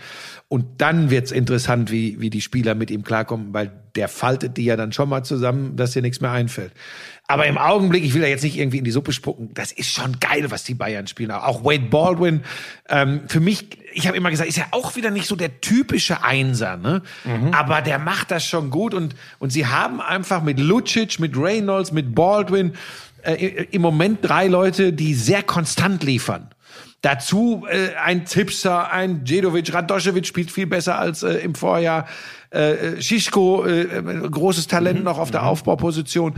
Und 0.46 0.80
dann 0.80 1.10
wird's 1.10 1.32
interessant, 1.32 1.90
wie, 1.90 2.20
wie 2.20 2.30
die 2.30 2.40
Spieler 2.40 2.76
mit 2.76 2.92
ihm 2.92 3.02
klarkommen, 3.02 3.52
weil 3.52 3.72
der 3.96 4.06
faltet 4.06 4.56
die 4.56 4.64
ja 4.64 4.76
dann 4.76 4.92
schon 4.92 5.08
mal 5.08 5.24
zusammen, 5.24 5.74
dass 5.74 5.90
dir 5.90 6.02
nichts 6.02 6.20
mehr 6.20 6.30
einfällt. 6.30 6.72
Aber 7.26 7.46
im 7.46 7.58
Augenblick, 7.58 8.04
ich 8.04 8.14
will 8.14 8.22
da 8.22 8.26
jetzt 8.26 8.42
nicht 8.42 8.58
irgendwie 8.58 8.78
in 8.78 8.84
die 8.84 8.90
Suppe 8.90 9.12
spucken, 9.12 9.50
das 9.54 9.70
ist 9.70 9.92
schon 9.92 10.18
geil, 10.18 10.50
was 10.50 10.64
die 10.64 10.74
Bayern 10.74 11.06
spielen. 11.06 11.30
Auch 11.30 11.64
Wade 11.64 11.86
Baldwin, 11.88 12.42
ähm, 12.88 13.22
für 13.28 13.38
mich, 13.38 13.78
ich 13.92 14.08
habe 14.08 14.16
immer 14.16 14.30
gesagt, 14.30 14.48
ist 14.48 14.58
ja 14.58 14.66
auch 14.72 14.96
wieder 14.96 15.10
nicht 15.10 15.26
so 15.26 15.36
der 15.36 15.60
typische 15.60 16.24
Einser, 16.24 16.76
ne? 16.76 17.02
Aber 17.52 17.82
der 17.82 18.00
macht 18.00 18.32
das 18.32 18.44
schon 18.44 18.70
gut 18.70 18.94
und, 18.94 19.14
und 19.38 19.50
sie 19.50 19.66
haben 19.66 20.00
einfach 20.00 20.42
mit 20.42 20.58
Lucic, 20.58 21.20
mit 21.20 21.36
Reynolds, 21.36 21.92
mit 21.92 22.14
Baldwin 22.16 22.72
äh, 23.22 23.66
im 23.70 23.82
Moment 23.82 24.18
drei 24.22 24.46
Leute, 24.46 24.92
die 24.92 25.14
sehr 25.14 25.42
konstant 25.42 26.02
liefern. 26.02 26.50
Dazu 27.02 27.66
äh, 27.68 27.94
ein 27.96 28.26
Tipser, 28.26 28.92
ein 28.92 29.24
Djedovic, 29.24 29.72
Radoschewitsch 29.72 30.28
spielt 30.28 30.50
viel 30.50 30.66
besser 30.66 30.98
als 30.98 31.22
äh, 31.22 31.34
im 31.38 31.54
Vorjahr. 31.54 32.06
Äh, 32.50 33.00
Schischko, 33.00 33.64
äh, 33.64 33.82
äh, 33.82 34.28
großes 34.28 34.66
Talent 34.66 35.02
noch 35.04 35.18
auf 35.18 35.30
der 35.30 35.44
Aufbauposition. 35.44 36.34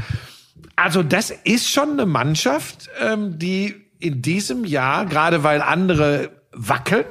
Also 0.77 1.03
das 1.03 1.31
ist 1.31 1.69
schon 1.69 1.93
eine 1.93 2.07
Mannschaft, 2.07 2.91
ähm, 3.01 3.39
die 3.39 3.75
in 3.99 4.23
diesem 4.23 4.65
Jahr, 4.65 5.07
gerade 5.07 5.43
weil 5.43 5.63
andere 5.63 6.31
wackeln, 6.53 7.07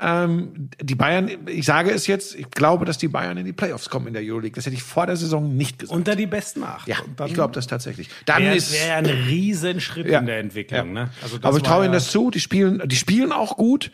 ähm, 0.00 0.70
die 0.82 0.94
Bayern, 0.96 1.30
ich 1.46 1.64
sage 1.64 1.90
es 1.90 2.06
jetzt, 2.08 2.34
ich 2.34 2.50
glaube, 2.50 2.84
dass 2.84 2.98
die 2.98 3.06
Bayern 3.08 3.36
in 3.36 3.44
die 3.44 3.52
Playoffs 3.52 3.88
kommen 3.88 4.08
in 4.08 4.12
der 4.14 4.22
Euroleague. 4.24 4.56
Das 4.56 4.66
hätte 4.66 4.74
ich 4.74 4.82
vor 4.82 5.06
der 5.06 5.16
Saison 5.16 5.56
nicht 5.56 5.78
gesagt. 5.78 5.96
Unter 5.96 6.16
die 6.16 6.26
besten 6.26 6.64
acht. 6.64 6.88
ja, 6.88 6.96
ich 7.26 7.34
glaube 7.34 7.54
das 7.54 7.66
tatsächlich. 7.68 8.08
Dann 8.26 8.42
wäre 8.42 8.56
ist 8.56 8.72
wär 8.72 8.96
ein 8.96 9.06
Riesenschritt 9.06 10.06
Ja. 10.08 10.18
in 10.18 10.26
der 10.26 10.40
Entwicklung. 10.40 10.92
Ne? 10.92 11.10
Also 11.22 11.38
aber 11.42 11.56
ich 11.58 11.62
traue 11.62 11.78
ja- 11.80 11.84
ihnen 11.84 11.92
das 11.92 12.10
zu. 12.10 12.30
Die 12.30 12.40
spielen, 12.40 12.82
die 12.86 12.96
spielen 12.96 13.30
auch 13.32 13.56
gut. 13.56 13.92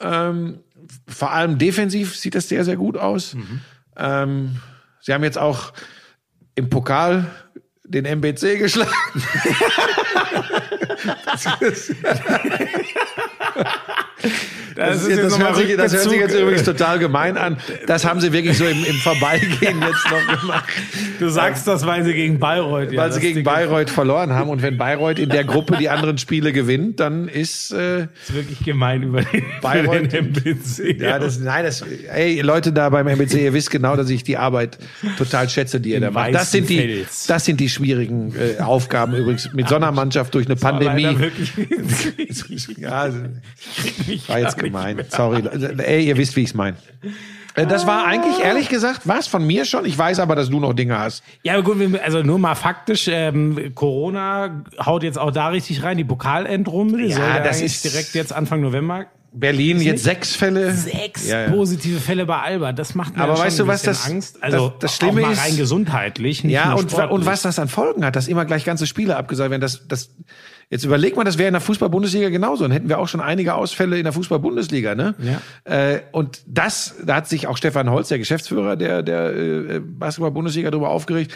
Ähm, 0.00 0.60
vor 1.08 1.32
allem 1.32 1.58
defensiv 1.58 2.16
sieht 2.16 2.34
das 2.36 2.48
sehr, 2.48 2.64
sehr 2.64 2.76
gut 2.76 2.96
aus. 2.96 3.34
Mhm. 3.34 3.60
Ähm, 3.96 4.56
sie 5.00 5.12
haben 5.14 5.24
jetzt 5.24 5.38
auch 5.38 5.72
im 6.54 6.70
Pokal 6.70 7.26
den 7.84 8.04
MBC 8.04 8.56
geschlagen. 8.58 8.90
Das, 14.74 15.02
ist 15.02 15.08
ist, 15.08 15.22
das, 15.22 15.38
hört 15.38 15.56
sich, 15.56 15.76
das 15.76 15.92
hört 15.92 16.10
sich 16.10 16.20
jetzt 16.20 16.34
übrigens 16.34 16.64
total 16.64 16.98
gemein 16.98 17.36
an. 17.36 17.56
Das 17.86 18.04
haben 18.04 18.20
sie 18.20 18.32
wirklich 18.32 18.58
so 18.58 18.64
im, 18.64 18.84
im 18.84 18.96
Vorbeigehen 18.96 19.80
jetzt 19.80 20.10
noch 20.10 20.40
gemacht. 20.40 20.68
Du 21.18 21.28
sagst 21.28 21.66
das, 21.68 21.86
weil 21.86 22.04
sie 22.04 22.12
gegen 22.14 22.38
Bayreuth. 22.38 22.92
ja, 22.92 23.00
Weil 23.02 23.12
sie 23.12 23.20
das 23.20 23.22
gegen 23.28 23.44
Bayreuth 23.44 23.90
verloren 23.90 24.32
haben. 24.32 24.50
Und 24.50 24.62
wenn 24.62 24.76
Bayreuth 24.76 25.18
in 25.18 25.28
der 25.28 25.44
Gruppe 25.44 25.76
die 25.78 25.88
anderen 25.88 26.18
Spiele 26.18 26.52
gewinnt, 26.52 27.00
dann 27.00 27.28
ist 27.28 27.72
äh, 27.72 28.02
ist 28.02 28.34
wirklich 28.34 28.60
gemein 28.64 29.02
über 29.02 29.22
den, 29.22 29.44
Bayreuth- 29.62 30.08
den 30.08 30.34
MBC. 30.34 31.00
ja 31.00 31.18
das 31.18 31.38
nein 31.38 31.64
das 31.64 31.82
ey 32.12 32.40
Leute 32.40 32.72
da 32.72 32.88
beim 32.90 33.06
MBC, 33.06 33.34
ihr 33.44 33.52
wisst 33.52 33.70
genau, 33.70 33.96
dass 33.96 34.10
ich 34.10 34.24
die 34.24 34.36
Arbeit 34.36 34.78
total 35.18 35.48
schätze, 35.48 35.80
die 35.80 35.90
ihr 35.92 36.00
da 36.00 36.10
macht. 36.10 36.34
Das 36.34 36.50
sind 36.50 36.68
die 36.68 37.04
das 37.28 37.44
sind 37.44 37.60
die 37.60 37.68
schwierigen 37.68 38.34
äh, 38.34 38.60
Aufgaben 38.62 39.14
übrigens 39.14 39.52
mit 39.52 39.68
so 39.68 39.76
einer 39.76 39.92
Mannschaft 39.92 40.34
durch 40.34 40.46
eine 40.46 40.56
Pandemie. 40.56 41.18
Wirklich, 41.18 41.52
Ja, 42.78 42.90
also, 43.02 43.18
war 44.26 44.38
jetzt 44.38 44.58
gemein. 44.64 45.04
Sorry. 45.08 45.42
Ey, 45.78 46.04
ihr 46.06 46.16
wisst, 46.16 46.36
wie 46.36 46.42
ich 46.42 46.50
es 46.50 46.54
meine. 46.54 46.76
Äh, 47.56 47.66
Das 47.66 47.86
war 47.86 48.04
eigentlich, 48.06 48.40
ehrlich 48.40 48.68
gesagt, 48.68 49.02
was 49.04 49.26
von 49.28 49.46
mir 49.46 49.64
schon. 49.64 49.84
Ich 49.84 49.96
weiß 49.96 50.18
aber, 50.18 50.34
dass 50.34 50.50
du 50.50 50.58
noch 50.58 50.72
Dinge 50.74 50.98
hast. 50.98 51.22
Ja, 51.44 51.60
gut, 51.60 51.76
also 52.04 52.22
nur 52.22 52.38
mal 52.38 52.54
faktisch, 52.56 53.06
ähm, 53.08 53.72
Corona 53.76 54.64
haut 54.84 55.02
jetzt 55.04 55.18
auch 55.18 55.30
da 55.30 55.48
richtig 55.48 55.82
rein, 55.84 55.96
die 55.96 56.04
Pokalendrunde, 56.04 57.06
Ja, 57.06 57.16
soll 57.16 57.24
ja 57.26 57.40
das 57.40 57.60
ist- 57.60 57.84
direkt 57.84 58.14
jetzt 58.14 58.32
Anfang 58.32 58.60
November. 58.60 59.06
Berlin, 59.36 59.80
jetzt 59.80 60.04
sechs 60.04 60.36
Fälle. 60.36 60.72
Sechs 60.72 61.28
Ja, 61.28 61.42
ja. 61.46 61.50
positive 61.50 61.98
Fälle 61.98 62.24
bei 62.24 62.38
Alba, 62.38 62.70
das 62.72 62.94
macht 62.94 63.16
mir 63.16 63.24
Aber 63.24 63.36
weißt 63.36 63.58
du, 63.58 63.64
ein 63.64 63.68
was 63.68 63.82
bisschen 63.82 63.92
das- 63.92 64.06
Angst. 64.10 64.42
Also 64.44 64.68
das- 64.68 64.78
das 64.78 64.96
Schlimme 64.96 65.22
auch 65.22 65.26
mal 65.26 65.32
ist- 65.32 65.44
rein 65.44 65.56
gesundheitlich, 65.56 66.42
Ja, 66.44 66.74
und, 66.74 66.92
und 66.94 67.26
was 67.26 67.42
das 67.42 67.58
an 67.58 67.66
Folgen 67.68 68.04
hat, 68.04 68.14
dass 68.14 68.28
immer 68.28 68.44
gleich 68.44 68.64
ganze 68.64 68.86
Spiele 68.86 69.16
abgesagt 69.16 69.50
werden. 69.50 69.60
Das, 69.60 69.88
das, 69.88 70.10
jetzt 70.74 70.84
überleg 70.84 71.14
mal, 71.14 71.22
das 71.22 71.38
wäre 71.38 71.46
in 71.46 71.54
der 71.54 71.60
Fußball-Bundesliga 71.60 72.30
genauso. 72.30 72.64
Dann 72.64 72.72
hätten 72.72 72.88
wir 72.88 72.98
auch 72.98 73.06
schon 73.06 73.20
einige 73.20 73.54
Ausfälle 73.54 73.96
in 73.96 74.02
der 74.02 74.12
Fußball-Bundesliga, 74.12 74.96
ne? 74.96 75.14
Ja. 75.22 75.92
Äh, 75.92 76.00
und 76.10 76.42
das, 76.48 76.96
da 77.06 77.14
hat 77.14 77.28
sich 77.28 77.46
auch 77.46 77.56
Stefan 77.56 77.88
Holz, 77.88 78.08
der 78.08 78.18
Geschäftsführer 78.18 78.74
der, 78.74 79.04
der 79.04 79.36
äh, 79.36 79.80
Basketball-Bundesliga, 79.80 80.72
darüber 80.72 80.88
aufgeregt. 80.88 81.32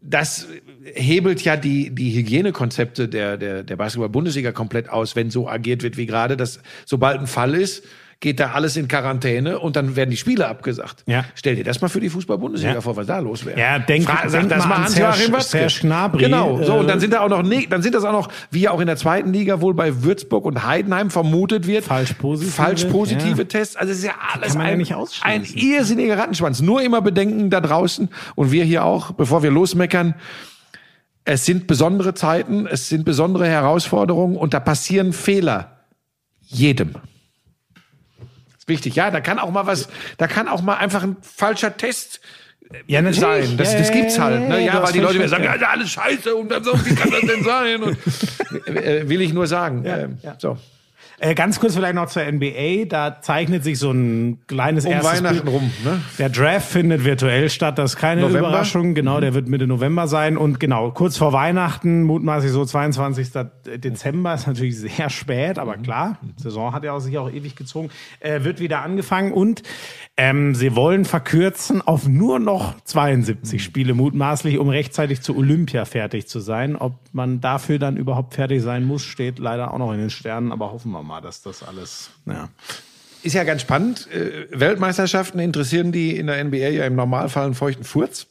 Das 0.00 0.46
hebelt 0.82 1.42
ja 1.42 1.58
die, 1.58 1.90
die 1.90 2.16
Hygienekonzepte 2.16 3.06
der, 3.06 3.36
der, 3.36 3.64
der 3.64 3.76
Basketball-Bundesliga 3.76 4.52
komplett 4.52 4.88
aus, 4.88 5.14
wenn 5.14 5.30
so 5.30 5.46
agiert 5.46 5.82
wird 5.82 5.98
wie 5.98 6.06
gerade, 6.06 6.38
dass 6.38 6.60
sobald 6.86 7.20
ein 7.20 7.26
Fall 7.26 7.54
ist, 7.54 7.84
geht 8.20 8.40
da 8.40 8.50
alles 8.50 8.76
in 8.76 8.88
Quarantäne 8.88 9.60
und 9.60 9.76
dann 9.76 9.94
werden 9.94 10.10
die 10.10 10.16
Spiele 10.16 10.48
abgesagt. 10.48 11.04
Ja. 11.06 11.24
Stell 11.36 11.54
dir 11.54 11.62
das 11.62 11.80
mal 11.80 11.86
für 11.88 12.00
die 12.00 12.08
Fußball-Bundesliga 12.10 12.74
Ja. 12.74 12.80
vor, 12.80 12.96
was 12.96 13.06
da 13.06 13.20
los 13.20 13.44
wäre. 13.46 13.58
Ja, 13.60 13.78
denk- 13.78 14.06
Fra- 14.06 14.26
denk 14.26 14.48
das 14.48 14.66
mal 14.66 14.74
an 14.74 14.88
Serge-. 14.88 15.40
Serge 15.40 15.78
Gnabry, 15.82 16.24
Genau, 16.24 16.60
so, 16.64 16.72
äh, 16.74 16.78
und 16.80 16.88
dann 16.88 16.98
sind 16.98 17.12
da 17.12 17.20
auch 17.20 17.28
noch, 17.28 17.44
ne, 17.44 17.66
dann 17.70 17.80
sind 17.80 17.94
das 17.94 18.02
auch 18.02 18.10
noch, 18.12 18.28
wie 18.50 18.62
ja 18.62 18.72
auch 18.72 18.80
in 18.80 18.88
der 18.88 18.96
zweiten 18.96 19.32
Liga 19.32 19.60
wohl 19.60 19.72
bei 19.74 20.02
Würzburg 20.02 20.46
und 20.46 20.66
Heidenheim 20.66 21.10
vermutet 21.10 21.68
wird. 21.68 21.84
Falsch 21.84 22.14
positive, 22.14 22.50
Falsch 22.52 22.84
positive 22.86 23.38
ja. 23.38 23.44
Tests. 23.44 23.76
Also 23.76 23.92
es 23.92 23.98
ist 23.98 24.04
ja 24.06 24.14
alles 24.34 24.54
ja 24.54 24.60
ein, 24.60 24.80
ausschließen. 24.94 25.22
ein 25.24 25.44
irrsinniger 25.44 26.18
Rattenschwanz. 26.18 26.60
Nur 26.60 26.82
immer 26.82 27.00
bedenken 27.00 27.50
da 27.50 27.60
draußen 27.60 28.08
und 28.34 28.50
wir 28.50 28.64
hier 28.64 28.82
auch, 28.84 29.12
bevor 29.12 29.44
wir 29.44 29.52
losmeckern, 29.52 30.14
es 31.24 31.44
sind 31.44 31.68
besondere 31.68 32.14
Zeiten, 32.14 32.66
es 32.66 32.88
sind 32.88 33.04
besondere 33.04 33.46
Herausforderungen 33.46 34.36
und 34.36 34.54
da 34.54 34.60
passieren 34.60 35.12
Fehler. 35.12 35.82
Jedem. 36.40 36.94
Wichtig. 38.68 38.94
Ja, 38.94 39.10
da 39.10 39.20
kann 39.20 39.38
auch 39.38 39.50
mal 39.50 39.66
was, 39.66 39.88
da 40.18 40.26
kann 40.26 40.48
auch 40.48 40.62
mal 40.62 40.76
einfach 40.76 41.02
ein 41.02 41.16
falscher 41.22 41.76
Test 41.76 42.20
ja, 42.86 43.00
natürlich. 43.00 43.20
sein. 43.20 43.56
Das, 43.56 43.72
Ja, 43.72 43.78
das 43.78 43.88
ja, 43.88 43.94
gibt's 43.94 44.18
halt. 44.18 44.48
Ne? 44.48 44.64
Ja, 44.64 44.82
weil 44.82 44.92
die 44.92 45.00
Leute 45.00 45.18
mir 45.18 45.28
sagen, 45.28 45.44
ja, 45.44 45.54
alles 45.68 45.90
scheiße 45.90 46.34
und 46.34 46.50
dann 46.50 46.62
so, 46.62 46.72
wie 46.84 46.94
kann 46.94 47.10
das 47.10 47.20
denn 47.22 47.42
sein? 47.42 47.82
Und, 47.82 47.96
äh, 48.76 49.08
will 49.08 49.20
ich 49.22 49.32
nur 49.32 49.46
sagen. 49.46 49.84
ähm, 49.86 50.18
So. 50.38 50.58
Äh, 51.20 51.34
ganz 51.34 51.58
kurz 51.58 51.74
vielleicht 51.74 51.94
noch 51.94 52.06
zur 52.06 52.22
NBA. 52.30 52.84
Da 52.88 53.20
zeichnet 53.20 53.64
sich 53.64 53.78
so 53.78 53.90
ein 53.90 54.38
kleines 54.46 54.84
Um 54.84 54.92
erstes 54.92 55.18
Weihnachten 55.18 55.44
Bild. 55.44 55.54
rum, 55.54 55.70
ne? 55.84 56.00
Der 56.18 56.28
Draft 56.28 56.68
findet 56.68 57.04
virtuell 57.04 57.50
statt. 57.50 57.76
Das 57.78 57.94
ist 57.94 57.96
keine 57.96 58.20
November? 58.20 58.50
Überraschung. 58.50 58.94
Genau, 58.94 59.20
der 59.20 59.34
wird 59.34 59.48
Mitte 59.48 59.66
November 59.66 60.06
sein. 60.06 60.36
Und 60.36 60.60
genau, 60.60 60.92
kurz 60.92 61.16
vor 61.16 61.32
Weihnachten, 61.32 62.04
mutmaßlich 62.04 62.52
so 62.52 62.64
22. 62.64 63.30
Dezember, 63.78 64.34
ist 64.34 64.46
natürlich 64.46 64.78
sehr 64.78 65.10
spät, 65.10 65.58
aber 65.58 65.76
klar, 65.76 66.18
die 66.22 66.42
Saison 66.42 66.72
hat 66.72 66.84
ja 66.84 66.92
auch 66.92 67.00
sich 67.00 67.18
auch 67.18 67.30
ewig 67.32 67.56
gezogen, 67.56 67.90
äh, 68.20 68.44
wird 68.44 68.60
wieder 68.60 68.82
angefangen. 68.82 69.32
Und 69.32 69.62
ähm, 70.16 70.54
sie 70.54 70.76
wollen 70.76 71.04
verkürzen 71.04 71.82
auf 71.82 72.06
nur 72.06 72.38
noch 72.38 72.80
72 72.84 73.62
Spiele 73.62 73.94
mutmaßlich, 73.94 74.58
um 74.58 74.68
rechtzeitig 74.68 75.20
zu 75.20 75.36
Olympia 75.36 75.84
fertig 75.84 76.28
zu 76.28 76.38
sein. 76.38 76.76
Ob 76.76 76.94
man 77.12 77.40
dafür 77.40 77.78
dann 77.78 77.96
überhaupt 77.96 78.34
fertig 78.34 78.62
sein 78.62 78.84
muss, 78.84 79.02
steht 79.02 79.38
leider 79.38 79.74
auch 79.74 79.78
noch 79.78 79.92
in 79.92 79.98
den 79.98 80.10
Sternen. 80.10 80.52
Aber 80.52 80.72
hoffen 80.72 80.92
wir 80.92 81.02
mal, 81.02 81.07
dass 81.20 81.42
das 81.42 81.62
alles, 81.62 82.10
ja. 82.26 82.48
Ist 83.22 83.34
ja 83.34 83.44
ganz 83.44 83.62
spannend. 83.62 84.08
Äh, 84.12 84.46
Weltmeisterschaften 84.52 85.40
interessieren 85.40 85.90
die 85.90 86.16
in 86.16 86.28
der 86.28 86.42
NBA 86.44 86.56
ja 86.68 86.86
im 86.86 86.94
Normalfall 86.94 87.46
einen 87.46 87.54
feuchten 87.54 87.84
Furz. 87.84 88.26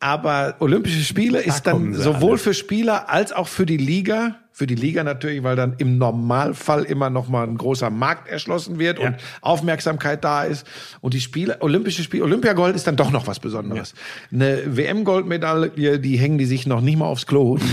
Aber 0.00 0.56
Olympische 0.60 1.02
Spiele 1.02 1.40
ist 1.40 1.64
kommen 1.64 1.92
dann 1.92 2.00
sowohl 2.00 2.30
alle. 2.30 2.38
für 2.38 2.54
Spieler 2.54 3.08
als 3.08 3.32
auch 3.32 3.48
für 3.48 3.66
die 3.66 3.76
Liga, 3.76 4.36
für 4.56 4.68
die 4.68 4.76
Liga 4.76 5.02
natürlich, 5.02 5.42
weil 5.42 5.56
dann 5.56 5.74
im 5.78 5.98
Normalfall 5.98 6.84
immer 6.84 7.10
noch 7.10 7.28
mal 7.28 7.44
ein 7.44 7.58
großer 7.58 7.90
Markt 7.90 8.28
erschlossen 8.28 8.78
wird 8.78 9.00
und 9.00 9.16
Aufmerksamkeit 9.40 10.22
da 10.22 10.44
ist. 10.44 10.64
Und 11.00 11.12
die 11.12 11.20
Spiele, 11.20 11.60
Olympische 11.60 12.04
Spiele, 12.04 12.22
Olympiagold 12.22 12.76
ist 12.76 12.86
dann 12.86 12.94
doch 12.94 13.10
noch 13.10 13.26
was 13.26 13.40
Besonderes. 13.40 13.94
Eine 14.32 14.76
WM-Goldmedaille, 14.76 15.98
die 15.98 16.16
hängen 16.18 16.38
die 16.38 16.44
sich 16.44 16.68
noch 16.68 16.82
nicht 16.82 16.96
mal 16.96 17.06
aufs 17.06 17.26
Klo. 17.26 17.58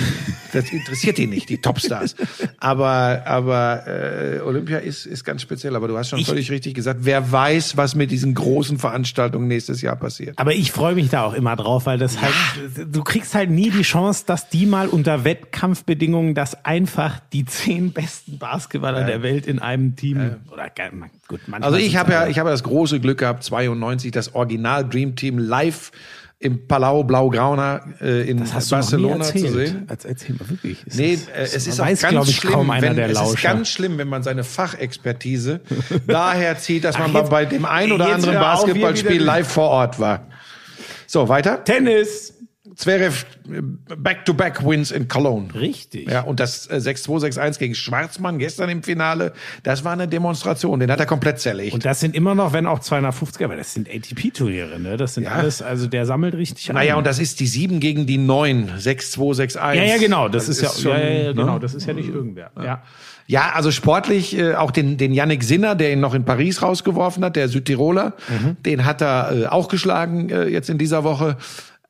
Das 0.53 0.69
interessiert 0.69 1.17
die 1.17 1.27
nicht, 1.27 1.47
die 1.47 1.61
Topstars. 1.61 2.13
Aber, 2.57 3.21
aber 3.25 3.87
äh, 3.87 4.39
Olympia 4.41 4.79
ist, 4.79 5.05
ist 5.05 5.23
ganz 5.23 5.41
speziell. 5.41 5.77
Aber 5.77 5.87
du 5.87 5.97
hast 5.97 6.09
schon 6.09 6.25
völlig 6.25 6.51
richtig 6.51 6.73
gesagt, 6.73 6.99
wer 7.03 7.31
weiß, 7.31 7.77
was 7.77 7.95
mit 7.95 8.11
diesen 8.11 8.33
großen 8.33 8.77
Veranstaltungen 8.77 9.47
nächstes 9.47 9.81
Jahr 9.81 9.95
passiert. 9.95 10.37
Aber 10.37 10.53
ich 10.53 10.73
freue 10.73 10.95
mich 10.95 11.07
da 11.07 11.23
auch 11.23 11.35
immer 11.35 11.55
drauf, 11.55 11.85
weil 11.85 11.97
das 11.97 12.21
halt, 12.21 12.33
du 12.91 13.01
kriegst 13.01 13.33
halt 13.33 13.49
nie 13.49 13.69
die 13.69 13.83
Chance, 13.83 14.25
dass 14.27 14.49
die 14.49 14.65
mal 14.65 14.89
unter 14.89 15.23
Wettkampfbedingungen, 15.23 16.35
dass 16.35 16.65
einfach 16.71 17.19
die 17.33 17.43
zehn 17.45 17.91
besten 17.91 18.37
Basketballer 18.39 19.03
der 19.03 19.21
Welt 19.21 19.45
in 19.45 19.59
einem 19.59 19.95
Team 19.97 20.37
oder 20.51 20.69
ge- 20.69 20.89
man- 20.93 21.09
gut, 21.27 21.41
Also 21.59 21.77
ich 21.77 21.97
habe 21.97 22.13
ja, 22.13 22.27
ich 22.27 22.39
habe 22.39 22.49
das 22.49 22.63
große 22.63 22.99
Glück 23.01 23.17
gehabt, 23.19 23.43
92 23.43 24.11
das 24.11 24.33
Original 24.35 24.87
Dream 24.87 25.15
Team 25.17 25.37
live 25.37 25.91
im 26.39 26.67
Palau 26.67 27.03
Blaugrana 27.03 27.81
äh, 28.01 28.27
in 28.29 28.37
das 28.39 28.69
Barcelona 28.69 29.23
zu 29.25 29.37
sehen. 29.37 29.83
Als 29.89 30.05
erzähl 30.05 30.35
mal 30.39 30.49
wirklich. 30.49 30.77
Es 30.87 30.95
Nee, 30.95 31.13
ist- 31.13 31.29
äh, 31.29 31.41
es 31.41 31.67
ist 31.67 31.77
weiß, 31.77 31.99
auch 31.99 32.09
ganz 32.09 32.13
glaub 32.13 32.27
ich, 32.27 32.35
schlimm, 32.37 32.67
wenn, 32.81 32.97
es 32.99 33.21
ist 33.21 33.41
ganz 33.43 33.67
schlimm, 33.69 33.97
wenn 33.97 34.07
man 34.07 34.23
seine 34.23 34.43
Fachexpertise 34.43 35.59
daher 36.07 36.57
zieht, 36.57 36.83
dass 36.85 36.97
man 36.97 37.11
Ach, 37.11 37.19
jetzt- 37.19 37.29
bei 37.29 37.45
dem 37.45 37.65
ein 37.65 37.91
oder 37.91 38.07
anderen 38.13 38.35
Basketballspiel 38.35 39.21
live 39.21 39.47
vor 39.47 39.69
Ort 39.69 39.99
war. 39.99 40.25
So, 41.05 41.27
weiter. 41.27 41.63
Tennis. 41.63 42.33
Zverev 42.75 43.25
äh, 43.49 43.61
Back-to-Back-Wins 43.95 44.91
in 44.91 45.07
Cologne. 45.07 45.53
Richtig. 45.53 46.09
Ja, 46.09 46.21
und 46.21 46.39
das 46.39 46.67
äh, 46.67 46.75
6-2, 46.75 47.33
6-1 47.33 47.59
gegen 47.59 47.75
Schwarzmann 47.75 48.39
gestern 48.39 48.69
im 48.69 48.83
Finale, 48.83 49.33
das 49.63 49.83
war 49.83 49.91
eine 49.93 50.07
Demonstration. 50.07 50.79
Den 50.79 50.91
hat 50.91 50.99
er 50.99 51.05
komplett 51.05 51.39
zerlegt. 51.39 51.73
Und 51.73 51.83
das 51.85 51.99
sind 51.99 52.15
immer 52.15 52.33
noch, 52.35 52.53
wenn 52.53 52.65
auch 52.65 52.79
250er, 52.79 53.43
aber 53.45 53.55
das 53.55 53.73
sind 53.73 53.89
ATP-Turniere, 53.89 54.79
ne? 54.79 54.97
Das 54.97 55.15
sind 55.15 55.23
Ja. 55.23 55.31
alles, 55.31 55.61
also 55.61 55.87
der 55.87 56.05
sammelt 56.05 56.35
richtig 56.35 56.69
ein. 56.69 56.75
Naja, 56.75 56.95
und 56.95 57.05
das 57.05 57.19
ist 57.19 57.39
die 57.39 57.47
7 57.47 57.79
gegen 57.79 58.05
die 58.05 58.17
9, 58.17 58.71
6-2, 58.77 59.35
6-1. 59.57 59.73
ja, 59.75 59.83
ja, 59.83 59.97
genau, 59.97 60.29
das, 60.29 60.47
ist, 60.47 60.61
ja, 60.61 60.69
schon, 60.69 60.91
ja, 60.91 60.99
ja, 60.99 61.09
ja, 61.09 61.23
ne? 61.29 61.33
genau, 61.35 61.59
das 61.59 61.73
ist 61.73 61.85
ja 61.87 61.93
nicht 61.93 62.09
irgendwer. 62.09 62.51
Ja. 62.61 62.83
Ja, 63.27 63.51
also 63.53 63.71
sportlich 63.71 64.37
äh, 64.37 64.55
auch 64.55 64.71
den, 64.71 64.97
den 64.97 65.13
Yannick 65.13 65.43
Sinner, 65.43 65.75
der 65.75 65.93
ihn 65.93 66.01
noch 66.01 66.13
in 66.13 66.25
Paris 66.25 66.61
rausgeworfen 66.61 67.23
hat, 67.23 67.37
der 67.37 67.47
Südtiroler, 67.47 68.13
den 68.65 68.83
hat 68.83 69.01
er 69.01 69.31
äh, 69.31 69.45
auch 69.45 69.69
geschlagen 69.69 70.29
äh, 70.29 70.47
jetzt 70.47 70.69
in 70.69 70.77
dieser 70.77 71.05
Woche. 71.05 71.37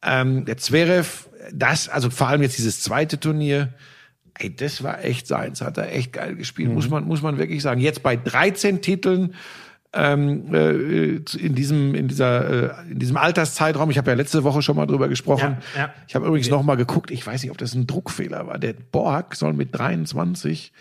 Ähm, 0.03 0.45
der 0.45 0.57
Zverev, 0.57 1.29
das, 1.53 1.89
also 1.89 2.09
vor 2.09 2.27
allem 2.27 2.41
jetzt 2.41 2.57
dieses 2.57 2.81
zweite 2.81 3.19
Turnier, 3.19 3.73
ey, 4.39 4.55
das 4.55 4.83
war 4.83 5.03
echt 5.03 5.27
seins, 5.27 5.61
hat 5.61 5.77
er 5.77 5.93
echt 5.93 6.13
geil 6.13 6.35
gespielt, 6.35 6.71
muss 6.71 6.89
man 6.89 7.05
muss 7.05 7.21
man 7.21 7.37
wirklich 7.37 7.61
sagen. 7.61 7.81
Jetzt 7.81 8.03
bei 8.03 8.15
13 8.15 8.81
Titeln 8.81 9.35
ähm, 9.93 10.53
äh, 10.53 11.17
in 11.17 11.55
diesem 11.55 11.95
in 11.95 12.07
dieser 12.07 12.79
äh, 12.79 12.91
in 12.91 12.99
diesem 12.99 13.17
Alterszeitraum. 13.17 13.89
Ich 13.91 13.97
habe 13.97 14.09
ja 14.09 14.15
letzte 14.15 14.43
Woche 14.43 14.61
schon 14.61 14.77
mal 14.77 14.85
drüber 14.85 15.09
gesprochen. 15.09 15.57
Ja, 15.75 15.81
ja. 15.81 15.93
Ich 16.07 16.15
habe 16.15 16.27
übrigens 16.27 16.49
noch 16.49 16.63
mal 16.63 16.75
geguckt. 16.75 17.11
Ich 17.11 17.25
weiß 17.25 17.41
nicht, 17.41 17.51
ob 17.51 17.57
das 17.57 17.73
ein 17.73 17.87
Druckfehler 17.87 18.47
war. 18.47 18.57
Der 18.57 18.73
Borg 18.73 19.35
soll 19.35 19.53
mit 19.53 19.77
23 19.77 20.71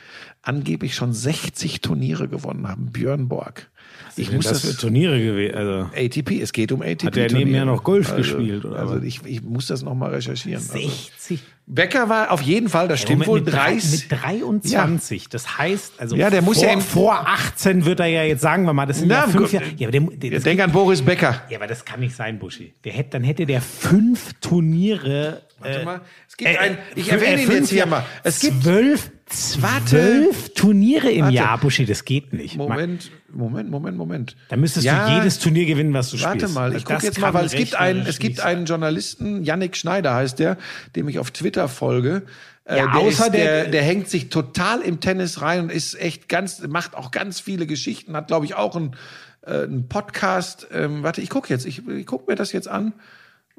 angeblich 0.42 0.94
schon 0.94 1.12
60 1.12 1.80
Turniere 1.80 2.28
gewonnen 2.28 2.68
haben. 2.68 2.92
Björn 2.92 3.28
Borg. 3.28 3.68
Ich 4.16 4.32
muss 4.32 4.44
das 4.46 4.62
das, 4.62 4.72
für 4.72 4.80
Turniere 4.80 5.18
gewesen. 5.22 5.54
Also 5.54 5.90
ATP. 5.96 6.40
Es 6.40 6.52
geht 6.52 6.72
um 6.72 6.82
ATP. 6.82 7.06
Hat 7.06 7.16
der 7.16 7.32
nebenher 7.32 7.64
noch 7.64 7.82
Golf 7.82 8.10
also, 8.12 8.36
gespielt, 8.36 8.64
oder 8.64 8.78
Also 8.78 9.00
ich, 9.02 9.20
ich 9.24 9.42
muss 9.42 9.66
das 9.66 9.82
noch 9.82 9.94
mal 9.94 10.10
recherchieren. 10.10 10.56
Also 10.62 10.72
60. 10.74 11.40
Becker 11.66 12.08
war 12.08 12.32
auf 12.32 12.42
jeden 12.42 12.68
Fall. 12.68 12.88
Das 12.88 13.00
stimmt 13.00 13.26
wohl. 13.28 13.40
mit, 13.40 13.52
drei, 13.52 13.72
30. 13.74 14.10
mit 14.10 14.20
23. 14.22 15.28
Das 15.28 15.56
heißt, 15.58 15.94
also 15.98 16.16
Ja, 16.16 16.28
der 16.28 16.42
muss 16.42 16.58
vor, 16.58 16.66
ja 16.66 16.72
im- 16.72 16.80
vor 16.80 17.28
18 17.28 17.84
wird 17.84 18.00
er 18.00 18.06
ja 18.06 18.24
jetzt 18.24 18.40
sagen 18.42 18.64
wir 18.64 18.72
mal, 18.72 18.86
das 18.86 18.98
sind 18.98 19.08
Na, 19.08 19.26
ja 19.26 19.28
fünf. 19.28 19.52
Jahre. 19.52 19.66
Ja, 19.76 19.88
aber 19.88 19.92
der, 19.92 20.00
der, 20.16 20.30
das 20.32 20.42
Denk 20.42 20.60
an 20.60 20.72
Boris 20.72 21.00
Becker. 21.02 21.42
Ja, 21.48 21.58
aber 21.58 21.68
das 21.68 21.84
kann 21.84 22.00
nicht 22.00 22.16
sein, 22.16 22.38
Buschi. 22.40 22.72
Der 22.84 22.92
hätte, 22.92 23.10
dann 23.10 23.22
hätte 23.22 23.46
der 23.46 23.60
fünf 23.60 24.32
Turniere. 24.40 25.42
Warte 25.60 25.78
äh, 25.80 25.84
mal. 25.84 26.00
Es 26.28 26.36
gibt 26.36 26.50
äh, 26.50 26.56
ein, 26.56 26.78
ich 26.96 27.06
fün- 27.06 27.12
erwähne 27.12 27.40
äh, 27.42 27.44
ihn 27.44 27.50
jetzt 27.52 27.70
hier 27.70 27.86
mal. 27.86 28.04
Es 28.24 28.40
gibt 28.40 28.62
zwölf, 28.64 29.10
zwölf 29.26 30.52
Turniere 30.54 31.10
im 31.10 31.22
Warte. 31.22 31.34
Jahr, 31.36 31.58
Buschi. 31.58 31.84
Das 31.86 32.04
geht 32.04 32.32
nicht. 32.32 32.56
Moment, 32.56 33.10
Moment, 33.32 33.70
Moment, 33.70 33.96
Moment. 33.96 34.36
Da 34.48 34.56
müsstest 34.56 34.84
Ja, 34.86 35.08
du 35.08 35.14
jedes 35.16 35.38
Turnier 35.38 35.66
gewinnen, 35.66 35.92
was 35.94 36.10
du 36.10 36.20
Warte 36.20 36.40
spielst. 36.40 36.54
mal, 36.54 36.64
Also 36.64 36.76
ich 36.78 36.84
gucke 36.84 37.04
jetzt 37.06 37.20
mal, 37.20 37.32
weil 37.34 37.46
es 37.46 37.52
gibt 37.52 37.74
einen, 37.74 38.06
es 38.06 38.18
gibt 38.18 38.40
einen 38.40 38.66
Journalisten, 38.66 39.42
Yannick 39.44 39.76
Schneider 39.76 40.14
heißt 40.14 40.38
der, 40.38 40.56
dem 40.96 41.08
ich 41.08 41.18
auf 41.18 41.30
Twitter 41.30 41.68
folge. 41.68 42.22
Äh, 42.64 42.78
Ja, 42.78 42.86
der, 42.86 42.94
außer 43.00 43.26
ist, 43.26 43.34
der- 43.34 43.62
der, 43.64 43.70
der 43.70 43.82
hängt 43.82 44.08
sich 44.08 44.28
total 44.30 44.80
im 44.80 45.00
Tennis 45.00 45.40
rein 45.42 45.60
und 45.60 45.72
ist 45.72 45.94
echt 46.00 46.28
ganz, 46.28 46.66
macht 46.66 46.94
auch 46.96 47.10
ganz 47.10 47.40
viele 47.40 47.66
Geschichten, 47.66 48.14
hat 48.16 48.26
glaube 48.28 48.46
ich 48.46 48.54
auch 48.54 48.74
einen, 48.76 48.96
äh, 49.42 49.62
einen 49.62 49.88
Podcast. 49.88 50.66
Ähm, 50.72 51.02
warte, 51.02 51.20
ich 51.20 51.30
gucke 51.30 51.48
jetzt, 51.48 51.66
ich, 51.66 51.86
ich 51.88 52.06
gucke 52.06 52.30
mir 52.30 52.36
das 52.36 52.52
jetzt 52.52 52.68
an. 52.68 52.92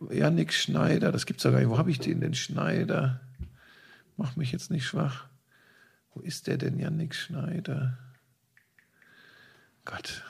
Yannick 0.09 0.51
Schneider, 0.53 1.11
das 1.11 1.25
gibt's 1.25 1.43
ja 1.43 1.51
gar 1.51 1.59
nicht. 1.59 1.69
Wo 1.69 1.77
habe 1.77 1.91
ich 1.91 1.99
den 1.99 2.21
denn 2.21 2.33
Schneider? 2.33 3.21
Mach 4.17 4.35
mich 4.35 4.51
jetzt 4.51 4.71
nicht 4.71 4.85
schwach. 4.85 5.25
Wo 6.13 6.21
ist 6.21 6.47
der 6.47 6.57
denn, 6.57 6.77
Yannick 6.79 7.13
Schneider? 7.15 7.97
Gott. 9.91 10.23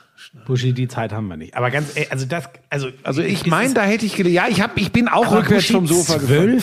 Buschi, 0.46 0.72
die 0.72 0.88
Zeit 0.88 1.12
haben 1.12 1.28
wir 1.28 1.36
nicht. 1.36 1.54
Aber 1.56 1.70
ganz, 1.70 1.94
ey, 1.94 2.06
also 2.10 2.24
das, 2.26 2.48
also, 2.70 2.88
Also 3.02 3.22
ich 3.22 3.46
meine, 3.46 3.74
da 3.74 3.82
hätte 3.82 4.06
ich 4.06 4.14
gedacht, 4.14 4.32
ja, 4.32 4.46
ich 4.48 4.62
hab, 4.62 4.78
ich 4.78 4.90
bin 4.92 5.08
auch 5.08 5.30
rückwärts 5.30 5.66
Buschi, 5.66 5.72
vom 5.74 5.86
Sofa 5.86 6.16
gefallen. 6.18 6.62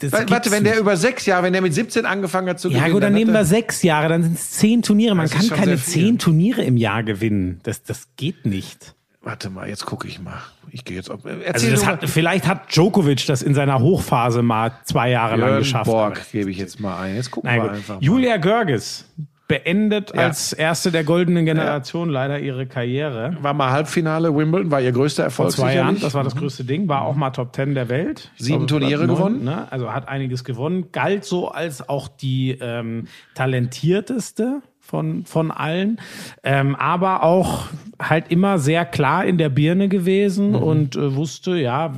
Das 0.00 0.12
Warte, 0.12 0.50
wenn 0.50 0.64
der 0.64 0.78
über 0.78 0.96
sechs 0.96 1.24
Jahre, 1.24 1.44
wenn 1.44 1.52
der 1.52 1.62
mit 1.62 1.72
17 1.72 2.04
angefangen 2.04 2.48
hat 2.48 2.58
zu 2.60 2.68
Ja 2.68 2.78
gewinnen. 2.78 2.92
gut, 2.94 3.02
dann 3.04 3.12
nehmen 3.14 3.32
wir 3.32 3.44
sechs 3.44 3.82
Jahre, 3.82 4.08
dann 4.08 4.22
sind 4.24 4.34
es 4.36 4.50
zehn 4.50 4.82
Turniere. 4.82 5.14
Man 5.14 5.30
kann 5.30 5.48
keine 5.48 5.78
zehn 5.78 6.18
Turniere 6.18 6.62
im 6.62 6.76
Jahr 6.76 7.04
gewinnen. 7.04 7.60
Das, 7.62 7.82
das 7.84 8.08
geht 8.16 8.44
nicht. 8.44 8.94
Warte 9.22 9.48
mal, 9.50 9.68
jetzt 9.68 9.86
gucke 9.86 10.08
ich 10.08 10.20
mal. 10.20 10.40
Ich 10.70 10.84
gehe 10.84 10.96
jetzt 10.96 11.10
auf. 11.10 11.24
Also 11.24 11.40
Erzähl 11.40 11.70
das 11.70 11.80
du 11.80 11.86
hat, 11.86 12.08
vielleicht 12.10 12.46
hat 12.46 12.74
Djokovic 12.74 13.26
das 13.26 13.42
in 13.42 13.54
seiner 13.54 13.78
Hochphase 13.78 14.42
mal 14.42 14.72
zwei 14.84 15.10
Jahre 15.10 15.36
lang 15.36 15.48
Björn 15.48 15.58
geschafft. 15.60 15.86
Borg 15.86 16.20
gebe 16.32 16.50
ich 16.50 16.58
jetzt 16.58 16.80
mal 16.80 17.00
ein. 17.00 17.14
Jetzt 17.14 17.30
gucken 17.30 17.48
Na 17.50 17.56
wir 17.56 17.62
gut. 17.62 17.70
einfach. 17.70 18.00
Julia 18.00 18.36
Görges 18.38 19.04
beendet 19.48 20.12
Ja. 20.14 20.26
als 20.26 20.52
erste 20.52 20.92
der 20.92 21.04
goldenen 21.04 21.46
Generation 21.46 22.10
leider 22.10 22.38
ihre 22.38 22.66
Karriere. 22.66 23.36
war 23.40 23.54
mal 23.54 23.70
Halbfinale 23.70 24.34
Wimbledon, 24.36 24.70
war 24.70 24.80
ihr 24.80 24.92
größter 24.92 25.24
Erfolg 25.24 25.52
Vor 25.52 25.64
zwei 25.64 25.74
Jahren, 25.74 25.98
das 25.98 26.14
war 26.14 26.22
das 26.22 26.36
größte 26.36 26.64
Ding, 26.64 26.86
war 26.88 27.02
auch 27.02 27.16
mal 27.16 27.30
Top 27.30 27.52
Ten 27.52 27.74
der 27.74 27.88
Welt. 27.88 28.30
Ich 28.36 28.44
Sieben 28.44 28.66
Turniere 28.66 29.06
neun, 29.06 29.16
gewonnen. 29.16 29.44
Ne? 29.44 29.66
Also 29.72 29.92
hat 29.92 30.06
einiges 30.06 30.44
gewonnen. 30.44 30.92
Galt 30.92 31.24
so 31.24 31.48
als 31.48 31.88
auch 31.88 32.08
die 32.08 32.58
ähm, 32.60 33.06
talentierteste 33.34 34.60
von, 34.88 35.26
von 35.26 35.50
allen, 35.50 36.00
ähm, 36.42 36.74
aber 36.74 37.22
auch 37.22 37.66
halt 38.00 38.30
immer 38.30 38.58
sehr 38.58 38.86
klar 38.86 39.24
in 39.26 39.36
der 39.36 39.50
Birne 39.50 39.88
gewesen 39.88 40.54
und 40.54 40.96
äh, 40.96 41.14
wusste, 41.14 41.56
ja, 41.56 41.92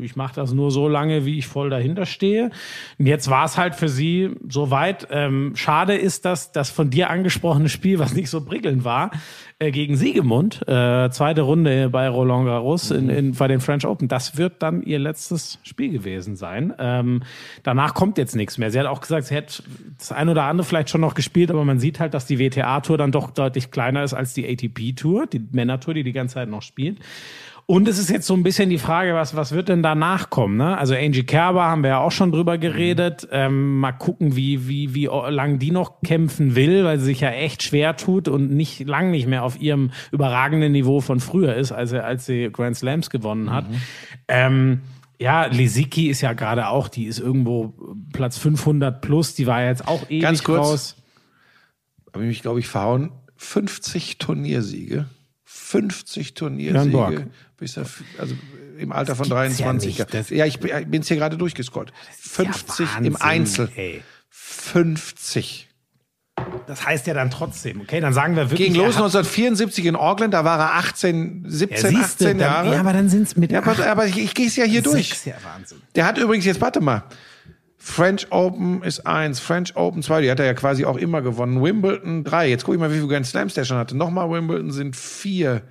ich 0.00 0.14
mache 0.14 0.36
das 0.36 0.52
nur 0.52 0.70
so 0.70 0.86
lange, 0.86 1.26
wie 1.26 1.38
ich 1.38 1.46
voll 1.48 1.70
dahinter 1.70 2.06
stehe. 2.06 2.50
Und 2.98 3.06
jetzt 3.06 3.28
war 3.30 3.46
es 3.46 3.58
halt 3.58 3.74
für 3.74 3.88
sie 3.88 4.30
soweit. 4.48 5.08
Ähm, 5.10 5.52
schade 5.56 5.96
ist, 5.96 6.24
dass 6.24 6.52
das 6.52 6.70
von 6.70 6.90
dir 6.90 7.10
angesprochene 7.10 7.68
Spiel, 7.68 7.98
was 7.98 8.14
nicht 8.14 8.30
so 8.30 8.44
prickelnd 8.44 8.84
war, 8.84 9.10
äh, 9.58 9.70
gegen 9.70 9.96
Siegemund, 9.96 10.60
äh, 10.68 11.08
zweite 11.10 11.40
Runde 11.40 11.88
bei 11.88 12.08
Roland 12.08 12.44
Garros 12.44 12.90
in, 12.90 13.08
in, 13.08 13.32
bei 13.32 13.48
den 13.48 13.60
French 13.60 13.86
Open, 13.86 14.06
das 14.06 14.36
wird 14.36 14.62
dann 14.62 14.82
ihr 14.82 14.98
letztes 14.98 15.58
Spiel 15.62 15.90
gewesen 15.90 16.36
sein. 16.36 16.74
Ähm, 16.78 17.22
danach 17.62 17.94
kommt 17.94 18.18
jetzt 18.18 18.36
nichts 18.36 18.58
mehr. 18.58 18.70
Sie 18.70 18.78
hat 18.78 18.86
auch 18.86 19.00
gesagt, 19.00 19.28
sie 19.28 19.34
hätte 19.34 19.62
das 19.98 20.12
ein 20.12 20.28
oder 20.28 20.44
andere 20.44 20.66
vielleicht 20.66 20.90
schon 20.90 21.00
noch 21.00 21.14
gespielt, 21.14 21.50
aber 21.50 21.64
man 21.64 21.78
sieht 21.78 22.00
halt, 22.00 22.12
dass 22.12 22.26
die 22.26 22.38
WTA-Tour 22.38 22.98
dann 22.98 23.12
doch 23.12 23.30
deutlich 23.30 23.70
kleiner 23.70 24.04
ist 24.04 24.12
als 24.12 24.34
die 24.34 24.46
ATP-Tour, 24.46 25.26
die 25.26 25.40
Männer-Tour, 25.52 25.94
die 25.94 26.02
die 26.02 26.12
ganze 26.12 26.34
Zeit 26.34 26.50
noch 26.50 26.62
spielt. 26.62 26.98
Und 27.68 27.88
es 27.88 27.98
ist 27.98 28.10
jetzt 28.10 28.28
so 28.28 28.34
ein 28.34 28.44
bisschen 28.44 28.70
die 28.70 28.78
Frage, 28.78 29.14
was, 29.14 29.34
was 29.34 29.50
wird 29.50 29.68
denn 29.68 29.82
danach 29.82 30.30
kommen? 30.30 30.56
Ne? 30.56 30.78
Also 30.78 30.94
Angie 30.94 31.24
Kerber 31.24 31.64
haben 31.64 31.82
wir 31.82 31.90
ja 31.90 31.98
auch 31.98 32.12
schon 32.12 32.30
drüber 32.30 32.58
geredet. 32.58 33.26
Ähm, 33.32 33.80
mal 33.80 33.90
gucken, 33.90 34.36
wie, 34.36 34.68
wie, 34.68 34.94
wie 34.94 35.06
lang 35.06 35.58
die 35.58 35.72
noch 35.72 36.00
kämpfen 36.02 36.54
will, 36.54 36.84
weil 36.84 37.00
sie 37.00 37.06
sich 37.06 37.20
ja 37.20 37.30
echt 37.30 37.64
schwer 37.64 37.96
tut 37.96 38.28
und 38.28 38.52
nicht 38.52 38.86
lang 38.86 39.10
nicht 39.10 39.26
mehr 39.26 39.42
auf 39.42 39.60
ihrem 39.60 39.90
überragenden 40.12 40.70
Niveau 40.70 41.00
von 41.00 41.18
früher 41.18 41.56
ist, 41.56 41.72
als, 41.72 41.92
als 41.92 42.26
sie 42.26 42.50
Grand 42.52 42.76
Slams 42.76 43.10
gewonnen 43.10 43.50
hat. 43.50 43.66
Ähm, 44.28 44.82
ja, 45.18 45.46
Lisicki 45.46 46.08
ist 46.08 46.20
ja 46.20 46.34
gerade 46.34 46.68
auch, 46.68 46.86
die 46.86 47.06
ist 47.06 47.18
irgendwo 47.18 47.74
Platz 48.12 48.38
500 48.38 49.00
plus, 49.00 49.34
die 49.34 49.48
war 49.48 49.64
jetzt 49.64 49.88
auch 49.88 50.08
ewig 50.08 50.22
Ganz 50.22 50.44
kurz. 50.44 50.60
raus. 50.60 50.96
Habe 52.12 52.22
ich 52.24 52.28
mich, 52.28 52.42
glaube 52.42 52.60
ich, 52.60 52.68
verhauen. 52.68 53.10
50 53.38 54.18
Turniersiege. 54.18 55.06
50 55.66 56.34
Björn 56.34 56.50
Turniersiege. 56.50 56.92
Borg. 56.92 57.26
Bis 57.56 57.76
er, 57.76 57.86
also 58.18 58.34
im 58.78 58.92
Alter 58.92 59.16
von 59.16 59.24
gibt's 59.24 59.58
ja 59.58 59.66
23. 59.66 59.98
nicht. 59.98 60.14
Das- 60.14 60.30
ja, 60.30 60.46
ich 60.46 60.60
bin 60.60 61.00
es 61.02 61.08
hier 61.08 61.16
gerade 61.16 61.36
durchgescrollt. 61.36 61.92
50 62.20 62.86
Ja, 62.86 62.98
im 62.98 63.14
Wahnsinn, 63.14 63.20
Einzel. 63.26 63.68
Ey. 63.74 64.02
50. 64.30 65.68
Das 66.66 66.84
heißt 66.84 67.06
ja 67.06 67.14
dann 67.14 67.30
trotzdem, 67.30 67.80
okay, 67.80 68.00
dann 68.00 68.12
sagen 68.12 68.36
wir 68.36 68.50
wirklich. 68.50 68.68
Ging 68.68 68.76
los 68.76 68.96
er 68.96 69.04
hat- 69.04 69.14
1974 69.14 69.86
in 69.86 69.96
Auckland, 69.96 70.34
da 70.34 70.44
war 70.44 70.58
er 70.58 70.74
18, 70.74 71.44
17, 71.46 71.76
Ja, 71.76 71.80
siehst 71.88 72.20
du, 72.20 72.24
18 72.26 72.38
dann- 72.38 72.38
Jahre. 72.40 72.74
Ja, 72.74 72.80
aber 72.80 72.92
dann 72.92 73.08
sind's 73.08 73.36
mit 73.36 73.50
Ja, 73.50 73.60
aber, 73.62 73.86
aber 73.86 74.06
ich, 74.06 74.18
ich 74.18 74.34
gehe 74.34 74.46
es 74.46 74.54
ja 74.56 74.64
hier 74.64 74.82
durch. 74.82 75.24
ja 75.24 75.34
Wahnsinn. 75.42 75.80
Der 75.94 76.04
hat 76.04 76.18
übrigens 76.18 76.44
jetzt, 76.44 76.60
warte 76.60 76.80
mal. 76.82 77.04
French 77.88 78.26
Open 78.30 78.82
ist 78.82 79.06
eins, 79.06 79.38
French 79.38 79.76
Open 79.76 80.02
zwei, 80.02 80.20
die 80.20 80.28
hat 80.28 80.40
er 80.40 80.44
ja 80.44 80.54
quasi 80.54 80.84
auch 80.84 80.96
immer 80.96 81.22
gewonnen. 81.22 81.62
Wimbledon 81.62 82.24
drei. 82.24 82.48
Jetzt 82.48 82.64
gucke 82.64 82.74
ich 82.74 82.80
mal, 82.80 82.90
wie 82.90 82.96
viele 82.96 83.06
Grand 83.06 83.26
Slams 83.26 83.54
der 83.54 83.64
schon 83.64 83.76
hatte. 83.76 83.96
Nochmal 83.96 84.28
Wimbledon 84.28 84.72
sind 84.72 84.96
vier. 84.96 85.62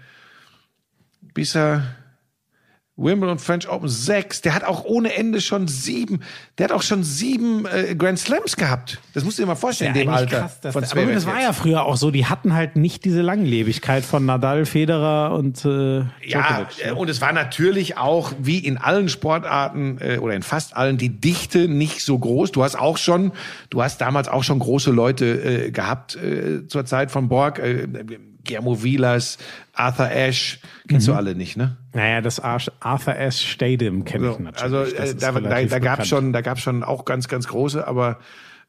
Bis 1.34 1.56
er 1.56 1.84
Wimbledon 2.97 3.39
French 3.39 3.67
Open 3.67 3.89
sechs. 3.89 4.41
Der 4.41 4.55
hat 4.55 4.63
auch 4.63 4.85
ohne 4.85 5.13
Ende 5.15 5.41
schon 5.41 5.67
sieben. 5.67 6.22
Der 6.57 6.65
hat 6.65 6.72
auch 6.72 6.81
schon 6.81 7.03
sieben 7.03 7.65
äh, 7.65 7.93
Grand 7.93 8.17
Slams 8.17 8.55
gehabt. 8.55 9.01
Das 9.13 9.26
musst 9.26 9.38
du 9.38 9.43
dir 9.43 9.47
mal 9.47 9.55
vorstellen, 9.55 9.93
in 9.93 10.01
dem 10.01 10.09
Alter. 10.09 10.39
krass, 10.39 10.61
dass 10.61 10.73
von 10.73 10.84
aber 10.85 11.11
das 11.11 11.26
war 11.26 11.41
ja 11.41 11.51
früher 11.51 11.84
auch 11.84 11.97
so, 11.97 12.09
die 12.09 12.26
hatten 12.26 12.53
halt 12.53 12.77
nicht 12.77 13.03
diese 13.03 13.22
Langlebigkeit 13.22 14.05
von 14.05 14.26
Nadal, 14.26 14.65
Federer 14.65 15.34
und 15.34 15.65
äh, 15.65 15.99
Ja, 15.99 16.07
Djokovic, 16.23 16.85
äh, 16.85 16.88
ne? 16.88 16.95
und 16.95 17.09
es 17.09 17.19
war 17.19 17.34
natürlich 17.34 17.97
auch, 17.97 18.31
wie 18.39 18.59
in 18.59 18.77
allen 18.77 19.09
Sportarten 19.09 19.97
äh, 19.99 20.17
oder 20.19 20.34
in 20.34 20.43
fast 20.43 20.77
allen, 20.77 20.97
die 20.97 21.09
Dichte 21.09 21.67
nicht 21.67 22.01
so 22.01 22.17
groß. 22.17 22.53
Du 22.53 22.63
hast 22.63 22.80
auch 22.80 22.97
schon, 22.97 23.34
du 23.72 23.84
hast 23.84 23.99
damals 23.99 24.30
auch 24.30 24.43
schon 24.43 24.59
große 24.59 24.91
Leute 24.91 25.26
äh, 25.26 25.72
gehabt 25.72 26.15
äh, 26.15 26.65
zur 26.67 26.85
Zeit 26.85 27.11
von 27.11 27.27
Borg. 27.27 27.59
Äh, 27.59 27.88
Guillermo 28.45 28.84
Vilas, 28.84 29.38
Arthur 29.73 30.09
Ashe, 30.11 30.57
kennst 30.88 31.07
du 31.07 31.13
alle 31.13 31.35
nicht, 31.35 31.57
ne? 31.57 31.77
Naja, 31.93 32.22
das 32.22 32.39
Arthur 32.39 33.15
S. 33.15 33.41
Stadium 33.41 34.05
kenne 34.05 34.31
ich 34.31 34.39
natürlich. 34.39 34.61
Also 34.61 34.81
äh, 34.84 35.15
da, 35.15 35.31
da, 35.31 35.39
da 35.41 35.63
gab 35.63 35.69
bekannt. 35.69 36.07
schon, 36.07 36.34
da 36.34 36.41
gab 36.41 36.59
schon 36.59 36.84
auch 36.84 37.05
ganz, 37.05 37.27
ganz 37.27 37.47
große, 37.47 37.88
aber 37.88 38.19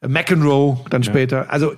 äh, 0.01 0.07
McEnroe 0.07 0.79
dann 0.89 1.03
später. 1.03 1.51
Also, 1.51 1.73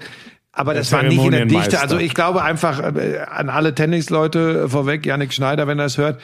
aber 0.52 0.74
das 0.74 0.92
war 0.92 1.04
nicht 1.04 1.24
in 1.24 1.32
der 1.32 1.46
Dichte. 1.46 1.80
Also 1.82 1.98
ich 1.98 2.14
glaube 2.14 2.44
einfach 2.44 2.80
äh, 2.80 3.20
an 3.20 3.50
alle 3.50 3.76
Tennisleute 3.76 4.70
vorweg, 4.70 5.06
Yannick 5.06 5.34
Schneider, 5.34 5.68
wenn 5.68 5.80
er 5.80 5.86
es 5.86 5.98
hört. 5.98 6.20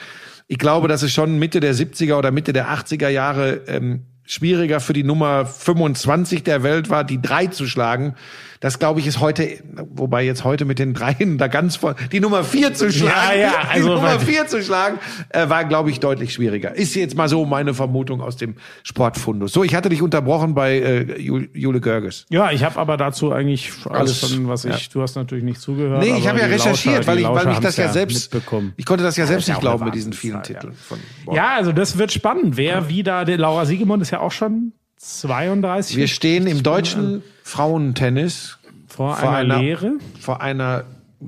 Ich 0.48 0.58
glaube, 0.58 0.88
dass 0.88 1.02
es 1.02 1.12
schon 1.12 1.38
Mitte 1.38 1.60
der 1.60 1.74
70er 1.74 2.14
oder 2.14 2.30
Mitte 2.30 2.52
der 2.52 2.68
80er 2.68 3.08
Jahre 3.08 3.62
ähm, 3.66 4.06
schwieriger 4.24 4.80
für 4.80 4.92
die 4.92 5.04
Nummer 5.04 5.46
25 5.46 6.42
der 6.42 6.62
Welt 6.62 6.90
war, 6.90 7.04
die 7.04 7.20
drei 7.22 7.46
zu 7.46 7.66
schlagen. 7.66 8.14
Das 8.60 8.78
glaube 8.78 9.00
ich 9.00 9.06
ist 9.06 9.20
heute, 9.20 9.48
wobei 9.90 10.24
jetzt 10.24 10.44
heute 10.44 10.64
mit 10.64 10.78
den 10.78 10.94
dreien 10.94 11.38
da 11.38 11.46
ganz 11.48 11.76
voll, 11.76 11.94
die 12.12 12.20
Nummer 12.20 12.44
vier 12.44 12.74
zu 12.74 12.90
schlagen, 12.92 13.40
ja, 13.40 13.50
die 13.64 13.68
also 13.80 13.88
Nummer 13.94 14.02
weil- 14.18 14.20
vier 14.20 14.46
zu 14.46 14.62
schlagen, 14.62 14.98
äh, 15.30 15.48
war 15.48 15.64
glaube 15.64 15.90
ich 15.90 16.00
deutlich 16.00 16.32
schwieriger. 16.32 16.74
Ist 16.74 16.94
jetzt 16.94 17.16
mal 17.16 17.28
so 17.28 17.44
meine 17.44 17.74
Vermutung 17.74 18.20
aus 18.20 18.36
dem 18.36 18.54
Sportfundus. 18.82 19.52
So, 19.52 19.64
ich 19.64 19.74
hatte 19.74 19.88
dich 19.88 20.02
unterbrochen 20.02 20.54
bei 20.54 20.78
äh, 20.78 21.00
Ju- 21.18 21.48
Jule 21.52 21.80
Görges. 21.80 22.26
Ja, 22.30 22.50
ich 22.50 22.64
habe 22.64 22.78
aber 22.78 22.96
dazu 22.96 23.32
eigentlich 23.32 23.70
alles, 23.90 24.22
Alles, 24.22 24.32
von 24.34 24.48
was 24.48 24.64
ich. 24.64 24.70
ja. 24.72 24.78
Du 24.92 25.02
hast 25.02 25.16
natürlich 25.16 25.44
nicht 25.44 25.60
zugehört. 25.60 26.02
Nee, 26.02 26.14
ich 26.18 26.26
habe 26.28 26.38
ja 26.38 26.46
die 26.46 26.52
recherchiert, 26.54 26.96
Lauscher- 26.98 27.06
weil 27.08 27.16
die 27.16 27.22
ich, 27.22 27.28
weil 27.28 27.46
mich 27.46 27.58
das 27.58 27.76
ja 27.76 27.88
selbst, 27.92 28.34
ich 28.76 28.86
konnte 28.86 29.04
das 29.04 29.16
ja 29.16 29.26
selbst 29.26 29.48
ja 29.48 29.54
nicht 29.54 29.60
glauben 29.60 29.84
mit 29.84 29.94
diesen 29.94 30.12
vielen 30.12 30.42
Titeln. 30.42 30.72
Von. 30.74 30.98
Ja, 31.34 31.54
also 31.56 31.72
das 31.72 31.98
wird 31.98 32.12
spannend. 32.12 32.56
Wer 32.56 32.88
wie 32.88 33.02
da, 33.02 33.24
der 33.24 33.38
Laura 33.38 33.66
Siegemund 33.66 34.02
ist 34.02 34.10
ja 34.12 34.20
auch 34.20 34.32
schon 34.32 34.72
32 34.96 35.96
Wir 35.96 36.08
stehen 36.08 36.46
im 36.46 36.62
deutschen 36.62 37.22
Frauentennis 37.46 38.58
vor, 38.88 39.14
vor 39.16 39.30
einer, 39.30 39.54
einer- 39.54 39.62
Lehre. 39.62 39.92
vor 40.20 40.40
einer, 40.42 40.82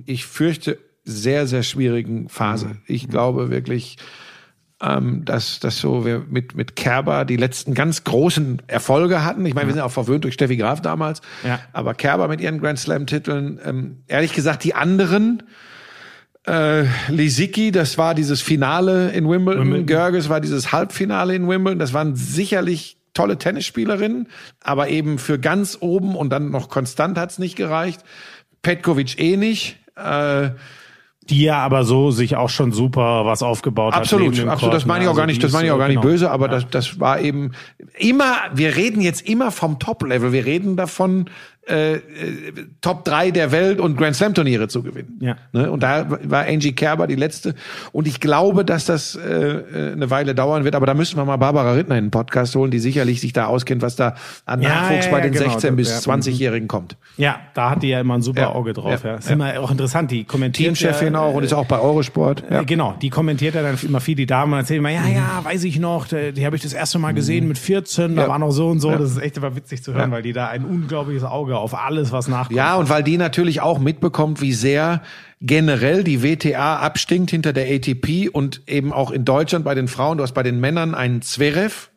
ich 0.04 0.26
fürchte, 0.26 0.78
sehr, 1.04 1.46
sehr 1.46 1.62
schwierigen 1.62 2.28
Phase. 2.28 2.76
Ich 2.86 3.08
glaube 3.08 3.50
wirklich, 3.50 3.98
ähm, 4.82 5.24
dass, 5.24 5.60
dass 5.60 5.78
so 5.78 6.04
wir 6.04 6.24
mit, 6.28 6.56
mit 6.56 6.74
Kerber 6.74 7.24
die 7.24 7.36
letzten 7.36 7.72
ganz 7.72 8.02
großen 8.02 8.60
Erfolge 8.66 9.24
hatten. 9.24 9.46
Ich 9.46 9.54
meine, 9.54 9.68
wir 9.68 9.74
sind 9.74 9.82
auch 9.82 9.92
verwöhnt 9.92 10.24
durch 10.24 10.34
Steffi 10.34 10.56
Graf 10.56 10.82
damals. 10.82 11.22
Ja. 11.44 11.60
Aber 11.72 11.94
Kerber 11.94 12.26
mit 12.26 12.40
ihren 12.40 12.60
Grand 12.60 12.80
Slam-Titeln, 12.80 13.60
ähm, 13.64 14.02
ehrlich 14.08 14.32
gesagt, 14.34 14.64
die 14.64 14.74
anderen, 14.74 15.44
äh, 16.48 16.84
Lisicki, 17.08 17.70
das 17.70 17.96
war 17.96 18.14
dieses 18.16 18.42
Finale 18.42 19.10
in 19.12 19.28
Wimbledon. 19.30 19.62
Wimbledon. 19.66 19.86
Görges 19.86 20.28
war 20.28 20.40
dieses 20.40 20.72
Halbfinale 20.72 21.34
in 21.36 21.48
Wimbledon. 21.48 21.78
Das 21.78 21.92
waren 21.92 22.16
sicherlich 22.16 22.97
tolle 23.18 23.36
Tennisspielerinnen, 23.36 24.28
aber 24.62 24.88
eben 24.88 25.18
für 25.18 25.38
ganz 25.40 25.76
oben 25.80 26.14
und 26.14 26.30
dann 26.30 26.50
noch 26.50 26.68
konstant 26.68 27.18
hat's 27.18 27.38
nicht 27.40 27.56
gereicht. 27.56 28.00
Petkovic 28.62 29.18
eh 29.18 29.36
nicht. 29.36 29.76
Äh, 29.96 30.50
Die 31.28 31.42
ja 31.42 31.58
aber 31.58 31.82
so 31.84 32.10
sich 32.12 32.36
auch 32.36 32.48
schon 32.48 32.70
super 32.72 33.26
was 33.26 33.42
aufgebaut 33.42 33.92
hat. 33.92 34.02
absolut, 34.02 34.30
neben 34.30 34.36
dem 34.36 34.48
absolut. 34.48 34.74
Das 34.74 34.86
meine 34.86 35.04
ich 35.04 35.10
auch 35.10 35.16
gar 35.16 35.22
Also 35.22 35.26
nicht, 35.32 35.42
die 35.42 35.46
das 35.46 35.52
meine 35.52 35.66
ich 35.66 35.72
auch 35.72 35.78
gar 35.78 35.88
nicht 35.88 36.00
genau. 36.00 36.12
böse, 36.12 36.30
aber 36.30 36.46
das, 36.46 36.68
das 36.70 37.00
war 37.00 37.20
eben 37.20 37.52
immer, 37.98 38.36
wir 38.54 38.76
reden 38.76 39.00
jetzt 39.00 39.28
immer 39.28 39.50
vom 39.50 39.78
Top-Level. 39.80 40.32
Wir 40.32 40.46
reden 40.46 40.76
davon, 40.76 41.28
äh, 41.68 41.94
äh, 41.96 42.00
Top 42.80 43.04
3 43.04 43.30
der 43.30 43.52
Welt 43.52 43.80
und 43.80 43.96
Grand 43.96 44.16
Slam 44.16 44.34
Turniere 44.34 44.68
zu 44.68 44.82
gewinnen. 44.82 45.18
Ja. 45.20 45.36
Ne? 45.52 45.70
Und 45.70 45.82
da 45.82 46.06
war 46.08 46.46
Angie 46.46 46.72
Kerber 46.72 47.06
die 47.06 47.14
letzte. 47.14 47.54
Und 47.92 48.06
ich 48.06 48.20
glaube, 48.20 48.64
dass 48.64 48.84
das 48.86 49.14
äh, 49.16 49.28
äh, 49.30 49.92
eine 49.92 50.10
Weile 50.10 50.34
dauern 50.34 50.64
wird. 50.64 50.74
Aber 50.74 50.86
da 50.86 50.94
müssen 50.94 51.16
wir 51.16 51.24
mal 51.24 51.36
Barbara 51.36 51.72
Rittner 51.72 51.98
in 51.98 52.06
den 52.06 52.10
Podcast 52.10 52.54
holen, 52.54 52.70
die 52.70 52.78
sicherlich 52.78 53.20
sich 53.20 53.32
da 53.32 53.46
auskennt, 53.46 53.82
was 53.82 53.96
da 53.96 54.14
an 54.46 54.62
Ja, 54.62 54.68
Nachwuchs 54.68 55.06
ja, 55.06 55.10
bei 55.10 55.18
ja, 55.18 55.24
den 55.24 55.32
genau. 55.32 55.50
16 55.50 55.76
bis 55.76 56.06
Ja, 56.06 56.12
20-Jährigen 56.12 56.68
kommt. 56.68 56.96
Ja, 57.16 57.40
da 57.54 57.70
hat 57.70 57.82
die 57.82 57.88
ja 57.88 58.00
immer 58.00 58.14
ein 58.14 58.22
super 58.22 58.54
Auge 58.54 58.72
drauf. 58.72 59.04
Ja, 59.04 59.16
Ist 59.16 59.30
immer 59.30 59.58
auch 59.60 59.70
interessant. 59.70 60.10
Die 60.10 60.24
kommentiert 60.24 60.76
Teamchefin 60.76 61.16
auch 61.16 61.34
und 61.34 61.42
ist 61.44 61.52
auch 61.52 61.66
bei 61.66 61.78
Eurosport. 61.78 62.44
Ja. 62.50 62.60
Äh, 62.62 62.64
Genau, 62.64 62.94
die 63.00 63.10
kommentiert 63.10 63.54
ja 63.54 63.62
dann 63.62 63.78
immer 63.82 63.98
viel 64.00 64.14
die 64.14 64.26
Damen 64.26 64.52
und 64.52 64.58
erzählt 64.60 64.78
immer, 64.78 64.90
ja, 64.90 65.06
ja, 65.06 65.40
weiß 65.42 65.64
ich 65.64 65.78
noch, 65.78 66.06
die, 66.06 66.32
die 66.32 66.44
habe 66.46 66.54
ich 66.54 66.62
das 66.62 66.74
erste 66.74 66.98
Mal 66.98 67.12
gesehen 67.14 67.48
mit 67.48 67.58
14, 67.58 68.14
da 68.14 68.28
war 68.28 68.38
noch 68.38 68.50
so 68.50 68.68
und 68.68 68.78
so. 68.80 68.90
Das 68.94 69.10
ist 69.10 69.18
echt 69.22 69.36
immer 69.38 69.56
witzig 69.56 69.82
zu 69.82 69.94
hören, 69.94 70.10
weil 70.10 70.22
die 70.22 70.32
da 70.32 70.48
ein 70.48 70.64
unglaubliches 70.64 71.24
Auge 71.24 71.57
auf 71.58 71.74
alles, 71.74 72.12
was 72.12 72.28
nachkommt. 72.28 72.56
Ja, 72.56 72.76
und 72.76 72.88
weil 72.88 73.02
die 73.02 73.16
natürlich 73.16 73.60
auch 73.60 73.78
mitbekommt, 73.78 74.40
wie 74.40 74.52
sehr 74.52 75.02
generell 75.40 76.04
die 76.04 76.22
WTA 76.22 76.78
abstinkt 76.78 77.30
hinter 77.30 77.52
der 77.52 77.66
ATP 77.72 78.28
und 78.30 78.62
eben 78.66 78.92
auch 78.92 79.10
in 79.10 79.24
Deutschland 79.24 79.64
bei 79.64 79.74
den 79.74 79.88
Frauen, 79.88 80.18
du 80.18 80.24
hast 80.24 80.32
bei 80.32 80.42
den 80.42 80.60
Männern 80.60 80.94
einen 80.94 81.22
Zverev, 81.22 81.90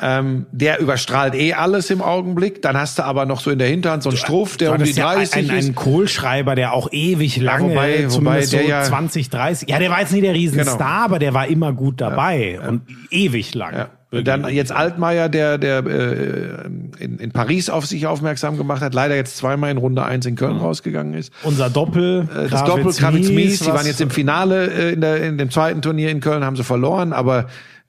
ähm, 0.00 0.46
der 0.52 0.78
überstrahlt 0.80 1.34
eh 1.34 1.54
alles 1.54 1.90
im 1.90 2.00
Augenblick. 2.02 2.62
Dann 2.62 2.76
hast 2.76 2.98
du 2.98 3.04
aber 3.04 3.26
noch 3.26 3.40
so 3.40 3.50
in 3.50 3.58
der 3.58 3.68
Hinterhand 3.68 4.02
so 4.02 4.10
einen 4.10 4.16
Struff, 4.18 4.56
der 4.56 4.70
um 4.72 4.76
die 4.78 4.82
hattest 4.82 4.98
ja 4.98 5.12
30 5.14 5.50
ein, 5.50 5.58
ist. 5.58 5.68
ein 5.68 5.74
Kohlschreiber, 5.74 6.54
der 6.54 6.72
auch 6.72 6.92
ewig 6.92 7.36
lange, 7.38 7.70
wobei- 7.74 8.04
wobei 8.04 8.06
zumindest 8.08 8.52
der 8.52 8.62
so 8.62 8.68
ja- 8.68 8.82
20, 8.84 9.28
30. 9.30 9.68
Ja, 9.68 9.78
der 9.78 9.90
war 9.90 10.00
jetzt 10.00 10.12
nie 10.12 10.20
der 10.20 10.34
Riesenstar, 10.34 10.76
Genau. 10.78 11.04
aber 11.04 11.18
der 11.18 11.34
war 11.34 11.48
immer 11.48 11.72
gut 11.72 12.00
dabei 12.00 12.60
und 12.66 12.82
ewig 13.10 13.54
lang. 13.54 13.74
Ja. 13.74 13.88
Dann 14.22 14.48
jetzt 14.48 14.72
Altmaier, 14.72 15.28
der, 15.28 15.58
der 15.58 15.84
äh, 15.84 16.64
in, 16.98 17.18
in 17.18 17.30
Paris 17.32 17.68
auf 17.68 17.84
sich 17.84 18.06
aufmerksam 18.06 18.56
gemacht 18.56 18.80
hat, 18.80 18.94
leider 18.94 19.14
jetzt 19.16 19.36
zweimal 19.36 19.70
in 19.70 19.76
Runde 19.76 20.02
eins 20.02 20.24
in 20.24 20.34
Köln 20.34 20.56
rausgegangen 20.56 21.12
ist. 21.12 21.30
Unser 21.42 21.68
Doppel, 21.68 22.26
Äh, 22.34 22.48
Das 22.48 22.64
Doppel 22.64 22.90
Kravitz-Mies, 22.92 23.58
die 23.60 23.66
waren 23.66 23.84
jetzt 23.86 24.00
im 24.00 24.08
Finale 24.10 24.66
äh, 24.70 24.92
in, 24.94 25.02
der, 25.02 25.22
in 25.22 25.36
dem 25.36 25.50
zweiten 25.50 25.82
Turnier 25.82 26.08
in 26.10 26.20
Köln, 26.20 26.42
haben 26.42 26.56
sie 26.56 26.64
verloren, 26.64 27.12
aber 27.12 27.48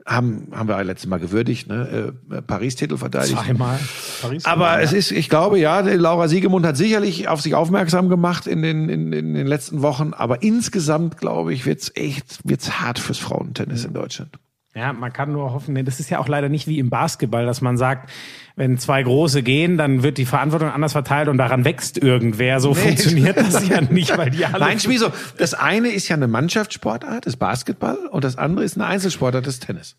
haben, 0.09 0.47
haben 0.51 0.67
wir 0.67 0.83
letztes 0.83 1.07
Mal 1.07 1.19
gewürdigt, 1.19 1.67
ne? 1.67 2.13
äh, 2.31 2.41
Paris-Titel 2.41 2.97
verteidigt. 2.97 3.37
zweimal. 3.37 3.79
Paris 4.21 4.45
Aber 4.45 4.81
es 4.81 4.91
ist, 4.91 5.11
ich 5.11 5.29
glaube, 5.29 5.59
ja, 5.59 5.79
Laura 5.79 6.27
Siegemund 6.27 6.65
hat 6.65 6.77
sicherlich 6.77 7.27
auf 7.27 7.41
sich 7.41 7.53
aufmerksam 7.53 8.09
gemacht 8.09 8.47
in 8.47 8.63
den, 8.63 8.89
in, 8.89 9.13
in 9.13 9.33
den 9.35 9.47
letzten 9.47 9.81
Wochen. 9.83 10.13
Aber 10.13 10.41
insgesamt, 10.41 11.17
glaube 11.17 11.53
ich, 11.53 11.65
wird's 11.65 11.91
echt, 11.93 12.39
wird's 12.43 12.81
hart 12.81 12.97
fürs 12.97 13.19
Frauentennis 13.19 13.85
in 13.85 13.93
Deutschland. 13.93 14.39
Ja, 14.79 14.93
man 14.93 15.11
kann 15.11 15.33
nur 15.33 15.51
hoffen, 15.51 15.73
nee, 15.73 15.83
das 15.83 15.99
ist 15.99 16.09
ja 16.09 16.19
auch 16.19 16.29
leider 16.29 16.47
nicht 16.47 16.65
wie 16.65 16.79
im 16.79 16.89
Basketball, 16.89 17.45
dass 17.45 17.59
man 17.59 17.75
sagt, 17.75 18.09
wenn 18.55 18.77
zwei 18.77 19.03
große 19.03 19.43
gehen, 19.43 19.77
dann 19.77 20.03
wird 20.03 20.17
die 20.17 20.25
Verantwortung 20.25 20.69
anders 20.69 20.93
verteilt 20.93 21.27
und 21.27 21.37
daran 21.37 21.65
wächst 21.65 21.97
irgendwer. 21.97 22.61
So 22.61 22.73
funktioniert 22.73 23.35
das 23.35 23.67
ja 23.67 23.81
nicht, 23.89 24.17
weil 24.17 24.29
die 24.29 24.45
alle. 24.45 24.59
Nein, 24.59 24.79
Schmieso, 24.79 25.11
das 25.37 25.53
eine 25.53 25.89
ist 25.89 26.07
ja 26.07 26.15
eine 26.15 26.29
Mannschaftssportart, 26.29 27.25
das 27.25 27.35
Basketball, 27.35 27.97
und 28.09 28.23
das 28.23 28.37
andere 28.37 28.63
ist 28.63 28.77
eine 28.77 28.85
Einzelsportart, 28.85 29.45
das 29.45 29.59
Tennis. 29.59 29.97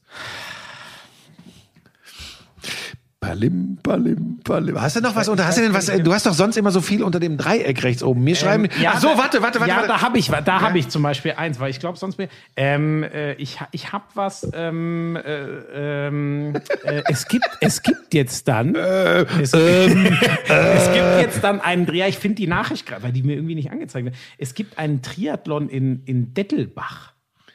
Palim, 3.30 3.78
palim, 3.80 4.40
palim. 4.42 4.80
Hast 4.80 4.96
du 4.96 5.00
noch 5.00 5.14
was 5.14 5.28
unter? 5.28 5.46
Hast 5.46 5.56
du 5.56 5.62
denn 5.62 5.72
was? 5.72 5.88
äh, 5.88 6.02
Du 6.02 6.12
hast 6.12 6.26
doch 6.26 6.34
sonst 6.34 6.56
immer 6.56 6.72
so 6.72 6.80
viel 6.80 7.04
unter 7.04 7.20
dem 7.20 7.36
Dreieck 7.36 7.80
rechts 7.84 8.02
oben. 8.02 8.24
Mir 8.24 8.34
schreiben. 8.34 8.66
ja, 8.80 8.94
Ach 8.96 9.00
so, 9.00 9.06
warte, 9.16 9.40
warte, 9.40 9.60
warte. 9.60 9.70
Ja, 9.70 9.76
warte. 9.76 9.86
da 9.88 10.00
habe 10.02 10.18
ich, 10.18 10.28
da 10.28 10.60
habe 10.60 10.78
ich 10.80 10.88
zum 10.88 11.04
Beispiel 11.04 11.34
eins, 11.36 11.60
weil 11.60 11.70
ich 11.70 11.78
glaube 11.78 11.96
sonst 11.96 12.18
mir, 12.18 12.28
ähm, 12.56 13.04
äh, 13.04 13.34
ich, 13.34 13.58
ich 13.70 13.92
habe 13.92 14.02
was, 14.14 14.50
ähm, 14.52 15.16
äh, 15.16 16.06
ähm, 16.08 16.54
äh, 16.82 17.02
es 17.08 17.28
gibt, 17.28 17.46
es 17.60 17.82
gibt 17.82 18.14
jetzt 18.14 18.48
dann, 18.48 18.74
es, 18.74 19.52
es 19.52 19.92
gibt 19.92 21.20
jetzt 21.20 21.44
dann 21.44 21.60
einen 21.60 21.86
Dreher. 21.86 22.08
Ich 22.08 22.18
finde 22.18 22.34
die 22.34 22.48
Nachricht 22.48 22.84
gerade, 22.86 23.04
weil 23.04 23.12
die 23.12 23.22
mir 23.22 23.34
irgendwie 23.36 23.54
nicht 23.54 23.70
angezeigt 23.70 24.06
wird. 24.06 24.16
Es 24.38 24.54
gibt 24.54 24.76
einen 24.76 25.02
Triathlon 25.02 25.68
in 25.68 26.02
in 26.04 26.34
Dettelbach. 26.34 27.12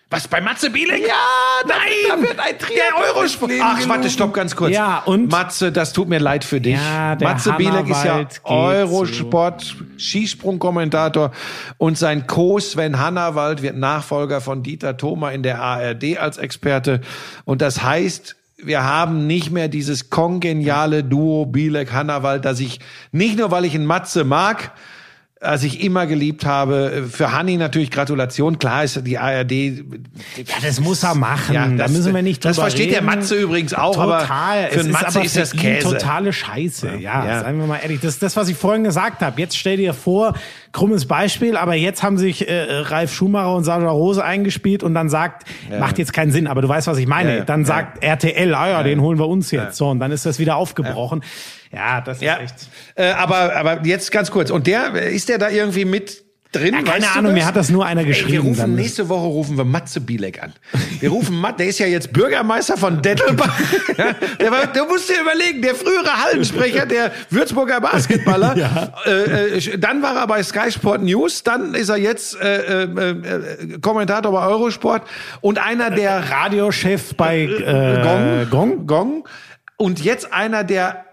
Was 0.10 0.28
bei 0.28 0.40
Matze 0.40 0.70
Bielek? 0.70 1.08
Ja, 1.08 1.14
Nein, 1.68 1.78
da 2.08 2.22
wird 2.22 2.40
ein 2.40 2.58
der 2.58 2.60
Triathlon 2.60 3.02
Eurosport. 3.16 3.52
ins 3.52 3.60
Leben 3.60 3.76
Ach, 3.84 3.90
warte, 3.90 4.10
stopp 4.10 4.34
ganz 4.34 4.56
kurz. 4.56 4.72
Ja, 4.74 5.00
und? 5.06 5.32
Matze, 5.32 5.72
das 5.72 5.94
tut 5.94 6.08
mir 6.08 6.20
leid 6.20 6.44
für 6.44 6.62
dich. 6.62 6.76
Ja, 6.76 7.16
der 7.16 7.30
Matze 7.30 7.54
Bielek 7.54 7.90
ist 7.90 8.04
ja 8.04 8.14
Hannawald 8.14 8.30
geht 8.30 8.42
Eurosport 8.46 9.76
Skisprungkommentator 9.98 11.32
und 11.78 11.98
sein 11.98 12.28
Co 12.28 12.60
Sven 12.60 13.00
Hannawald 13.00 13.62
wird 13.62 13.78
Nachfolger 13.78 14.42
von 14.42 14.64
Dieter 14.64 14.98
Thoma 14.98 15.32
in 15.32 15.44
der 15.44 15.62
ARD 15.62 16.18
als 16.18 16.38
Experte 16.38 17.02
und 17.46 17.62
das 17.62 17.82
heißt, 17.82 18.36
wir 18.58 18.84
haben 18.84 19.28
nicht 19.28 19.52
mehr 19.52 19.68
dieses 19.68 20.10
kongeniale 20.10 21.04
Duo 21.04 21.46
Bielek 21.46 21.92
Hannawald, 21.92 22.46
das 22.46 22.60
ich 22.60 22.80
nicht 23.12 23.38
nur 23.38 23.52
weil 23.52 23.66
ich 23.66 23.76
ihn 23.76 23.86
Matze 23.86 24.24
mag, 24.24 24.72
als 25.42 25.64
ich 25.64 25.84
immer 25.84 26.08
geliebt 26.08 26.46
habe. 26.46 27.08
Für 27.12 27.32
Hanni 27.34 27.58
natürlich 27.58 27.92
Gratulation. 27.92 28.58
Klar 28.58 28.84
ist 28.86 29.02
die 29.06 29.18
ARD. 29.18 29.52
Ja, 29.52 30.56
das 30.62 30.80
muss 30.80 31.04
er 31.04 31.14
machen. 31.14 31.54
Ja, 31.54 31.68
da 31.68 31.76
das- 31.84 31.92
müssen 31.92 32.16
wir 32.16 32.22
nicht 32.22 32.44
das 32.44 32.56
drüber 32.56 32.64
versteht 32.70 32.92
der 32.92 32.98
reden. 33.02 33.06
Matze 33.06 33.36
übrigens 33.36 33.74
auch, 33.74 33.96
Total. 33.96 34.64
aber 34.64 34.72
für 34.72 34.80
einen 34.80 34.92
Matze 34.92 35.22
ist, 35.22 35.38
das 35.38 35.52
Käse. 35.52 35.88
totale 35.90 36.32
Scheiße. 36.34 36.96
Ja, 37.00 37.26
Ja. 37.26 37.40
seien 37.42 37.60
wir 37.60 37.68
mal 37.68 37.80
ehrlich. 37.84 38.00
Das 38.00 38.14
ist 38.14 38.24
das, 38.24 38.36
was 38.36 38.48
ich 38.50 38.58
vorhin 38.58 38.84
gesagt 38.86 39.22
habe. 39.22 39.40
Jetzt 39.40 39.58
stell 39.58 39.78
dir 39.78 39.94
vor, 39.94 40.34
krummes 40.76 41.08
Beispiel, 41.08 41.56
aber 41.58 41.74
jetzt 41.76 42.04
haben 42.04 42.18
sich 42.18 42.48
äh, 42.50 42.64
Ralf 42.70 43.14
Schumacher 43.14 43.56
und 43.56 43.64
Sascha 43.64 43.90
Rose 43.90 44.24
eingespielt 44.24 44.84
und 44.84 44.94
dann 44.94 45.08
sagt, 45.10 45.48
macht 45.80 45.98
jetzt 45.98 46.12
keinen 46.12 46.32
Sinn, 46.32 46.48
aber 46.48 46.62
du 46.62 46.68
weißt, 46.68 46.88
was 46.88 46.98
ich 46.98 47.08
meine. 47.08 47.30
Ja, 47.32 47.38
ja. 47.38 47.44
Dann 47.46 47.62
Ja. 47.62 47.66
sagt 47.68 48.04
RTL, 48.04 48.54
ah 48.54 48.70
ja, 48.70 48.84
den 48.84 49.00
holen 49.02 49.18
wir 49.18 49.28
uns 49.30 49.52
jetzt. 49.52 49.78
So, 49.78 49.88
und 49.90 50.00
dann 50.00 50.12
ist 50.12 50.26
das 50.26 50.38
wieder 50.38 50.58
aufgebrochen. 50.58 51.24
Ja, 51.72 52.02
das 52.02 52.18
ist 52.18 52.24
Ja, 52.24 52.38
echt. 52.40 52.56
äh, 52.96 53.12
aber, 53.12 53.56
aber 53.56 53.86
jetzt 53.86 54.12
ganz 54.12 54.30
kurz. 54.32 54.52
Und 54.52 54.68
der, 54.68 54.94
ist 55.02 55.30
der 55.30 55.38
da 55.38 55.50
irgendwie 55.50 55.86
mit 55.86 56.25
drin? 56.52 56.74
Ja, 56.74 56.82
keine 56.82 57.04
Weißt 57.04 57.16
du 57.16 57.20
Ahnung, 57.20 57.34
mir 57.34 57.46
hat 57.46 57.56
das 57.56 57.70
nur 57.70 57.86
einer 57.86 58.02
Ey, 58.02 58.08
wir 58.08 58.14
geschrieben. 58.14 58.48
rufen, 58.48 58.60
dann. 58.60 58.76
nächste 58.76 59.10
Woche 59.10 59.26
rufen 59.26 59.58
wir 59.58 59.66
Matze 59.66 60.02
Bielek 60.02 60.42
an. 60.42 60.54
Wir 61.00 61.10
rufen 61.10 61.40
Matt, 61.40 61.60
der 61.60 61.68
ist 61.68 61.80
ja 61.80 61.88
jetzt 61.88 62.14
Bürgermeister 62.14 62.78
von 62.78 63.02
Dettelbach. 63.02 63.60
Ja, 63.98 64.14
der, 64.40 64.52
war, 64.52 64.68
der 64.68 64.86
musst 64.86 65.10
dir 65.10 65.22
überlegen, 65.22 65.62
der 65.62 65.76
frühere 65.76 66.24
Hallensprecher, 66.24 66.86
der 66.86 67.12
Würzburger 67.30 67.82
Basketballer. 67.82 68.92
äh, 69.06 69.58
äh, 69.58 69.78
dann 69.78 70.02
war 70.02 70.16
er 70.16 70.28
bei 70.28 70.42
Sky 70.44 70.72
Sport 70.72 71.02
News, 71.04 71.44
dann 71.44 71.76
ist 71.76 71.90
er 71.90 71.98
jetzt 71.98 72.40
äh, 72.40 72.84
äh, 72.84 72.84
äh, 72.84 73.80
Kommentator 73.80 74.32
bei 74.32 74.46
Eurosport 74.48 75.04
und 75.42 75.60
einer 75.60 75.92
der 75.92 76.30
Radiochef 76.30 77.16
bei 77.16 77.42
äh, 77.42 78.02
Gong, 78.02 78.50
Gong. 78.50 78.88
Gong. 78.88 79.28
Und 79.78 80.04
jetzt 80.04 80.34
einer 80.34 80.64
der 80.64 81.06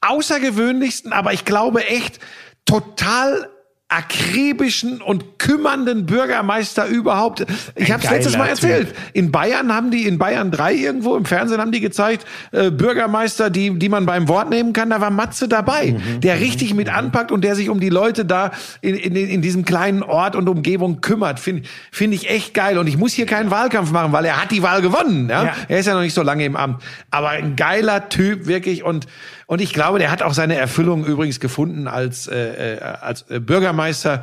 außergewöhnlichsten, 0.00 1.12
aber 1.12 1.32
ich 1.32 1.44
glaube 1.44 1.86
echt 1.86 2.20
total 2.64 3.49
akribischen 3.90 5.02
und 5.02 5.38
kümmernden 5.38 6.06
Bürgermeister 6.06 6.86
überhaupt. 6.86 7.44
Ich 7.74 7.90
habe 7.90 8.04
es 8.04 8.10
letztes 8.10 8.38
Mal 8.38 8.46
erzählt. 8.46 8.94
In 9.12 9.32
Bayern 9.32 9.74
haben 9.74 9.90
die 9.90 10.06
in 10.06 10.16
Bayern 10.16 10.52
3 10.52 10.74
irgendwo 10.74 11.16
im 11.16 11.24
Fernsehen 11.24 11.60
haben 11.60 11.72
die 11.72 11.80
gezeigt 11.80 12.24
äh, 12.52 12.70
Bürgermeister, 12.70 13.50
die 13.50 13.76
die 13.78 13.88
man 13.88 14.06
beim 14.06 14.28
Wort 14.28 14.48
nehmen 14.48 14.72
kann. 14.72 14.90
Da 14.90 15.00
war 15.00 15.10
Matze 15.10 15.48
dabei, 15.48 15.96
der 16.22 16.38
richtig 16.38 16.72
mit 16.74 16.88
anpackt 16.88 17.32
und 17.32 17.42
der 17.42 17.56
sich 17.56 17.68
um 17.68 17.80
die 17.80 17.88
Leute 17.88 18.24
da 18.24 18.52
in, 18.80 18.94
in, 18.94 19.16
in 19.16 19.42
diesem 19.42 19.64
kleinen 19.64 20.04
Ort 20.04 20.36
und 20.36 20.48
Umgebung 20.48 21.00
kümmert. 21.00 21.40
Finde 21.40 21.62
find 21.90 22.14
ich 22.14 22.30
echt 22.30 22.54
geil. 22.54 22.78
Und 22.78 22.86
ich 22.86 22.96
muss 22.96 23.12
hier 23.12 23.26
keinen 23.26 23.50
Wahlkampf 23.50 23.90
machen, 23.90 24.12
weil 24.12 24.24
er 24.24 24.40
hat 24.40 24.52
die 24.52 24.62
Wahl 24.62 24.82
gewonnen. 24.82 25.28
Ja? 25.28 25.44
Ja. 25.44 25.54
Er 25.66 25.80
ist 25.80 25.86
ja 25.86 25.94
noch 25.94 26.02
nicht 26.02 26.14
so 26.14 26.22
lange 26.22 26.44
im 26.44 26.54
Amt. 26.54 26.80
Aber 27.10 27.30
ein 27.30 27.56
geiler 27.56 28.08
Typ, 28.08 28.46
wirklich. 28.46 28.84
Und, 28.84 29.06
und 29.46 29.60
ich 29.60 29.72
glaube, 29.72 29.98
der 29.98 30.12
hat 30.12 30.22
auch 30.22 30.32
seine 30.32 30.54
Erfüllung 30.54 31.04
übrigens 31.04 31.40
gefunden 31.40 31.88
als, 31.88 32.28
äh, 32.28 32.76
äh, 32.76 32.80
als 32.80 33.22
äh, 33.30 33.40
Bürgermeister 33.80 34.22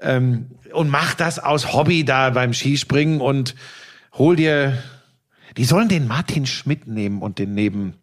ähm, 0.00 0.46
und 0.72 0.90
macht 0.90 1.20
das 1.20 1.38
aus 1.38 1.72
Hobby 1.72 2.04
da 2.04 2.30
beim 2.30 2.52
Skispringen 2.52 3.20
und 3.20 3.54
hol 4.16 4.36
dir. 4.36 4.78
Die 5.56 5.64
sollen 5.64 5.88
den 5.88 6.06
Martin 6.06 6.46
Schmidt 6.46 6.86
nehmen 6.86 7.20
und 7.22 7.38
den 7.38 7.54
neben. 7.54 7.94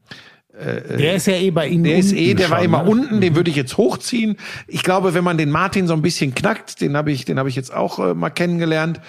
Der 0.58 1.16
ist 1.16 1.28
ja 1.28 1.34
eh 1.34 1.52
bei 1.52 1.68
Ihnen 1.68 1.84
Der 1.84 1.98
ist 1.98 2.14
eh, 2.14 2.34
der 2.34 2.50
war 2.50 2.60
schon, 2.60 2.66
immer 2.66 2.84
ne? 2.84 2.90
unten, 2.90 3.22
den 3.22 3.36
würde 3.36 3.50
ich 3.50 3.58
jetzt 3.58 3.76
hochziehen. 3.76 4.38
Ich 4.68 4.84
glaube, 4.84 5.14
wenn 5.14 5.24
man 5.24 5.38
den 5.38 5.52
Martin 5.52 5.86
so 5.86 5.94
ein 5.94 6.02
bisschen 6.02 6.34
knackt, 6.34 6.80
den 6.80 6.96
habe 6.96 7.12
ich, 7.12 7.26
den 7.26 7.38
habe 7.38 7.50
ich 7.50 7.58
jetzt 7.58 7.74
auch 7.74 8.00
äh, 8.00 8.14
mal 8.14 8.30
kennengelernt. 8.30 9.02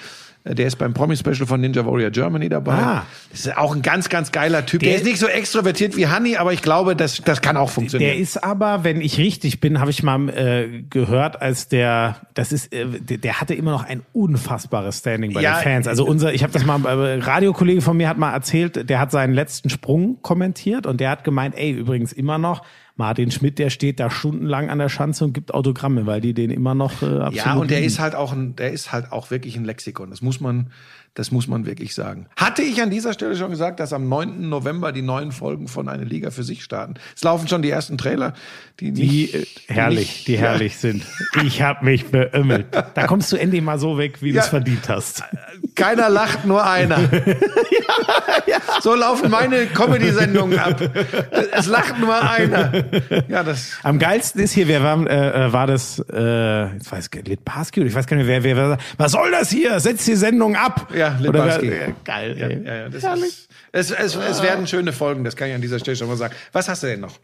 Äh, 0.46 0.54
Der 0.54 0.66
ist 0.66 0.76
beim 0.76 0.94
Promi-Special 0.94 1.46
von 1.46 1.60
Ninja 1.60 1.84
Warrior 1.84 2.10
Germany 2.10 2.48
dabei. 2.48 2.72
Ah. 2.74 3.02
Das 3.30 3.40
ist 3.46 3.56
auch 3.58 3.74
ein 3.74 3.82
ganz, 3.82 4.08
ganz 4.08 4.32
geiler 4.32 4.64
Typ. 4.64 4.80
Der, 4.80 4.90
Der- 4.90 4.98
ist 4.98 5.04
nicht 5.04 5.18
so 5.18 5.26
extrovertiert 5.26 5.96
wie 5.96 6.06
Hanni, 6.06 6.36
aber 6.36 6.52
ich 6.52 6.62
glaube, 6.62 6.96
das, 6.96 7.20
das 7.24 7.40
kann 7.42 7.56
auch 7.56 7.66
Der 7.66 7.74
funktionieren. 7.74 8.18
ist 8.18 8.42
aber, 8.42 8.84
wenn 8.84 9.00
ich 9.00 9.18
richtig 9.18 9.60
bin, 9.60 9.80
habe 9.80 9.90
ich 9.90 10.02
mal 10.02 10.28
äh, 10.30 10.82
gehört, 10.88 11.42
als 11.42 11.68
der, 11.68 12.16
das 12.34 12.52
ist, 12.52 12.72
äh, 12.72 12.86
der, 12.86 13.18
der 13.18 13.40
hatte 13.40 13.54
immer 13.54 13.72
noch 13.72 13.84
ein 13.84 14.02
unfassbares 14.12 14.98
Standing 14.98 15.32
bei 15.32 15.40
Ja, 15.42 15.56
den 15.58 15.62
Fans. 15.62 15.88
Also 15.88 16.06
unser, 16.06 16.32
ich 16.32 16.42
habe 16.42 16.52
das 16.52 16.64
mal, 16.64 16.84
äh, 16.84 17.18
Radiokollege 17.22 17.80
von 17.82 17.96
mir 17.96 18.08
hat 18.08 18.18
mal 18.18 18.32
erzählt, 18.32 18.88
der 18.88 19.00
hat 19.00 19.10
seinen 19.10 19.34
letzten 19.34 19.70
Sprung 19.70 20.18
kommentiert 20.22 20.86
und 20.86 21.00
der 21.00 21.10
hat 21.10 21.24
gemeint, 21.24 21.54
ey, 21.56 21.70
übrigens 21.72 22.12
immer 22.12 22.38
noch. 22.38 22.62
Martin 22.96 23.30
Schmidt, 23.30 23.58
der 23.58 23.68
steht 23.68 24.00
da 24.00 24.10
stundenlang 24.10 24.70
an 24.70 24.78
der 24.78 24.88
Schanze 24.88 25.24
und 25.24 25.34
gibt 25.34 25.52
Autogramme, 25.52 26.06
weil 26.06 26.22
die 26.22 26.32
den 26.32 26.50
immer 26.50 26.74
noch 26.74 27.02
äh, 27.02 27.06
absolut 27.06 27.34
ja, 27.34 27.54
und 27.54 27.70
der 27.70 27.78
lieben. 27.78 27.88
ist 27.88 27.98
halt 27.98 28.14
auch 28.14 28.32
ein, 28.32 28.56
der 28.56 28.72
ist 28.72 28.90
halt 28.90 29.12
auch 29.12 29.30
wirklich 29.30 29.56
ein 29.56 29.64
Lexikon. 29.64 30.10
Das 30.10 30.22
muss 30.22 30.40
man, 30.40 30.70
das 31.16 31.32
muss 31.32 31.48
man 31.48 31.66
wirklich 31.66 31.94
sagen. 31.94 32.26
Hatte 32.36 32.62
ich 32.62 32.80
an 32.80 32.90
dieser 32.90 33.12
Stelle 33.12 33.34
schon 33.36 33.50
gesagt, 33.50 33.80
dass 33.80 33.92
am 33.92 34.08
9. 34.08 34.48
November 34.48 34.92
die 34.92 35.02
neuen 35.02 35.32
Folgen 35.32 35.66
von 35.66 35.88
Eine 35.88 36.04
Liga 36.04 36.30
für 36.30 36.44
sich 36.44 36.62
starten. 36.62 36.94
Es 37.16 37.24
laufen 37.24 37.48
schon 37.48 37.62
die 37.62 37.70
ersten 37.70 37.98
Trailer, 37.98 38.34
die 38.78 38.92
die 38.92 39.02
nicht, 39.06 39.34
äh, 39.34 39.46
herrlich, 39.74 39.98
nicht- 39.98 40.28
die 40.28 40.34
ja. 40.34 40.40
herrlich 40.42 40.76
sind. 40.76 41.02
Ich 41.42 41.62
hab 41.62 41.82
mich 41.82 42.06
beömmelt. 42.06 42.66
Da 42.94 43.06
kommst 43.06 43.32
du 43.32 43.36
endlich 43.36 43.62
mal 43.62 43.78
so 43.78 43.98
weg, 43.98 44.22
wie 44.22 44.32
du 44.32 44.38
es 44.38 44.44
Ja. 44.44 44.50
verdient 44.50 44.88
hast. 44.88 45.24
Keiner 45.74 46.08
lacht, 46.10 46.44
nur 46.44 46.64
einer. 46.64 47.00
So 48.82 48.94
laufen 48.94 49.30
meine 49.30 49.66
Comedy-Sendungen 49.66 50.58
ab. 50.58 50.80
Es 51.52 51.66
lacht 51.66 51.98
nur 51.98 52.14
einer. 52.30 52.72
Ja, 53.28 53.42
das. 53.42 53.72
Am 53.82 53.98
geilsten 53.98 54.40
ist 54.42 54.52
hier, 54.52 54.68
wer 54.68 54.82
war, 54.82 55.06
äh, 55.08 55.46
äh, 55.46 55.52
war 55.52 55.66
das, 55.66 55.98
äh, 56.12 56.72
jetzt 56.74 56.92
weiß 56.92 57.08
ich, 57.12 57.20
oder 57.20 57.86
ich 57.86 57.94
weiß 57.94 58.06
gar 58.06 58.16
nicht, 58.16 58.26
wer, 58.26 58.42
wer, 58.44 58.56
wer, 58.56 58.78
was 58.96 59.12
soll 59.12 59.30
das 59.30 59.50
hier? 59.50 59.78
Setz 59.80 60.04
die 60.04 60.14
Sendung 60.14 60.56
ab. 60.56 60.92
Ja, 60.94 61.05
Oder 61.14 61.22
Litbarski. 61.22 61.70
wer- 61.70 61.88
äh, 61.88 61.92
geil, 62.04 62.36
Ja, 62.38 62.48
ja, 62.48 62.58
ja, 62.82 62.88
das 62.88 63.04
ist, 63.22 63.48
es, 63.72 63.90
es, 63.90 64.14
es 64.16 64.42
werden 64.42 64.66
schöne 64.66 64.92
Folgen, 64.92 65.24
das 65.24 65.36
kann 65.36 65.48
ich 65.48 65.54
an 65.54 65.60
dieser 65.62 65.78
Stelle 65.78 65.96
schon 65.96 66.08
mal 66.08 66.16
sagen. 66.16 66.34
Was 66.52 66.68
hast 66.68 66.82
du 66.82 66.86
denn 66.88 67.00
noch? 67.00 67.18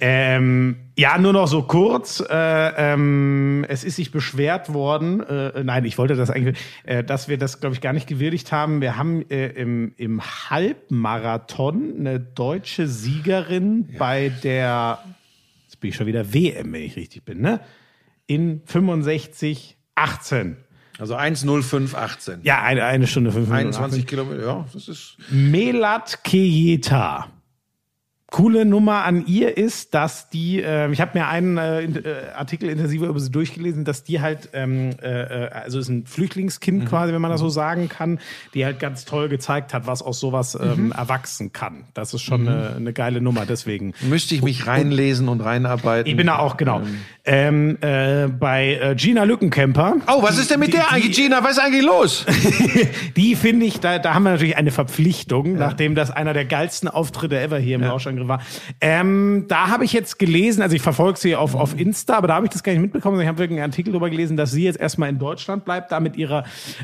Ähm, 0.00 0.76
ja, 0.98 1.16
nur 1.18 1.32
noch 1.32 1.46
so 1.46 1.62
kurz. 1.62 2.18
Äh, 2.28 2.32
ähm, 2.34 3.64
es 3.68 3.84
ist 3.84 3.96
sich 3.96 4.10
beschwert 4.10 4.72
worden. 4.72 5.20
Äh, 5.20 5.62
nein, 5.62 5.84
ich 5.84 5.96
wollte 5.98 6.16
das 6.16 6.28
eigentlich, 6.30 6.58
äh, 6.84 7.04
dass 7.04 7.28
wir 7.28 7.38
das, 7.38 7.60
glaube 7.60 7.74
ich, 7.74 7.80
gar 7.80 7.92
nicht 7.92 8.08
gewürdigt 8.08 8.50
haben. 8.50 8.80
Wir 8.80 8.96
haben 8.96 9.28
äh, 9.30 9.48
im, 9.48 9.92
im 9.98 10.20
Halbmarathon 10.50 11.94
eine 12.00 12.18
deutsche 12.20 12.86
Siegerin 12.88 13.88
bei 13.98 14.30
der, 14.42 14.98
jetzt 15.64 15.78
bin 15.80 15.90
ich 15.90 15.96
schon 15.96 16.06
wieder 16.06 16.32
WM, 16.32 16.72
wenn 16.72 16.82
ich 16.82 16.96
richtig 16.96 17.24
bin, 17.24 17.40
ne? 17.40 17.60
In 18.26 18.62
65, 18.64 19.76
18. 19.94 20.56
Also 21.02 21.16
1,0518. 21.16 22.38
Ja, 22.44 22.62
eine, 22.62 22.84
eine 22.84 23.08
Stunde 23.08 23.32
5 23.32 23.48
Minuten. 23.48 23.66
21 23.66 24.06
Kilometer, 24.06 24.40
ja, 24.40 24.66
das 24.72 24.86
ist. 24.86 25.16
Melat 25.30 26.22
Kejeta. 26.22 27.26
Coole 28.32 28.64
Nummer 28.64 29.04
an 29.04 29.26
ihr 29.26 29.58
ist, 29.58 29.92
dass 29.94 30.30
die, 30.30 30.62
äh, 30.62 30.90
ich 30.90 31.02
habe 31.02 31.18
mir 31.18 31.28
einen 31.28 31.58
äh, 31.58 31.82
äh, 31.82 32.30
Artikel 32.34 32.70
intensiver 32.70 33.06
über 33.06 33.20
sie 33.20 33.30
durchgelesen, 33.30 33.84
dass 33.84 34.04
die 34.04 34.22
halt, 34.22 34.48
ähm, 34.54 34.90
äh, 35.02 35.46
äh, 35.46 35.48
also 35.50 35.78
ist 35.78 35.90
ein 35.90 36.06
Flüchtlingskind 36.06 36.88
quasi, 36.88 37.12
wenn 37.12 37.20
man 37.20 37.30
das 37.30 37.40
so 37.40 37.50
sagen 37.50 37.90
kann, 37.90 38.20
die 38.54 38.64
halt 38.64 38.78
ganz 38.78 39.04
toll 39.04 39.28
gezeigt 39.28 39.74
hat, 39.74 39.86
was 39.86 40.00
aus 40.00 40.18
sowas 40.18 40.58
ähm, 40.58 40.92
erwachsen 40.92 41.52
kann. 41.52 41.84
Das 41.92 42.14
ist 42.14 42.22
schon 42.22 42.48
eine, 42.48 42.76
eine 42.76 42.92
geile 42.94 43.20
Nummer, 43.20 43.44
deswegen. 43.44 43.92
Müsste 44.00 44.34
ich 44.34 44.42
mich 44.42 44.66
reinlesen 44.66 45.28
und 45.28 45.40
reinarbeiten. 45.42 46.08
Ich 46.08 46.16
bin 46.16 46.28
da 46.28 46.38
auch, 46.38 46.56
genau. 46.56 46.80
Ähm, 46.80 47.00
äh, 47.24 48.26
bei 48.26 48.78
äh, 48.82 48.94
Gina 48.96 49.22
Lückenkämper. 49.22 49.96
Oh, 50.08 50.22
was 50.22 50.38
ist 50.38 50.50
denn 50.50 50.58
mit 50.58 50.72
der 50.72 50.90
eigentlich, 50.90 51.16
Gina? 51.16 51.42
Was 51.44 51.52
ist 51.52 51.60
eigentlich 51.60 51.84
los? 51.84 52.26
Die 53.16 53.36
finde 53.36 53.66
ich, 53.66 53.78
da, 53.78 54.00
da 54.00 54.14
haben 54.14 54.24
wir 54.24 54.30
natürlich 54.30 54.56
eine 54.56 54.72
Verpflichtung, 54.72 55.54
nachdem 55.56 55.94
das 55.94 56.10
einer 56.10 56.32
der 56.32 56.44
geilsten 56.44 56.88
Auftritte 56.88 57.38
ever 57.38 57.58
hier 57.58 57.76
im 57.76 57.82
Lauschangriff 57.82 58.26
war. 58.26 58.42
Ähm, 58.80 59.44
da 59.46 59.68
habe 59.68 59.84
ich 59.84 59.92
jetzt 59.92 60.18
gelesen, 60.18 60.62
also 60.62 60.74
ich 60.74 60.82
verfolge 60.82 61.18
sie 61.18 61.36
auf, 61.36 61.54
auf 61.54 61.78
Insta, 61.78 62.16
aber 62.16 62.26
da 62.26 62.34
habe 62.34 62.46
ich 62.46 62.52
das 62.52 62.64
gar 62.64 62.72
nicht 62.72 62.82
mitbekommen. 62.82 63.20
Ich 63.20 63.28
habe 63.28 63.38
wirklich 63.38 63.58
einen 63.58 63.70
Artikel 63.70 63.92
darüber 63.92 64.10
gelesen, 64.10 64.36
dass 64.36 64.50
sie 64.50 64.64
jetzt 64.64 64.80
erstmal 64.80 65.08
in 65.08 65.20
Deutschland 65.20 65.64
bleibt, 65.64 65.92
da 65.92 66.00
mit 66.00 66.16
ihrer 66.16 66.42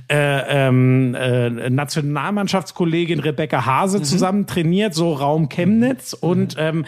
äh, 0.09 0.69
ähm, 0.69 1.17
äh, 1.17 1.69
Nationalmannschaftskollegin 1.69 3.19
Rebecca 3.19 3.67
Hase 3.67 4.03
zusammen 4.03 4.47
trainiert, 4.47 4.95
so 4.95 5.15
Raum 5.15 5.49
Chemnitz 5.49 6.13
und 6.13 6.55
ähm, 6.59 6.85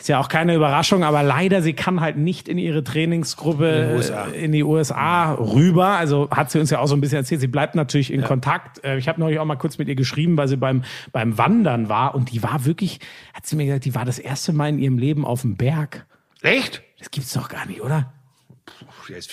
ist 0.00 0.08
ja 0.08 0.18
auch 0.18 0.28
keine 0.28 0.54
Überraschung, 0.54 1.04
aber 1.04 1.22
leider, 1.22 1.62
sie 1.62 1.74
kann 1.74 2.00
halt 2.00 2.16
nicht 2.16 2.48
in 2.48 2.58
ihre 2.58 2.82
Trainingsgruppe 2.82 3.68
in 3.68 3.88
die 3.88 3.94
USA, 3.96 4.24
in 4.26 4.52
die 4.52 4.64
USA 4.64 5.32
rüber. 5.34 5.88
Also 5.88 6.28
hat 6.30 6.50
sie 6.50 6.58
uns 6.58 6.70
ja 6.70 6.78
auch 6.78 6.86
so 6.86 6.94
ein 6.94 7.00
bisschen 7.00 7.18
erzählt. 7.18 7.40
Sie 7.40 7.48
bleibt 7.48 7.74
natürlich 7.74 8.12
in 8.12 8.22
Kontakt. 8.22 8.82
Äh, 8.84 8.96
Ich 8.98 9.08
habe 9.08 9.20
neulich 9.20 9.38
auch 9.38 9.44
mal 9.44 9.56
kurz 9.56 9.78
mit 9.78 9.88
ihr 9.88 9.94
geschrieben, 9.94 10.36
weil 10.36 10.48
sie 10.48 10.56
beim, 10.56 10.84
beim 11.12 11.36
Wandern 11.36 11.88
war 11.88 12.14
und 12.14 12.32
die 12.32 12.42
war 12.42 12.64
wirklich, 12.64 13.00
hat 13.34 13.46
sie 13.46 13.56
mir 13.56 13.66
gesagt, 13.66 13.84
die 13.84 13.94
war 13.94 14.04
das 14.04 14.18
erste 14.18 14.52
Mal 14.52 14.70
in 14.70 14.78
ihrem 14.78 14.98
Leben 14.98 15.24
auf 15.24 15.42
dem 15.42 15.56
Berg. 15.56 16.06
Echt? 16.42 16.82
Das 16.98 17.10
gibt's 17.10 17.32
doch 17.32 17.48
gar 17.48 17.66
nicht, 17.66 17.82
oder? 17.82 18.12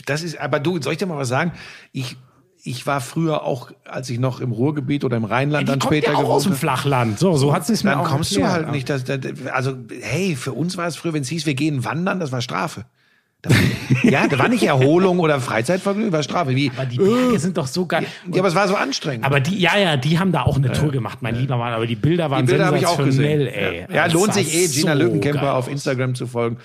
Das 0.06 0.24
ist, 0.24 0.38
aber 0.40 0.60
du, 0.60 0.82
soll 0.82 0.94
ich 0.94 1.00
dir 1.00 1.06
mal 1.06 1.18
was 1.18 1.30
sagen? 1.30 1.52
Ich, 1.92 2.18
ich 2.68 2.86
war 2.86 3.02
früher 3.02 3.44
auch, 3.44 3.72
als 3.86 4.10
ich 4.10 4.20
noch 4.20 4.42
im 4.42 4.52
Ruhrgebiet 4.52 5.06
oder 5.06 5.18
im 5.18 5.24
Rheinland 5.24 5.70
dann 5.70 5.80
die 5.80 5.88
kommt 5.88 5.96
später 5.96 6.12
ja 6.12 6.18
auch 6.18 6.30
aus 6.30 6.44
gewohnt 6.44 6.46
dem 6.46 6.50
habe, 6.52 6.60
Flachland. 6.60 7.20
So, 7.20 7.38
so 7.38 7.54
hat 7.54 7.66
sie 7.66 7.74
es 7.74 7.84
mir 7.84 7.92
dann 7.92 8.04
kommst 8.04 8.36
du 8.36 8.46
halt 8.46 8.72
nicht. 8.72 8.90
Dass, 8.90 9.06
dass, 9.06 9.20
also, 9.52 9.74
hey, 10.02 10.36
für 10.36 10.52
uns 10.52 10.76
war 10.78 10.88
es 10.88 10.98
früher, 10.98 11.14
wenn 11.14 11.22
es 11.22 11.30
hieß, 11.30 11.46
wir 11.46 11.56
gehen 11.56 11.86
wandern, 11.86 12.20
das 12.20 12.32
war 12.32 12.42
Strafe. 12.42 12.86
Das 13.42 13.54
war, 13.54 14.04
ja, 14.12 14.28
da 14.28 14.38
war 14.38 14.50
nicht 14.50 14.64
Erholung 14.64 15.20
oder 15.20 15.40
Freizeitvergnügen, 15.40 16.12
war 16.12 16.24
Strafe. 16.24 16.56
Wie, 16.56 16.72
Aber 16.76 16.86
die 16.86 16.98
Berge 16.98 17.40
sind 17.40 17.58
doch 17.58 17.68
so 17.68 17.86
geil. 17.86 18.06
ja, 18.32 18.40
aber 18.40 18.50
es 18.50 18.56
war 18.56 18.68
so 18.68 18.76
anstrengend. 18.76 19.26
Aber 19.26 19.40
die, 19.40 19.58
ja, 19.60 19.78
ja, 19.78 19.96
die 19.96 20.20
haben 20.20 20.32
da 20.32 20.44
auch 20.44 20.58
eine 20.58 20.72
Tour 20.72 20.92
gemacht, 20.92 21.20
mein 21.22 21.36
lieber 21.36 21.56
Mann. 21.58 21.72
Aber 21.72 21.88
die 21.88 21.96
Bilder 21.96 22.30
waren 22.30 22.46
Die 22.46 22.52
Bilder 22.52 22.66
habe 22.66 22.78
ich 22.80 22.86
auch 22.86 22.98
sensationell, 22.98 23.46
gesehen. 23.46 23.54
ey. 23.56 23.86
Ja, 23.90 23.96
ja 23.96 24.12
lohnt 24.12 24.34
sich 24.34 24.54
eh, 24.54 24.68
Gina 24.68 24.94
so 24.94 25.04
Lückenkämper 25.04 25.54
auf 25.54 25.68
aus. 25.68 25.72
Instagram 25.72 26.16
zu 26.16 26.28
folgen. 26.28 26.58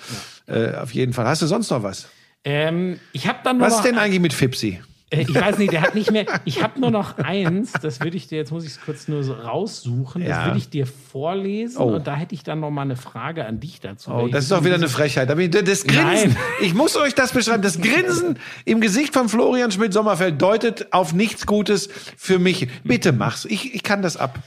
Äh, 0.47 0.74
auf 0.74 0.93
jeden 0.93 1.12
Fall. 1.12 1.27
Hast 1.27 1.43
du 1.43 1.47
sonst 1.47 1.70
noch 1.70 1.83
was? 1.83 2.09
Ähm, 2.45 2.99
ich 3.12 3.29
habe 3.29 3.39
dann 3.45 3.59
nur 3.59 3.66
Was 3.66 3.77
ist 3.77 3.85
denn 3.85 3.99
eigentlich 3.99 4.20
mit 4.20 4.33
Fipsi? 4.33 4.81
Äh, 5.13 5.23
ich 5.23 5.35
weiß 5.35 5.59
nicht, 5.59 5.73
der 5.73 5.83
hat 5.83 5.95
nicht 5.95 6.11
mehr. 6.11 6.27
Ich 6.45 6.63
habe 6.63 6.81
nur 6.81 6.91
noch 6.91 7.19
eins. 7.19 7.73
Das 7.81 8.01
würde 8.01 8.17
ich 8.17 8.27
dir 8.29 8.39
jetzt 8.39 8.51
muss 8.51 8.65
ich 8.65 8.71
es 8.73 8.81
kurz 8.81 9.07
nur 9.09 9.23
so 9.23 9.35
raussuchen. 9.35 10.23
Das 10.23 10.29
Ja. 10.31 10.45
würde 10.47 10.59
ich 10.59 10.69
dir 10.69 10.87
vorlesen 10.87 11.79
Oh. 11.81 11.95
und 11.95 12.07
da 12.07 12.17
hätte 12.17 12.35
ich 12.35 12.43
dann 12.43 12.61
noch 12.61 12.71
mal 12.71 12.83
eine 12.83 12.97
Frage 12.97 13.45
an 13.47 13.61
dich 13.61 13.81
dazu. 13.81 14.11
Oh, 14.11 14.29
das 14.29 14.45
ist 14.45 14.53
doch 14.53 14.65
wieder 14.65 14.75
eine 14.77 14.89
Frechheit. 14.89 15.29
Das 15.29 15.37
Grinsen, 15.85 15.95
Nein. 16.33 16.37
ich 16.61 16.75
muss 16.75 16.97
euch 16.97 17.15
das 17.15 17.33
beschreiben. 17.33 17.63
Das 17.63 17.81
Grinsen 17.81 18.39
im 18.65 18.81
Gesicht 18.81 19.13
von 19.13 19.29
Florian 19.29 19.71
Schmidt-Sommerfeld 19.71 20.41
deutet 20.41 20.93
auf 20.93 21.13
nichts 21.13 21.47
Gutes 21.47 21.89
für 22.17 22.39
mich. 22.39 22.69
Bitte 22.85 23.13
mach's. 23.13 23.45
Ich, 23.45 23.75
ich 23.75 23.83
kann 23.83 24.03
das 24.03 24.17
ab. 24.17 24.39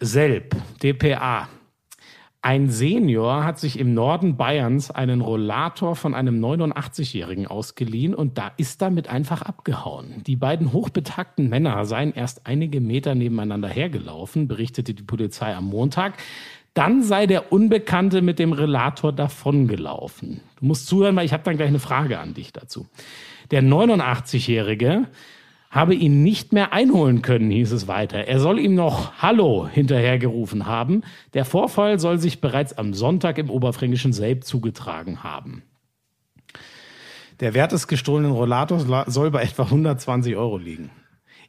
Selb, 0.00 0.54
DPA. 0.82 1.48
Ein 2.44 2.70
Senior 2.70 3.44
hat 3.44 3.60
sich 3.60 3.78
im 3.78 3.94
Norden 3.94 4.36
Bayerns 4.36 4.90
einen 4.90 5.20
Rollator 5.20 5.94
von 5.94 6.12
einem 6.12 6.44
89-Jährigen 6.44 7.46
ausgeliehen 7.46 8.16
und 8.16 8.36
da 8.36 8.50
ist 8.56 8.82
damit 8.82 9.06
einfach 9.06 9.42
abgehauen. 9.42 10.24
Die 10.26 10.34
beiden 10.34 10.72
hochbetagten 10.72 11.48
Männer 11.48 11.84
seien 11.84 12.12
erst 12.12 12.48
einige 12.48 12.80
Meter 12.80 13.14
nebeneinander 13.14 13.68
hergelaufen, 13.68 14.48
berichtete 14.48 14.92
die 14.92 15.04
Polizei 15.04 15.54
am 15.54 15.66
Montag. 15.66 16.14
Dann 16.74 17.04
sei 17.04 17.28
der 17.28 17.52
Unbekannte 17.52 18.22
mit 18.22 18.40
dem 18.40 18.52
Rollator 18.52 19.12
davongelaufen. 19.12 20.40
Du 20.58 20.66
musst 20.66 20.88
zuhören, 20.88 21.14
weil 21.14 21.26
ich 21.26 21.32
habe 21.32 21.44
dann 21.44 21.56
gleich 21.56 21.68
eine 21.68 21.78
Frage 21.78 22.18
an 22.18 22.34
dich 22.34 22.52
dazu. 22.52 22.88
Der 23.52 23.62
89-Jährige 23.62 25.06
habe 25.72 25.94
ihn 25.94 26.22
nicht 26.22 26.52
mehr 26.52 26.72
einholen 26.72 27.22
können, 27.22 27.50
hieß 27.50 27.72
es 27.72 27.88
weiter. 27.88 28.28
Er 28.28 28.38
soll 28.38 28.60
ihm 28.60 28.74
noch 28.74 29.14
Hallo 29.22 29.66
hinterhergerufen 29.66 30.66
haben. 30.66 31.02
Der 31.32 31.44
Vorfall 31.46 31.98
soll 31.98 32.18
sich 32.18 32.40
bereits 32.42 32.76
am 32.76 32.92
Sonntag 32.94 33.38
im 33.38 33.48
oberfränkischen 33.50 34.12
Selb 34.12 34.44
zugetragen 34.44 35.24
haben. 35.24 35.62
Der 37.40 37.54
Wert 37.54 37.72
des 37.72 37.88
gestohlenen 37.88 38.32
Rollators 38.32 38.86
la- 38.86 39.10
soll 39.10 39.30
bei 39.30 39.42
etwa 39.42 39.64
120 39.64 40.36
Euro 40.36 40.58
liegen. 40.58 40.90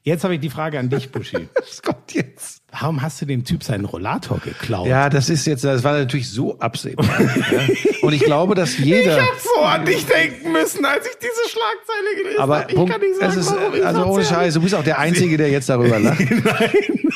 Jetzt 0.02 0.24
habe 0.24 0.36
ich 0.36 0.40
die 0.40 0.50
Frage 0.50 0.80
an 0.80 0.90
dich, 0.90 1.12
Buschi. 1.12 1.50
Was 1.56 1.82
kommt 1.82 2.14
jetzt? 2.14 2.63
Warum 2.80 3.02
hast 3.02 3.22
du 3.22 3.26
dem 3.26 3.44
Typ 3.44 3.64
seinen 3.64 3.86
Rollator 3.86 4.40
geklaut? 4.40 4.88
Ja, 4.88 5.10
das 5.10 5.30
ist 5.30 5.46
jetzt, 5.46 5.64
das 5.64 5.84
war 5.84 5.94
natürlich 5.94 6.30
so 6.30 6.58
absehbar. 6.60 7.06
ja. 7.52 7.60
Und 8.02 8.14
ich 8.14 8.24
glaube, 8.24 8.56
dass 8.56 8.78
jeder. 8.78 9.20
so 9.56 9.62
an 9.64 9.86
dich 9.86 10.06
denken 10.06 10.52
müssen, 10.52 10.84
als 10.84 11.06
ich 11.06 11.14
diese 11.20 11.50
Schlagzeile 11.50 12.24
gelesen 12.24 12.40
Aber 12.42 12.60
habe. 12.62 12.66
Ich 12.72 12.76
Punkt, 12.76 12.92
kann 12.92 13.02
nicht 13.02 13.16
sagen, 13.20 13.32
es 13.32 13.38
ist, 13.38 13.56
ich 13.78 13.86
also 13.86 14.06
ohne. 14.06 14.26
Scheiß, 14.26 14.54
du 14.56 14.62
bist 14.62 14.74
auch 14.76 14.84
der 14.84 14.98
Einzige, 15.04 15.38
der 15.38 15.50
jetzt 15.50 15.70
darüber 15.70 16.00
lacht. 16.00 16.20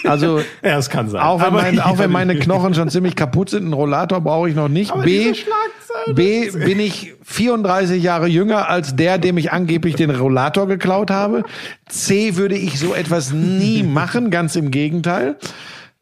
Also, 0.04 0.40
Ja, 0.64 0.78
es 0.78 0.90
kann 0.90 1.10
sein. 1.10 1.22
auch 1.22 1.40
wenn, 1.40 1.48
Aber 1.48 1.62
mein, 1.64 1.74
ich- 1.74 1.82
auch 1.84 1.98
wenn 1.98 2.12
meine 2.12 2.38
Knochen 2.40 2.74
schon 2.74 2.90
ziemlich 2.90 3.16
kaputt 3.16 3.50
sind, 3.50 3.64
einen 3.64 3.74
Rollator 3.74 4.22
brauche 4.22 4.48
ich 4.48 4.56
noch 4.56 4.70
nicht. 4.70 4.94
B, 5.02 5.32
diese 5.34 5.44
Schlagzeile- 5.44 6.14
B, 6.14 6.50
bin 6.52 6.80
ich 6.80 7.14
34 7.24 8.02
Jahre 8.02 8.28
jünger 8.28 8.70
als 8.70 8.96
der, 8.96 9.18
dem 9.18 9.38
ich 9.38 9.52
angeblich 9.52 9.96
den 9.96 10.12
Rollator 10.12 10.68
geklaut 10.68 11.12
habe. 11.12 11.44
C, 11.90 12.38
würde 12.38 12.56
ich 12.56 12.80
so 12.80 12.94
etwas 12.94 13.34
nie 13.34 13.84
machen, 13.84 14.30
ganz 14.30 14.56
im 14.56 14.72
Gegenteil. 14.72 15.36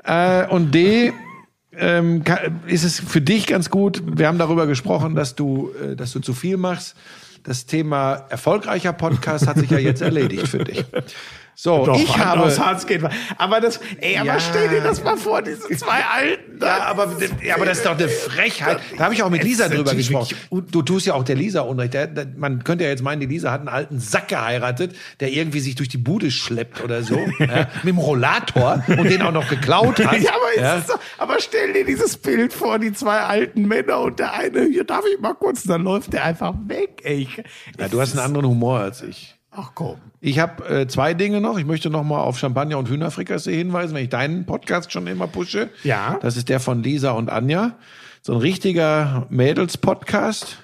Äh, 0.04 0.48
und 0.48 0.74
D, 0.74 1.14
ähm, 1.78 2.24
ka- 2.24 2.40
ist 2.68 2.84
es 2.84 3.00
für 3.00 3.22
dich 3.22 3.48
ganz 3.48 3.70
gut. 3.70 4.02
Wir 4.06 4.28
haben 4.28 4.38
darüber 4.38 4.68
gesprochen, 4.68 5.16
dass 5.16 5.36
du, 5.36 5.72
äh, 5.82 5.96
dass 5.96 6.12
du 6.12 6.20
zu 6.20 6.34
viel 6.34 6.58
machst. 6.58 6.96
Das 7.44 7.66
Thema 7.66 8.26
erfolgreicher 8.30 8.94
Podcast 8.94 9.48
hat 9.48 9.58
sich 9.58 9.70
ja 9.70 9.78
jetzt 9.78 10.02
erledigt 10.02 10.48
für 10.48 10.64
dich. 10.64 10.84
So, 11.58 11.86
Doch, 11.86 11.98
ich 11.98 12.18
habe. 12.18 12.42
aufs 12.44 12.60
Harz 12.60 12.86
geht. 12.86 13.02
Aber 13.38 13.62
das, 13.62 13.80
ey, 14.02 14.18
aber 14.18 14.28
Ja. 14.28 14.40
stell 14.40 14.68
dir 14.70 14.82
das 14.82 15.02
mal 15.04 15.16
vor, 15.16 15.42
diese 15.42 15.70
zwei 15.78 16.04
Alten. 16.04 16.60
da. 16.60 16.68
Ja, 16.68 16.84
aber, 16.86 17.14
ja, 17.42 17.56
aber 17.56 17.66
das 17.66 17.78
ist 17.78 17.86
doch 17.86 17.98
eine 17.98 18.10
Frechheit. 18.10 18.80
Da 18.98 19.06
habe 19.06 19.14
ich 19.14 19.24
auch 19.24 19.30
mit 19.30 19.44
Lisa 19.44 19.70
drüber 19.70 19.96
gesprochen. 19.96 20.36
Du 20.72 20.82
tust 20.82 21.06
ja 21.08 21.14
auch 21.14 21.24
der 21.24 21.36
Lisa 21.36 21.62
Unrecht. 21.62 21.94
Der, 21.94 22.08
der, 22.08 22.28
man 22.36 22.64
könnte 22.64 22.84
ja 22.84 22.90
jetzt 22.90 23.04
meinen, 23.04 23.22
die 23.22 23.26
Lisa 23.26 23.52
hat 23.52 23.60
einen 23.62 23.70
alten 23.70 24.00
Sack 24.00 24.28
geheiratet, 24.28 24.96
der 25.22 25.32
irgendwie 25.32 25.60
sich 25.62 25.76
durch 25.76 25.90
die 25.90 25.98
Bude 25.98 26.30
schleppt 26.32 26.84
oder 26.84 27.04
so. 27.04 27.16
ja, 27.40 27.68
mit 27.84 27.94
dem 27.94 27.98
Rollator 28.00 28.84
und 28.88 29.10
den 29.10 29.22
auch 29.22 29.32
noch 29.32 29.48
geklaut 29.50 30.04
hat. 30.06 30.20
Ja, 30.20 30.32
aber, 30.32 30.62
Ja. 30.62 30.80
Doch, 30.86 31.00
aber 31.18 31.40
stell 31.40 31.72
dir 31.74 31.86
dieses 31.86 32.18
Bild 32.18 32.52
vor, 32.54 32.80
die 32.80 32.92
zwei 32.94 33.20
alten 33.20 33.68
Männer 33.68 34.00
und 34.02 34.20
der 34.20 34.34
eine, 34.34 34.66
hier 34.66 34.84
darf 34.84 35.04
ich 35.14 35.20
mal 35.22 35.34
kurz, 35.34 35.64
dann 35.64 35.84
läuft 35.84 36.12
der 36.14 36.26
einfach 36.26 36.54
weg, 36.68 37.02
ey. 37.04 37.28
Ja, 37.80 37.88
du 37.88 38.02
hast 38.02 38.12
einen 38.12 38.26
anderen 38.26 38.46
Humor 38.48 38.80
als 38.80 39.02
ich. 39.02 39.35
Ach 39.58 39.72
komm. 39.74 39.98
Ich 40.20 40.40
habe 40.40 40.68
äh, 40.68 40.88
zwei 40.88 41.14
Dinge 41.14 41.40
noch. 41.40 41.58
Ich 41.58 41.66
möchte 41.66 41.90
noch 41.90 42.04
mal 42.04 42.20
auf 42.20 42.38
Champagner 42.38 42.78
und 42.78 42.90
Hühnerfrikassee 42.90 43.56
hinweisen, 43.56 43.96
wenn 43.96 44.04
ich 44.04 44.10
deinen 44.10 44.46
Podcast 44.46 44.92
schon 44.92 45.08
immer 45.08 45.28
pushe. 45.28 45.70
Ja. 45.84 46.20
Das 46.22 46.36
ist 46.36 46.50
der 46.50 46.60
von 46.60 46.84
Lisa 46.84 47.12
und 47.12 47.30
Anja. 47.30 47.78
So 48.22 48.34
ein 48.34 48.40
richtiger 48.40 49.28
Mädels-Podcast. 49.30 50.58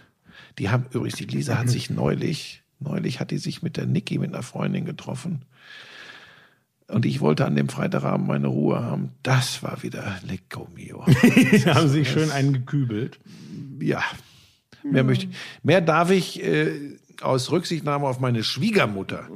Die 0.60 0.70
haben 0.70 0.86
übrigens, 0.92 1.16
die 1.16 1.26
Lisa 1.26 1.58
hat 1.58 1.70
sich 1.70 1.90
neulich, 1.90 2.64
neulich 2.80 3.22
hat 3.22 3.32
die 3.32 3.38
sich 3.38 3.62
mit 3.62 3.78
der 3.78 3.86
Niki, 3.86 4.18
mit 4.18 4.34
einer 4.34 4.44
Freundin 4.44 4.84
getroffen. 4.84 5.46
Und 6.88 7.06
ich 7.06 7.22
wollte 7.22 7.46
an 7.46 7.56
dem 7.56 7.70
Freitagabend 7.70 8.28
meine 8.28 8.48
Ruhe 8.48 8.84
haben. 8.84 9.12
Das 9.24 9.64
war 9.64 9.82
wieder 9.84 10.20
Lecco 10.28 10.68
Mio. 10.76 11.06
Haben 11.66 11.88
sich 11.88 12.10
schön 12.10 12.32
eingekübelt. 12.32 13.20
ja. 13.80 14.04
Mehr 14.84 15.04
möchte 15.04 15.28
ich, 15.28 15.36
mehr 15.64 15.80
darf 15.80 16.10
ich 16.10 16.44
äh, 16.44 16.98
aus 17.24 17.52
Rücksichtnahme 17.52 18.08
auf 18.08 18.20
meine 18.20 18.44
Schwiegermutter 18.44 19.28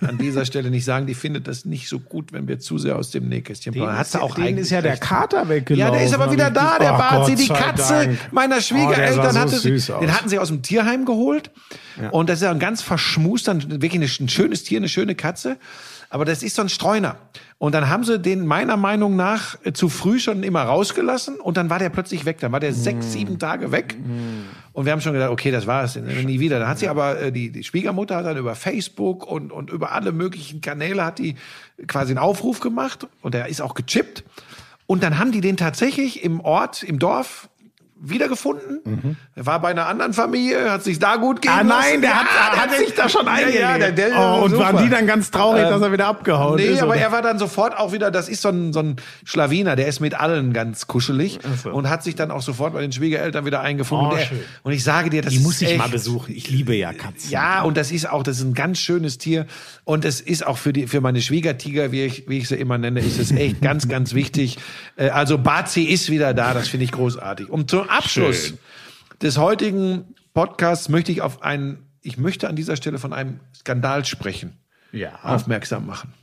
an 0.00 0.18
dieser 0.18 0.44
Stelle 0.44 0.70
nicht 0.70 0.84
sagen. 0.84 1.06
Die 1.06 1.14
findet 1.14 1.48
das 1.48 1.64
nicht 1.64 1.88
so 1.88 1.98
gut, 2.00 2.32
wenn 2.32 2.48
wir 2.48 2.58
zu 2.58 2.78
sehr 2.78 2.96
aus 2.96 3.10
dem 3.10 3.28
Nähkästchen 3.28 3.72
plaudern. 3.74 3.96
Hat 3.98 4.06
sie 4.08 4.20
auch 4.20 4.34
denen 4.34 4.58
ist 4.58 4.70
ja 4.70 4.82
der. 4.82 4.96
Kater 4.96 5.48
weggelaufen. 5.48 5.78
Ja, 5.78 5.90
der 5.90 6.04
ist 6.04 6.14
aber 6.14 6.32
wieder 6.32 6.50
da, 6.50 6.78
der 6.78 6.94
Oh, 6.94 6.98
Barzi, 6.98 7.32
Gott 7.32 7.40
die 7.40 7.48
Katze 7.48 7.92
Dank. 8.06 8.18
meiner 8.32 8.56
Oh, 8.56 8.60
Schwiegereltern 8.60 9.32
sah 9.32 9.40
hatte 9.40 9.56
so 9.58 9.76
sie, 9.76 9.92
den 10.00 10.12
hatten 10.14 10.28
sie 10.28 10.38
aus 10.38 10.48
dem 10.48 10.62
Tierheim 10.62 11.04
geholt. 11.04 11.50
Und 12.10 12.28
das 12.28 12.38
ist 12.38 12.44
ja 12.44 12.50
ein 12.50 12.58
ganz 12.58 12.82
verschmust, 12.82 13.48
dann 13.48 13.82
wirklich 13.82 14.20
ein 14.20 14.28
schönes 14.28 14.64
Tier, 14.64 14.78
eine 14.78 14.88
schöne 14.88 15.14
Katze. 15.14 15.56
Aber 16.12 16.24
das 16.24 16.42
ist 16.42 16.56
so 16.56 16.62
ein 16.62 16.68
Streuner. 16.68 17.16
Und 17.58 17.72
dann 17.72 17.88
haben 17.88 18.02
sie 18.02 18.18
den 18.18 18.44
meiner 18.44 18.76
Meinung 18.76 19.14
nach 19.14 19.56
äh, 19.64 19.72
zu 19.72 19.88
früh 19.88 20.18
schon 20.18 20.42
immer 20.42 20.62
rausgelassen 20.62 21.38
und 21.38 21.56
dann 21.56 21.70
war 21.70 21.78
der 21.78 21.88
plötzlich 21.88 22.24
weg. 22.24 22.40
Dann 22.40 22.50
war 22.50 22.58
der 22.58 22.74
sechs, 22.74 23.12
sieben 23.12 23.38
Tage 23.38 23.70
weg. 23.70 23.96
Und 24.72 24.86
wir 24.86 24.92
haben 24.92 25.00
schon 25.00 25.12
gedacht, 25.12 25.30
okay, 25.30 25.52
das 25.52 25.68
war's, 25.68 25.94
nie 25.96 26.40
wieder. 26.40 26.58
Dann 26.58 26.68
hat 26.68 26.80
sie 26.80 26.88
aber, 26.88 27.20
äh, 27.20 27.32
die, 27.32 27.50
die 27.50 27.62
Schwiegermutter 27.62 28.16
hat 28.16 28.26
dann 28.26 28.36
über 28.36 28.56
Facebook 28.56 29.24
und, 29.24 29.52
und 29.52 29.70
über 29.70 29.92
alle 29.92 30.10
möglichen 30.10 30.60
Kanäle 30.60 31.04
hat 31.04 31.20
die 31.20 31.36
quasi 31.86 32.10
einen 32.10 32.18
Aufruf 32.18 32.58
gemacht 32.58 33.06
und 33.22 33.34
der 33.34 33.46
ist 33.46 33.62
auch 33.62 33.74
gechippt. 33.74 34.24
Und 34.86 35.04
dann 35.04 35.18
haben 35.18 35.30
die 35.30 35.40
den 35.40 35.56
tatsächlich 35.56 36.24
im 36.24 36.40
Ort, 36.40 36.82
im 36.82 36.98
Dorf 36.98 37.49
wiedergefunden. 38.02 39.16
Er 39.34 39.46
war 39.46 39.60
bei 39.60 39.68
einer 39.68 39.86
anderen 39.86 40.12
Familie, 40.12 40.70
hat 40.70 40.82
sich 40.84 40.98
da 40.98 41.16
gut 41.16 41.42
gehen 41.42 41.50
Ah 41.52 41.62
nein, 41.62 42.00
der, 42.00 42.14
hat, 42.20 42.26
Ja, 42.34 42.56
hat 42.62 42.70
der- 42.72 42.78
sich 42.78 42.94
da 42.94 43.08
schon 43.08 43.26
ja, 43.26 43.32
eingelebt. 43.32 43.60
ja, 43.60 43.78
der, 43.78 43.92
der, 43.92 44.18
oh, 44.18 44.44
und 44.44 44.50
super. 44.52 44.64
waren 44.72 44.84
die 44.84 44.90
dann 44.90 45.06
ganz 45.06 45.30
traurig, 45.30 45.62
dass 45.68 45.82
er 45.82 45.92
wieder 45.92 46.06
abgehauen 46.06 46.56
Nee, 46.56 46.64
ist? 46.66 46.82
aber 46.82 46.92
oder? 46.92 47.00
er 47.00 47.12
war 47.12 47.22
dann 47.22 47.38
sofort 47.38 47.76
auch 47.76 47.92
wieder, 47.92 48.10
das 48.10 48.28
ist 48.28 48.42
so 48.42 48.48
ein, 48.48 48.72
so 48.72 48.80
ein 48.80 48.96
Schlawiner, 49.24 49.76
der 49.76 49.86
ist 49.86 50.00
mit 50.00 50.14
allen 50.18 50.52
ganz 50.52 50.86
kuschelig 50.86 51.38
so. 51.62 51.70
und 51.70 51.88
hat 51.90 52.02
sich 52.02 52.14
dann 52.14 52.30
auch 52.30 52.42
sofort 52.42 52.72
bei 52.72 52.80
den 52.80 52.92
Schwiegereltern 52.92 53.44
wieder 53.44 53.60
eingefunden. 53.60 54.06
Oh, 54.08 54.10
und, 54.12 54.18
er, 54.18 54.26
schön. 54.26 54.40
und 54.62 54.72
ich 54.72 54.82
sage 54.82 55.10
dir, 55.10 55.22
das 55.22 55.32
die 55.32 55.38
ist 55.38 55.42
muss 55.44 55.60
ich 55.60 55.68
echt, 55.70 55.78
mal 55.78 55.88
besuchen. 55.88 56.34
Ich 56.34 56.48
liebe 56.50 56.74
ja 56.74 56.92
Katzen. 56.92 57.30
ja, 57.30 57.62
und 57.62 57.76
das 57.76 57.92
ist 57.92 58.08
auch, 58.08 58.22
das 58.22 58.38
ist 58.38 58.44
ein 58.44 58.54
ganz 58.54 58.78
schönes 58.78 59.18
Tier. 59.18 59.46
Und 59.84 60.04
es 60.04 60.20
ist 60.20 60.46
auch 60.46 60.56
für 60.58 60.72
die, 60.72 60.86
für 60.86 61.00
meine 61.00 61.20
Schwiegertiger, 61.20 61.92
wie 61.92 62.04
ich, 62.04 62.28
wie 62.28 62.38
ich 62.38 62.48
sie 62.48 62.56
immer 62.56 62.78
nenne, 62.78 63.00
ist 63.00 63.18
es 63.18 63.30
echt 63.30 63.60
ganz, 63.62 63.88
ganz 63.88 64.14
wichtig. 64.14 64.58
Äh, 64.96 65.10
Also 65.10 65.36
Bazi 65.38 65.82
ist 65.82 66.08
wieder 66.10 66.32
da, 66.34 66.54
das 66.54 66.68
finde 66.68 66.84
ich 66.84 66.92
großartig. 66.92 67.50
Und 67.50 67.70
zum 67.70 67.89
Abschluss 67.90 68.48
Schön. 68.48 68.58
des 69.22 69.36
heutigen 69.38 70.14
Podcasts 70.32 70.88
möchte 70.88 71.12
ich 71.12 71.22
auf 71.22 71.42
einen, 71.42 71.90
ich 72.02 72.16
möchte 72.18 72.48
an 72.48 72.56
dieser 72.56 72.76
Stelle 72.76 72.98
von 72.98 73.12
einem 73.12 73.40
Skandal 73.54 74.04
sprechen, 74.04 74.58
Ja. 74.92 75.18
aufmerksam 75.22 75.86
machen. 75.86 76.14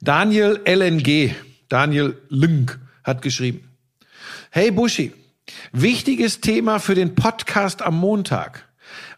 Daniel 0.00 0.60
LNG, 0.64 1.34
Daniel 1.68 2.18
Lünk, 2.28 2.80
hat 3.04 3.22
geschrieben. 3.22 3.68
Hey 4.50 4.70
Buschi, 4.70 5.12
wichtiges 5.72 6.40
Thema 6.40 6.78
für 6.78 6.94
den 6.94 7.14
Podcast 7.14 7.82
am 7.82 7.96
Montag. 7.98 8.68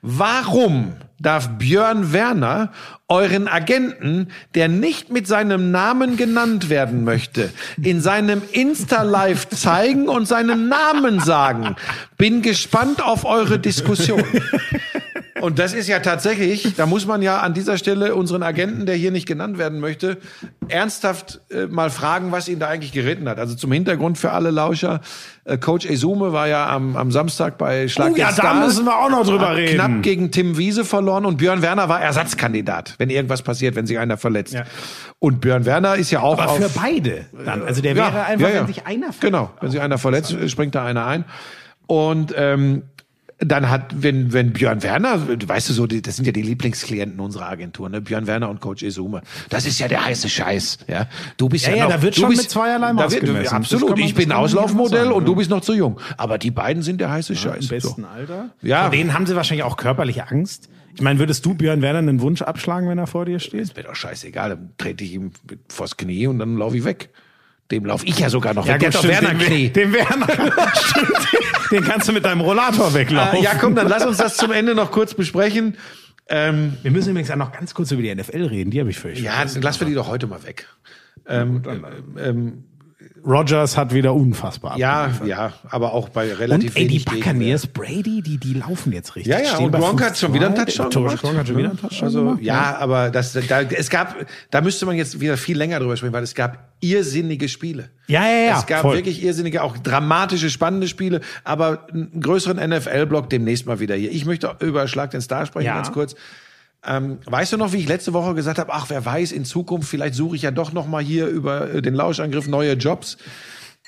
Warum 0.02 0.94
darf 1.24 1.48
Björn 1.58 2.12
Werner 2.12 2.70
euren 3.08 3.48
Agenten, 3.48 4.28
der 4.54 4.68
nicht 4.68 5.10
mit 5.10 5.26
seinem 5.26 5.70
Namen 5.70 6.16
genannt 6.16 6.70
werden 6.70 7.04
möchte, 7.04 7.50
in 7.82 8.00
seinem 8.00 8.42
Insta-Live 8.52 9.48
zeigen 9.48 10.08
und 10.08 10.26
seinen 10.26 10.68
Namen 10.68 11.20
sagen? 11.20 11.76
Bin 12.16 12.42
gespannt 12.42 13.02
auf 13.02 13.24
eure 13.24 13.58
Diskussion. 13.58 14.24
Und 15.44 15.58
das 15.58 15.74
ist 15.74 15.88
ja 15.88 15.98
tatsächlich, 15.98 16.74
da 16.74 16.86
muss 16.86 17.06
man 17.06 17.20
ja 17.20 17.40
an 17.40 17.52
dieser 17.52 17.76
Stelle 17.76 18.14
unseren 18.14 18.42
Agenten, 18.42 18.86
der 18.86 18.94
hier 18.94 19.10
nicht 19.10 19.26
genannt 19.26 19.58
werden 19.58 19.78
möchte, 19.78 20.16
ernsthaft 20.68 21.42
äh, 21.50 21.66
mal 21.66 21.90
fragen, 21.90 22.32
was 22.32 22.48
ihn 22.48 22.58
da 22.60 22.68
eigentlich 22.68 22.92
geritten 22.92 23.28
hat. 23.28 23.38
Also 23.38 23.54
zum 23.54 23.70
Hintergrund 23.70 24.16
für 24.16 24.30
alle 24.30 24.50
Lauscher, 24.50 25.02
äh, 25.44 25.58
Coach 25.58 25.84
Esume 25.84 26.32
war 26.32 26.48
ja 26.48 26.70
am, 26.70 26.96
am 26.96 27.12
Samstag 27.12 27.58
bei 27.58 27.88
Schlag 27.88 28.12
Oh 28.12 28.16
ja, 28.16 28.28
den 28.28 28.36
da 28.36 28.42
Star. 28.42 28.64
müssen 28.64 28.86
wir 28.86 28.96
auch 28.96 29.10
noch 29.10 29.26
drüber 29.26 29.54
reden. 29.54 29.74
Knapp 29.74 30.02
gegen 30.02 30.30
Tim 30.30 30.56
Wiese 30.56 30.82
verloren 30.82 31.26
und 31.26 31.36
Björn 31.36 31.60
Werner 31.60 31.90
war 31.90 32.00
Ersatzkandidat, 32.00 32.94
wenn 32.96 33.10
irgendwas 33.10 33.42
passiert, 33.42 33.76
wenn 33.76 33.86
sich 33.86 33.98
einer 33.98 34.16
verletzt. 34.16 34.54
Ja. 34.54 34.64
Und 35.18 35.42
Björn 35.42 35.66
Werner 35.66 35.96
ist 35.96 36.10
ja 36.10 36.20
auch 36.20 36.38
Aber 36.38 36.52
auf, 36.52 36.56
für 36.56 36.70
beide 36.70 37.26
dann. 37.44 37.62
Also 37.64 37.82
der 37.82 37.96
wäre 37.96 38.24
einfach, 38.24 38.48
wenn 38.48 38.66
sich 38.66 38.86
einer 38.86 39.12
verletzt. 39.12 39.20
Genau, 39.20 39.50
wenn 39.60 39.70
sich 39.70 39.82
einer 39.82 39.98
verletzt, 39.98 40.34
springt 40.48 40.74
da 40.74 40.86
einer 40.86 41.04
ein. 41.04 41.26
Und 41.86 42.32
ähm, 42.34 42.84
dann 43.48 43.70
hat, 43.70 44.02
wenn, 44.02 44.32
wenn 44.32 44.52
Björn 44.52 44.82
Werner, 44.82 45.20
weißt 45.48 45.68
du 45.68 45.72
so, 45.72 45.86
die, 45.86 46.02
das 46.02 46.16
sind 46.16 46.24
ja 46.26 46.32
die 46.32 46.42
Lieblingsklienten 46.42 47.20
unserer 47.20 47.48
Agentur, 47.48 47.88
ne? 47.88 48.00
Björn 48.00 48.26
Werner 48.26 48.48
und 48.50 48.60
Coach 48.60 48.82
Esume. 48.82 49.22
Das 49.48 49.66
ist 49.66 49.78
ja 49.78 49.88
der 49.88 50.04
heiße 50.04 50.28
Scheiß, 50.28 50.78
ja. 50.88 51.06
Du 51.36 51.48
bist 51.48 51.64
Ja, 51.66 51.70
ja, 51.72 51.76
ja, 51.76 51.84
noch, 51.84 51.90
da 51.92 52.02
wird 52.02 52.16
du 52.16 52.20
schon 52.20 52.30
bist, 52.30 52.42
mit 52.42 52.50
zweierlei 52.50 52.86
da 52.88 52.92
Maß 52.92 53.12
wird, 53.12 53.24
gemessen. 53.24 53.44
Das 53.44 53.52
Absolut. 53.52 53.90
man- 53.90 53.98
ich 54.00 54.14
bin 54.14 54.28
das 54.30 54.38
Auslaufmodell 54.38 55.12
und 55.12 55.24
du 55.26 55.32
ja. 55.32 55.38
bist 55.38 55.50
noch 55.50 55.60
zu 55.60 55.74
jung. 55.74 56.00
Aber 56.16 56.38
die 56.38 56.50
beiden 56.50 56.82
sind 56.82 57.00
der 57.00 57.10
heiße 57.10 57.34
Scheiß. 57.36 57.64
Im 57.64 57.68
besten 57.68 58.02
so. 58.02 58.08
Alter. 58.08 58.50
Ja. 58.62 58.82
Vor 58.82 58.90
denen 58.90 59.12
haben 59.14 59.26
sie 59.26 59.36
wahrscheinlich 59.36 59.64
auch 59.64 59.76
körperliche 59.76 60.28
Angst. 60.30 60.68
Ich 60.94 61.00
meine, 61.02 61.18
würdest 61.18 61.44
du 61.44 61.54
Björn 61.54 61.82
Werner 61.82 61.98
einen 61.98 62.20
Wunsch 62.20 62.40
abschlagen, 62.42 62.88
wenn 62.88 62.98
er 62.98 63.06
vor 63.08 63.24
dir 63.24 63.40
steht? 63.40 63.60
Ist 63.60 63.76
mir 63.76 63.82
doch 63.82 63.96
scheißegal. 63.96 64.50
Dann 64.50 64.70
trete 64.78 65.02
ich 65.02 65.12
ihm 65.14 65.32
vors 65.68 65.96
Knie 65.96 66.26
und 66.28 66.38
dann 66.38 66.56
laufe 66.56 66.76
ich 66.76 66.84
weg. 66.84 67.10
Dem 67.70 67.84
laufe 67.86 68.06
ich 68.06 68.18
ja 68.18 68.28
sogar 68.30 68.54
noch 68.54 68.68
weg. 68.68 68.78
Der 68.78 68.88
hat 68.88 68.94
doch 68.94 69.00
stimmt, 69.02 69.22
Werner 69.22 69.34
Knie. 69.38 69.70
den 69.70 69.92
Werner. 69.92 70.26
den 71.74 71.84
kannst 71.84 72.08
du 72.08 72.12
mit 72.12 72.24
deinem 72.24 72.40
Rollator 72.40 72.94
weglaufen. 72.94 73.40
Äh, 73.40 73.42
ja, 73.42 73.54
komm, 73.54 73.74
dann 73.74 73.88
lass 73.88 74.06
uns 74.06 74.16
das 74.16 74.36
zum 74.36 74.52
Ende 74.52 74.74
noch 74.74 74.90
kurz 74.90 75.14
besprechen. 75.14 75.76
Ähm, 76.28 76.78
Wir 76.82 76.90
müssen 76.90 77.10
übrigens 77.10 77.30
auch 77.30 77.36
noch 77.36 77.52
ganz 77.52 77.74
kurz 77.74 77.90
über 77.90 78.02
die 78.02 78.14
NFL 78.14 78.44
reden. 78.46 78.70
Die 78.70 78.80
habe 78.80 78.90
ich 78.90 78.98
völlig 78.98 79.20
ja, 79.20 79.32
vergessen. 79.32 79.54
dann 79.56 79.62
lassen 79.62 79.80
wir 79.80 79.86
die 79.88 79.94
doch 79.94 80.08
heute 80.08 80.26
mal 80.26 80.42
weg. 80.44 80.66
Ähm, 81.26 81.62
ähm, 82.18 82.64
Rogers 83.26 83.76
hat 83.78 83.94
wieder 83.94 84.12
unfassbar 84.14 84.76
ja, 84.78 85.04
abgeliefert. 85.04 85.28
ja, 85.28 85.52
aber 85.70 85.92
auch 85.94 86.10
bei 86.10 86.32
relativ 86.34 86.70
Und 86.74 86.76
ey, 86.80 86.86
die 86.86 86.98
Buccaneers, 86.98 87.66
Brady, 87.66 88.20
die, 88.22 88.36
die 88.38 88.54
laufen 88.54 88.92
jetzt 88.92 89.16
richtig. 89.16 89.32
Ja, 89.32 89.40
ja, 89.40 89.54
Stehen 89.54 89.66
und 89.66 89.72
Gronk 89.72 90.02
hat 90.02 90.12
5-2. 90.14 90.16
schon 90.20 90.34
wieder 90.34 90.46
einen 90.46 90.56
Touchdown 90.56 90.90
Gronk 90.90 91.20
gemacht. 91.20 91.38
hat 91.38 91.46
schon 91.48 91.56
wieder 91.56 91.68
einen 91.70 91.78
Touchdown 91.80 92.04
Also, 92.06 92.24
gemacht. 92.24 92.42
ja, 92.42 92.76
aber 92.78 93.10
das, 93.10 93.32
da, 93.32 93.62
es 93.62 93.88
gab, 93.88 94.14
da 94.50 94.60
müsste 94.60 94.84
man 94.86 94.96
jetzt 94.96 95.20
wieder 95.20 95.36
viel 95.38 95.56
länger 95.56 95.78
drüber 95.80 95.96
sprechen, 95.96 96.12
weil 96.12 96.22
es 96.22 96.34
gab 96.34 96.72
irrsinnige 96.80 97.48
Spiele. 97.48 97.88
Ja, 98.08 98.24
ja, 98.28 98.46
ja, 98.50 98.58
Es 98.58 98.66
gab 98.66 98.82
voll. 98.82 98.96
wirklich 98.96 99.22
irrsinnige, 99.24 99.62
auch 99.62 99.78
dramatische, 99.78 100.50
spannende 100.50 100.86
Spiele, 100.86 101.20
aber 101.44 101.86
einen 101.92 102.20
größeren 102.20 102.56
NFL-Block 102.68 103.30
demnächst 103.30 103.66
mal 103.66 103.80
wieder 103.80 103.94
hier. 103.94 104.10
Ich 104.12 104.26
möchte 104.26 104.54
über 104.60 104.86
Schlag 104.86 105.12
den 105.12 105.22
Star 105.22 105.46
sprechen, 105.46 105.66
Ja. 105.66 105.76
ganz 105.76 105.92
kurz. 105.92 106.14
Ähm, 106.86 107.18
weißt 107.24 107.52
du 107.52 107.56
noch, 107.56 107.72
wie 107.72 107.78
ich 107.78 107.88
letzte 107.88 108.12
Woche 108.12 108.34
gesagt 108.34 108.58
habe, 108.58 108.72
ach, 108.72 108.90
wer 108.90 109.04
weiß, 109.04 109.32
in 109.32 109.44
Zukunft, 109.44 109.88
vielleicht 109.88 110.14
suche 110.14 110.36
ich 110.36 110.42
ja 110.42 110.50
doch 110.50 110.72
noch 110.72 110.86
mal 110.86 111.02
hier 111.02 111.26
über 111.26 111.70
äh, 111.70 111.82
den 111.82 111.94
Lauschangriff 111.94 112.46
neue 112.46 112.74
Jobs. 112.74 113.16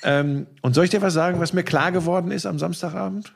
Ähm, 0.03 0.47
und 0.61 0.73
soll 0.73 0.85
ich 0.85 0.89
dir 0.89 1.01
was 1.01 1.13
sagen, 1.13 1.39
was 1.39 1.53
mir 1.53 1.63
klar 1.63 1.91
geworden 1.91 2.31
ist 2.31 2.45
am 2.45 2.59
Samstagabend? 2.59 3.33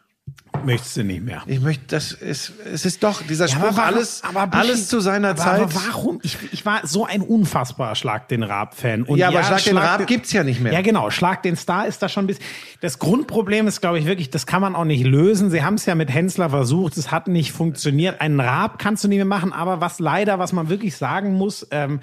Möchtest 0.63 0.97
du 0.97 1.03
nicht 1.03 1.23
mehr. 1.23 1.41
Ich 1.47 1.59
möchte, 1.59 1.85
das 1.87 2.11
ist, 2.11 2.53
es 2.71 2.85
ist 2.85 3.01
doch 3.03 3.23
dieser 3.23 3.45
Ja, 3.45 3.51
Spruch, 3.55 3.67
aber 3.69 3.77
warum- 3.77 3.95
alles, 3.95 4.23
aber 4.23 4.47
Buschi, 4.47 4.63
alles 4.63 4.87
zu 4.89 4.99
seiner 4.99 5.29
aber, 5.29 5.37
Zeit. 5.37 5.61
Aber 5.61 5.73
warum? 5.87 6.19
Ich, 6.21 6.37
ich 6.51 6.65
war 6.65 6.81
so 6.85 7.05
ein 7.05 7.21
unfassbarer 7.21 7.95
Schlag 7.95 8.27
den 8.27 8.43
Raab-Fan. 8.43 9.05
Ja, 9.15 9.29
aber 9.29 9.43
Schlag 9.43 9.63
den 9.63 9.77
Raab 9.77 10.05
gibt's 10.07 10.31
ja 10.33 10.43
nicht 10.43 10.59
mehr. 10.61 10.71
Ja, 10.73 10.81
genau. 10.81 11.09
Schlag 11.09 11.41
den 11.41 11.55
Star 11.55 11.87
ist 11.87 12.03
da 12.03 12.09
schon 12.09 12.25
ein 12.25 12.27
bisschen. 12.27 12.43
Das 12.81 12.99
Grundproblem 12.99 13.67
ist, 13.67 13.81
glaube 13.81 13.97
ich, 13.97 14.05
wirklich, 14.05 14.29
das 14.29 14.45
kann 14.45 14.61
man 14.61 14.75
auch 14.75 14.85
nicht 14.85 15.03
lösen. 15.03 15.49
Sie 15.49 15.63
haben 15.63 15.75
es 15.75 15.85
ja 15.87 15.95
mit 15.95 16.11
Hensler 16.11 16.49
versucht, 16.51 16.95
es 16.97 17.11
hat 17.11 17.27
nicht 17.27 17.51
funktioniert. 17.53 18.21
Einen 18.21 18.39
Raab 18.39 18.77
kannst 18.77 19.03
du 19.03 19.07
nicht 19.07 19.17
mehr 19.17 19.25
machen, 19.25 19.53
aber 19.53 19.81
was 19.81 19.99
leider, 19.99 20.37
was 20.37 20.53
man 20.53 20.69
wirklich 20.69 20.95
sagen 20.95 21.33
muss, 21.33 21.65
ähm, 21.71 22.01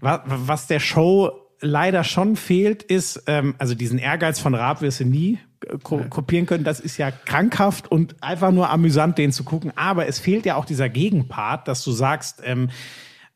was, 0.00 0.20
was 0.26 0.66
der 0.68 0.78
Show 0.80 1.32
leider 1.60 2.04
schon 2.04 2.36
fehlt, 2.36 2.82
ist, 2.82 3.22
ähm, 3.26 3.54
also 3.58 3.74
diesen 3.74 3.98
Ehrgeiz 3.98 4.38
von 4.38 4.54
Raab 4.54 4.82
wirst 4.82 5.00
du 5.00 5.04
nie 5.06 5.38
ko 5.82 6.04
kopieren 6.08 6.46
können. 6.46 6.64
Das 6.64 6.80
ist 6.80 6.96
ja 6.96 7.10
krankhaft 7.10 7.90
und 7.90 8.22
einfach 8.22 8.50
nur 8.52 8.70
amüsant, 8.70 9.18
den 9.18 9.32
zu 9.32 9.44
gucken. 9.44 9.72
Aber 9.76 10.06
es 10.06 10.18
fehlt 10.18 10.46
ja 10.46 10.56
auch 10.56 10.64
dieser 10.64 10.88
Gegenpart, 10.88 11.68
dass 11.68 11.82
du 11.84 11.92
sagst, 11.92 12.42
ähm, 12.44 12.70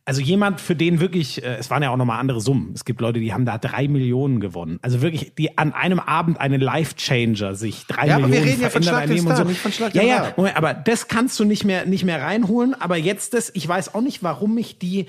also 0.06 0.22
jemand, 0.22 0.60
für 0.60 0.74
den 0.74 0.98
wirklich, 0.98 1.44
äh, 1.44 1.56
es 1.56 1.70
waren 1.70 1.82
ja 1.82 1.90
auch 1.90 1.97
nochmal 1.97 2.18
andere 2.18 2.40
Summen. 2.40 2.72
Es 2.74 2.84
gibt 2.84 3.01
Leute, 3.01 3.20
die 3.20 3.32
haben 3.32 3.44
da 3.44 3.59
drei 3.59 3.86
Millionen 3.86 4.40
gewonnen. 4.40 4.78
Also 4.82 5.02
wirklich, 5.02 5.34
die 5.36 5.56
an 5.56 5.72
einem 5.72 6.01
Abend 6.01 6.40
einen 6.40 6.60
Life-Changer 6.60 7.55
sich 7.55 7.86
drei 7.86 8.09
Ja, 8.09 8.16
aber 8.16 8.24
wir 8.24 8.40
Millionen 8.40 8.48
reden 8.48 8.62
ja 8.62 8.70
von 8.70 8.82
verändern 8.82 9.06
Schlag 9.06 9.16
den 9.16 9.22
Star, 9.24 9.36
so. 9.36 9.44
nicht 9.44 9.60
von 9.60 9.72
Schlag 9.72 9.94
Ja, 9.94 10.02
ja. 10.02 10.32
Moment, 10.36 10.56
aber 10.56 10.74
das 10.74 11.06
kannst 11.06 11.38
du 11.38 11.44
nicht 11.44 11.64
mehr, 11.64 11.86
nicht 11.86 12.05
mehr 12.05 12.20
reinholen. 12.22 12.74
Aber 12.80 12.97
jetzt 12.97 13.34
das, 13.34 13.52
ich 13.55 13.68
weiß 13.68 13.94
auch 13.94 14.01
nicht, 14.01 14.22
warum 14.22 14.55
mich 14.55 14.78
die, 14.78 15.06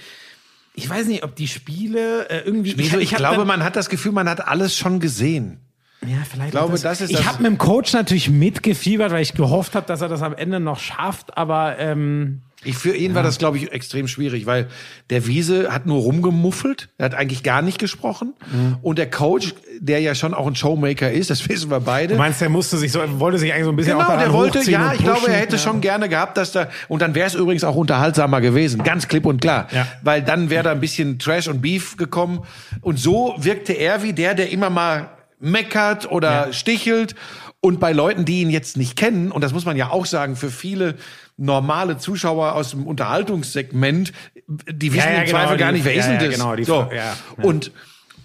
ich 0.75 0.87
weiß 0.87 1.07
nicht, 1.07 1.23
ob 1.23 1.35
die 1.35 1.47
Spiele 1.47 2.29
äh, 2.29 2.41
irgendwie. 2.45 2.73
Wieso? 2.77 2.99
Ich, 2.99 3.13
hab 3.13 3.17
glaube, 3.19 3.37
dann- 3.37 3.47
man 3.47 3.63
hat 3.63 3.75
das 3.75 3.89
Gefühl, 3.89 4.11
man 4.11 4.29
hat 4.29 4.47
alles 4.47 4.77
schon 4.77 4.99
gesehen. 4.99 5.61
Ja, 6.05 6.17
vielleicht. 6.29 6.47
Ich 6.47 6.51
glaube, 6.51 6.73
auch 6.73 6.79
das 6.79 7.01
ist 7.01 7.11
ich 7.11 7.17
das- 7.17 7.25
habe 7.27 7.43
mit 7.43 7.51
dem 7.51 7.57
Coach 7.57 7.93
natürlich 7.93 8.29
mitgefiebert, 8.29 9.11
weil 9.11 9.21
ich 9.21 9.33
gehofft 9.33 9.75
habe, 9.75 9.85
dass 9.85 10.01
er 10.01 10.09
das 10.09 10.21
am 10.21 10.33
Ende 10.33 10.59
noch 10.59 10.79
schafft. 10.79 11.37
Aber 11.37 11.77
ähm, 11.79 12.41
Ich, 12.63 12.75
für 12.77 12.95
ihn 12.95 13.13
war 13.15 13.23
das, 13.23 13.37
glaube 13.39 13.57
ich, 13.57 13.71
extrem 13.71 14.07
schwierig, 14.07 14.45
weil 14.45 14.67
der 15.09 15.25
Wiese 15.27 15.71
hat 15.73 15.85
nur 15.87 15.99
rumgemuffelt, 16.01 16.89
er 16.99 17.05
hat 17.05 17.13
eigentlich 17.15 17.41
gar 17.43 17.61
nicht 17.63 17.79
gesprochen. 17.79 18.33
Mhm. 18.51 18.77
Und 18.83 18.97
der 18.99 19.09
Coach, 19.09 19.53
der 19.79 19.99
ja 19.99 20.13
schon 20.15 20.33
auch 20.35 20.45
ein 20.47 20.55
Showmaker 20.55 21.11
ist, 21.11 21.29
das 21.31 21.47
wissen 21.49 21.69
wir 21.71 21.79
beide. 21.79 22.13
du 22.13 22.19
meinst, 22.19 22.39
der 22.41 22.49
musste 22.49 22.77
sich 22.77 22.91
so, 22.91 22.99
wollte 23.19 23.37
sich 23.39 23.51
eigentlich 23.53 23.65
so 23.65 23.69
ein 23.71 23.75
bisschen 23.75 23.93
auch 23.93 23.97
Genau, 23.99 24.09
daran 24.09 24.23
der 24.25 24.33
wollte, 24.33 24.71
ja, 24.71 24.93
ich 24.93 24.99
glaube, 25.03 25.27
er 25.27 25.37
hätte 25.39 25.55
Ja. 25.55 25.61
schon 25.61 25.81
gerne 25.81 26.07
gehabt, 26.09 26.37
dass 26.37 26.51
da, 26.51 26.67
und 26.87 27.01
dann 27.01 27.13
wäre 27.15 27.27
es 27.27 27.35
übrigens 27.35 27.63
auch 27.63 27.75
unterhaltsamer 27.75 28.41
gewesen, 28.41 28.83
ganz 28.83 29.07
klipp 29.07 29.25
und 29.25 29.41
klar. 29.41 29.67
Ja. 29.71 29.87
Weil 30.03 30.21
dann 30.23 30.49
wäre 30.49 30.63
da 30.63 30.71
ein 30.71 30.79
bisschen 30.79 31.17
Trash 31.19 31.47
und 31.47 31.61
Beef 31.61 31.97
gekommen. 31.97 32.41
Und 32.81 32.99
so 32.99 33.33
wirkte 33.37 33.73
er 33.73 34.01
wie 34.03 34.13
der, 34.13 34.33
der 34.35 34.51
immer 34.51 34.69
mal 34.71 35.09
meckert 35.41 36.09
oder 36.11 36.47
Ja. 36.47 36.53
stichelt. 36.53 37.15
Und 37.59 37.79
bei 37.79 37.91
Leuten, 37.91 38.25
die 38.25 38.41
ihn 38.41 38.49
jetzt 38.49 38.75
nicht 38.77 38.95
kennen, 38.95 39.31
und 39.31 39.41
das 39.43 39.53
muss 39.53 39.65
man 39.65 39.77
ja 39.77 39.89
auch 39.91 40.05
sagen, 40.07 40.35
für 40.35 40.49
viele 40.49 40.95
normale 41.37 41.97
Zuschauer 41.97 42.53
aus 42.53 42.71
dem 42.71 42.87
Unterhaltungssegment, 42.87 44.13
die 44.47 44.93
wissen 44.93 45.05
Ja, 45.07 45.13
ja, 45.13 45.19
im 45.21 45.25
genau, 45.27 45.37
Zweifel 45.39 45.57
gar 45.57 45.67
die- 45.71 45.77
nicht, 45.77 45.85
wer 45.85 45.93
ist 45.93 46.05
denn 46.07 46.15
ja, 46.19 46.25
das? 46.27 46.33
genau, 46.35 46.55
die- 46.55 46.63
so. 46.63 46.89
ja. 46.93 47.15
Und, 47.43 47.71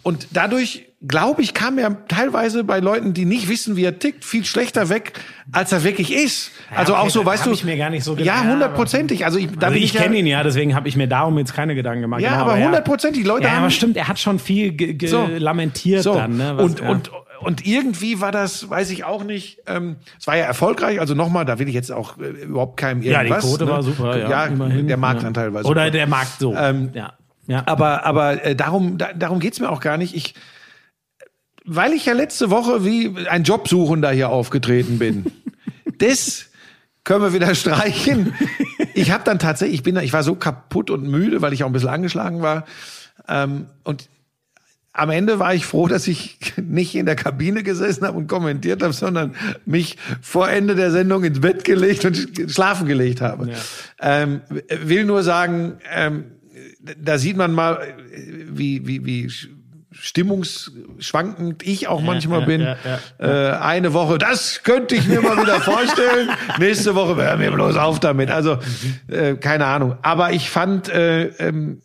und 0.03 0.29
dadurch, 0.33 0.86
glaube 1.07 1.43
ich, 1.43 1.53
kam 1.53 1.79
er 1.79 2.07
teilweise 2.09 2.65
bei 2.65 2.81
Leuten, 2.81 3.13
die 3.13 3.27
nicht 3.27 3.49
wissen, 3.49 3.77
wie 3.77 3.85
er 3.85 3.99
tickt, 3.99 4.25
viel 4.25 4.45
schlechter 4.45 4.89
weg, 4.89 5.13
als 5.53 5.71
er 5.73 5.85
wirklich 5.85 6.13
ist. 6.13 6.51
also 6.75 6.95
okay, 6.95 7.03
auch 7.03 7.11
so, 7.11 7.25
weißt 7.25 7.47
du. 7.47 7.53
ich 7.53 7.65
mir 7.65 7.77
gar 7.77 7.91
nicht 7.91 8.03
so 8.03 8.13
Ja, 8.17 8.37
gedacht. 8.37 8.45
hundertprozentig. 8.53 9.25
Also 9.25 9.39
ich, 9.39 9.51
da 9.59 9.67
Also 9.67 9.79
ich 9.79 9.93
ja- 9.93 10.03
kenne 10.03 10.17
ihn 10.17 10.27
ja, 10.27 10.43
deswegen 10.43 10.75
habe 10.75 10.89
ich 10.89 10.97
mir 10.97 11.07
darum 11.07 11.37
jetzt 11.39 11.55
keine 11.55 11.75
Gedanken 11.75 12.03
gemacht. 12.03 12.23
Ja, 12.23 12.31
Genau, 12.31 12.43
aber 12.51 12.59
hundertprozentig. 12.59 13.25
Leute 13.27 13.45
Ja, 13.45 13.51
haben. 13.53 13.63
aber 13.63 13.71
stimmt, 13.71 13.97
er 13.97 14.09
hat 14.09 14.19
schon 14.19 14.39
viel 14.39 14.75
So. 15.07 15.27
lamentiert 15.27 16.03
so. 16.03 16.15
dann. 16.15 16.39
Ne? 16.39 16.57
Was- 16.57 16.65
und, 16.65 16.81
ja. 16.81 16.89
und, 16.89 17.11
und 17.41 17.67
irgendwie 17.67 18.21
war 18.23 18.33
das, 18.33 18.71
weiß 18.71 18.91
ich 18.91 19.05
auch 19.05 19.23
nicht, 19.23 19.59
ähm, 19.67 19.97
es 20.19 20.27
war 20.27 20.37
ja 20.39 20.45
erfolgreich, 20.45 20.99
also 20.99 21.15
nochmal, 21.15 21.45
da 21.45 21.59
will 21.59 21.69
ich 21.69 21.75
jetzt 21.75 21.93
auch 21.93 22.19
äh, 22.19 22.29
überhaupt 22.45 22.79
keinem 22.79 23.03
ja, 23.03 23.21
die 23.21 23.27
irgendwas. 23.29 23.45
Quote 23.45 23.67
ne? 23.67 23.71
war 23.71 23.83
super. 23.83 24.19
Ja, 24.19 24.31
ja 24.31 24.45
immerhin. 24.47 24.89
der 24.89 24.97
Marktanteil 24.97 25.49
ja. 25.49 25.53
war 25.55 25.63
super. 25.63 25.71
Oder 25.73 25.91
der 25.91 26.07
Markt 26.07 26.41
so. 26.41 26.55
Ähm, 26.57 26.91
ja. 26.95 27.13
Ja. 27.49 27.63
Aber, 27.67 28.05
aber 28.05 28.45
äh, 28.45 28.57
darum, 28.57 28.99
da, 28.99 29.13
darum 29.13 29.39
geht's 29.39 29.61
mir 29.61 29.71
auch 29.71 29.81
gar 29.81 29.99
nicht. 29.99 30.17
Ich, 30.17 30.35
weil 31.67 31.93
ich 31.93 32.07
ja 32.07 32.13
letzte 32.13 32.51
Woche 32.51 32.85
wie 32.85 33.27
ein 33.29 33.43
Jobsuchender 33.43 34.11
hier 34.11 34.29
aufgetreten 34.31 34.99
bin. 34.99 35.27
das 35.99 36.47
können 37.05 37.23
wir 37.23 37.33
wieder 37.33 37.55
streichen. 37.55 38.35
Ich 38.95 39.11
habe 39.11 39.23
dann 39.25 39.39
tatsächlich, 39.39 39.77
ich 39.79 39.83
bin, 39.83 39.97
ich 39.99 40.13
war 40.13 40.23
so 40.23 40.35
kaputt 40.35 40.91
und 40.91 41.09
müde, 41.09 41.43
weil 41.43 41.53
ich 41.53 41.63
auch 41.63 41.69
ein 41.69 41.73
bisschen 41.73 41.89
angeschlagen 41.89 42.43
war. 42.43 42.65
Ähm, 43.29 43.67
und 43.85 44.09
am 44.93 45.11
Ende 45.11 45.39
war 45.39 45.55
ich 45.55 45.67
froh, 45.67 45.89
dass 45.89 46.09
ich 46.09 46.39
nicht 46.57 46.95
in 46.95 47.05
der 47.07 47.17
Kabine 47.17 47.63
gesessen 47.63 48.07
habe 48.07 48.17
und 48.17 48.29
kommentiert 48.29 48.83
habe, 48.83 48.95
sondern 48.95 49.35
mich 49.67 49.99
vor 50.23 50.49
Ende 50.49 50.75
der 50.75 50.91
Sendung 50.91 51.23
ins 51.23 51.41
Bett 51.41 51.65
gelegt 51.65 52.05
und 52.07 52.17
sch- 52.17 52.51
schlafen 52.53 52.87
gelegt 52.89 53.21
habe. 53.21 53.51
Ähm, 54.01 54.41
will 54.83 55.05
nur 55.05 55.23
sagen, 55.23 55.75
ähm, 55.95 56.25
da 56.99 57.19
sieht 57.19 57.37
man 57.37 57.53
mal, 57.53 57.81
wie, 58.51 58.87
wie, 58.87 59.05
wie 59.05 59.31
stimmungsschwankend 59.99 61.63
ich 61.63 61.89
auch 61.89 62.01
manchmal 62.01 62.41
ja, 62.41 62.47
bin. 62.47 62.61
ja, 62.61 62.77
Äh, 63.19 63.57
eine 63.59 63.93
Woche, 63.93 64.19
das 64.19 64.63
könnte 64.63 64.95
ich 64.95 65.07
mir 65.07 65.21
mal 65.21 65.41
wieder 65.41 65.61
vorstellen. 65.61 66.31
Nächste 66.59 66.95
Woche, 66.95 67.17
hör 67.17 67.37
mir 67.37 67.51
bloß 67.51 67.77
auf 67.77 68.01
damit. 68.01 68.31
Also, 68.31 68.59
äh, 69.09 69.35
keine 69.35 69.67
Ahnung. 69.67 69.97
Aber 70.03 70.33
ich 70.33 70.51
fand, 70.51 70.89
äh, 70.89 71.27
ähm, 71.39 71.81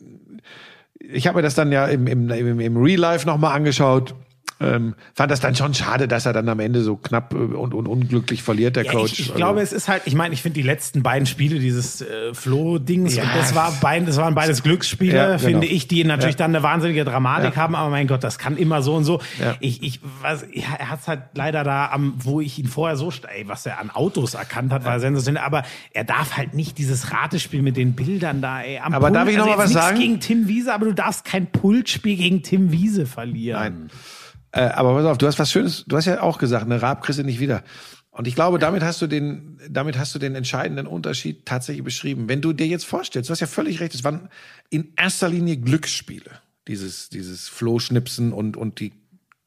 ich 1.00 1.28
habe 1.28 1.38
mir 1.38 1.42
das 1.42 1.56
dann 1.56 1.72
ja 1.72 1.86
im, 1.86 2.08
im, 2.08 2.30
im, 2.30 2.60
im 2.60 2.78
Real 2.78 3.00
Life 3.00 3.26
nochmal 3.28 3.56
angeschaut. 3.56 4.14
Ähm, 4.62 4.96
fand 5.14 5.32
das 5.32 5.40
dann 5.40 5.56
schon 5.56 5.74
schade, 5.74 6.08
dass 6.08 6.26
er 6.26 6.34
dann 6.34 6.48
am 6.50 6.60
Ende 6.60 6.84
so 6.84 6.96
knapp 6.96 7.34
äh, 7.34 7.38
und, 7.38 7.74
und 7.74 7.88
unglücklich 7.88 8.44
verliert, 8.44 8.76
der 8.76 8.86
Ja, 8.86 8.92
Coach. 8.92 9.14
ich, 9.14 9.20
ich 9.20 9.26
Also- 9.28 9.38
glaube, 9.38 9.62
es 9.62 9.74
ist 9.74 9.88
halt, 9.88 10.04
ich 10.06 10.14
meine, 10.16 10.34
ich 10.34 10.42
finde 10.42 10.56
die 10.60 10.66
letzten 10.66 11.04
beiden 11.04 11.26
Spiele, 11.26 11.60
dieses 11.60 12.02
äh, 12.02 12.34
Flo-Dings, 12.34 13.16
Ja. 13.16 13.24
das, 13.36 13.56
war 13.56 13.72
beid, 13.82 14.08
das 14.08 14.18
waren 14.18 14.36
beides 14.36 14.64
Glücksspiele, 14.64 15.16
Ja, 15.16 15.26
genau. 15.28 15.40
finde 15.40 15.68
ich, 15.68 15.88
die 15.88 16.04
natürlich 16.04 16.36
dann 16.36 16.52
eine 16.54 16.64
wahnsinnige 16.64 17.04
Dramatik 17.06 17.58
haben, 17.58 17.76
aber 17.76 17.90
mein 17.90 18.08
Gott, 18.08 18.24
das 18.24 18.38
kann 18.38 18.58
immer 18.58 18.82
so 18.82 18.96
und 18.96 19.04
so. 19.04 19.20
Ich, 19.60 19.82
ich, 19.84 20.00
was, 20.22 20.44
er 20.44 20.90
hat 20.90 21.00
es 21.02 21.08
halt 21.08 21.22
leider 21.34 21.64
da 21.64 21.88
am, 21.92 22.14
wo 22.18 22.42
ich 22.42 22.60
ihn 22.60 22.68
vorher 22.68 22.98
so, 22.98 23.12
ey, 23.36 23.48
was 23.48 23.66
er 23.66 23.80
an 23.80 23.90
Autos 23.90 24.34
erkannt 24.34 24.72
hat, 24.72 24.86
war 24.86 25.00
sensationell, 25.00 25.44
aber 25.44 25.64
er 25.94 26.04
darf 26.04 26.38
halt 26.38 26.54
nicht 26.54 26.78
dieses 26.78 27.12
Ratespiel 27.12 27.62
mit 27.62 27.78
den 27.78 27.94
Bildern 27.94 28.42
da, 28.42 28.62
ey, 28.62 28.80
am 28.80 28.94
Aber 28.94 29.12
darf 29.12 29.28
ich 29.28 29.38
noch 29.38 29.46
mal 29.46 29.52
jetzt 29.52 29.60
was 29.60 29.74
sagen? 29.74 30.00
gegen 30.00 30.20
Tim 30.20 30.48
Wiese, 30.48 30.74
aber 30.74 30.86
du 30.86 30.94
darfst 30.94 31.26
kein 31.26 31.48
Pultspiel 31.48 32.16
gegen 32.18 32.44
Tim 32.44 32.72
Wiese 32.72 33.06
verlieren. 33.06 33.60
Nein. 33.62 33.90
Äh, 34.52 34.61
aber 34.61 34.94
pass 34.95 35.06
auf, 35.06 35.18
du 35.18 35.28
hast 35.28 35.40
was 35.40 35.52
Schönes, 35.52 35.84
du 35.88 35.95
hast 35.98 36.06
ja 36.06 36.22
auch 36.22 36.38
gesagt, 36.38 36.65
eine 36.65 36.82
Raab 36.82 37.03
kriegst 37.03 37.19
du 37.19 37.23
nicht 37.23 37.40
wieder. 37.40 37.64
Und 38.11 38.28
ich 38.28 38.36
glaube, 38.36 38.60
damit 38.60 38.84
hast 38.84 39.02
du 39.02 39.07
den, 39.07 39.57
damit 39.69 39.98
hast 39.98 40.14
du 40.14 40.19
den 40.19 40.36
entscheidenden 40.36 40.86
Unterschied 40.86 41.45
tatsächlich 41.45 41.86
beschrieben. 41.86 42.28
Wenn 42.28 42.41
du 42.41 42.52
dir 42.52 42.68
jetzt 42.68 42.86
vorstellst, 42.86 43.30
du 43.30 43.32
hast 43.32 43.40
ja 43.40 43.48
völlig 43.48 43.80
recht, 43.80 43.95
es 43.95 44.03
waren 44.03 44.28
in 44.69 44.91
erster 44.98 45.30
Linie 45.30 45.56
Glücksspiele. 45.57 46.30
Dieses, 46.68 47.10
dieses 47.10 47.48
Flohschnipsen 47.48 48.34
und, 48.34 48.57
und 48.57 48.80
die 48.82 48.91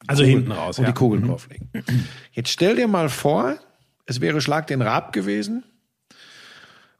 Also 0.07 0.23
Kugeln- 0.23 0.37
hinten 0.39 0.51
raus, 0.51 0.79
und 0.79 0.85
ja. 0.85 0.91
die 0.91 0.95
Kugeln 0.97 1.27
drauflegen. 1.27 1.69
Jetzt 2.33 2.49
stell 2.49 2.75
dir 2.75 2.87
mal 2.87 3.09
vor, 3.09 3.55
es 4.07 4.19
wäre 4.19 4.41
Schlag 4.41 4.67
den 4.67 4.81
Raab 4.81 5.13
gewesen 5.13 5.63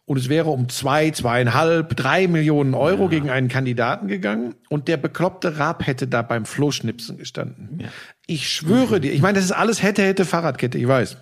und 0.05 0.17
es 0.17 0.29
wäre 0.29 0.49
um 0.49 0.69
zwei, 0.69 1.09
zweieinhalb, 1.11 1.95
drei 1.95 2.27
Millionen 2.27 2.73
Euro 2.75 3.09
gegen 3.09 3.29
einen 3.29 3.47
Kandidaten 3.47 4.07
gegangen 4.07 4.55
und 4.69 4.87
der 4.87 4.97
bekloppte 4.97 5.57
Raab 5.57 5.87
hätte 5.87 6.07
da 6.07 6.21
beim 6.21 6.45
Flohschnipsen 6.45 7.17
gestanden. 7.17 7.83
Ich 8.27 8.49
schwöre 8.49 8.99
dir, 8.99 9.11
ich 9.13 9.21
meine, 9.21 9.35
das 9.35 9.45
ist 9.45 9.51
alles 9.51 9.81
hätte, 9.81 10.03
hätte 10.03 10.25
Fahrradkette, 10.25 10.77
ich 10.77 10.87
weiß. 10.87 11.17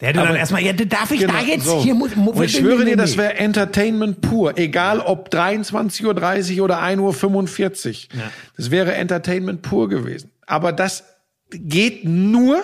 Der 0.00 0.08
hätte 0.08 0.18
dann 0.20 0.28
Aber- 0.28 0.38
erstmal, 0.38 0.62
ja, 0.62 0.72
darf 0.72 1.10
ich 1.12 1.24
da 1.24 1.40
jetzt, 1.40 1.64
so. 1.64 1.82
hier 1.82 1.94
muss, 1.94 2.16
muss 2.16 2.36
und 2.36 2.44
ich 2.44 2.56
schwöre 2.56 2.84
dir, 2.84 2.96
das 2.96 3.16
wäre 3.16 3.34
Entertainment 3.38 4.20
pur. 4.20 4.58
Egal 4.58 5.00
ob 5.00 5.28
23.30 5.28 6.58
Uhr 6.58 6.64
oder 6.64 6.80
1.45 6.82 8.08
Uhr. 8.14 8.22
Das 8.56 8.70
wäre 8.70 8.94
Entertainment 8.94 9.62
pur 9.62 9.88
gewesen. 9.88 10.30
Aber 10.46 10.72
das 10.72 11.04
geht 11.50 12.04
nur 12.04 12.62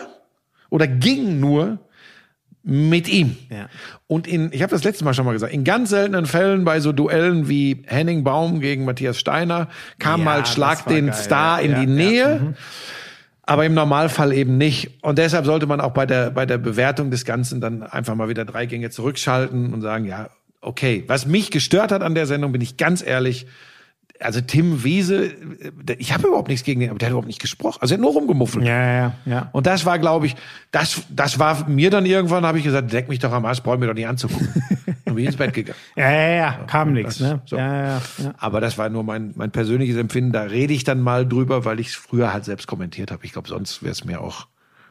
oder 0.71 0.87
ging 0.89 1.39
nur 1.41 1.79
mit 2.63 3.09
ihm. 3.09 3.37
Ja. 3.51 3.69
Und 4.07 4.27
in, 4.27 4.53
ich 4.53 4.63
habe 4.63 4.71
das 4.71 4.85
letzte 4.85 5.05
Mal 5.05 5.15
schon 5.15 5.25
mal 5.25 5.33
gesagt, 5.33 5.53
in 5.53 5.65
ganz 5.65 5.91
seltenen 5.91 6.27
Fällen 6.27 6.65
bei 6.65 6.81
so 6.81 6.93
Duellen 6.93 7.49
wie 7.49 7.83
Henning 7.87 8.25
Baum 8.25 8.61
gegen 8.61 8.85
Matthias 8.85 9.19
Steiner 9.19 9.69
kam 9.99 10.21
Ja, 10.21 10.25
mal 10.25 10.47
Schlag 10.47 10.87
den 10.87 11.07
geil, 11.07 11.15
Star 11.15 11.63
ja, 11.63 11.67
in 11.67 11.81
die 11.81 11.93
Nähe. 11.93 12.55
Aber 13.43 13.65
im 13.65 13.73
Normalfall 13.73 14.35
eben 14.35 14.59
nicht. 14.59 15.03
Und 15.03 15.17
deshalb 15.17 15.47
sollte 15.47 15.67
man 15.67 15.81
auch 15.81 15.93
bei 15.93 16.05
der, 16.05 16.31
bei 16.31 16.45
der 16.45 16.59
Bewertung 16.59 17.11
des 17.11 17.25
Ganzen 17.25 17.63
dann 17.63 17.83
einfach 17.83 18.15
mal 18.15 18.29
wieder 18.29 18.45
drei 18.45 18.67
Gänge 18.67 18.91
zurückschalten 18.91 19.73
und 19.73 19.81
sagen, 19.81 20.05
ja, 20.05 20.29
okay. 20.61 21.05
Was 21.07 21.25
mich 21.25 21.51
gestört 21.51 21.91
hat 21.91 22.03
an 22.03 22.15
der 22.15 22.27
Sendung, 22.27 22.53
bin 22.53 22.61
ich 22.61 22.77
ganz 22.77 23.03
ehrlich, 23.03 23.47
also 24.21 24.41
Tim 24.41 24.85
Wiese, 24.85 25.33
ich 25.99 26.13
habe 26.13 26.29
überhaupt 26.29 26.49
nichts 26.49 26.65
gegen 26.65 26.81
den, 26.81 26.91
aber 26.91 26.99
der 26.99 27.07
hat 27.07 27.11
überhaupt 27.13 27.29
nicht 27.29 27.41
gesprochen. 27.41 27.79
Also 27.81 27.95
er 27.95 27.99
hat 27.99 28.03
nur 28.03 28.13
rumgemuffelt. 28.13 28.65
Ja, 28.65 28.93
ja, 28.93 29.15
ja. 29.27 29.49
Und 29.53 29.67
das 29.67 29.85
war, 29.85 29.99
glaube 29.99 30.27
ich, 30.27 30.37
das, 30.71 31.03
das 31.11 31.39
war 31.39 31.69
mir 31.69 31.91
dann 31.91 32.07
irgendwann, 32.07 32.45
habe 32.45 32.59
ich 32.59 32.65
gesagt, 32.65 32.93
deck 32.93 33.09
mich 33.09 33.19
doch 33.19 33.33
am 33.33 33.45
Arsch, 33.45 33.63
brauch 33.63 33.79
mir 33.79 33.87
doch 33.87 33.95
nicht 33.95 34.07
anzugucken. 34.07 34.49
und 35.05 35.15
bin 35.15 35.27
ins 35.27 35.37
Bett 35.37 35.55
gegangen. 35.55 35.79
Ja, 35.97 36.11
ja, 36.11 36.29
ja, 36.29 36.53
kam 36.67 36.93
nichts, 36.93 37.21
ne? 37.21 37.41
so. 37.47 37.57
Ja, 37.57 37.75
ja, 37.75 38.03
ja. 38.19 38.35
Aber 38.39 38.61
das 38.61 38.79
war 38.79 38.89
nur 38.89 39.05
mein, 39.05 39.33
mein 39.37 39.51
persönliches 39.51 39.97
Empfinden. 39.97 40.33
Da 40.33 40.43
rede 40.43 40.73
ich 40.73 40.85
dann 40.85 41.01
mal 41.01 41.27
drüber, 41.27 41.65
weil 41.65 41.81
ich 41.81 41.89
es 41.89 41.95
früher 41.95 42.33
halt 42.33 42.45
selbst 42.45 42.67
kommentiert 42.67 43.11
habe. 43.11 43.25
Ich 43.25 43.33
glaube, 43.33 43.49
sonst 43.49 43.83
wäre 43.83 43.93
es 43.93 44.05
mir 44.05 44.21
auch 44.21 44.47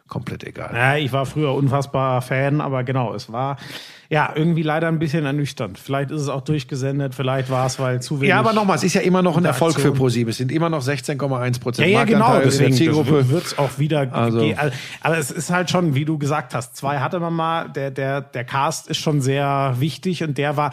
komplett 0.07 0.43
egal. 0.43 0.71
Ja, 0.73 0.95
ich 0.95 1.11
war 1.11 1.25
früher 1.25 1.53
unfassbar 1.53 2.21
Fan, 2.21 2.61
aber 2.61 2.83
genau, 2.83 3.13
es 3.13 3.31
war 3.31 3.57
ja 4.09 4.31
irgendwie 4.35 4.61
leider 4.61 4.87
ein 4.87 4.99
bisschen 4.99 5.25
ernüchternd. 5.25 5.77
Vielleicht 5.77 6.11
ist 6.11 6.21
es 6.21 6.29
auch 6.29 6.41
durchgesendet, 6.41 7.13
vielleicht 7.13 7.49
war 7.49 7.65
es, 7.65 7.77
weil 7.77 8.01
zu 8.01 8.19
wenig. 8.21 8.29
Ja, 8.29 8.39
aber 8.39 8.53
nochmal, 8.53 8.77
es 8.77 8.83
ist 8.85 8.93
ja 8.93 9.01
immer 9.01 9.21
noch 9.21 9.35
ein 9.35 9.43
Erfolg 9.45 9.77
für. 9.79 9.91
ProSieben. 9.91 10.29
Es 10.31 10.37
sind 10.37 10.51
immer 10.51 10.69
noch 10.69 10.81
16,1 10.81 11.59
Prozent 11.59 11.87
Ja, 11.89 11.99
ja, 11.99 12.03
genau, 12.05 12.39
deswegen 12.39 12.73
Zielgruppe. 12.73 13.27
wird 13.29 13.45
es 13.45 13.57
auch 13.57 13.77
wieder 13.79 14.07
Also- 14.13 14.39
gehen. 14.39 14.57
Also, 14.57 14.75
aber 15.01 15.17
es 15.17 15.29
ist 15.31 15.49
halt 15.51 15.69
schon, 15.69 15.93
wie 15.95 16.05
du 16.05 16.17
gesagt 16.17 16.53
hast, 16.55 16.77
zwei 16.77 16.99
hatte 16.99 17.19
man 17.19 17.33
mal, 17.33 17.69
der, 17.69 17.91
der, 17.91 18.21
der 18.21 18.45
Cast 18.45 18.87
ist 18.87 18.97
schon 18.97 19.19
sehr 19.21 19.75
wichtig 19.79 20.23
und 20.23 20.37
der 20.37 20.55
war, 20.55 20.71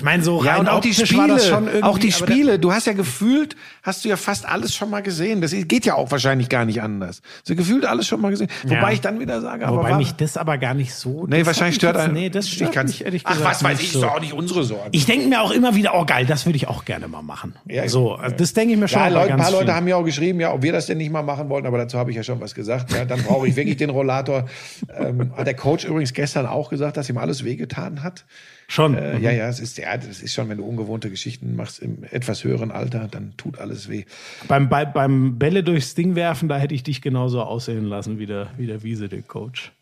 ich 0.00 0.04
meine, 0.04 0.22
so 0.22 0.42
Ja, 0.42 0.52
rein 0.52 0.60
und 0.60 0.68
auch 0.70 0.80
die 0.80 0.94
Spiele, 0.94 1.34
auch 1.82 1.98
die 1.98 2.12
aber 2.14 2.26
Spiele. 2.26 2.58
Du 2.58 2.72
hast 2.72 2.86
ja 2.86 2.94
gefühlt, 2.94 3.54
hast 3.82 4.02
du 4.02 4.08
ja 4.08 4.16
fast 4.16 4.46
alles 4.48 4.74
schon 4.74 4.88
mal 4.88 5.02
gesehen. 5.02 5.42
Das 5.42 5.52
geht 5.52 5.84
ja 5.84 5.94
auch 5.94 6.10
wahrscheinlich 6.10 6.48
gar 6.48 6.64
nicht 6.64 6.80
anders. 6.80 7.20
So 7.44 7.54
gefühlt 7.54 7.84
alles 7.84 8.06
schon 8.06 8.18
mal 8.22 8.30
gesehen. 8.30 8.48
Wobei 8.62 8.74
Ja. 8.80 8.90
ich 8.92 9.02
dann 9.02 9.20
wieder 9.20 9.42
sage, 9.42 9.66
aber 9.66 9.76
Wobei 9.76 9.90
war, 9.90 9.98
mich 9.98 10.12
das 10.14 10.38
aber 10.38 10.56
gar 10.56 10.72
nicht 10.72 10.94
so. 10.94 11.26
nee, 11.26 11.44
wahrscheinlich 11.44 11.74
stört 11.76 11.98
einen. 11.98 12.14
Nee, 12.14 12.30
das 12.30 12.48
stört 12.48 12.74
ich 12.74 12.82
mich 12.82 13.04
ehrlich 13.04 13.22
Ach, 13.26 13.32
gesagt 13.32 13.50
was 13.50 13.62
weiß 13.62 13.76
nicht 13.78 13.88
ich, 13.88 13.92
so. 13.92 13.98
ist 13.98 14.04
doch 14.06 14.14
auch 14.16 14.20
nicht 14.20 14.32
unsere 14.32 14.64
Sorge. 14.64 14.88
Ich 14.92 15.04
denke 15.04 15.28
mir 15.28 15.42
auch 15.42 15.50
immer 15.50 15.74
wieder, 15.74 15.92
oh 15.94 16.06
geil, 16.06 16.24
das 16.24 16.46
würde 16.46 16.56
ich 16.56 16.66
auch 16.66 16.86
gerne 16.86 17.06
mal 17.06 17.20
machen. 17.22 17.54
Ja, 17.66 17.86
so, 17.86 18.14
also 18.14 18.34
das 18.36 18.54
denke 18.54 18.72
ich 18.72 18.80
mir 18.80 18.88
schon. 18.88 19.00
Ja, 19.02 19.08
Leute, 19.08 19.34
ein 19.34 19.38
paar 19.38 19.50
Leute 19.50 19.64
vielen. 19.64 19.76
haben 19.76 19.88
ja 19.88 19.96
auch 19.96 20.04
geschrieben, 20.04 20.40
ja, 20.40 20.50
ob 20.54 20.62
wir 20.62 20.72
das 20.72 20.86
denn 20.86 20.96
nicht 20.96 21.12
mal 21.12 21.22
machen 21.22 21.50
wollten, 21.50 21.66
aber 21.66 21.76
dazu 21.76 21.98
habe 21.98 22.10
ich 22.10 22.16
ja 22.16 22.22
schon 22.22 22.40
was 22.40 22.54
gesagt. 22.54 22.90
Ja, 22.94 23.04
dann 23.04 23.22
brauche 23.22 23.46
ich 23.46 23.54
wirklich 23.54 23.76
den 23.76 23.90
Rollator. 23.90 24.46
Ähm, 24.98 25.32
hat 25.36 25.46
der 25.46 25.54
Coach 25.54 25.84
übrigens 25.84 26.14
gestern 26.14 26.46
auch 26.46 26.70
gesagt, 26.70 26.96
dass 26.96 27.08
ihm 27.10 27.18
alles 27.18 27.44
wehgetan 27.44 28.02
hat. 28.02 28.24
Schon. 28.72 28.94
Äh, 28.94 29.18
Ja, 29.18 29.30
ja, 29.30 29.48
es 29.48 29.60
ist, 29.60 29.78
ja, 29.78 29.96
das 29.96 30.22
ist 30.22 30.32
schon, 30.34 30.48
wenn 30.48 30.58
du 30.58 30.64
ungewohnte 30.64 31.10
Geschichten 31.10 31.56
machst 31.56 31.80
im 31.80 32.04
etwas 32.10 32.44
höheren 32.44 32.70
Alter, 32.70 33.08
dann 33.10 33.34
tut 33.36 33.58
alles 33.58 33.88
weh. 33.88 34.04
Beim, 34.48 34.68
bei, 34.68 34.84
beim 34.84 35.38
Bälle 35.38 35.62
durchs 35.62 35.94
Ding 35.94 36.14
werfen, 36.14 36.48
da 36.48 36.58
hätte 36.58 36.74
ich 36.74 36.82
dich 36.82 37.02
genauso 37.02 37.42
aussehen 37.42 37.84
lassen 37.84 38.18
wie 38.18 38.26
der, 38.26 38.48
wie 38.56 38.66
der 38.66 38.82
Wiese, 38.82 39.08
der 39.08 39.22
Coach. 39.22 39.72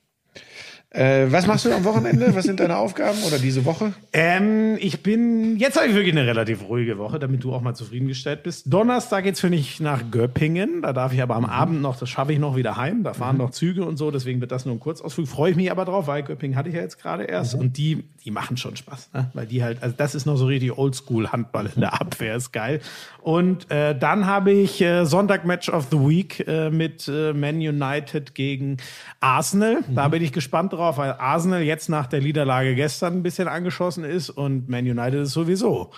Äh, 0.98 1.30
was 1.30 1.46
machst 1.46 1.64
du 1.64 1.72
am 1.72 1.84
Wochenende? 1.84 2.34
Was 2.34 2.44
sind 2.44 2.58
deine 2.58 2.76
Aufgaben 2.76 3.22
oder 3.24 3.38
diese 3.38 3.64
Woche? 3.64 3.92
Ähm, 4.12 4.76
ich 4.80 5.00
bin, 5.00 5.56
jetzt 5.56 5.76
habe 5.76 5.86
ich 5.86 5.94
wirklich 5.94 6.12
eine 6.12 6.26
relativ 6.26 6.68
ruhige 6.68 6.98
Woche, 6.98 7.20
damit 7.20 7.44
du 7.44 7.54
auch 7.54 7.60
mal 7.60 7.74
zufriedengestellt 7.74 8.42
bist. 8.42 8.64
Donnerstag 8.66 9.22
geht's 9.22 9.38
für 9.38 9.48
mich 9.48 9.78
nach 9.78 10.10
Göppingen. 10.10 10.82
Da 10.82 10.92
darf 10.92 11.12
ich 11.12 11.22
aber 11.22 11.36
am 11.36 11.44
Abend 11.44 11.82
noch, 11.82 11.96
das 11.96 12.08
schaffe 12.08 12.32
ich 12.32 12.40
noch 12.40 12.56
wieder 12.56 12.76
heim. 12.76 13.04
Da 13.04 13.14
fahren 13.14 13.36
noch 13.36 13.50
Züge 13.50 13.84
und 13.84 13.96
so, 13.96 14.10
deswegen 14.10 14.40
wird 14.40 14.50
das 14.50 14.66
nur 14.66 14.74
ein 14.74 14.80
Kurzausflug. 14.80 15.28
Freue 15.28 15.52
ich 15.52 15.56
mich 15.56 15.70
aber 15.70 15.84
drauf, 15.84 16.08
weil 16.08 16.24
Göppingen 16.24 16.56
hatte 16.56 16.68
ich 16.68 16.74
ja 16.74 16.80
jetzt 16.80 17.00
gerade 17.00 17.22
erst. 17.22 17.54
Und 17.54 17.76
die, 17.76 18.02
die 18.24 18.32
machen 18.32 18.56
schon 18.56 18.74
Spaß, 18.74 19.10
ne? 19.14 19.30
Weil 19.34 19.46
die 19.46 19.62
halt, 19.62 19.80
also 19.84 19.94
das 19.96 20.16
ist 20.16 20.26
noch 20.26 20.36
so 20.36 20.46
richtig 20.46 20.76
Oldschool-Handball 20.76 21.70
in 21.76 21.80
der 21.80 22.00
Abwehr, 22.00 22.34
ist 22.34 22.50
geil. 22.50 22.80
Und 23.28 23.70
äh, 23.70 23.94
dann 23.94 24.24
habe 24.24 24.52
ich 24.52 24.80
äh, 24.80 25.04
Sonntag 25.04 25.44
Match 25.44 25.68
of 25.68 25.88
the 25.90 25.98
Week 25.98 26.48
äh, 26.48 26.70
mit 26.70 27.08
äh, 27.08 27.34
Man 27.34 27.56
United 27.56 28.34
gegen 28.34 28.78
Arsenal. 29.20 29.84
Da 29.94 30.08
bin 30.08 30.22
ich 30.22 30.32
gespannt 30.32 30.72
drauf, 30.72 30.96
weil 30.96 31.12
Arsenal 31.12 31.60
jetzt 31.60 31.90
nach 31.90 32.06
der 32.06 32.22
Niederlage 32.22 32.74
gestern 32.74 33.18
ein 33.18 33.22
bisschen 33.22 33.46
angeschossen 33.46 34.02
ist 34.02 34.30
und 34.30 34.70
Man 34.70 34.86
United 34.86 35.24
ist 35.24 35.32
sowieso 35.32 35.90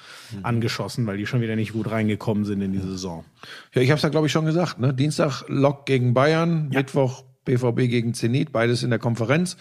angeschossen, 0.43 1.07
weil 1.07 1.19
die 1.19 1.27
schon 1.27 1.41
wieder 1.41 1.55
nicht 1.55 1.73
gut 1.73 1.89
reingekommen 1.89 2.45
sind 2.45 2.63
in 2.63 2.73
die 2.73 2.81
Saison. 2.81 3.25
Ja, 3.75 3.83
ich 3.83 3.91
habe 3.91 3.99
es 3.99 4.03
ja, 4.03 4.09
glaube 4.09 4.27
ich, 4.27 4.33
schon 4.33 4.45
gesagt. 4.45 4.81
Ne? 4.81 4.93
Dienstag 4.93 5.45
Lok 5.47 5.87
gegen 5.87 6.15
Bayern, 6.15 6.71
Mittwoch 6.71 7.23
BVB 7.45 7.89
gegen 7.89 8.13
Zenit, 8.13 8.51
beides 8.51 8.83
in 8.83 8.91
der 8.91 8.99
Konferenz. 8.99 9.57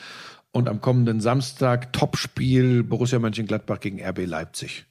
Und 0.51 0.69
am 0.69 0.81
kommenden 0.81 1.21
Samstag 1.21 1.93
Topspiel 1.93 2.81
Borussia 2.81 3.19
Mönchengladbach 3.19 3.79
gegen 3.79 4.03
RB 4.03 4.25
Leipzig. 4.25 4.88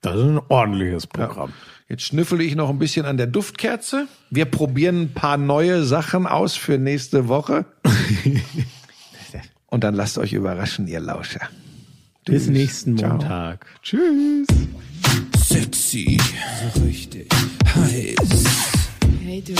Das 0.00 0.16
ist 0.16 0.22
ein 0.22 0.40
ordentliches 0.48 1.06
Programm. 1.06 1.50
Ja. 1.50 1.56
Jetzt 1.90 2.02
schnüffel 2.02 2.40
ich 2.40 2.54
noch 2.54 2.68
ein 2.68 2.78
bisschen 2.78 3.06
an 3.06 3.16
der 3.16 3.26
Duftkerze. 3.26 4.06
Wir 4.30 4.44
probieren 4.44 5.02
ein 5.02 5.14
paar 5.14 5.36
neue 5.38 5.84
Sachen 5.84 6.26
aus 6.26 6.54
für 6.54 6.78
nächste 6.78 7.28
Woche. 7.28 7.64
Und 9.66 9.84
dann 9.84 9.94
lasst 9.94 10.18
euch 10.18 10.32
überraschen, 10.32 10.86
ihr 10.86 11.00
Lauscher. 11.00 11.48
Bis 12.24 12.44
Tschüss. 12.44 12.52
nächsten 12.52 12.94
Montag. 12.94 13.66
Tschüss. 13.82 14.46
Sexy. 15.44 16.18
So 16.74 16.80
richtig. 16.82 17.28
Heiß. 17.74 18.44
Hey 19.24 19.42
du. 19.42 19.54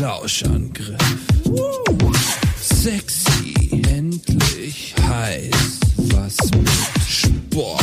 Lauschangriff. 0.00 0.98
Woo. 1.44 2.12
Sexy. 2.58 3.82
Endlich 3.88 4.94
heiß. 5.06 5.80
Was 5.96 6.36
mit 6.52 6.68
Sport. 7.06 7.82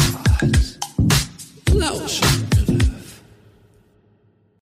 Close. 1.71 2.60